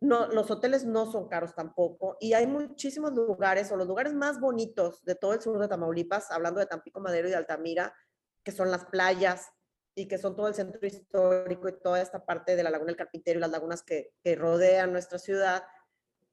no, 0.00 0.26
los 0.28 0.50
hoteles 0.50 0.84
no 0.84 1.10
son 1.10 1.28
caros 1.28 1.54
tampoco, 1.54 2.16
y 2.20 2.32
hay 2.32 2.46
muchísimos 2.46 3.12
lugares, 3.12 3.70
o 3.70 3.76
los 3.76 3.86
lugares 3.86 4.14
más 4.14 4.40
bonitos 4.40 5.04
de 5.04 5.14
todo 5.14 5.34
el 5.34 5.40
sur 5.40 5.58
de 5.58 5.68
Tamaulipas, 5.68 6.30
hablando 6.30 6.58
de 6.58 6.66
Tampico 6.66 7.00
Madero 7.00 7.28
y 7.28 7.30
de 7.30 7.36
Altamira, 7.36 7.94
que 8.42 8.52
son 8.52 8.70
las 8.70 8.86
playas, 8.86 9.50
y 9.94 10.06
que 10.06 10.18
son 10.18 10.36
todo 10.36 10.48
el 10.48 10.54
centro 10.54 10.86
histórico 10.86 11.68
y 11.68 11.80
toda 11.80 12.00
esta 12.00 12.24
parte 12.24 12.56
de 12.56 12.62
la 12.62 12.70
Laguna 12.70 12.88
del 12.88 12.96
Carpintero 12.96 13.38
y 13.38 13.40
las 13.40 13.50
lagunas 13.50 13.82
que 13.82 14.12
rodean 14.36 14.92
nuestra 14.92 15.18
ciudad, 15.18 15.64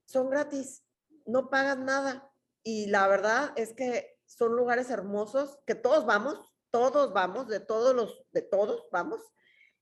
son 0.08 0.30
gratis, 0.30 0.84
no 1.26 1.50
pagan 1.50 1.86
nada. 1.86 2.32
Y 2.64 2.88
la 2.88 3.08
verdad 3.08 3.52
es 3.56 3.74
que 3.74 4.18
son 4.26 4.56
lugares 4.56 4.90
hermosos 4.90 5.60
que 5.66 5.76
todos 5.76 6.06
vamos, 6.06 6.54
todos 6.72 7.14
vamos, 7.14 7.48
de 7.48 7.60
todos 7.60 7.96
los, 7.96 8.26
de 8.32 8.42
todos 8.42 8.88
vamos. 8.92 9.22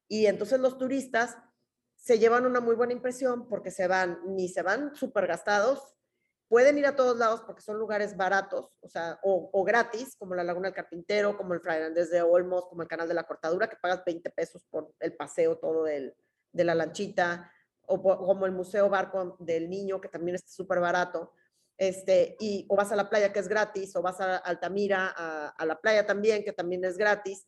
Y 0.08 0.26
entonces 0.28 0.60
los 0.60 0.78
turistas 0.78 1.38
se 1.96 2.20
llevan 2.20 2.46
una 2.46 2.60
muy 2.60 2.76
buena 2.76 2.94
impresión 2.94 3.48
porque 3.48 3.72
se 3.72 3.88
van, 3.88 4.20
ni 4.36 4.50
se 4.50 4.62
van 4.62 4.96
súper 4.96 5.26
gastados, 5.26 5.96
pueden 6.48 6.78
ir 6.78 6.86
a 6.86 6.96
todos 6.96 7.18
lados 7.18 7.42
porque 7.42 7.64
son 7.64 7.78
lugares 7.80 8.16
baratos, 8.16 8.72
o 8.82 8.88
sea, 8.88 9.20
o, 9.24 9.64
gratis, 9.64 10.16
como 10.16 10.36
la 10.36 10.44
Laguna 10.44 10.68
del 10.68 10.76
Carpintero, 10.76 11.36
como 11.36 11.56
el 11.56 11.62
Fray 11.62 11.92
de 11.92 12.22
Olmos, 12.22 12.68
como 12.68 12.84
el 12.84 12.88
Canal 12.88 13.08
de 13.08 13.16
la 13.16 13.24
Cortadura, 13.24 13.68
que 13.68 13.78
pagas 13.78 14.06
20 14.06 14.30
pesos 14.30 14.64
por 14.70 14.94
el 15.00 15.16
paseo 15.16 15.58
todo 15.58 15.86
del, 15.86 16.16
de 16.52 16.64
la 16.64 16.76
lanchita, 16.76 17.52
o 17.88 18.02
como 18.02 18.46
el 18.46 18.52
Museo 18.52 18.90
Barco 18.90 19.38
del 19.40 19.70
Niño, 19.70 20.02
que 20.02 20.10
también 20.10 20.36
está 20.36 20.50
súper 20.50 20.80
barato, 20.80 21.34
este, 21.78 22.36
y, 22.40 22.66
o 22.70 22.76
vas 22.76 22.92
a 22.92 22.96
la 22.96 23.10
playa, 23.10 23.34
que 23.34 23.40
es 23.40 23.48
gratis, 23.48 23.96
o 23.96 24.02
vas 24.02 24.22
a 24.22 24.38
Altamira, 24.38 25.14
a, 25.16 25.50
a, 25.50 25.66
la 25.66 25.80
playa 25.82 26.06
también, 26.06 26.44
que 26.44 26.54
también 26.54 26.86
es 26.86 26.98
gratis, 26.98 27.48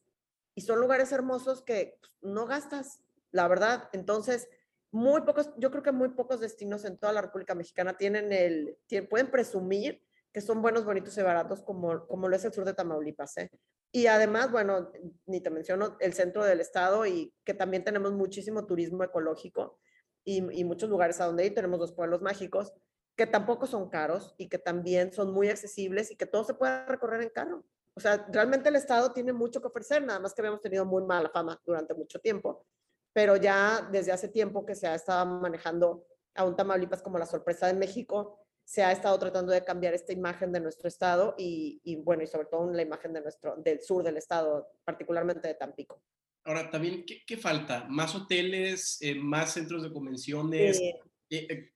y 0.56 0.62
son 0.62 0.80
lugares 0.80 1.12
hermosos 1.12 1.62
que 1.62 1.98
pues, 2.00 2.12
no 2.22 2.46
gastas, 2.46 3.02
la 3.32 3.48
verdad. 3.48 3.90
Entonces, 3.94 4.50
muy 4.92 5.22
pocos, 5.22 5.52
yo 5.58 5.72
creo 5.72 5.84
que 5.84 5.92
muy 5.92 6.10
pocos 6.10 6.40
destinos 6.40 6.84
en 6.86 6.98
toda 6.98 7.14
la 7.14 7.22
República 7.22 7.56
Mexicana 7.56 7.98
tienen 7.98 8.34
el, 8.34 8.78
pueden 9.10 9.30
presumir 9.30 10.04
que 10.34 10.42
son 10.42 10.62
buenos, 10.62 10.86
bonitos 10.86 11.18
y 11.18 11.22
baratos 11.22 11.62
como, 11.64 12.06
como 12.08 12.28
lo 12.28 12.36
es 12.36 12.46
el 12.46 12.54
sur 12.54 12.66
de 12.66 12.74
Tamaulipas. 12.74 13.38
¿eh? 13.38 13.52
Y 13.92 14.08
además, 14.08 14.52
bueno, 14.52 14.92
ni 15.26 15.42
te 15.42 15.50
menciono 15.50 15.98
el 16.00 16.14
centro 16.14 16.44
del 16.44 16.60
estado 16.60 17.06
y 17.06 17.34
que 17.44 17.54
también 17.54 17.84
tenemos 17.84 18.14
muchísimo 18.14 18.66
turismo 18.66 19.04
ecológico 19.04 19.80
y, 20.28 20.60
y 20.60 20.64
muchos 20.66 20.90
lugares 20.90 21.22
a 21.22 21.26
donde 21.26 21.46
ir. 21.46 21.56
Tenemos 21.56 21.80
los 21.80 21.94
pueblos 21.94 22.22
mágicos 22.22 22.74
que 23.16 23.26
tampoco 23.26 23.66
son 23.66 23.90
caros 23.90 24.36
y 24.38 24.50
que 24.50 24.60
también 24.60 25.12
son 25.12 25.32
muy 25.34 25.50
accesibles 25.50 26.12
y 26.12 26.18
que 26.18 26.26
todo 26.26 26.44
se 26.44 26.54
puede 26.54 26.86
recorrer 26.86 27.22
en 27.22 27.30
carro. 27.30 27.64
O 27.96 28.00
sea, 28.00 28.28
realmente 28.30 28.70
el 28.70 28.76
Estado 28.76 29.12
tiene 29.12 29.34
mucho 29.34 29.60
que 29.60 29.68
ofrecer, 29.68 30.04
nada 30.04 30.20
más 30.20 30.34
que 30.34 30.42
habíamos 30.42 30.62
tenido 30.62 30.86
muy 30.86 31.04
mala 31.04 31.30
fama 31.30 31.60
durante 31.66 31.96
mucho 31.96 32.20
tiempo, 32.20 32.66
pero 33.12 33.38
ya 33.38 33.90
desde 33.92 34.12
hace 34.12 34.28
tiempo 34.28 34.66
que 34.66 34.76
se 34.76 34.86
ha 34.86 34.94
estado 34.94 35.26
manejando 35.26 36.06
a 36.36 36.46
un 36.46 36.56
Tamaulipas 36.56 37.02
como 37.02 37.18
la 37.18 37.26
sorpresa 37.26 37.66
de 37.66 37.74
México, 37.74 38.40
se 38.64 38.84
ha 38.84 38.92
estado 38.92 39.18
tratando 39.18 39.52
de 39.52 39.64
cambiar 39.64 39.96
esta 39.96 40.14
imagen 40.14 40.52
de 40.52 40.60
nuestro 40.60 40.88
estado 40.88 41.34
y, 41.38 41.82
y 41.84 41.96
bueno, 41.96 42.22
y 42.22 42.28
sobre 42.28 42.46
todo 42.48 42.72
la 42.72 42.82
imagen 42.84 43.14
de 43.14 43.22
nuestro, 43.22 43.56
del 43.56 43.82
sur 43.82 44.04
del 44.04 44.18
estado, 44.18 44.68
particularmente 44.84 45.48
de 45.48 45.56
Tampico. 45.56 46.02
Ahora, 46.48 46.72
también, 46.72 47.06
¿qué, 47.06 47.26
qué 47.28 47.36
falta? 47.36 47.86
¿Más 47.90 48.16
hoteles, 48.16 49.00
eh, 49.02 49.16
más 49.16 49.52
centros 49.52 49.84
de 49.84 49.92
convenciones? 49.92 50.80
Eh, 50.80 50.98
eh, 51.30 51.72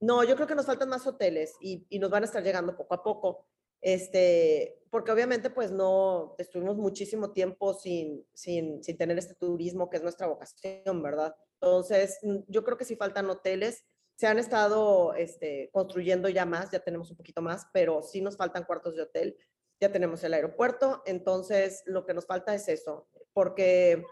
no, 0.00 0.22
yo 0.22 0.36
creo 0.36 0.46
que 0.46 0.54
nos 0.54 0.66
faltan 0.66 0.90
más 0.90 1.06
hoteles 1.06 1.54
y, 1.62 1.86
y, 1.88 1.98
nos 1.98 2.10
van 2.10 2.22
a 2.22 2.26
estar 2.26 2.42
llegando 2.42 2.76
poco 2.76 2.94
a 2.94 3.02
poco. 3.02 3.46
Este, 3.80 4.82
porque 4.90 5.12
obviamente 5.12 5.48
pues 5.48 5.70
no, 5.70 6.34
estuvimos 6.36 6.76
muchísimo 6.76 7.32
tiempo 7.32 7.72
sin, 7.72 8.26
sin, 8.34 8.84
sin 8.84 8.98
tener 8.98 9.16
este 9.16 9.34
turismo 9.34 9.88
que 9.88 9.96
es 9.96 10.02
nuestra 10.02 10.26
vocación, 10.26 11.02
¿verdad? 11.02 11.34
Entonces, 11.62 12.18
mm, 12.22 12.40
yo 12.48 12.64
creo 12.64 12.76
que 12.76 12.84
sí 12.84 12.96
faltan 12.96 13.30
hoteles. 13.30 13.86
Se 14.16 14.26
han 14.26 14.38
estado 14.38 15.14
este, 15.14 15.70
construyendo 15.72 16.28
ya 16.28 16.44
más, 16.44 16.70
ya 16.70 16.80
tenemos 16.80 17.10
un 17.10 17.16
poquito 17.16 17.40
más, 17.40 17.66
pero 17.72 18.02
sí 18.02 18.20
nos 18.20 18.36
faltan 18.36 18.64
cuartos 18.64 18.94
de 18.94 19.02
hotel. 19.02 19.38
Ya 19.80 19.92
tenemos 19.92 20.24
el 20.24 20.34
aeropuerto, 20.34 21.02
entonces 21.06 21.82
lo 21.86 22.06
que 22.06 22.14
nos 22.14 22.26
falta 22.26 22.54
es 22.54 22.68
eso, 22.68 23.08
porque 23.32 24.04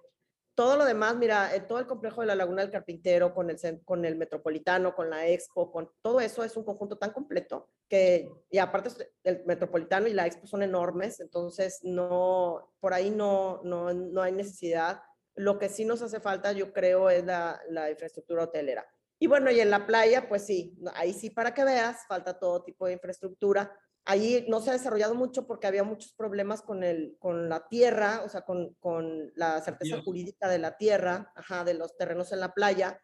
todo 0.54 0.76
lo 0.76 0.84
demás, 0.84 1.16
mira, 1.16 1.54
eh, 1.54 1.60
todo 1.60 1.80
el 1.80 1.86
complejo 1.86 2.20
de 2.20 2.28
la 2.28 2.36
Laguna 2.36 2.62
del 2.62 2.70
Carpintero 2.70 3.34
con 3.34 3.50
el, 3.50 3.58
con 3.84 4.04
el 4.04 4.16
Metropolitano, 4.16 4.94
con 4.94 5.10
la 5.10 5.26
Expo, 5.26 5.72
con 5.72 5.90
todo 6.00 6.20
eso 6.20 6.44
es 6.44 6.56
un 6.56 6.64
conjunto 6.64 6.96
tan 6.96 7.12
completo 7.12 7.68
que, 7.88 8.30
y 8.50 8.58
aparte 8.58 9.10
el 9.24 9.44
Metropolitano 9.46 10.06
y 10.06 10.12
la 10.12 10.26
Expo 10.26 10.46
son 10.46 10.62
enormes, 10.62 11.18
entonces 11.20 11.80
no, 11.82 12.72
por 12.78 12.94
ahí 12.94 13.10
no, 13.10 13.60
no, 13.64 13.92
no 13.92 14.22
hay 14.22 14.32
necesidad. 14.32 15.02
Lo 15.34 15.58
que 15.58 15.68
sí 15.68 15.84
nos 15.84 16.02
hace 16.02 16.20
falta, 16.20 16.52
yo 16.52 16.72
creo, 16.72 17.10
es 17.10 17.24
la, 17.24 17.60
la 17.68 17.90
infraestructura 17.90 18.44
hotelera. 18.44 18.86
Y 19.18 19.26
bueno, 19.26 19.50
y 19.50 19.58
en 19.58 19.70
la 19.70 19.86
playa, 19.86 20.28
pues 20.28 20.44
sí, 20.44 20.78
ahí 20.94 21.12
sí 21.12 21.30
para 21.30 21.52
que 21.52 21.64
veas, 21.64 22.06
falta 22.06 22.38
todo 22.38 22.62
tipo 22.62 22.86
de 22.86 22.92
infraestructura 22.92 23.76
Allí 24.06 24.44
no 24.48 24.60
se 24.60 24.70
ha 24.70 24.74
desarrollado 24.74 25.14
mucho 25.14 25.46
porque 25.46 25.66
había 25.66 25.82
muchos 25.82 26.12
problemas 26.12 26.60
con, 26.60 26.84
el, 26.84 27.16
con 27.18 27.48
la 27.48 27.68
tierra, 27.68 28.22
o 28.24 28.28
sea, 28.28 28.42
con, 28.42 28.74
con 28.74 29.32
la 29.34 29.62
certeza 29.62 30.02
jurídica 30.02 30.48
de 30.48 30.58
la 30.58 30.76
tierra, 30.76 31.32
ajá, 31.34 31.64
de 31.64 31.74
los 31.74 31.96
terrenos 31.96 32.30
en 32.32 32.40
la 32.40 32.52
playa, 32.52 33.00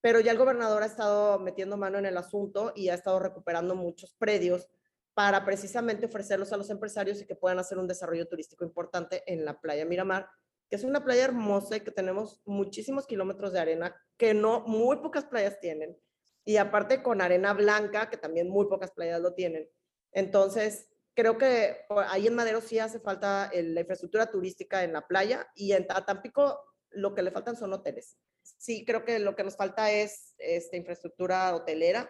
pero 0.00 0.20
ya 0.20 0.32
el 0.32 0.38
gobernador 0.38 0.82
ha 0.82 0.86
estado 0.86 1.38
metiendo 1.38 1.76
mano 1.76 1.98
en 1.98 2.06
el 2.06 2.16
asunto 2.16 2.72
y 2.74 2.88
ha 2.88 2.94
estado 2.94 3.18
recuperando 3.18 3.74
muchos 3.74 4.14
predios 4.18 4.68
para 5.12 5.44
precisamente 5.44 6.06
ofrecerlos 6.06 6.52
a 6.52 6.56
los 6.56 6.70
empresarios 6.70 7.20
y 7.20 7.26
que 7.26 7.34
puedan 7.34 7.58
hacer 7.58 7.76
un 7.76 7.88
desarrollo 7.88 8.28
turístico 8.28 8.64
importante 8.64 9.24
en 9.26 9.44
la 9.44 9.60
playa 9.60 9.84
Miramar, 9.84 10.28
que 10.70 10.76
es 10.76 10.84
una 10.84 11.04
playa 11.04 11.24
hermosa 11.24 11.76
y 11.76 11.80
que 11.80 11.90
tenemos 11.90 12.40
muchísimos 12.44 13.06
kilómetros 13.06 13.52
de 13.52 13.58
arena 13.58 13.96
que 14.16 14.32
no 14.32 14.60
muy 14.60 14.96
pocas 14.98 15.24
playas 15.24 15.58
tienen. 15.60 15.98
Y 16.44 16.56
aparte 16.56 17.02
con 17.02 17.20
arena 17.20 17.52
blanca, 17.52 18.08
que 18.08 18.16
también 18.16 18.48
muy 18.48 18.66
pocas 18.66 18.92
playas 18.92 19.20
lo 19.20 19.34
tienen. 19.34 19.68
Entonces, 20.12 20.88
creo 21.14 21.36
que 21.36 21.84
ahí 22.08 22.26
en 22.26 22.34
Madero 22.34 22.60
sí 22.60 22.78
hace 22.78 23.00
falta 23.00 23.50
la 23.52 23.80
infraestructura 23.80 24.30
turística 24.30 24.84
en 24.84 24.92
la 24.92 25.06
playa 25.06 25.48
y 25.54 25.72
en 25.72 25.86
Tampico 25.86 26.60
lo 26.90 27.14
que 27.14 27.22
le 27.22 27.30
faltan 27.30 27.56
son 27.56 27.72
hoteles. 27.72 28.16
Sí, 28.42 28.84
creo 28.84 29.04
que 29.04 29.18
lo 29.18 29.36
que 29.36 29.44
nos 29.44 29.56
falta 29.56 29.90
es 29.90 30.34
esta 30.38 30.76
infraestructura 30.76 31.54
hotelera, 31.54 32.08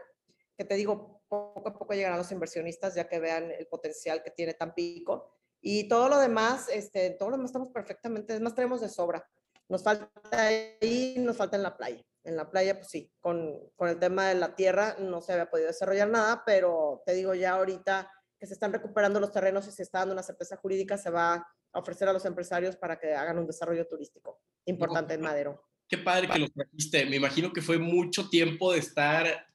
que 0.57 0.65
te 0.65 0.75
digo, 0.75 1.23
poco 1.29 1.69
a 1.69 1.79
poco 1.79 1.95
llegarán 1.95 2.19
los 2.19 2.33
inversionistas 2.33 2.95
ya 2.95 3.09
que 3.09 3.19
vean 3.19 3.51
el 3.51 3.67
potencial 3.67 4.23
que 4.23 4.31
tiene 4.31 4.55
Tampico. 4.55 5.33
Y 5.61 5.89
todo 5.89 6.09
lo 6.09 6.19
demás, 6.19 6.69
este, 6.69 7.11
todo 7.11 7.31
lo 7.31 7.37
demás 7.37 7.51
estamos 7.51 7.71
perfectamente, 7.71 8.35
es 8.35 8.41
más, 8.41 8.55
tenemos 8.55 8.81
de 8.81 8.89
sobra. 8.89 9.27
Nos 9.69 9.83
falta 9.83 10.11
ahí, 10.33 11.17
nos 11.19 11.37
falta 11.37 11.57
en 11.57 11.63
la 11.63 11.77
playa 11.77 12.05
en 12.25 12.37
la 12.37 12.51
playa, 12.51 12.77
pues 12.77 12.89
sí, 12.89 13.11
con, 13.21 13.55
con, 13.77 13.89
el 13.89 13.99
tema 13.99 14.29
de 14.29 14.35
la 14.35 14.55
tierra 14.55 14.97
no 14.99 15.21
se 15.21 15.33
había 15.33 15.51
podido 15.51 15.69
desarrollar 15.69 16.09
nada, 16.09 16.43
pero 16.45 17.03
te 17.07 17.15
digo, 17.15 17.35
ya 17.35 17.53
ahorita 17.53 18.11
que 18.39 18.47
se 18.47 18.55
están 18.55 18.73
recuperando 18.73 19.21
los 19.21 19.33
terrenos 19.33 19.67
y 19.67 19.73
se 19.73 19.83
está 19.83 20.01
dando 20.01 20.15
una 20.15 20.23
certeza 20.23 20.57
jurídica, 20.57 20.97
se 20.97 21.11
va 21.11 21.35
a 21.35 21.79
ofrecer 21.79 22.09
a 22.09 22.13
los 22.13 22.25
empresarios 22.25 22.77
para 22.77 22.99
que 22.99 23.15
hagan 23.15 23.39
un 23.39 23.47
desarrollo 23.47 23.87
turístico 23.87 24.41
importante 24.67 25.15
en 25.15 25.21
Madero. 25.21 25.65
Qué 25.89 25.99
padre 25.99 26.29
que 26.29 26.39
los 26.39 26.53
trajiste. 26.53 27.07
Me 27.07 27.17
imagino 27.17 27.53
que 27.53 27.63
fue 27.63 27.79
mucho 27.79 28.29
tiempo 28.29 28.73
de 28.73 28.79
estar 28.79 29.47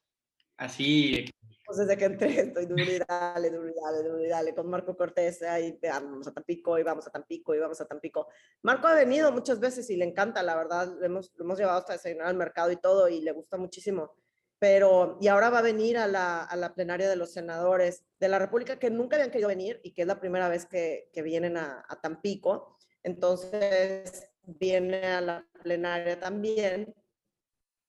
así 0.57 1.25
pues 1.73 1.87
desde 1.87 1.97
que 1.97 2.05
entré 2.05 2.39
estoy 2.39 2.65
duro 2.67 2.83
y 2.83 2.99
dale, 2.99 3.49
duro 3.49 3.67
y 3.67 3.73
dale, 3.73 4.03
duro 4.07 4.23
y 4.23 4.27
dale, 4.27 4.53
con 4.53 4.69
Marco 4.69 4.95
Cortés, 4.95 5.41
ahí 5.41 5.79
vamos 5.81 6.27
a 6.27 6.31
Tampico, 6.31 6.77
y 6.77 6.83
vamos 6.83 7.07
a 7.07 7.09
Tampico, 7.09 7.55
y 7.55 7.59
vamos 7.59 7.81
a 7.81 7.85
Tampico. 7.85 8.27
Marco 8.61 8.87
ha 8.87 8.93
venido 8.93 9.31
muchas 9.31 9.59
veces 9.59 9.89
y 9.89 9.95
le 9.95 10.05
encanta, 10.05 10.43
la 10.43 10.55
verdad, 10.55 10.93
lo 10.99 11.05
hemos, 11.05 11.31
lo 11.35 11.45
hemos 11.45 11.57
llevado 11.57 11.79
hasta 11.79 11.93
desayunar 11.93 12.27
al 12.27 12.35
mercado 12.35 12.71
y 12.71 12.77
todo, 12.77 13.09
y 13.09 13.21
le 13.21 13.31
gusta 13.31 13.57
muchísimo. 13.57 14.13
Pero, 14.59 15.17
y 15.19 15.27
ahora 15.27 15.49
va 15.49 15.59
a 15.59 15.63
venir 15.63 15.97
a 15.97 16.07
la, 16.07 16.43
a 16.43 16.55
la 16.55 16.73
plenaria 16.73 17.09
de 17.09 17.15
los 17.15 17.33
senadores 17.33 18.05
de 18.19 18.29
la 18.29 18.37
República, 18.37 18.77
que 18.77 18.91
nunca 18.91 19.15
habían 19.15 19.31
querido 19.31 19.49
venir 19.49 19.81
y 19.83 19.93
que 19.93 20.03
es 20.03 20.07
la 20.07 20.19
primera 20.19 20.47
vez 20.49 20.65
que, 20.65 21.09
que 21.11 21.21
vienen 21.21 21.57
a, 21.57 21.83
a 21.87 21.99
Tampico. 21.99 22.77
Entonces, 23.01 24.29
viene 24.43 25.05
a 25.07 25.21
la 25.21 25.47
plenaria 25.63 26.19
también 26.19 26.93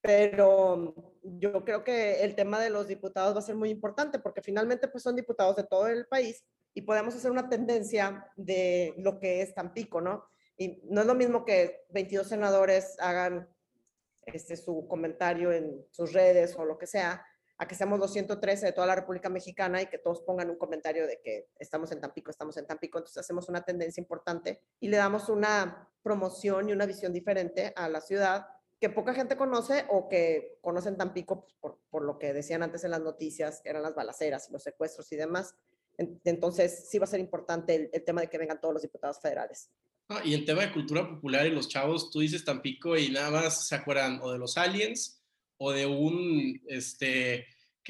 pero 0.05 0.94
yo 1.22 1.64
creo 1.64 1.82
que 1.82 2.22
el 2.24 2.34
tema 2.34 2.61
de 2.61 2.68
los 2.68 2.86
diputados 2.86 3.34
va 3.34 3.38
a 3.38 3.42
ser 3.42 3.57
muy 3.57 3.70
importante 3.70 4.18
porque 4.18 4.42
finalmente 4.42 4.86
pues 4.86 5.02
son 5.02 5.16
diputados 5.16 5.57
de 5.57 5.64
todo 5.64 5.88
el 5.88 6.07
país 6.07 6.44
y 6.74 6.82
podemos 6.82 7.14
hacer 7.14 7.30
una 7.30 7.48
tendencia 7.48 8.30
de 8.36 8.92
lo 8.98 9.18
que 9.18 9.40
es 9.40 9.55
Tampico, 9.55 10.02
¿no? 10.02 10.26
Y 10.59 10.82
no 10.90 11.00
es 11.00 11.07
lo 11.07 11.14
mismo 11.14 11.46
que 11.46 11.86
22 11.88 12.28
senadores 12.28 12.96
hagan 13.00 13.48
este, 14.26 14.59
su 14.59 14.86
comentario 14.88 15.50
en 15.52 15.86
sus 15.90 16.12
redes 16.12 16.55
o 16.59 16.66
lo 16.66 16.76
que 16.76 16.86
sea, 16.86 17.24
a 17.57 17.66
que 17.66 17.74
seamos 17.74 17.98
213 17.98 18.66
de 18.66 18.72
toda 18.72 18.86
la 18.86 18.96
República 18.96 19.30
Mexicana 19.30 19.80
y 19.80 19.86
que 19.86 19.96
todos 19.96 20.20
pongan 20.20 20.50
un 20.50 20.59
comentario 20.59 21.07
de 21.07 21.22
que 21.22 21.48
estamos 21.59 21.90
en 21.92 22.02
Tampico, 22.02 22.30
estamos 22.30 22.59
en 22.59 22.66
Tampico. 22.66 22.98
Entonces 22.98 23.22
hacemos 23.22 23.48
una 23.48 23.64
tendencia 23.64 24.02
importante 24.02 24.61
y 24.80 24.88
le 24.88 24.98
damos 24.98 25.30
una 25.30 25.88
promoción 26.02 26.68
y 26.68 26.72
una 26.72 26.84
visión 26.84 27.11
diferente 27.11 27.72
a 27.74 27.88
la 27.88 28.02
ciudad 28.02 28.48
que 28.85 28.91
poca 28.91 29.14
gente 29.14 29.39
conoce 29.39 29.87
o 29.89 30.11
que 30.11 30.59
conocen 30.61 30.99
Tampico 30.99 31.41
pues, 31.41 31.55
por, 31.59 31.80
por, 31.89 32.05
lo 32.05 32.18
que 32.18 32.35
decían 32.35 32.62
antes 32.62 32.85
en 32.85 32.91
las 32.91 33.01
noticias, 33.01 33.62
eran 33.64 33.82
las 33.82 33.95
balaceras 33.95 34.51
los 34.51 34.62
secuestros 34.62 35.11
y 35.11 35.16
demás. 35.16 35.55
Entonces, 35.97 36.87
sí 36.91 36.99
va 36.99 37.05
a 37.05 37.07
ser 37.07 37.20
importante 37.20 37.74
el, 37.74 37.91
el 37.95 38.05
tema 38.05 38.20
de 38.20 38.28
que 38.28 38.37
vengan 38.37 38.61
todos 38.61 38.74
los 38.74 38.82
diputados 38.82 39.18
federales. 39.22 39.70
Ah, 40.11 40.20
y 40.22 40.35
el 40.35 40.45
tema 40.45 40.66
de 40.66 40.72
cultura 40.72 41.09
popular 41.09 41.47
y 41.47 41.51
los 41.51 41.66
chavos, 41.66 42.11
tú 42.11 42.20
dices 42.20 42.45
Tampico 42.45 42.95
y 42.95 43.09
nada 43.09 43.30
más 43.30 43.66
se 43.66 43.74
acuerdan 43.74 44.20
o 44.20 44.32
de 44.32 44.39
los 44.39 44.59
aliens 44.59 45.18
o 45.57 45.72
de 45.72 45.87
un, 45.87 46.61
este, 46.68 47.47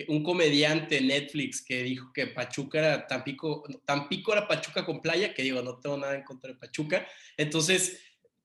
un 0.07 0.23
comediante 0.23 1.01
Netflix 1.01 1.61
que 1.61 1.83
dijo 1.83 2.13
que 2.15 2.29
Pachuca 2.29 2.79
era 2.79 3.07
Tampico, 3.09 3.65
Tampico 3.85 4.33
era 4.33 4.47
Pachuca 4.47 4.87
con 4.87 5.03
playa, 5.03 5.35
que 5.35 5.43
digo, 5.43 5.61
no 5.61 5.81
tengo 5.81 5.97
nada 5.97 6.15
en 6.15 6.23
contra 6.23 6.53
de 6.53 6.57
Pachuca. 6.57 7.05
Entonces, 7.37 7.99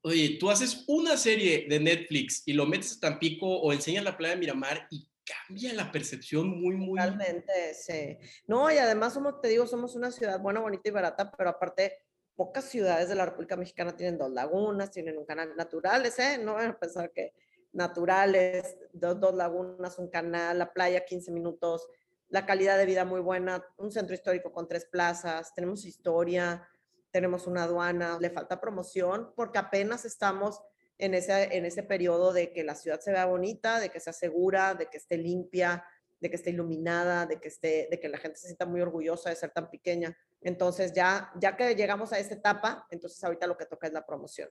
oye, 0.10 0.38
tú 0.40 0.50
haces 0.50 0.84
una 0.88 1.18
serie 1.18 1.66
de 1.70 1.80
Netflix 1.80 2.44
y 2.46 2.54
lo 2.54 2.66
metes 2.66 2.98
a 2.98 3.00
Tampico 3.00 3.48
o 3.48 3.74
enseñas 3.74 4.04
la 4.04 4.18
playa 4.18 4.36
de 4.36 4.40
Miramar 4.40 4.88
y 4.92 5.08
cambia 5.26 5.74
la 5.74 5.92
percepción 5.92 6.62
muy, 6.62 6.76
muy. 6.76 7.00
Realmente, 7.00 7.74
sí. 7.74 8.18
No, 8.48 8.72
y 8.72 8.78
además, 8.78 9.14
somos, 9.14 9.42
te 9.42 9.50
digo, 9.50 9.68
somos 9.68 9.96
una 9.96 10.12
ciudad 10.12 10.40
buena, 10.40 10.60
bonita 10.60 10.90
y 10.90 10.92
barata, 10.92 11.32
pero 11.38 11.52
aparte, 11.52 11.98
pocas 12.36 12.66
ciudades 12.66 13.10
de 13.10 13.16
la 13.16 13.26
República 13.26 13.58
Mexicana 13.58 13.96
tienen 13.96 14.18
dos 14.18 14.32
lagunas, 14.32 14.92
tienen 14.92 15.18
un 15.18 15.26
canal 15.26 15.56
naturales, 15.56 16.18
¿eh? 16.20 16.38
No 16.38 16.54
van 16.54 16.72
a 16.72 16.80
pensar 16.80 17.12
que 17.12 17.34
naturales, 17.72 18.78
dos, 18.94 19.20
dos 19.20 19.36
lagunas, 19.36 20.00
un 20.00 20.10
canal, 20.10 20.58
la 20.58 20.72
playa 20.74 21.06
15 21.06 21.32
minutos, 21.32 21.88
la 22.30 22.46
calidad 22.46 22.78
de 22.78 22.86
vida 22.86 23.06
muy 23.06 23.22
buena, 23.22 23.64
un 23.78 23.92
centro 23.92 24.14
histórico 24.14 24.52
con 24.52 24.68
tres 24.68 24.86
plazas, 24.86 25.54
tenemos 25.54 25.86
historia, 25.86 26.68
tenemos 27.12 27.48
una 27.48 27.64
aduana, 27.64 28.18
le 28.20 28.30
falta 28.30 28.62
promoción 28.62 29.34
porque 29.36 29.58
apenas 29.58 30.06
estamos 30.06 30.62
en 30.98 31.14
ese, 31.14 31.56
en 31.56 31.66
ese 31.66 31.84
periodo 31.84 32.34
de 32.34 32.52
que 32.52 32.64
la 32.64 32.76
ciudad 32.76 33.00
se 33.00 33.12
vea 33.12 33.26
bonita, 33.26 33.80
de 33.80 33.90
que 33.90 34.00
sea 34.00 34.14
segura, 34.14 34.76
de 34.76 34.88
que 34.90 34.98
esté 34.98 35.18
limpia, 35.18 35.84
de 36.20 36.30
que 36.30 36.36
esté 36.36 36.50
iluminada, 36.50 37.26
de 37.26 37.40
que, 37.40 37.48
esté, 37.48 37.88
de 37.90 38.00
que 38.00 38.10
la 38.10 38.18
gente 38.18 38.38
se 38.38 38.48
sienta 38.48 38.66
muy 38.66 38.82
orgullosa 38.82 39.30
de 39.30 39.38
ser 39.38 39.52
tan 39.52 39.70
pequeña. 39.70 40.16
Entonces 40.42 40.94
ya, 40.94 41.32
ya 41.40 41.56
que 41.56 41.76
llegamos 41.76 42.12
a 42.12 42.20
esta 42.20 42.36
etapa, 42.36 42.86
entonces 42.92 43.24
ahorita 43.24 43.48
lo 43.48 43.58
que 43.58 43.66
toca 43.66 43.88
es 43.88 43.94
la 43.94 44.06
promoción. 44.06 44.50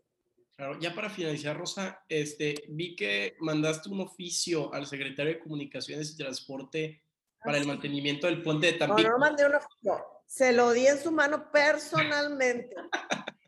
Claro, 0.56 0.78
ya 0.80 0.94
para 0.94 1.08
finalizar, 1.10 1.56
Rosa, 1.56 2.02
este, 2.08 2.64
vi 2.70 2.96
que 2.96 3.36
mandaste 3.40 3.90
un 3.90 4.00
oficio 4.00 4.72
al 4.74 4.86
secretario 4.86 5.34
de 5.34 5.38
Comunicaciones 5.38 6.10
y 6.10 6.16
Transporte 6.16 7.04
para 7.44 7.58
el 7.58 7.64
ah, 7.64 7.68
mantenimiento 7.68 8.26
del 8.26 8.42
puente 8.42 8.66
de 8.66 8.72
Tampico. 8.72 9.08
No, 9.08 9.14
no 9.14 9.18
mandé 9.18 9.46
un 9.46 9.54
oficio 9.54 10.17
se 10.28 10.52
lo 10.52 10.72
di 10.72 10.86
en 10.86 10.98
su 10.98 11.10
mano 11.10 11.50
personalmente. 11.50 12.76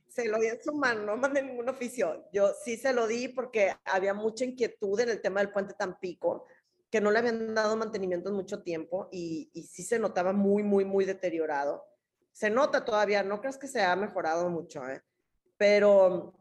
se 0.09 0.25
lo 0.25 0.39
di 0.39 0.47
en 0.47 0.61
su 0.61 0.73
mano, 0.73 1.03
no 1.03 1.17
mandé 1.17 1.43
ningún 1.43 1.69
oficio. 1.69 2.29
Yo 2.33 2.53
sí 2.65 2.77
se 2.77 2.93
lo 2.93 3.07
di 3.07 3.29
porque 3.29 3.77
había 3.85 4.15
mucha 4.15 4.45
inquietud 4.45 4.99
en 4.99 5.11
el 5.11 5.21
tema 5.21 5.41
del 5.41 5.53
puente 5.53 5.75
Tampico, 5.75 6.47
que 6.91 7.01
no 7.01 7.11
le 7.11 7.21
habían 7.21 7.55
dado 7.55 7.77
mantenimiento 7.77 8.31
en 8.31 8.35
mucho 8.35 8.63
tiempo 8.63 9.09
y, 9.13 9.51
y 9.53 9.63
sí 9.65 9.85
se 9.85 9.99
notaba 9.99 10.33
muy, 10.33 10.63
muy, 10.63 10.85
muy 10.85 11.05
deteriorado. 11.05 11.85
Se 12.33 12.51
nota 12.51 12.85
todavía, 12.85 13.23
no 13.23 13.41
crees 13.41 13.59
que 13.59 13.69
se 13.69 13.83
ha 13.83 13.95
mejorado 13.95 14.49
mucho, 14.49 14.89
¿eh? 14.89 15.03
pero 15.57 16.33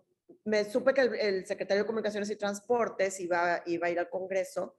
me 0.45 0.63
supe 0.63 0.93
que 0.93 1.01
el, 1.01 1.45
secretario 1.45 1.83
de 1.83 1.87
Comunicaciones 1.87 2.29
y 2.29 2.37
Transportes 2.37 3.19
iba, 3.19 3.61
iba 3.65 3.87
a 3.87 3.89
ir 3.89 3.99
al 3.99 4.09
Congreso 4.09 4.77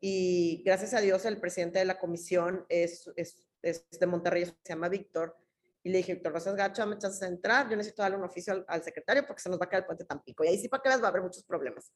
y 0.00 0.62
gracias 0.64 0.94
a 0.94 1.00
Dios 1.00 1.24
el 1.26 1.38
presidente 1.38 1.78
de 1.78 1.84
la 1.84 1.98
comisión 1.98 2.64
es, 2.68 3.10
es, 3.16 3.36
de 3.62 4.06
Monterrey, 4.06 4.44
se 4.44 4.54
llama 4.68 4.88
Víctor, 4.88 5.36
y 5.84 5.90
le 5.90 5.98
dije, 5.98 6.14
Víctor 6.14 6.32
Rosas 6.32 6.54
Gacho, 6.54 6.86
me 6.86 6.94
echas 6.94 7.20
a 7.22 7.26
entrar, 7.26 7.68
yo 7.68 7.76
necesito 7.76 8.02
darle 8.02 8.16
un 8.16 8.24
oficio 8.24 8.64
al, 8.68 8.82
secretario 8.84 9.26
porque 9.26 9.42
se 9.42 9.48
nos 9.48 9.60
va 9.60 9.64
a 9.64 9.68
caer 9.68 9.82
el 9.82 9.86
puente 9.86 10.04
Tampico. 10.04 10.44
Y 10.44 10.48
ahí 10.48 10.58
sí, 10.58 10.68
para 10.68 10.82
que 10.82 10.88
veas, 10.88 11.02
va 11.02 11.06
a 11.06 11.10
haber 11.10 11.22
muchos 11.22 11.42
problemas. 11.44 11.92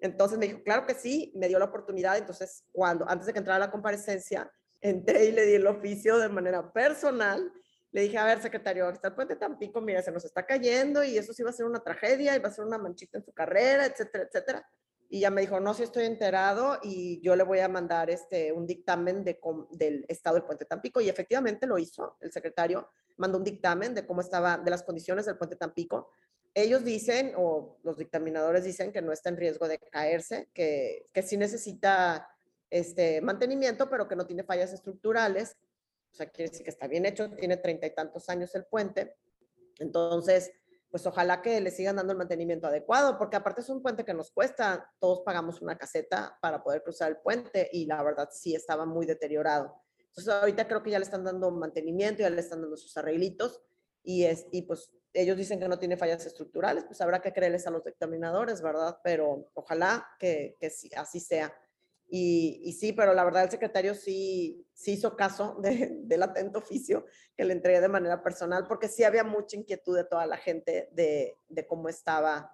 Entonces 0.00 0.38
me 0.38 0.46
dijo, 0.46 0.62
claro 0.62 0.86
que 0.86 0.94
sí, 0.94 1.32
me 1.34 1.48
dio 1.48 1.58
la 1.58 1.64
oportunidad. 1.64 2.16
Entonces, 2.16 2.64
cuando, 2.70 3.08
antes 3.08 3.26
de 3.26 3.32
que 3.32 3.40
entrara 3.40 3.58
la 3.58 3.70
comparecencia, 3.72 4.50
entré 4.80 5.24
y 5.24 5.32
le 5.32 5.46
di 5.46 5.54
el 5.54 5.66
oficio 5.66 6.18
de 6.18 6.28
manera 6.28 6.72
personal. 6.72 7.52
Le 7.90 8.02
dije, 8.02 8.18
a 8.18 8.24
ver, 8.24 8.40
secretario, 8.40 8.88
está 8.90 9.08
el 9.08 9.14
puente 9.14 9.36
Tampico, 9.36 9.80
mira, 9.80 10.02
se 10.02 10.12
nos 10.12 10.24
está 10.24 10.44
cayendo 10.44 11.02
y 11.02 11.16
eso 11.16 11.32
sí 11.32 11.42
va 11.42 11.50
a 11.50 11.54
ser 11.54 11.66
una 11.66 11.80
tragedia 11.80 12.36
y 12.36 12.38
va 12.38 12.48
a 12.48 12.52
ser 12.52 12.64
una 12.64 12.78
manchita 12.78 13.18
en 13.18 13.24
su 13.24 13.32
carrera, 13.32 13.86
etcétera, 13.86 14.24
etcétera. 14.24 14.68
Y 15.08 15.20
ya 15.20 15.30
me 15.30 15.42
dijo, 15.42 15.60
no, 15.60 15.74
sí 15.74 15.82
estoy 15.82 16.06
enterado 16.06 16.78
y 16.82 17.20
yo 17.20 17.36
le 17.36 17.44
voy 17.44 17.60
a 17.60 17.68
mandar 17.68 18.10
este, 18.10 18.52
un 18.52 18.66
dictamen 18.66 19.22
de, 19.22 19.38
del 19.72 20.04
estado 20.08 20.36
del 20.36 20.44
puente 20.44 20.64
Tampico. 20.64 21.00
Y 21.00 21.08
efectivamente 21.08 21.66
lo 21.66 21.78
hizo 21.78 22.16
el 22.20 22.32
secretario 22.32 22.88
mandó 23.16 23.38
un 23.38 23.44
dictamen 23.44 23.94
de 23.94 24.06
cómo 24.06 24.20
estaba, 24.20 24.58
de 24.58 24.70
las 24.70 24.82
condiciones 24.82 25.26
del 25.26 25.36
puente 25.36 25.56
Tampico. 25.56 26.10
Ellos 26.54 26.84
dicen, 26.84 27.32
o 27.36 27.78
los 27.82 27.98
dictaminadores 27.98 28.64
dicen 28.64 28.92
que 28.92 29.02
no 29.02 29.12
está 29.12 29.28
en 29.28 29.36
riesgo 29.36 29.66
de 29.68 29.78
caerse, 29.78 30.48
que, 30.54 31.08
que 31.12 31.22
sí 31.22 31.36
necesita 31.36 32.28
este 32.70 33.20
mantenimiento, 33.20 33.88
pero 33.88 34.06
que 34.08 34.16
no 34.16 34.26
tiene 34.26 34.44
fallas 34.44 34.72
estructurales. 34.72 35.56
O 36.12 36.16
sea, 36.16 36.30
quiere 36.30 36.50
decir 36.50 36.64
que 36.64 36.70
está 36.70 36.86
bien 36.86 37.06
hecho, 37.06 37.30
tiene 37.30 37.56
treinta 37.56 37.86
y 37.86 37.94
tantos 37.94 38.28
años 38.28 38.54
el 38.54 38.64
puente. 38.66 39.16
Entonces, 39.80 40.52
pues 40.94 41.06
ojalá 41.08 41.42
que 41.42 41.60
le 41.60 41.72
sigan 41.72 41.96
dando 41.96 42.12
el 42.12 42.18
mantenimiento 42.18 42.68
adecuado, 42.68 43.18
porque 43.18 43.34
aparte 43.34 43.62
es 43.62 43.68
un 43.68 43.82
puente 43.82 44.04
que 44.04 44.14
nos 44.14 44.30
cuesta, 44.30 44.88
todos 45.00 45.22
pagamos 45.22 45.60
una 45.60 45.76
caseta 45.76 46.38
para 46.40 46.62
poder 46.62 46.84
cruzar 46.84 47.10
el 47.10 47.16
puente 47.16 47.68
y 47.72 47.86
la 47.86 48.00
verdad 48.00 48.28
sí 48.30 48.54
estaba 48.54 48.86
muy 48.86 49.04
deteriorado. 49.04 49.74
Entonces 49.98 50.32
ahorita 50.32 50.68
creo 50.68 50.84
que 50.84 50.92
ya 50.92 51.00
le 51.00 51.04
están 51.04 51.24
dando 51.24 51.50
mantenimiento, 51.50 52.22
ya 52.22 52.30
le 52.30 52.40
están 52.40 52.60
dando 52.60 52.76
sus 52.76 52.96
arreglitos 52.96 53.60
y, 54.04 54.22
es, 54.22 54.46
y 54.52 54.62
pues 54.62 54.88
ellos 55.12 55.36
dicen 55.36 55.58
que 55.58 55.66
no 55.66 55.80
tiene 55.80 55.96
fallas 55.96 56.26
estructurales, 56.26 56.84
pues 56.84 57.00
habrá 57.00 57.20
que 57.20 57.32
creerles 57.32 57.66
a 57.66 57.72
los 57.72 57.82
dictaminadores, 57.82 58.62
¿verdad? 58.62 58.96
Pero 59.02 59.50
ojalá 59.54 60.06
que, 60.20 60.56
que 60.60 60.70
sí, 60.70 60.92
así 60.94 61.18
sea. 61.18 61.52
Y, 62.16 62.60
y, 62.62 62.72
sí, 62.74 62.92
pero 62.92 63.12
la 63.12 63.24
verdad 63.24 63.42
el 63.42 63.50
secretario 63.50 63.92
sí, 63.92 64.64
sí 64.72 64.92
hizo 64.92 65.16
caso 65.16 65.56
de, 65.60 65.90
del 66.04 66.22
atento 66.22 66.60
oficio 66.60 67.06
que 67.36 67.44
le 67.44 67.54
entregué 67.54 67.80
de 67.80 67.88
manera 67.88 68.22
personal, 68.22 68.66
porque 68.68 68.86
sí 68.86 69.02
había 69.02 69.24
mucha 69.24 69.56
inquietud 69.56 69.96
de 69.96 70.04
toda 70.04 70.24
la 70.24 70.36
gente 70.36 70.90
de, 70.92 71.36
de 71.48 71.66
cómo 71.66 71.88
estaba 71.88 72.52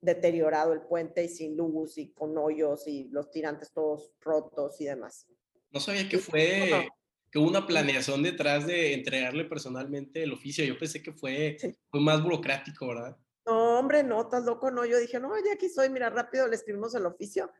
deteriorado 0.00 0.72
el 0.72 0.80
puente 0.80 1.22
y 1.22 1.28
sin 1.28 1.54
luz 1.54 1.98
y 1.98 2.14
con 2.14 2.38
hoyos 2.38 2.88
y 2.88 3.10
los 3.10 3.30
tirantes 3.30 3.72
todos 3.72 4.14
rotos 4.22 4.80
y 4.80 4.86
demás. 4.86 5.26
No 5.70 5.80
sabía 5.80 6.08
que 6.08 6.16
fue, 6.16 6.88
que 7.30 7.38
hubo 7.38 7.48
una 7.48 7.66
planeación 7.66 8.22
detrás 8.22 8.66
de 8.66 8.94
entregarle 8.94 9.44
personalmente 9.44 10.22
el 10.22 10.32
oficio. 10.32 10.64
Yo 10.64 10.78
pensé 10.78 11.02
que 11.02 11.12
fue, 11.12 11.58
fue 11.90 12.00
más 12.00 12.22
burocrático, 12.22 12.88
¿verdad? 12.88 13.18
No, 13.44 13.78
hombre, 13.78 14.02
no, 14.02 14.22
estás 14.22 14.44
loco, 14.44 14.70
no. 14.70 14.86
Yo 14.86 14.98
dije, 14.98 15.20
no, 15.20 15.36
ya 15.44 15.52
aquí 15.52 15.68
soy, 15.68 15.90
mira, 15.90 16.08
rápido 16.08 16.48
le 16.48 16.56
escribimos 16.56 16.94
el 16.94 17.04
oficio. 17.04 17.52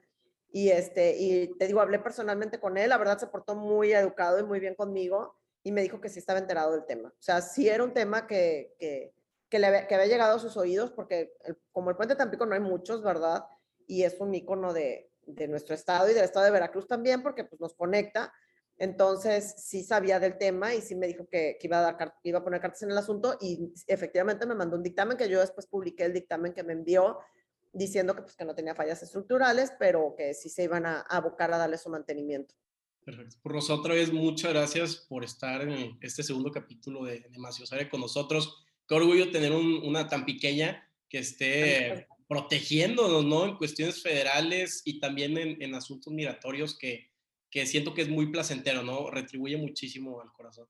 Y, 0.55 0.71
este, 0.71 1.17
y 1.19 1.49
te 1.59 1.67
digo, 1.67 1.81
hablé 1.81 1.99
personalmente 1.99 2.61
con 2.61 2.79
él, 2.79 2.91
la 2.91 2.97
verdad 2.97 3.19
se 3.19 3.27
portó 3.27 3.57
muy 3.57 3.93
educado 3.93 4.39
y 4.39 4.45
muy 4.45 4.61
bien 4.61 4.77
conmigo 4.77 5.37
y 5.65 5.73
me 5.73 5.83
dijo 5.83 6.01
que 6.01 6.09
sí 6.09 6.21
estaba 6.21 6.39
enterado 6.39 6.71
del 6.71 6.87
tema. 6.87 7.09
O 7.09 7.23
sea, 7.23 7.41
sí 7.41 7.69
era 7.69 7.83
un 7.83 7.93
tema 7.93 8.29
que, 8.29 8.73
que, 8.79 9.13
que, 9.49 9.59
le 9.59 9.89
que 9.89 9.97
había 9.97 10.07
llegado 10.07 10.37
a 10.37 10.39
sus 10.39 10.57
oídos 10.57 10.93
porque 10.93 11.33
como 11.73 11.91
el 11.91 11.97
puente 11.97 12.15
Tampico 12.15 12.47
no 12.47 12.55
hay 12.55 12.61
muchos, 12.61 13.03
¿verdad? 13.03 13.45
Y 13.89 14.05
es 14.05 14.21
un 14.21 14.33
icono 14.33 14.73
de, 14.73 15.11
de 15.27 15.49
nuestro 15.49 15.75
estado 15.75 16.09
y 16.09 16.15
del 16.15 16.23
estado 16.23 16.45
de 16.45 16.53
Veracruz 16.53 16.87
también, 16.87 17.25
porque 17.25 17.43
pues 17.43 17.61
nos 17.61 17.75
conecta. 17.75 18.33
Entonces, 18.77 19.57
sí 19.59 19.83
sabía 19.83 20.21
del 20.21 20.39
tema 20.39 20.73
y 20.73 20.83
sí 20.83 20.95
me 20.95 21.09
dijo 21.09 21.27
que, 21.29 21.59
iba, 21.63 21.79
a 21.81 21.93
dar, 21.93 22.15
iba 22.23 22.39
a 22.39 22.45
poner 22.45 22.61
cartas 22.61 22.85
en 22.85 22.93
el 22.93 22.99
asunto 22.99 23.37
y 23.41 23.73
efectivamente 23.89 24.47
me 24.47 24.55
mandó 24.55 24.77
un 24.77 24.85
dictamen 24.85 25.17
que 25.17 25.29
yo 25.29 25.41
después 25.41 25.67
publiqué 25.67 26.05
el 26.05 26.13
dictamen 26.13 26.53
que 26.53 26.63
me 26.63 26.75
envió 26.75 27.19
diciendo 27.75 28.15
que, 28.15 28.23
pues, 28.23 28.37
que 28.37 28.45
no 28.45 28.55
tenía 28.55 28.75
fallas 28.75 29.03
estructurales, 29.03 29.73
pero 29.79 30.15
que 30.17 30.33
sí 30.35 30.49
se 30.49 30.65
iban 30.65 30.87
a, 30.87 31.01
abocar 31.01 31.53
a 31.53 31.59
darle 31.59 31.77
su 31.79 31.91
mantenimiento. 31.91 32.55
Perfecto. 33.05 33.37
Por 33.43 33.53
Rosa, 33.53 33.75
otra 33.75 33.95
vez 33.95 34.13
muchas 34.13 34.53
gracias 34.53 34.97
por 34.97 35.25
estar 35.25 35.61
en 35.63 35.99
este 36.01 36.23
segundo 36.23 36.51
capítulo 36.51 37.05
de, 37.05 37.21
de 37.21 37.89
con 37.91 38.01
nosotros. 38.01 38.65
Qué 38.89 38.95
orgullo 38.95 39.31
tener 39.31 39.53
una 39.53 40.09
tan 40.09 40.25
pequeña 40.25 40.89
que 41.09 41.19
esté 41.19 42.07
protegiéndonos, 42.29 43.25
¿no? 43.25 43.45
En 43.45 43.57
cuestiones 43.57 44.03
federales 44.03 44.83
y 44.85 44.99
también 45.01 45.37
en, 45.37 45.75
asuntos 45.75 46.13
migratorios 46.13 46.79
que, 46.79 47.11
que 47.51 47.67
siento 47.67 47.93
que 47.93 48.03
es 48.03 48.09
muy 48.09 48.31
placentero, 48.31 48.83
¿no? 48.83 49.11
Retribuye 49.11 49.57
muchísimo 49.57 50.21
al 50.21 50.33
corazón. 50.33 50.67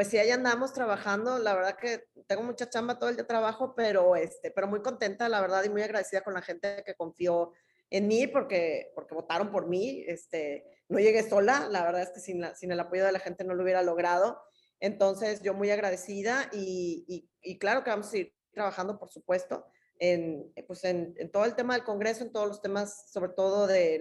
Pues 0.00 0.08
sí, 0.08 0.16
ahí 0.16 0.30
andamos 0.30 0.72
trabajando. 0.72 1.38
La 1.38 1.54
verdad 1.54 1.76
que 1.76 2.06
tengo 2.26 2.42
mucha 2.42 2.70
chamba 2.70 2.98
todo 2.98 3.10
el 3.10 3.16
día 3.16 3.26
trabajo, 3.26 3.74
pero, 3.74 4.16
este, 4.16 4.50
pero 4.50 4.66
muy 4.66 4.80
contenta, 4.80 5.28
la 5.28 5.42
verdad, 5.42 5.62
y 5.64 5.68
muy 5.68 5.82
agradecida 5.82 6.22
con 6.22 6.32
la 6.32 6.40
gente 6.40 6.82
que 6.86 6.94
confió 6.94 7.52
en 7.90 8.08
mí 8.08 8.26
porque, 8.26 8.92
porque 8.94 9.14
votaron 9.14 9.50
por 9.50 9.68
mí. 9.68 10.02
Este, 10.06 10.64
no 10.88 10.98
llegué 11.00 11.28
sola, 11.28 11.68
la 11.70 11.84
verdad 11.84 12.00
es 12.00 12.12
que 12.12 12.20
sin, 12.20 12.42
sin 12.56 12.72
el 12.72 12.80
apoyo 12.80 13.04
de 13.04 13.12
la 13.12 13.18
gente 13.18 13.44
no 13.44 13.52
lo 13.52 13.62
hubiera 13.62 13.82
logrado. 13.82 14.40
Entonces, 14.78 15.42
yo 15.42 15.52
muy 15.52 15.70
agradecida 15.70 16.48
y, 16.50 17.04
y, 17.06 17.28
y 17.42 17.58
claro 17.58 17.84
que 17.84 17.90
vamos 17.90 18.10
a 18.14 18.16
ir 18.16 18.34
trabajando, 18.54 18.98
por 18.98 19.10
supuesto 19.10 19.66
en, 19.98 20.50
pues 20.66 20.82
en, 20.84 21.14
todo 21.30 21.44
el 21.44 21.54
tema 21.54 21.74
del 21.74 21.84
Congreso, 21.84 22.24
en 22.24 22.32
todos 22.32 22.48
los 22.48 22.62
temas, 22.62 23.12
sobre 23.12 23.32
todo 23.32 23.66
de, 23.66 24.00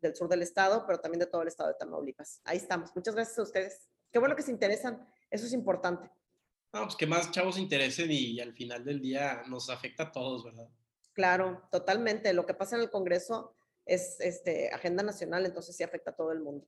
del 0.00 0.14
sur 0.14 0.28
del 0.28 0.42
estado, 0.42 0.86
pero 0.86 1.00
también 1.00 1.18
de 1.18 1.26
todo 1.26 1.42
el 1.42 1.48
estado 1.48 1.70
de 1.70 1.74
Tamaulipas. 1.74 2.40
Ahí 2.44 2.58
estamos. 2.58 2.94
Muchas 2.94 3.16
gracias 3.16 3.36
a 3.36 3.42
ustedes. 3.42 3.88
Qué 4.12 4.20
bueno 4.20 4.36
que 4.36 4.42
se 4.42 4.52
interesan. 4.52 5.04
Eso 5.30 5.46
es 5.46 5.52
importante. 5.52 6.10
No, 6.72 6.84
pues 6.84 6.96
que 6.96 7.06
más 7.06 7.30
chavos 7.30 7.56
se 7.56 7.60
interesen 7.60 8.10
y, 8.10 8.40
al 8.40 8.52
final 8.52 8.84
del 8.84 9.00
día 9.00 9.42
nos 9.48 9.70
afecta 9.70 10.04
a 10.04 10.12
todos, 10.12 10.44
¿verdad? 10.44 10.68
Claro, 11.12 11.62
totalmente. 11.70 12.32
Lo 12.32 12.46
que 12.46 12.54
pasa 12.54 12.76
en 12.76 12.82
el 12.82 12.90
Congreso 12.90 13.54
es 13.84 14.20
este, 14.20 14.70
agenda 14.70 15.02
nacional, 15.02 15.46
entonces 15.46 15.76
sí 15.76 15.82
afecta 15.82 16.12
a 16.12 16.16
todo 16.16 16.32
el 16.32 16.40
mundo. 16.40 16.66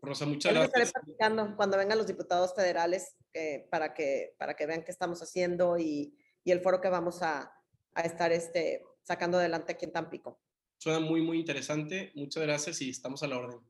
Rosa, 0.00 0.26
muchas 0.26 0.52
gracias. 0.52 0.82
Estaré 0.82 1.04
platicando 1.04 1.56
cuando 1.56 1.76
vengan 1.76 1.98
los 1.98 2.06
diputados 2.06 2.54
federales 2.54 3.16
eh, 3.34 3.66
para, 3.70 3.94
que, 3.94 4.34
para 4.38 4.54
que 4.54 4.66
vean 4.66 4.84
qué 4.84 4.90
estamos 4.90 5.22
haciendo 5.22 5.78
y, 5.78 6.16
y 6.44 6.50
el 6.50 6.60
foro 6.60 6.80
que 6.80 6.88
vamos 6.88 7.22
a, 7.22 7.52
a 7.94 8.02
estar 8.02 8.32
este, 8.32 8.84
sacando 9.02 9.38
adelante 9.38 9.72
aquí 9.72 9.84
en 9.84 9.92
Tampico. 9.92 10.40
Suena 10.78 11.00
muy, 11.00 11.22
muy 11.22 11.38
interesante. 11.38 12.10
Muchas 12.14 12.42
gracias 12.42 12.80
y 12.82 12.90
estamos 12.90 13.22
a 13.22 13.28
la 13.28 13.38
orden. 13.38 13.60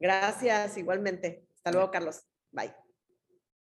Gracias, 0.00 0.76
igualmente. 0.78 1.46
Hasta 1.54 1.72
luego, 1.72 1.90
Carlos. 1.90 2.22
Bye. 2.50 2.83